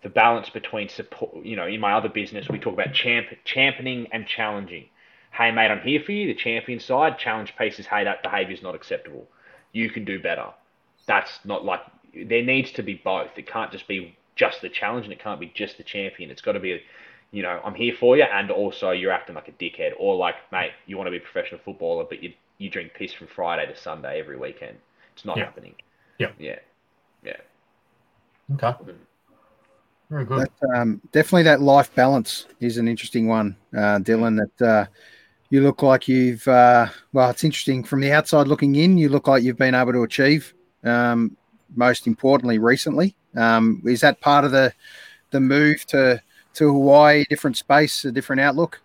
the 0.03 0.09
balance 0.09 0.49
between 0.49 0.89
support, 0.89 1.45
you 1.45 1.55
know, 1.55 1.67
in 1.67 1.79
my 1.79 1.93
other 1.93 2.09
business, 2.09 2.49
we 2.49 2.59
talk 2.59 2.73
about 2.73 2.93
champ, 2.93 3.27
championing 3.45 4.07
and 4.11 4.25
challenging. 4.25 4.85
Hey, 5.31 5.51
mate, 5.51 5.71
I'm 5.71 5.79
here 5.81 6.01
for 6.05 6.11
you. 6.11 6.27
The 6.27 6.35
champion 6.39 6.79
side 6.79 7.17
challenge 7.17 7.55
piece 7.57 7.79
is, 7.79 7.85
hey, 7.87 8.03
that 8.03 8.21
behavior 8.21 8.53
is 8.53 8.61
not 8.61 8.75
acceptable. 8.75 9.27
You 9.71 9.89
can 9.89 10.03
do 10.03 10.21
better. 10.21 10.47
That's 11.07 11.39
not 11.45 11.63
like 11.63 11.81
there 12.13 12.43
needs 12.43 12.71
to 12.73 12.83
be 12.83 12.95
both. 12.95 13.29
It 13.37 13.47
can't 13.47 13.71
just 13.71 13.87
be 13.87 14.15
just 14.35 14.61
the 14.61 14.69
challenge, 14.69 15.05
and 15.05 15.13
it 15.13 15.19
can't 15.19 15.39
be 15.39 15.51
just 15.55 15.77
the 15.77 15.83
champion. 15.83 16.29
It's 16.29 16.41
got 16.41 16.53
to 16.53 16.59
be, 16.59 16.81
you 17.31 17.43
know, 17.43 17.61
I'm 17.63 17.75
here 17.75 17.95
for 17.97 18.17
you, 18.17 18.23
and 18.23 18.51
also 18.51 18.91
you're 18.91 19.11
acting 19.11 19.35
like 19.35 19.47
a 19.47 19.53
dickhead, 19.53 19.93
or 19.97 20.15
like, 20.15 20.35
mate, 20.51 20.71
you 20.85 20.97
want 20.97 21.07
to 21.07 21.11
be 21.11 21.17
a 21.17 21.21
professional 21.21 21.61
footballer, 21.63 22.05
but 22.07 22.21
you 22.21 22.33
you 22.57 22.69
drink 22.69 22.93
piss 22.93 23.11
from 23.11 23.27
Friday 23.27 23.65
to 23.65 23.75
Sunday 23.79 24.19
every 24.19 24.37
weekend. 24.37 24.77
It's 25.15 25.25
not 25.25 25.37
Yeah. 25.37 25.45
happening. 25.45 25.73
Yeah. 26.19 26.31
Yeah. 26.37 26.59
Yeah. 27.23 27.37
Okay. 28.53 28.73
Very 30.09 30.25
good. 30.25 30.49
That, 30.61 30.75
um, 30.75 31.01
definitely, 31.11 31.43
that 31.43 31.61
life 31.61 31.93
balance 31.95 32.45
is 32.59 32.77
an 32.77 32.87
interesting 32.87 33.27
one, 33.27 33.55
uh, 33.73 33.97
Dylan. 33.99 34.37
That 34.57 34.67
uh, 34.67 34.85
you 35.51 35.61
look 35.61 35.83
like 35.83 36.07
you've. 36.07 36.47
Uh, 36.47 36.87
well, 37.13 37.29
it's 37.29 37.43
interesting 37.43 37.83
from 37.83 37.99
the 37.99 38.11
outside 38.11 38.47
looking 38.47 38.75
in. 38.75 38.97
You 38.97 39.09
look 39.09 39.27
like 39.27 39.43
you've 39.43 39.57
been 39.57 39.75
able 39.75 39.91
to 39.91 40.03
achieve. 40.03 40.53
Um, 40.83 41.37
most 41.75 42.07
importantly, 42.07 42.57
recently, 42.57 43.15
um, 43.35 43.83
is 43.85 44.01
that 44.01 44.19
part 44.21 44.45
of 44.45 44.51
the 44.51 44.73
the 45.29 45.41
move 45.41 45.85
to 45.87 46.21
to 46.55 46.65
Hawaii? 46.71 47.25
Different 47.29 47.57
space, 47.57 48.05
a 48.05 48.11
different 48.11 48.41
outlook. 48.41 48.81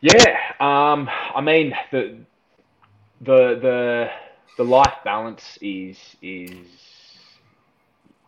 Yeah, 0.00 0.38
um, 0.58 1.08
I 1.34 1.42
mean 1.42 1.74
the 1.92 2.18
the 3.20 3.58
the 3.60 4.10
the 4.56 4.64
life 4.64 4.96
balance 5.04 5.58
is 5.60 5.98
is 6.22 6.56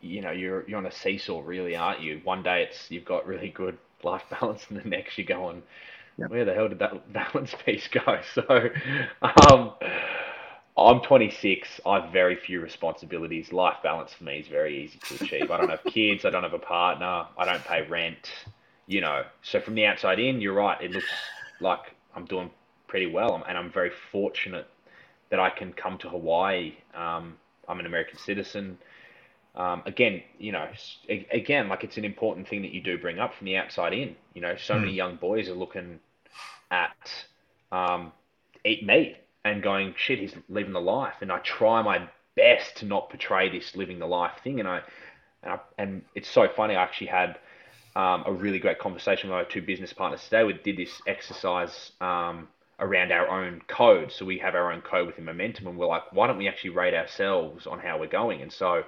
you 0.02 0.20
know 0.20 0.32
you're 0.32 0.68
you're 0.68 0.78
on 0.78 0.86
a 0.86 0.92
seesaw 0.92 1.40
really 1.44 1.74
aren't 1.74 2.00
you 2.00 2.20
one 2.24 2.42
day 2.42 2.62
it's 2.62 2.90
you've 2.90 3.04
got 3.04 3.26
really 3.26 3.48
good 3.48 3.78
life 4.02 4.22
balance 4.40 4.66
and 4.68 4.78
the 4.78 4.88
next 4.88 5.16
you're 5.16 5.26
going 5.26 5.62
yep. 6.16 6.30
where 6.30 6.44
the 6.44 6.54
hell 6.54 6.68
did 6.68 6.78
that 6.78 7.12
balance 7.12 7.54
piece 7.64 7.88
go 7.88 8.20
so 8.34 8.68
um 9.22 9.72
I'm 10.76 11.00
26. 11.02 11.80
I 11.86 12.00
have 12.00 12.12
very 12.12 12.34
few 12.34 12.60
responsibilities. 12.60 13.52
Life 13.52 13.76
balance 13.82 14.12
for 14.12 14.24
me 14.24 14.38
is 14.38 14.48
very 14.48 14.82
easy 14.84 14.98
to 15.04 15.24
achieve. 15.24 15.50
I 15.50 15.56
don't 15.58 15.70
have 15.70 15.84
kids. 15.84 16.24
I 16.24 16.30
don't 16.30 16.42
have 16.42 16.52
a 16.52 16.58
partner. 16.58 17.26
I 17.38 17.44
don't 17.44 17.64
pay 17.64 17.86
rent. 17.86 18.28
You 18.86 19.00
know, 19.00 19.22
so 19.42 19.60
from 19.60 19.76
the 19.76 19.86
outside 19.86 20.18
in, 20.18 20.40
you're 20.40 20.54
right. 20.54 20.80
It 20.82 20.90
looks 20.90 21.06
like 21.60 21.94
I'm 22.14 22.24
doing 22.24 22.50
pretty 22.88 23.06
well, 23.06 23.42
and 23.48 23.56
I'm 23.56 23.70
very 23.70 23.90
fortunate 24.10 24.66
that 25.30 25.38
I 25.40 25.48
can 25.48 25.72
come 25.72 25.96
to 25.98 26.08
Hawaii. 26.08 26.74
Um, 26.92 27.36
I'm 27.68 27.78
an 27.80 27.86
American 27.86 28.18
citizen. 28.18 28.76
Um, 29.56 29.82
again, 29.86 30.22
you 30.38 30.52
know, 30.52 30.68
again, 31.08 31.68
like 31.68 31.84
it's 31.84 31.96
an 31.96 32.04
important 32.04 32.48
thing 32.48 32.62
that 32.62 32.72
you 32.72 32.80
do 32.82 32.98
bring 32.98 33.18
up 33.18 33.34
from 33.34 33.44
the 33.44 33.56
outside 33.56 33.92
in. 33.92 34.16
You 34.34 34.40
know, 34.40 34.56
so 34.56 34.74
mm. 34.74 34.80
many 34.80 34.92
young 34.92 35.16
boys 35.16 35.48
are 35.48 35.54
looking 35.54 36.00
at 36.70 36.96
um, 37.70 38.12
eat 38.64 38.84
meat 38.84 39.16
and 39.44 39.62
going, 39.62 39.94
shit, 39.96 40.18
he's 40.18 40.34
living 40.48 40.72
the 40.72 40.80
life. 40.80 41.14
And 41.20 41.30
I 41.30 41.38
try 41.38 41.82
my 41.82 42.08
best 42.34 42.76
to 42.78 42.86
not 42.86 43.10
portray 43.10 43.48
this 43.48 43.76
living 43.76 43.98
the 43.98 44.06
life 44.06 44.32
thing. 44.42 44.58
And 44.58 44.68
I, 44.68 44.80
and, 45.42 45.52
I, 45.52 45.58
and 45.78 46.02
it's 46.14 46.28
so 46.28 46.48
funny. 46.48 46.74
I 46.74 46.82
actually 46.82 47.08
had 47.08 47.38
um, 47.96 48.24
a 48.26 48.32
really 48.32 48.58
great 48.58 48.78
conversation 48.78 49.30
with 49.30 49.38
my 49.38 49.44
two 49.44 49.62
business 49.62 49.92
partners 49.92 50.24
today. 50.24 50.44
We 50.44 50.54
did 50.54 50.76
this 50.76 51.00
exercise 51.06 51.92
um, 52.00 52.48
around 52.80 53.12
our 53.12 53.28
own 53.28 53.62
code. 53.68 54.10
So 54.10 54.24
we 54.24 54.38
have 54.38 54.54
our 54.54 54.72
own 54.72 54.80
code 54.80 55.06
within 55.06 55.24
Momentum, 55.24 55.66
and 55.66 55.78
we're 55.78 55.86
like, 55.86 56.12
why 56.12 56.26
don't 56.26 56.38
we 56.38 56.48
actually 56.48 56.70
rate 56.70 56.94
ourselves 56.94 57.66
on 57.66 57.78
how 57.78 57.98
we're 57.98 58.08
going? 58.08 58.42
And 58.42 58.52
so, 58.52 58.82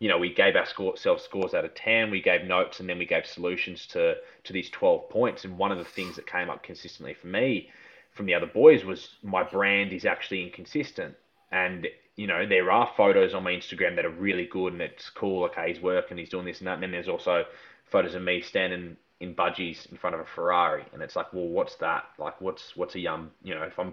you 0.00 0.08
know, 0.08 0.18
we 0.18 0.34
gave 0.34 0.56
ourselves 0.56 1.22
scores 1.22 1.54
out 1.54 1.64
of 1.64 1.74
10, 1.74 2.10
we 2.10 2.20
gave 2.20 2.44
notes, 2.44 2.80
and 2.80 2.88
then 2.88 2.98
we 2.98 3.06
gave 3.06 3.26
solutions 3.26 3.86
to, 3.86 4.16
to 4.44 4.52
these 4.52 4.68
12 4.70 5.08
points. 5.08 5.44
And 5.44 5.56
one 5.56 5.70
of 5.70 5.78
the 5.78 5.84
things 5.84 6.16
that 6.16 6.26
came 6.26 6.50
up 6.50 6.62
consistently 6.62 7.14
for 7.14 7.28
me 7.28 7.68
from 8.12 8.26
the 8.26 8.34
other 8.34 8.46
boys 8.46 8.84
was 8.84 9.10
my 9.22 9.44
brand 9.44 9.92
is 9.92 10.04
actually 10.04 10.42
inconsistent. 10.42 11.14
And, 11.52 11.86
you 12.16 12.26
know, 12.26 12.46
there 12.46 12.72
are 12.72 12.90
photos 12.96 13.34
on 13.34 13.44
my 13.44 13.52
Instagram 13.52 13.94
that 13.96 14.04
are 14.04 14.10
really 14.10 14.46
good 14.46 14.72
and 14.72 14.82
it's 14.82 15.08
cool. 15.10 15.44
Okay, 15.44 15.72
he's 15.72 15.82
working, 15.82 16.16
he's 16.16 16.30
doing 16.30 16.46
this 16.46 16.58
and 16.58 16.66
that. 16.66 16.74
And 16.74 16.82
then 16.82 16.92
there's 16.92 17.08
also 17.08 17.44
photos 17.90 18.14
of 18.14 18.22
me 18.22 18.40
standing 18.40 18.96
in 19.20 19.34
budgies 19.34 19.90
in 19.90 19.98
front 19.98 20.14
of 20.14 20.20
a 20.20 20.24
Ferrari, 20.24 20.84
and 20.92 21.02
it's 21.02 21.14
like, 21.14 21.32
well, 21.32 21.46
what's 21.46 21.76
that? 21.76 22.04
Like, 22.18 22.40
what's 22.40 22.74
what's 22.74 22.94
a 22.94 23.00
yum? 23.00 23.30
You 23.42 23.54
know, 23.54 23.62
if 23.62 23.78
I'm, 23.78 23.92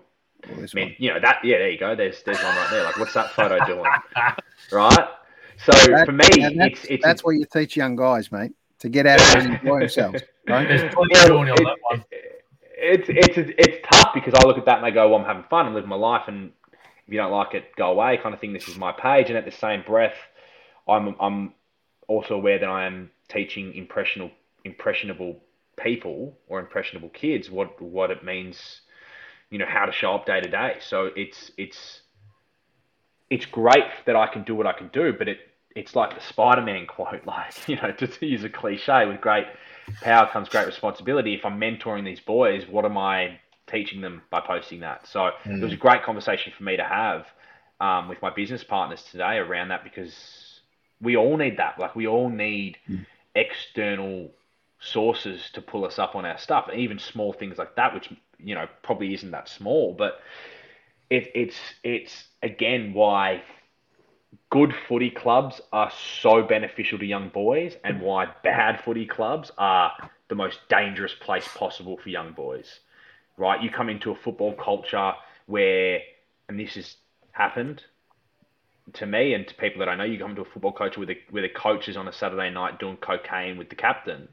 well, 0.49 0.59
I 0.63 0.67
mean, 0.73 0.95
you 0.97 1.13
know 1.13 1.19
that. 1.19 1.39
Yeah, 1.43 1.57
there 1.57 1.69
you 1.69 1.77
go. 1.77 1.95
There's 1.95 2.23
there's 2.23 2.41
one 2.41 2.55
right 2.55 2.69
there. 2.71 2.83
Like, 2.83 2.97
what's 2.97 3.13
that 3.13 3.31
photo 3.31 3.63
doing? 3.65 3.83
right. 4.71 5.07
So 5.65 5.71
that, 5.71 6.05
for 6.05 6.11
me, 6.11 6.25
it's, 6.29 6.85
it's 6.85 7.03
that's 7.03 7.23
what 7.23 7.31
you 7.31 7.45
teach 7.45 7.75
young 7.75 7.95
guys, 7.95 8.31
mate, 8.31 8.53
to 8.79 8.89
get 8.89 9.07
out 9.07 9.19
and 9.37 9.55
enjoy 9.55 9.79
themselves. 9.79 10.21
Right? 10.47 10.65
There's 10.65 10.93
plenty 10.93 11.13
well, 11.13 11.39
on 11.39 11.45
that 11.47 11.77
one. 11.81 12.05
It's 12.77 13.09
it's 13.09 13.51
it's 13.57 13.85
tough 13.91 14.13
because 14.13 14.33
I 14.33 14.47
look 14.47 14.57
at 14.57 14.63
that 14.63 14.77
and 14.77 14.85
I 14.85 14.91
go, 14.91 15.09
well, 15.09 15.19
I'm 15.19 15.25
having 15.25 15.43
fun, 15.49 15.65
I'm 15.65 15.73
living 15.73 15.89
my 15.89 15.97
life, 15.97 16.29
and 16.29 16.53
if 17.05 17.13
you 17.13 17.17
don't 17.17 17.33
like 17.33 17.53
it, 17.53 17.75
go 17.75 17.91
away, 17.91 18.17
kind 18.17 18.33
of 18.33 18.39
thing. 18.39 18.53
This 18.53 18.69
is 18.69 18.77
my 18.77 18.93
page, 18.93 19.27
and 19.27 19.37
at 19.37 19.43
the 19.43 19.51
same 19.51 19.83
breath, 19.85 20.15
I'm 20.87 21.17
I'm 21.19 21.53
also 22.07 22.35
aware 22.35 22.59
that 22.59 22.69
I 22.69 22.85
am 22.85 23.11
teaching 23.27 23.73
impressionable 23.73 24.31
impressionable 24.63 25.41
people 25.77 26.37
or 26.47 26.59
impressionable 26.59 27.09
kids 27.09 27.51
what 27.51 27.81
what 27.81 28.09
it 28.09 28.23
means, 28.23 28.81
you 29.49 29.57
know, 29.57 29.65
how 29.67 29.85
to 29.85 29.91
show 29.91 30.13
up 30.15 30.25
day 30.25 30.39
to 30.39 30.49
day. 30.49 30.77
So 30.79 31.09
it's 31.15 31.51
it's 31.57 32.01
it's 33.29 33.45
great 33.45 33.85
that 34.05 34.15
I 34.15 34.27
can 34.27 34.43
do 34.43 34.55
what 34.55 34.67
I 34.67 34.73
can 34.73 34.89
do, 34.89 35.13
but 35.17 35.27
it 35.27 35.39
it's 35.77 35.95
like 35.95 36.15
the 36.15 36.21
Spider-Man 36.21 36.87
quote, 36.87 37.23
like 37.25 37.67
you 37.67 37.75
know, 37.75 37.91
to 37.91 38.25
use 38.25 38.43
a 38.43 38.49
cliche, 38.49 39.05
with 39.05 39.21
great 39.21 39.45
power 40.01 40.27
comes 40.27 40.49
great 40.49 40.65
responsibility. 40.65 41.35
If 41.35 41.45
I'm 41.45 41.59
mentoring 41.59 42.03
these 42.03 42.19
boys, 42.19 42.67
what 42.67 42.83
am 42.83 42.97
I 42.97 43.39
teaching 43.67 44.01
them 44.01 44.23
by 44.31 44.41
posting 44.41 44.79
that? 44.81 45.07
So 45.07 45.31
mm. 45.43 45.61
it 45.61 45.63
was 45.63 45.73
a 45.73 45.77
great 45.77 46.03
conversation 46.03 46.51
for 46.57 46.63
me 46.63 46.77
to 46.77 46.83
have 46.83 47.27
um, 47.79 48.09
with 48.09 48.21
my 48.21 48.31
business 48.31 48.63
partners 48.63 49.03
today 49.11 49.37
around 49.37 49.69
that 49.69 49.83
because 49.83 50.61
we 50.99 51.15
all 51.15 51.37
need 51.37 51.57
that. 51.57 51.79
Like 51.79 51.95
we 51.95 52.07
all 52.07 52.29
need 52.29 52.77
mm. 52.89 53.05
external 53.35 54.31
sources 54.79 55.49
to 55.53 55.61
pull 55.61 55.85
us 55.85 55.99
up 55.99 56.15
on 56.15 56.25
our 56.25 56.39
stuff, 56.39 56.69
and 56.71 56.79
even 56.79 56.97
small 56.97 57.33
things 57.33 57.59
like 57.59 57.75
that, 57.75 57.93
which 57.93 58.11
you 58.39 58.55
know 58.55 58.67
probably 58.81 59.13
isn't 59.13 59.31
that 59.31 59.47
small, 59.47 59.93
but 59.93 60.21
it, 61.11 61.31
it's 61.35 61.57
it's 61.83 62.25
again 62.41 62.93
why 62.93 63.43
good 64.49 64.73
footy 64.87 65.09
clubs 65.09 65.61
are 65.71 65.91
so 66.21 66.43
beneficial 66.43 66.99
to 66.99 67.05
young 67.05 67.29
boys, 67.29 67.75
and 67.83 68.01
why 68.01 68.27
bad 68.43 68.83
footy 68.83 69.05
clubs 69.05 69.51
are 69.57 69.91
the 70.29 70.35
most 70.35 70.59
dangerous 70.69 71.13
place 71.13 71.47
possible 71.55 71.97
for 71.97 72.09
young 72.09 72.33
boys. 72.33 72.79
Right, 73.37 73.61
you 73.61 73.69
come 73.69 73.89
into 73.89 74.11
a 74.11 74.15
football 74.15 74.53
culture 74.53 75.13
where, 75.45 76.01
and 76.49 76.59
this 76.59 76.73
has 76.73 76.95
happened 77.31 77.83
to 78.93 79.05
me 79.05 79.33
and 79.33 79.47
to 79.47 79.53
people 79.55 79.79
that 79.79 79.89
I 79.89 79.95
know, 79.95 80.03
you 80.03 80.17
come 80.17 80.35
to 80.35 80.41
a 80.41 80.45
football 80.45 80.71
coach 80.71 80.97
where 80.97 81.05
the 81.05 81.17
where 81.29 81.43
the 81.43 81.49
coach 81.49 81.87
is 81.87 81.97
on 81.97 82.07
a 82.07 82.13
Saturday 82.13 82.49
night 82.49 82.79
doing 82.79 82.97
cocaine 82.97 83.57
with 83.57 83.69
the 83.69 83.75
captain, 83.75 84.27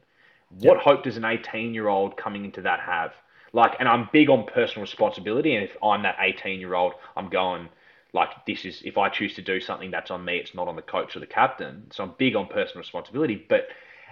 what 0.61 0.79
hope 0.79 1.03
does 1.03 1.17
an 1.17 1.25
18 1.25 1.75
year 1.75 1.89
old 1.89 2.17
coming 2.17 2.45
into 2.45 2.63
that 2.63 2.81
have? 2.81 3.13
Like, 3.53 3.77
and 3.79 3.89
I'm 3.89 4.09
big 4.13 4.31
on 4.31 4.47
personal 4.47 4.83
responsibility. 4.83 5.55
And 5.55 5.65
if 5.65 5.77
I'm 5.83 6.03
that 6.03 6.17
18 6.21 6.61
year 6.61 6.75
old, 6.75 6.95
I'm 7.17 7.29
going, 7.29 7.69
like, 8.15 8.31
this 8.47 8.65
is, 8.65 8.81
if 8.85 8.97
I 8.97 9.09
choose 9.09 9.35
to 9.35 9.43
do 9.43 9.61
something 9.61 9.91
that's 9.91 10.11
on 10.11 10.25
me, 10.25 10.39
it's 10.39 10.55
not 10.55 10.69
on 10.69 10.77
the 10.77 10.83
coach 10.83 11.17
or 11.17 11.21
the 11.21 11.27
captain. 11.27 11.91
So 11.93 12.05
I'm 12.05 12.15
big 12.17 12.37
on 12.37 12.47
personal 12.47 12.79
responsibility. 12.79 13.45
But 13.49 13.67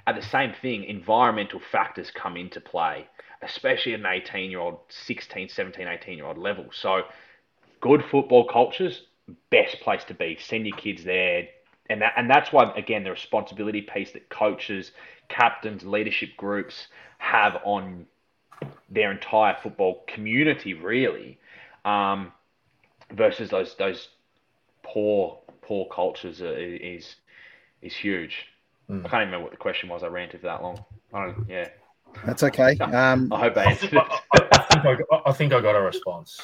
at 0.06 0.16
the 0.16 0.22
same 0.22 0.52
thing, 0.60 0.84
environmental 0.84 1.60
factors 1.60 2.10
come 2.10 2.36
into 2.36 2.60
play, 2.60 3.06
especially 3.42 3.94
at 3.94 4.00
an 4.00 4.06
18 4.06 4.50
year 4.50 4.58
old, 4.58 4.80
16, 4.88 5.48
17, 5.48 5.86
18 5.86 6.16
year 6.16 6.26
old 6.26 6.38
level. 6.38 6.66
So 6.72 7.02
good 7.80 8.04
football 8.10 8.46
cultures, 8.48 9.02
best 9.50 9.80
place 9.80 10.02
to 10.04 10.14
be. 10.14 10.36
Send 10.40 10.66
your 10.66 10.76
kids 10.76 11.04
there. 11.04 11.46
And 11.88 12.02
that, 12.02 12.14
and 12.16 12.28
that's 12.28 12.52
why 12.52 12.72
again 12.76 13.04
the 13.04 13.10
responsibility 13.10 13.82
piece 13.82 14.12
that 14.12 14.28
coaches 14.30 14.92
captains, 15.28 15.84
leadership 15.84 16.36
groups 16.36 16.86
have 17.18 17.58
on 17.64 18.06
their 18.90 19.10
entire 19.10 19.56
football 19.62 20.04
community, 20.06 20.74
really, 20.74 21.38
um, 21.84 22.32
versus 23.12 23.50
those 23.50 23.74
those 23.76 24.08
poor 24.82 25.38
poor 25.62 25.86
cultures 25.86 26.40
is 26.40 27.16
is 27.82 27.94
huge. 27.94 28.46
Mm. 28.90 29.06
I 29.06 29.08
can't 29.08 29.22
even 29.22 29.26
remember 29.26 29.44
what 29.44 29.50
the 29.52 29.58
question 29.58 29.88
was. 29.88 30.02
I 30.02 30.08
ranted 30.08 30.40
for 30.40 30.46
that 30.46 30.62
long. 30.62 30.84
I 31.12 31.26
don't, 31.26 31.46
yeah. 31.48 31.68
That's 32.26 32.42
okay. 32.42 32.76
Um, 32.78 33.32
I 33.32 33.40
hope 33.40 33.56
I 33.56 33.64
answered 33.64 33.94
it. 33.94 34.02
I, 34.32 34.38
think 34.70 34.84
I, 34.84 34.94
got, 34.94 35.22
I 35.26 35.32
think 35.32 35.52
I 35.52 35.60
got 35.60 35.76
a 35.76 35.80
response. 35.80 36.40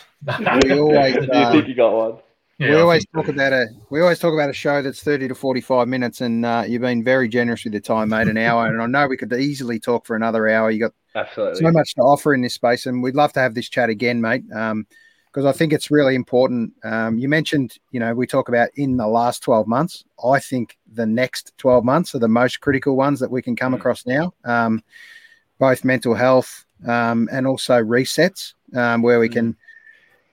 we 0.65 0.73
always, 0.73 1.17
uh, 1.17 1.21
you 1.21 1.53
think 1.53 1.69
you 1.69 1.75
got 1.75 1.93
one? 1.93 2.19
Yeah, 2.59 2.71
we 2.71 2.81
always 2.81 3.07
talk 3.15 3.29
about 3.29 3.53
a 3.53 3.67
we 3.89 4.01
always 4.01 4.19
talk 4.19 4.35
about 4.35 4.51
a 4.51 4.53
show 4.53 4.83
that's 4.83 5.01
thirty 5.01 5.29
to 5.29 5.35
forty 5.35 5.61
five 5.61 5.87
minutes, 5.87 6.23
and 6.23 6.45
uh, 6.45 6.65
you've 6.67 6.83
been 6.83 7.05
very 7.05 7.29
generous 7.29 7.63
with 7.63 7.73
your 7.73 7.83
time, 7.83 8.09
mate. 8.09 8.27
An 8.27 8.37
hour, 8.37 8.67
and 8.67 8.83
I 8.83 8.87
know 8.87 9.07
we 9.07 9.17
could 9.17 9.33
easily 9.33 9.79
talk 9.79 10.05
for 10.05 10.17
another 10.17 10.49
hour. 10.49 10.69
You 10.69 10.81
got 10.81 10.93
absolutely 11.15 11.61
so 11.61 11.71
much 11.71 11.95
to 11.95 12.01
offer 12.01 12.35
in 12.35 12.41
this 12.41 12.55
space, 12.55 12.87
and 12.87 13.01
we'd 13.01 13.15
love 13.15 13.33
to 13.35 13.41
have 13.41 13.55
this 13.55 13.69
chat 13.69 13.91
again, 13.91 14.21
mate. 14.21 14.43
Um, 14.53 14.89
because 15.33 15.45
I 15.45 15.53
think 15.53 15.73
it's 15.73 15.91
really 15.91 16.15
important. 16.15 16.73
Um, 16.85 17.19
you 17.19 17.29
mentioned, 17.29 17.79
you 17.91 18.01
know, 18.01 18.15
we 18.15 18.27
talk 18.27 18.49
about 18.49 18.71
in 18.77 18.97
the 18.97 19.07
last 19.07 19.43
12 19.43 19.67
months. 19.67 20.05
I 20.25 20.41
think 20.41 20.79
the 20.93 21.07
next 21.07 21.53
12 21.59 21.85
months 21.85 22.15
are 22.15 22.19
the 22.19 22.29
most 22.29 22.61
critical 22.61 22.97
ones 22.97 23.21
that 23.21 23.31
we 23.31 23.43
can 23.43 23.55
come 23.55 23.73
mm. 23.73 23.77
across 23.77 24.07
now, 24.07 24.33
um, 24.45 24.83
both 25.59 25.85
mental 25.85 26.15
health 26.15 26.65
um, 26.87 27.29
and 27.31 27.47
also 27.47 27.83
resets, 27.83 28.55
um, 28.75 29.03
where 29.03 29.21
we 29.21 29.29
mm. 29.29 29.33
can 29.33 29.57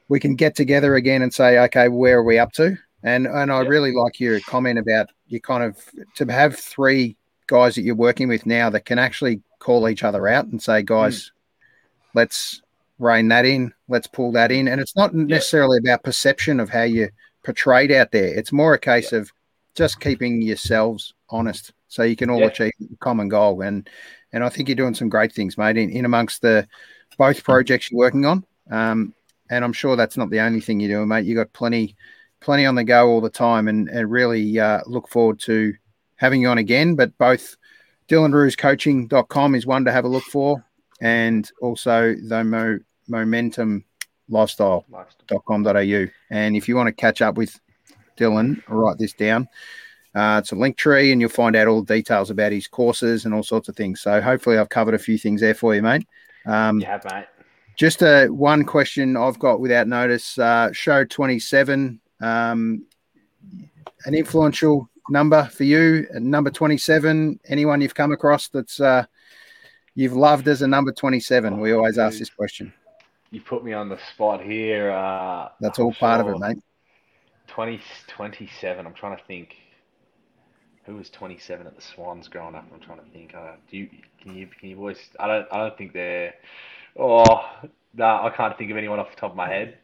we 0.07 0.19
can 0.19 0.35
get 0.35 0.55
together 0.55 0.95
again 0.95 1.23
and 1.23 1.33
say, 1.33 1.57
okay, 1.57 1.87
where 1.87 2.19
are 2.19 2.23
we 2.23 2.37
up 2.37 2.53
to? 2.53 2.77
And 3.03 3.27
and 3.27 3.51
I 3.51 3.61
yep. 3.61 3.69
really 3.69 3.91
like 3.91 4.19
your 4.19 4.39
comment 4.41 4.79
about 4.79 5.09
you 5.27 5.41
kind 5.41 5.63
of 5.63 5.77
to 6.15 6.25
have 6.31 6.55
three 6.55 7.17
guys 7.47 7.75
that 7.75 7.81
you're 7.81 7.95
working 7.95 8.27
with 8.27 8.45
now 8.45 8.69
that 8.69 8.85
can 8.85 8.97
actually 8.97 9.41
call 9.59 9.89
each 9.89 10.03
other 10.03 10.27
out 10.27 10.45
and 10.45 10.61
say, 10.61 10.81
guys, 10.81 11.25
mm. 11.25 11.31
let's 12.13 12.61
rein 12.99 13.27
that 13.29 13.45
in, 13.45 13.73
let's 13.87 14.07
pull 14.07 14.31
that 14.33 14.51
in. 14.51 14.67
And 14.67 14.79
it's 14.79 14.95
not 14.95 15.13
necessarily 15.13 15.79
yep. 15.83 15.95
about 15.95 16.03
perception 16.03 16.59
of 16.59 16.69
how 16.69 16.83
you 16.83 17.09
portrayed 17.43 17.91
out 17.91 18.11
there. 18.11 18.27
It's 18.27 18.51
more 18.51 18.73
a 18.73 18.79
case 18.79 19.11
yep. 19.11 19.21
of 19.21 19.31
just 19.75 19.99
keeping 19.99 20.41
yourselves 20.41 21.13
honest 21.29 21.73
so 21.87 22.03
you 22.03 22.15
can 22.15 22.29
all 22.29 22.39
Yeah. 22.39 22.47
achieve 22.47 22.73
the 22.79 22.95
common 22.99 23.29
goal. 23.29 23.61
And 23.61 23.89
and 24.31 24.43
I 24.43 24.49
think 24.49 24.67
you're 24.67 24.75
doing 24.75 24.95
some 24.95 25.09
great 25.09 25.31
things, 25.31 25.57
mate, 25.57 25.77
in, 25.77 25.89
in 25.89 26.03
amongst 26.03 26.41
the 26.41 26.67
both 27.17 27.43
projects 27.43 27.89
you're 27.89 27.99
working 27.99 28.25
on. 28.25 28.43
Um, 28.69 29.13
and 29.49 29.63
I'm 29.63 29.71
sure 29.71 29.95
that's 29.95 30.17
not 30.17 30.29
the 30.29 30.41
only 30.41 30.59
thing 30.59 30.79
you're 30.79 30.97
doing, 30.97 31.07
mate. 31.07 31.25
You 31.25 31.35
got 31.35 31.53
plenty, 31.53 31.95
plenty 32.41 32.65
on 32.65 32.75
the 32.75 32.83
go 32.83 33.07
all 33.07 33.21
the 33.21 33.29
time, 33.29 33.69
and, 33.69 33.87
and 33.87 34.11
really 34.11 34.59
uh, 34.59 34.81
look 34.87 35.07
forward 35.07 35.39
to 35.41 35.73
having 36.17 36.41
you 36.41 36.49
on 36.49 36.57
again. 36.57 36.95
But 36.95 37.17
both 37.17 37.55
DylanRoosCoaching.com 38.09 39.55
is 39.55 39.65
one 39.65 39.85
to 39.85 39.91
have 39.91 40.03
a 40.03 40.09
look 40.09 40.23
for, 40.23 40.64
and 41.01 41.49
also 41.61 42.15
the 42.15 42.43
Mo, 42.43 42.79
Momentum 43.07 43.83
Lifestyle 44.29 44.85
au. 45.31 46.07
And 46.31 46.55
if 46.55 46.67
you 46.67 46.75
want 46.75 46.87
to 46.87 46.93
catch 46.93 47.21
up 47.21 47.37
with 47.37 47.59
Dylan, 48.17 48.61
write 48.67 48.97
this 48.97 49.13
down. 49.13 49.47
Uh, 50.15 50.39
it's 50.41 50.53
a 50.53 50.55
link 50.55 50.77
tree, 50.77 51.11
and 51.11 51.19
you'll 51.19 51.29
find 51.29 51.55
out 51.55 51.67
all 51.67 51.83
the 51.83 51.93
details 51.93 52.29
about 52.29 52.53
his 52.53 52.67
courses 52.67 53.25
and 53.25 53.33
all 53.33 53.43
sorts 53.43 53.67
of 53.67 53.75
things. 53.75 53.99
So 54.01 54.21
hopefully, 54.21 54.57
I've 54.57 54.69
covered 54.69 54.93
a 54.93 54.99
few 54.99 55.17
things 55.17 55.41
there 55.41 55.53
for 55.53 55.75
you, 55.75 55.81
mate. 55.81 56.07
Um, 56.45 56.79
You 56.79 56.85
have, 56.85 57.03
mate. 57.11 57.25
just 57.75 58.01
a 58.01 58.27
one 58.27 58.63
question 58.63 59.17
I've 59.17 59.37
got 59.39 59.59
without 59.59 59.87
notice. 59.89 60.39
Uh, 60.39 60.71
show 60.71 61.03
twenty 61.03 61.37
seven, 61.37 61.99
um, 62.21 62.85
an 64.05 64.15
influential 64.15 64.89
number 65.09 65.43
for 65.51 65.65
you. 65.65 66.07
Number 66.13 66.49
twenty 66.49 66.77
seven. 66.77 67.37
Anyone 67.49 67.81
you've 67.81 67.93
come 67.93 68.13
across 68.13 68.47
that's 68.47 68.79
uh, 68.79 69.05
you've 69.95 70.13
loved 70.13 70.47
as 70.47 70.61
a 70.61 70.67
number 70.67 70.91
twenty 70.91 71.19
seven? 71.19 71.59
We 71.59 71.71
always 71.73 71.97
ask 71.97 72.19
this 72.19 72.29
question. 72.29 72.73
You 73.31 73.41
put 73.41 73.63
me 73.63 73.73
on 73.73 73.89
the 73.89 73.97
spot 74.13 74.41
here. 74.41 74.91
Uh, 74.91 75.49
That's 75.59 75.79
all 75.79 75.89
I'm 75.89 75.95
part 75.95 76.21
of 76.21 76.27
it, 76.27 76.39
mate. 76.39 76.57
20, 77.47 77.81
27. 78.07 78.85
I'm 78.85 78.93
trying 78.93 79.17
to 79.17 79.23
think. 79.25 79.55
Who 80.85 80.95
was 80.97 81.09
27 81.09 81.65
at 81.65 81.75
the 81.75 81.81
Swans 81.81 82.27
growing 82.27 82.53
up? 82.53 82.65
I'm 82.71 82.79
trying 82.79 82.99
to 82.99 83.05
think. 83.11 83.33
Uh, 83.33 83.53
do 83.71 83.77
you 83.77 83.89
can 84.21 84.35
you 84.35 84.47
can 84.59 84.69
you 84.69 84.75
boys? 84.75 84.99
I 85.19 85.27
don't 85.27 85.47
I 85.51 85.57
don't 85.57 85.77
think 85.77 85.93
they're. 85.93 86.35
Oh 86.97 87.43
no, 87.95 88.05
I 88.05 88.31
can't 88.35 88.55
think 88.57 88.69
of 88.71 88.77
anyone 88.77 88.99
off 88.99 89.09
the 89.09 89.19
top 89.19 89.31
of 89.31 89.37
my 89.37 89.49
head. 89.49 89.79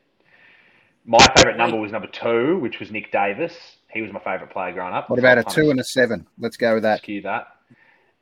My 1.04 1.26
favourite 1.36 1.58
number 1.58 1.78
was 1.78 1.92
number 1.92 2.08
two, 2.08 2.60
which 2.60 2.80
was 2.80 2.92
Nick 2.92 3.12
Davis. 3.12 3.54
He 3.92 4.02
was 4.02 4.14
my 4.14 4.20
favourite 4.20 4.52
player 4.52 4.74
growing 4.74 4.94
up. 4.94 5.10
What 5.10 5.18
about 5.18 5.40
a 5.40 5.44
two 5.44 5.72
and 5.72 5.80
a 5.80 5.84
seven? 5.84 6.28
Let's 6.38 6.58
go 6.58 6.76
with 6.76 6.84
that. 6.84 7.00
skew 7.00 7.22
that. 7.24 7.48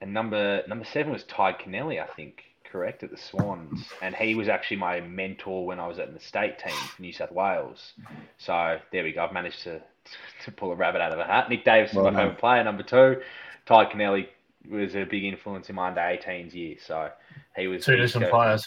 And 0.01 0.13
number 0.13 0.63
number 0.67 0.85
seven 0.85 1.11
was 1.11 1.23
Tadhg 1.23 1.61
Kennelly, 1.61 2.01
I 2.01 2.07
think, 2.07 2.43
correct 2.71 3.03
at 3.03 3.11
the 3.11 3.17
Swans, 3.17 3.83
and 4.01 4.15
he 4.15 4.35
was 4.35 4.47
actually 4.47 4.77
my 4.77 5.01
mentor 5.01 5.65
when 5.65 5.79
I 5.79 5.87
was 5.87 5.99
at 5.99 6.13
the 6.13 6.19
state 6.19 6.57
team 6.59 6.73
for 6.95 7.01
New 7.01 7.11
South 7.11 7.31
Wales. 7.31 7.93
So 8.37 8.77
there 8.91 9.03
we 9.03 9.11
go. 9.11 9.23
I've 9.25 9.33
managed 9.33 9.63
to 9.63 9.81
to 10.45 10.51
pull 10.51 10.71
a 10.71 10.75
rabbit 10.75 11.01
out 11.01 11.11
of 11.11 11.19
a 11.19 11.25
hat. 11.25 11.49
Nick 11.49 11.65
Davis 11.65 11.91
is 11.91 11.97
my 11.97 12.03
done. 12.03 12.15
favourite 12.15 12.37
player. 12.39 12.63
Number 12.63 12.83
two, 12.83 13.21
Tadhg 13.67 13.91
Kennelly 13.91 14.27
was 14.69 14.95
a 14.95 15.03
big 15.03 15.23
influence 15.25 15.69
in 15.69 15.75
my 15.75 15.87
under 15.89 16.01
18s 16.01 16.53
year. 16.53 16.75
So 16.85 17.09
he 17.55 17.67
was 17.67 17.83
Two 17.85 17.93
he 17.93 17.99
different 18.01 18.29
players. 18.31 18.63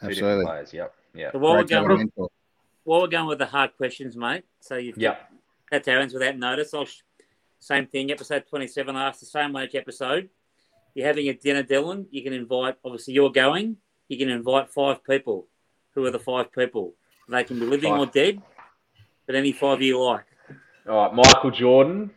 Two 0.00 0.08
different 0.08 0.12
Absolutely. 0.18 0.44
players. 0.46 0.72
Yep. 0.72 0.94
Yep. 1.14 1.32
So 1.32 1.38
while 1.38 1.52
we're 1.52 1.58
Great 1.58 1.68
to 1.68 1.74
have 1.74 1.84
a 1.84 1.88
going, 1.88 1.98
mentor. 1.98 2.28
while 2.84 3.00
we're 3.02 3.06
going 3.08 3.26
with 3.26 3.38
the 3.38 3.46
hard 3.46 3.76
questions, 3.76 4.16
mate. 4.16 4.44
So 4.60 4.76
you've 4.76 4.96
Yep. 4.98 5.30
That's 5.70 5.86
Aaron's 5.88 6.12
without 6.12 6.36
notice. 6.36 6.74
I'll 6.74 6.84
sh- 6.86 7.02
same 7.60 7.86
thing. 7.86 8.10
Episode 8.10 8.44
twenty-seven. 8.48 8.96
I 8.96 9.08
asked 9.08 9.20
the 9.20 9.26
same 9.26 9.52
way 9.52 9.64
each 9.64 9.74
episode. 9.74 10.28
You're 10.94 11.06
having 11.06 11.28
a 11.28 11.34
dinner, 11.34 11.62
Dylan. 11.62 12.06
You 12.10 12.22
can 12.22 12.32
invite. 12.32 12.76
Obviously, 12.84 13.14
you're 13.14 13.30
going. 13.30 13.76
You 14.08 14.18
can 14.18 14.28
invite 14.28 14.70
five 14.70 15.04
people. 15.04 15.46
Who 15.94 16.04
are 16.06 16.10
the 16.10 16.18
five 16.18 16.52
people? 16.52 16.94
They 17.28 17.44
can 17.44 17.58
be 17.60 17.66
living 17.66 17.92
Five. 17.92 18.00
or 18.00 18.06
dead, 18.06 18.42
but 19.26 19.34
any 19.36 19.52
five 19.52 19.80
you 19.82 20.02
like. 20.02 20.24
All 20.88 21.06
right, 21.06 21.14
Michael 21.14 21.52
Jordan, 21.52 22.10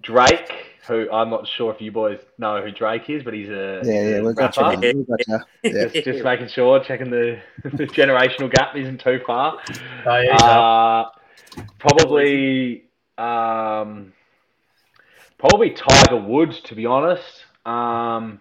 Drake, 0.00 0.50
who 0.88 1.08
I'm 1.12 1.30
not 1.30 1.46
sure 1.46 1.72
if 1.72 1.80
you 1.80 1.92
boys 1.92 2.18
know 2.38 2.60
who 2.62 2.72
Drake 2.72 3.08
is, 3.08 3.22
but 3.22 3.32
he's 3.34 3.48
a, 3.48 3.80
Yeah, 3.84 3.92
yeah, 3.92 4.16
a 4.16 4.22
we've 4.24 4.34
got 4.34 4.56
you. 4.56 4.62
rapper. 4.64 4.78
mate. 4.80 4.96
We've 4.96 5.06
got. 5.06 5.20
Yeah. 5.62 5.84
just, 5.88 6.04
just 6.04 6.24
making 6.24 6.48
sure, 6.48 6.80
checking 6.82 7.10
the, 7.10 7.38
the 7.62 7.86
generational 7.86 8.52
gap 8.52 8.74
isn't 8.76 9.00
too 9.00 9.20
far. 9.24 9.60
Oh, 10.04 10.18
yeah, 10.18 10.36
Uh, 10.36 11.10
probably, 11.78 12.84
um, 13.18 14.12
probably 15.38 15.70
Tiger 15.70 16.16
Woods, 16.16 16.60
to 16.62 16.74
be 16.74 16.86
honest. 16.86 17.44
Um, 17.66 18.40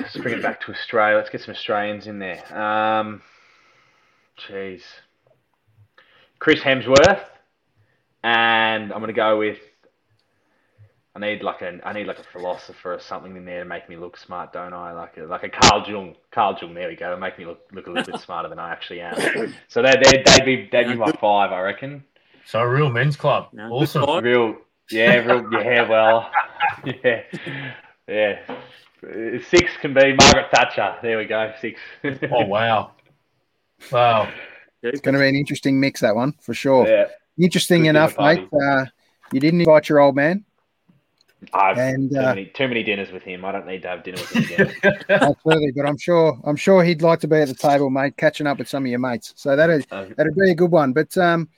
let's 0.00 0.16
bring 0.16 0.38
it 0.38 0.42
back 0.42 0.60
to 0.62 0.72
Australia. 0.72 1.16
Let's 1.16 1.30
get 1.30 1.42
some 1.42 1.54
Australians 1.54 2.06
in 2.06 2.18
there. 2.18 2.42
Um, 2.56 3.22
jeez, 4.38 4.82
Chris 6.38 6.60
Hemsworth, 6.60 7.24
and 8.22 8.92
I'm 8.92 9.00
gonna 9.00 9.12
go 9.12 9.38
with. 9.38 9.58
I 11.14 11.18
need 11.18 11.42
like 11.42 11.62
a 11.62 11.80
I 11.82 11.94
need 11.94 12.06
like 12.06 12.18
a 12.18 12.24
philosopher 12.24 12.92
or 12.92 13.00
something 13.00 13.34
in 13.36 13.46
there 13.46 13.60
to 13.60 13.64
make 13.64 13.88
me 13.88 13.96
look 13.96 14.18
smart, 14.18 14.52
don't 14.52 14.74
I? 14.74 14.92
Like 14.92 15.16
a 15.16 15.22
like 15.22 15.44
a 15.44 15.48
Carl 15.48 15.82
Jung. 15.88 16.14
Carl 16.30 16.58
Jung, 16.60 16.74
there 16.74 16.88
we 16.88 16.96
go. 16.96 17.16
Make 17.16 17.38
me 17.38 17.46
look 17.46 17.60
look 17.72 17.86
a 17.86 17.90
little 17.90 18.12
bit 18.12 18.20
smarter 18.20 18.50
than 18.50 18.58
I 18.58 18.70
actually 18.70 19.00
am. 19.00 19.14
So 19.68 19.80
they 19.80 19.94
they 20.02 20.22
they'd 20.26 20.44
be 20.44 20.68
they'd 20.70 20.88
be 20.88 20.94
my 20.94 21.12
five, 21.12 21.52
I 21.52 21.60
reckon. 21.60 22.04
So 22.46 22.60
a 22.60 22.68
real 22.68 22.90
men's 22.90 23.16
club. 23.16 23.48
No, 23.52 23.70
awesome. 23.72 24.24
Real, 24.24 24.56
yeah, 24.90 25.16
real, 25.16 25.52
yeah. 25.52 25.88
Well, 25.88 26.30
yeah, 26.84 27.22
yeah. 28.06 28.38
Six 29.48 29.76
can 29.80 29.92
be 29.92 30.14
Margaret 30.14 30.46
Thatcher. 30.52 30.94
There 31.02 31.18
we 31.18 31.24
go. 31.24 31.52
Six. 31.60 31.80
Oh 32.04 32.46
wow. 32.46 32.92
Wow. 33.90 34.30
It's 34.82 35.00
going 35.00 35.14
to 35.14 35.20
be 35.20 35.28
an 35.28 35.34
interesting 35.34 35.80
mix, 35.80 36.00
that 36.00 36.14
one, 36.14 36.32
for 36.40 36.54
sure. 36.54 36.86
yeah. 36.86 37.06
Interesting 37.38 37.82
Good 37.82 37.90
enough, 37.90 38.16
mate. 38.18 38.48
Uh, 38.52 38.86
you 39.32 39.40
didn't 39.40 39.60
invite 39.60 39.88
your 39.88 39.98
old 39.98 40.14
man. 40.14 40.44
I've 41.52 41.76
And, 41.76 42.10
too 42.10 42.18
uh, 42.18 42.22
many 42.22 42.46
too 42.46 42.68
many 42.68 42.82
dinners 42.82 43.12
with 43.12 43.22
him. 43.22 43.44
I 43.44 43.52
don't 43.52 43.66
need 43.66 43.82
to 43.82 43.88
have 43.88 44.04
dinner 44.04 44.18
with 44.18 44.30
him 44.30 44.44
again. 44.44 44.74
Absolutely, 45.08 45.72
but 45.72 45.86
I'm 45.86 45.98
sure 45.98 46.38
I'm 46.44 46.56
sure 46.56 46.82
he'd 46.82 47.02
like 47.02 47.20
to 47.20 47.28
be 47.28 47.36
at 47.36 47.48
the 47.48 47.54
table, 47.54 47.90
mate, 47.90 48.16
catching 48.16 48.46
up 48.46 48.58
with 48.58 48.68
some 48.68 48.84
of 48.84 48.90
your 48.90 49.00
mates. 49.00 49.34
So 49.36 49.54
that'd 49.54 49.86
Uh, 49.90 50.06
that'd 50.16 50.34
be 50.34 50.50
a 50.50 50.54
good 50.54 50.70
one. 50.70 50.92
But 50.92 51.16
um, 51.18 51.48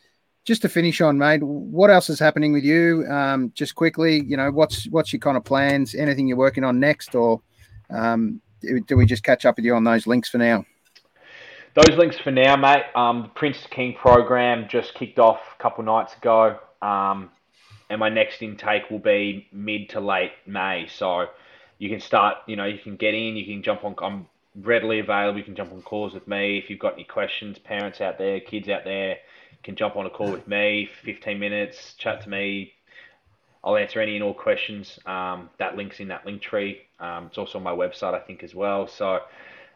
just 0.48 0.62
to 0.62 0.68
finish 0.68 1.02
on, 1.02 1.18
mate, 1.18 1.42
what 1.42 1.90
else 1.90 2.08
is 2.08 2.18
happening 2.18 2.54
with 2.54 2.64
you? 2.64 3.04
Um, 3.10 3.52
just 3.54 3.74
quickly, 3.74 4.24
you 4.24 4.34
know, 4.34 4.50
what's 4.50 4.86
what's 4.86 5.12
your 5.12 5.20
kind 5.20 5.36
of 5.36 5.44
plans? 5.44 5.94
Anything 5.94 6.26
you're 6.26 6.38
working 6.38 6.64
on 6.64 6.80
next, 6.80 7.14
or 7.14 7.42
um, 7.90 8.40
do 8.86 8.96
we 8.96 9.04
just 9.04 9.22
catch 9.22 9.44
up 9.44 9.56
with 9.56 9.66
you 9.66 9.74
on 9.74 9.84
those 9.84 10.06
links 10.06 10.30
for 10.30 10.38
now? 10.38 10.64
Those 11.74 11.98
links 11.98 12.18
for 12.18 12.30
now, 12.30 12.56
mate. 12.56 12.84
Um, 12.94 13.24
the 13.24 13.28
Prince 13.28 13.58
King 13.70 13.94
program 13.94 14.68
just 14.70 14.94
kicked 14.94 15.18
off 15.18 15.38
a 15.58 15.62
couple 15.62 15.84
nights 15.84 16.16
ago, 16.16 16.58
um, 16.80 17.30
and 17.90 18.00
my 18.00 18.08
next 18.08 18.40
intake 18.40 18.88
will 18.90 19.00
be 19.00 19.48
mid 19.52 19.90
to 19.90 20.00
late 20.00 20.32
May. 20.46 20.88
So 20.88 21.26
you 21.76 21.90
can 21.90 22.00
start. 22.00 22.38
You 22.46 22.56
know, 22.56 22.64
you 22.64 22.78
can 22.78 22.96
get 22.96 23.12
in. 23.12 23.36
You 23.36 23.44
can 23.44 23.62
jump 23.62 23.84
on. 23.84 23.94
I'm 24.00 24.26
readily 24.56 25.00
available. 25.00 25.38
You 25.38 25.44
can 25.44 25.56
jump 25.56 25.72
on 25.72 25.82
calls 25.82 26.14
with 26.14 26.26
me 26.26 26.56
if 26.56 26.70
you've 26.70 26.78
got 26.78 26.94
any 26.94 27.04
questions. 27.04 27.58
Parents 27.58 28.00
out 28.00 28.16
there, 28.16 28.40
kids 28.40 28.70
out 28.70 28.84
there, 28.84 29.18
can 29.62 29.76
jump 29.76 29.96
on 29.96 30.06
a 30.06 30.10
call 30.10 30.30
with 30.30 30.46
me. 30.48 30.88
15 31.04 31.38
minutes, 31.38 31.94
chat 31.94 32.22
to 32.22 32.28
me. 32.28 32.72
I'll 33.62 33.76
answer 33.76 34.00
any 34.00 34.14
and 34.14 34.24
all 34.24 34.34
questions. 34.34 34.98
Um, 35.04 35.50
that 35.58 35.76
link's 35.76 36.00
in 36.00 36.08
that 36.08 36.24
link 36.24 36.40
tree. 36.40 36.82
Um, 37.00 37.26
it's 37.26 37.38
also 37.38 37.58
on 37.58 37.64
my 37.64 37.72
website, 37.72 38.14
I 38.14 38.20
think, 38.20 38.42
as 38.42 38.54
well. 38.54 38.86
So 38.86 39.20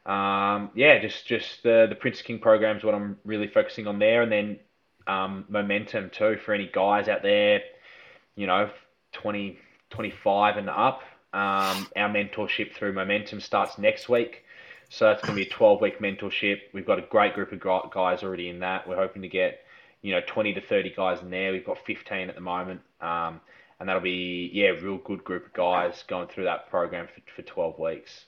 um, 0.07 0.71
yeah, 0.75 0.99
just 1.01 1.27
just 1.27 1.63
the 1.63 1.87
the 1.89 1.95
Prince 1.95 2.23
King 2.23 2.39
program 2.39 2.77
is 2.77 2.85
what 2.85 2.95
I'm 2.95 3.19
really 3.25 3.49
focusing 3.49 3.87
on 3.87 3.99
there, 3.99 4.23
and 4.23 4.33
then 4.33 4.59
um, 5.07 5.45
momentum 5.49 6.11
too 6.11 6.39
for 6.45 6.55
any 6.55 6.71
guys 6.73 7.09
out 7.09 7.23
there, 7.23 7.61
you 8.37 8.47
know, 8.47 8.71
20, 9.13 9.59
25 9.91 10.57
and 10.57 10.71
up. 10.71 11.03
Um, 11.33 11.89
our 11.97 12.11
mentorship 12.11 12.75
through 12.75 12.93
Momentum 12.93 13.41
starts 13.41 13.79
next 13.79 14.09
week, 14.09 14.45
so 14.91 15.07
that's 15.07 15.23
going 15.23 15.37
to 15.37 15.45
be 15.45 15.49
a 15.49 15.51
12 15.51 15.81
week 15.81 15.99
mentorship. 15.99 16.61
We've 16.75 16.87
got 16.87 16.99
a 16.99 17.03
great 17.03 17.35
group 17.35 17.53
of 17.53 17.91
guys 17.91 18.23
already 18.23 18.49
in 18.49 18.61
that. 18.61 18.87
We're 18.87 18.97
hoping 18.97 19.23
to 19.23 19.29
get 19.29 19.61
you 20.03 20.13
know 20.13 20.21
20 20.27 20.55
to 20.55 20.61
30 20.61 20.95
guys 20.97 21.23
in 21.23 21.31
there. 21.31 21.53
We've 21.53 21.65
got 21.65 21.79
15 21.85 22.29
at 22.29 22.35
the 22.35 22.41
moment. 22.41 22.81
Um, 23.01 23.41
and 23.81 23.89
that'll 23.89 24.03
be 24.03 24.51
yeah, 24.53 24.69
a 24.69 24.81
real 24.81 24.99
good 24.99 25.25
group 25.25 25.47
of 25.47 25.53
guys 25.55 26.05
going 26.07 26.29
through 26.29 26.45
that 26.45 26.71
program 26.71 27.09
for, 27.09 27.21
for 27.35 27.43
12 27.43 27.79
weeks. 27.81 28.27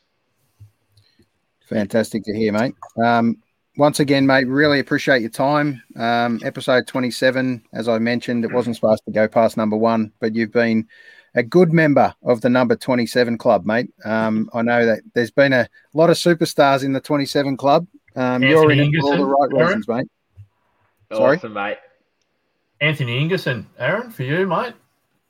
Fantastic 1.68 2.24
to 2.24 2.36
hear, 2.36 2.52
mate. 2.52 2.74
Um, 3.02 3.36
once 3.76 4.00
again, 4.00 4.26
mate, 4.26 4.48
really 4.48 4.80
appreciate 4.80 5.20
your 5.20 5.30
time. 5.30 5.80
Um, 5.96 6.40
episode 6.44 6.88
27, 6.88 7.62
as 7.72 7.88
I 7.88 7.98
mentioned, 7.98 8.44
it 8.44 8.52
wasn't 8.52 8.74
supposed 8.74 9.04
to 9.04 9.12
go 9.12 9.28
past 9.28 9.56
number 9.56 9.76
one, 9.76 10.12
but 10.20 10.34
you've 10.34 10.52
been 10.52 10.88
a 11.36 11.42
good 11.42 11.72
member 11.72 12.14
of 12.22 12.40
the 12.40 12.50
number 12.50 12.76
27 12.76 13.38
club, 13.38 13.64
mate. 13.64 13.92
Um, 14.04 14.50
I 14.54 14.62
know 14.62 14.84
that 14.86 15.02
there's 15.14 15.30
been 15.30 15.52
a 15.52 15.68
lot 15.92 16.10
of 16.10 16.16
superstars 16.16 16.84
in 16.84 16.92
the 16.92 17.00
27 17.00 17.56
club. 17.56 17.86
Um, 18.16 18.42
you're 18.42 18.70
in 18.70 18.80
it 18.80 19.00
for 19.00 19.06
all 19.06 19.16
the 19.16 19.24
right 19.24 19.66
reasons, 19.66 19.88
mate. 19.88 20.06
Sorry? 21.14 21.36
Awesome, 21.36 21.52
mate. 21.54 21.78
Anthony 22.80 23.26
Ingerson, 23.26 23.66
Aaron, 23.78 24.10
for 24.10 24.22
you, 24.24 24.46
mate. 24.46 24.74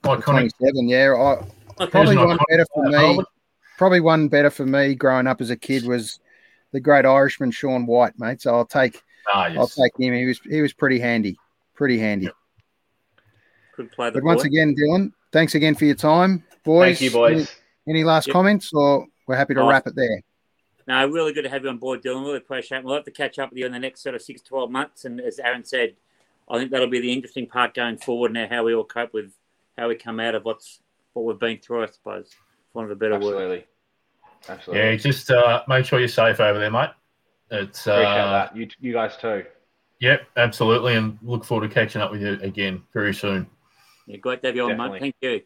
Iconic. 0.04 0.22
27, 0.24 0.88
yeah. 0.88 1.12
I, 1.12 1.44
Okay. 1.80 1.90
probably 1.90 2.16
one 2.16 2.38
better 2.48 2.66
for 2.72 2.84
me. 2.84 2.94
Albert. 2.94 3.26
Probably 3.78 4.00
one 4.00 4.28
better 4.28 4.50
for 4.50 4.64
me 4.64 4.94
growing 4.94 5.26
up 5.26 5.40
as 5.40 5.50
a 5.50 5.56
kid 5.56 5.84
was 5.86 6.20
the 6.72 6.78
great 6.78 7.04
Irishman 7.04 7.50
Sean 7.50 7.84
Wight, 7.86 8.12
mate. 8.18 8.40
So 8.42 8.54
I'll 8.54 8.64
take 8.66 9.02
Ah, 9.32 9.44
I'll 9.56 9.66
take 9.66 9.92
him. 9.98 10.14
He 10.14 10.26
was 10.26 10.38
he 10.48 10.60
was 10.62 10.72
pretty 10.72 11.00
handy, 11.00 11.36
pretty 11.74 11.98
handy. 11.98 12.28
could 13.74 13.90
play 13.90 14.10
the 14.10 14.20
But 14.20 14.24
once 14.24 14.44
again, 14.44 14.74
Dylan, 14.76 15.12
thanks 15.32 15.54
again 15.56 15.74
for 15.74 15.84
your 15.86 15.94
time, 15.96 16.44
boys. 16.64 16.98
Thank 16.98 17.00
you, 17.00 17.10
boys. 17.10 17.50
Any, 17.88 17.96
any 17.98 18.04
last 18.04 18.28
Yep. 18.28 18.32
comments, 18.34 18.70
or 18.72 19.06
we're 19.26 19.34
happy 19.36 19.54
to 19.54 19.60
Oh. 19.62 19.68
wrap 19.68 19.86
it 19.88 19.96
there? 19.96 20.20
No, 20.86 21.06
really 21.06 21.32
good 21.32 21.44
to 21.44 21.48
have 21.48 21.64
you 21.64 21.70
on 21.70 21.78
board, 21.78 22.02
Dylan. 22.02 22.24
Really 22.24 22.38
appreciate 22.38 22.78
it. 22.78 22.84
We'll 22.84 22.94
have 22.94 23.04
to 23.04 23.10
catch 23.10 23.38
up 23.38 23.50
with 23.50 23.58
you 23.58 23.66
in 23.66 23.72
the 23.72 23.78
next 23.78 24.02
sort 24.02 24.14
of 24.14 24.22
six, 24.22 24.42
12 24.42 24.70
months. 24.70 25.04
And 25.04 25.20
as 25.20 25.38
Aaron 25.38 25.64
said, 25.64 25.94
I 26.48 26.58
think 26.58 26.70
that'll 26.70 26.88
be 26.88 27.00
the 27.00 27.12
interesting 27.12 27.46
part 27.46 27.74
going 27.74 27.96
forward 27.96 28.32
now, 28.32 28.46
how 28.48 28.64
we 28.64 28.74
all 28.74 28.84
cope 28.84 29.14
with 29.14 29.32
how 29.78 29.88
we 29.88 29.94
come 29.96 30.20
out 30.20 30.34
of 30.34 30.44
what's 30.44 30.80
what 31.14 31.24
we've 31.24 31.38
been 31.38 31.58
through, 31.58 31.84
I 31.84 31.86
suppose, 31.86 32.34
for 32.72 32.80
want 32.80 32.90
of 32.90 32.96
a 32.96 32.98
better 32.98 33.18
word. 33.18 33.34
Absolutely. 33.34 33.64
Absolutely. 34.48 34.90
Yeah, 34.90 34.96
just 34.96 35.30
uh, 35.30 35.62
make 35.68 35.86
sure 35.86 35.98
you're 35.98 36.08
safe 36.08 36.40
over 36.40 36.58
there, 36.58 36.70
mate. 36.70 36.90
It's 37.50 37.86
Appreciate 37.86 38.06
uh, 38.06 38.30
that. 38.32 38.56
You, 38.56 38.68
you 38.80 38.92
guys 38.92 39.16
too. 39.16 39.44
Yep, 40.00 40.22
absolutely, 40.36 40.96
and 40.96 41.18
look 41.22 41.44
forward 41.44 41.68
to 41.68 41.74
catching 41.74 42.02
up 42.02 42.10
with 42.10 42.20
you 42.20 42.38
again 42.42 42.82
very 42.92 43.14
soon. 43.14 43.46
Yeah, 44.06 44.18
great 44.18 44.42
to 44.42 44.48
have 44.48 44.56
you 44.56 44.68
on, 44.68 44.76
mate. 44.76 45.00
Thank 45.00 45.16
you. 45.22 45.40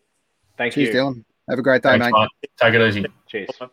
Thank 0.56 0.74
Cheers, 0.74 0.89
you. 0.89 0.94
Dylan. 0.94 1.24
Have 1.48 1.59
a 1.59 1.62
great 1.62 1.82
day, 1.82 1.90
Thanks, 1.90 2.06
mate. 2.06 2.28
mate. 2.43 2.51
Take 2.60 2.74
it 2.74 2.89
easy. 2.89 3.06
Cheers. 3.28 3.51
Bye. 3.60 3.69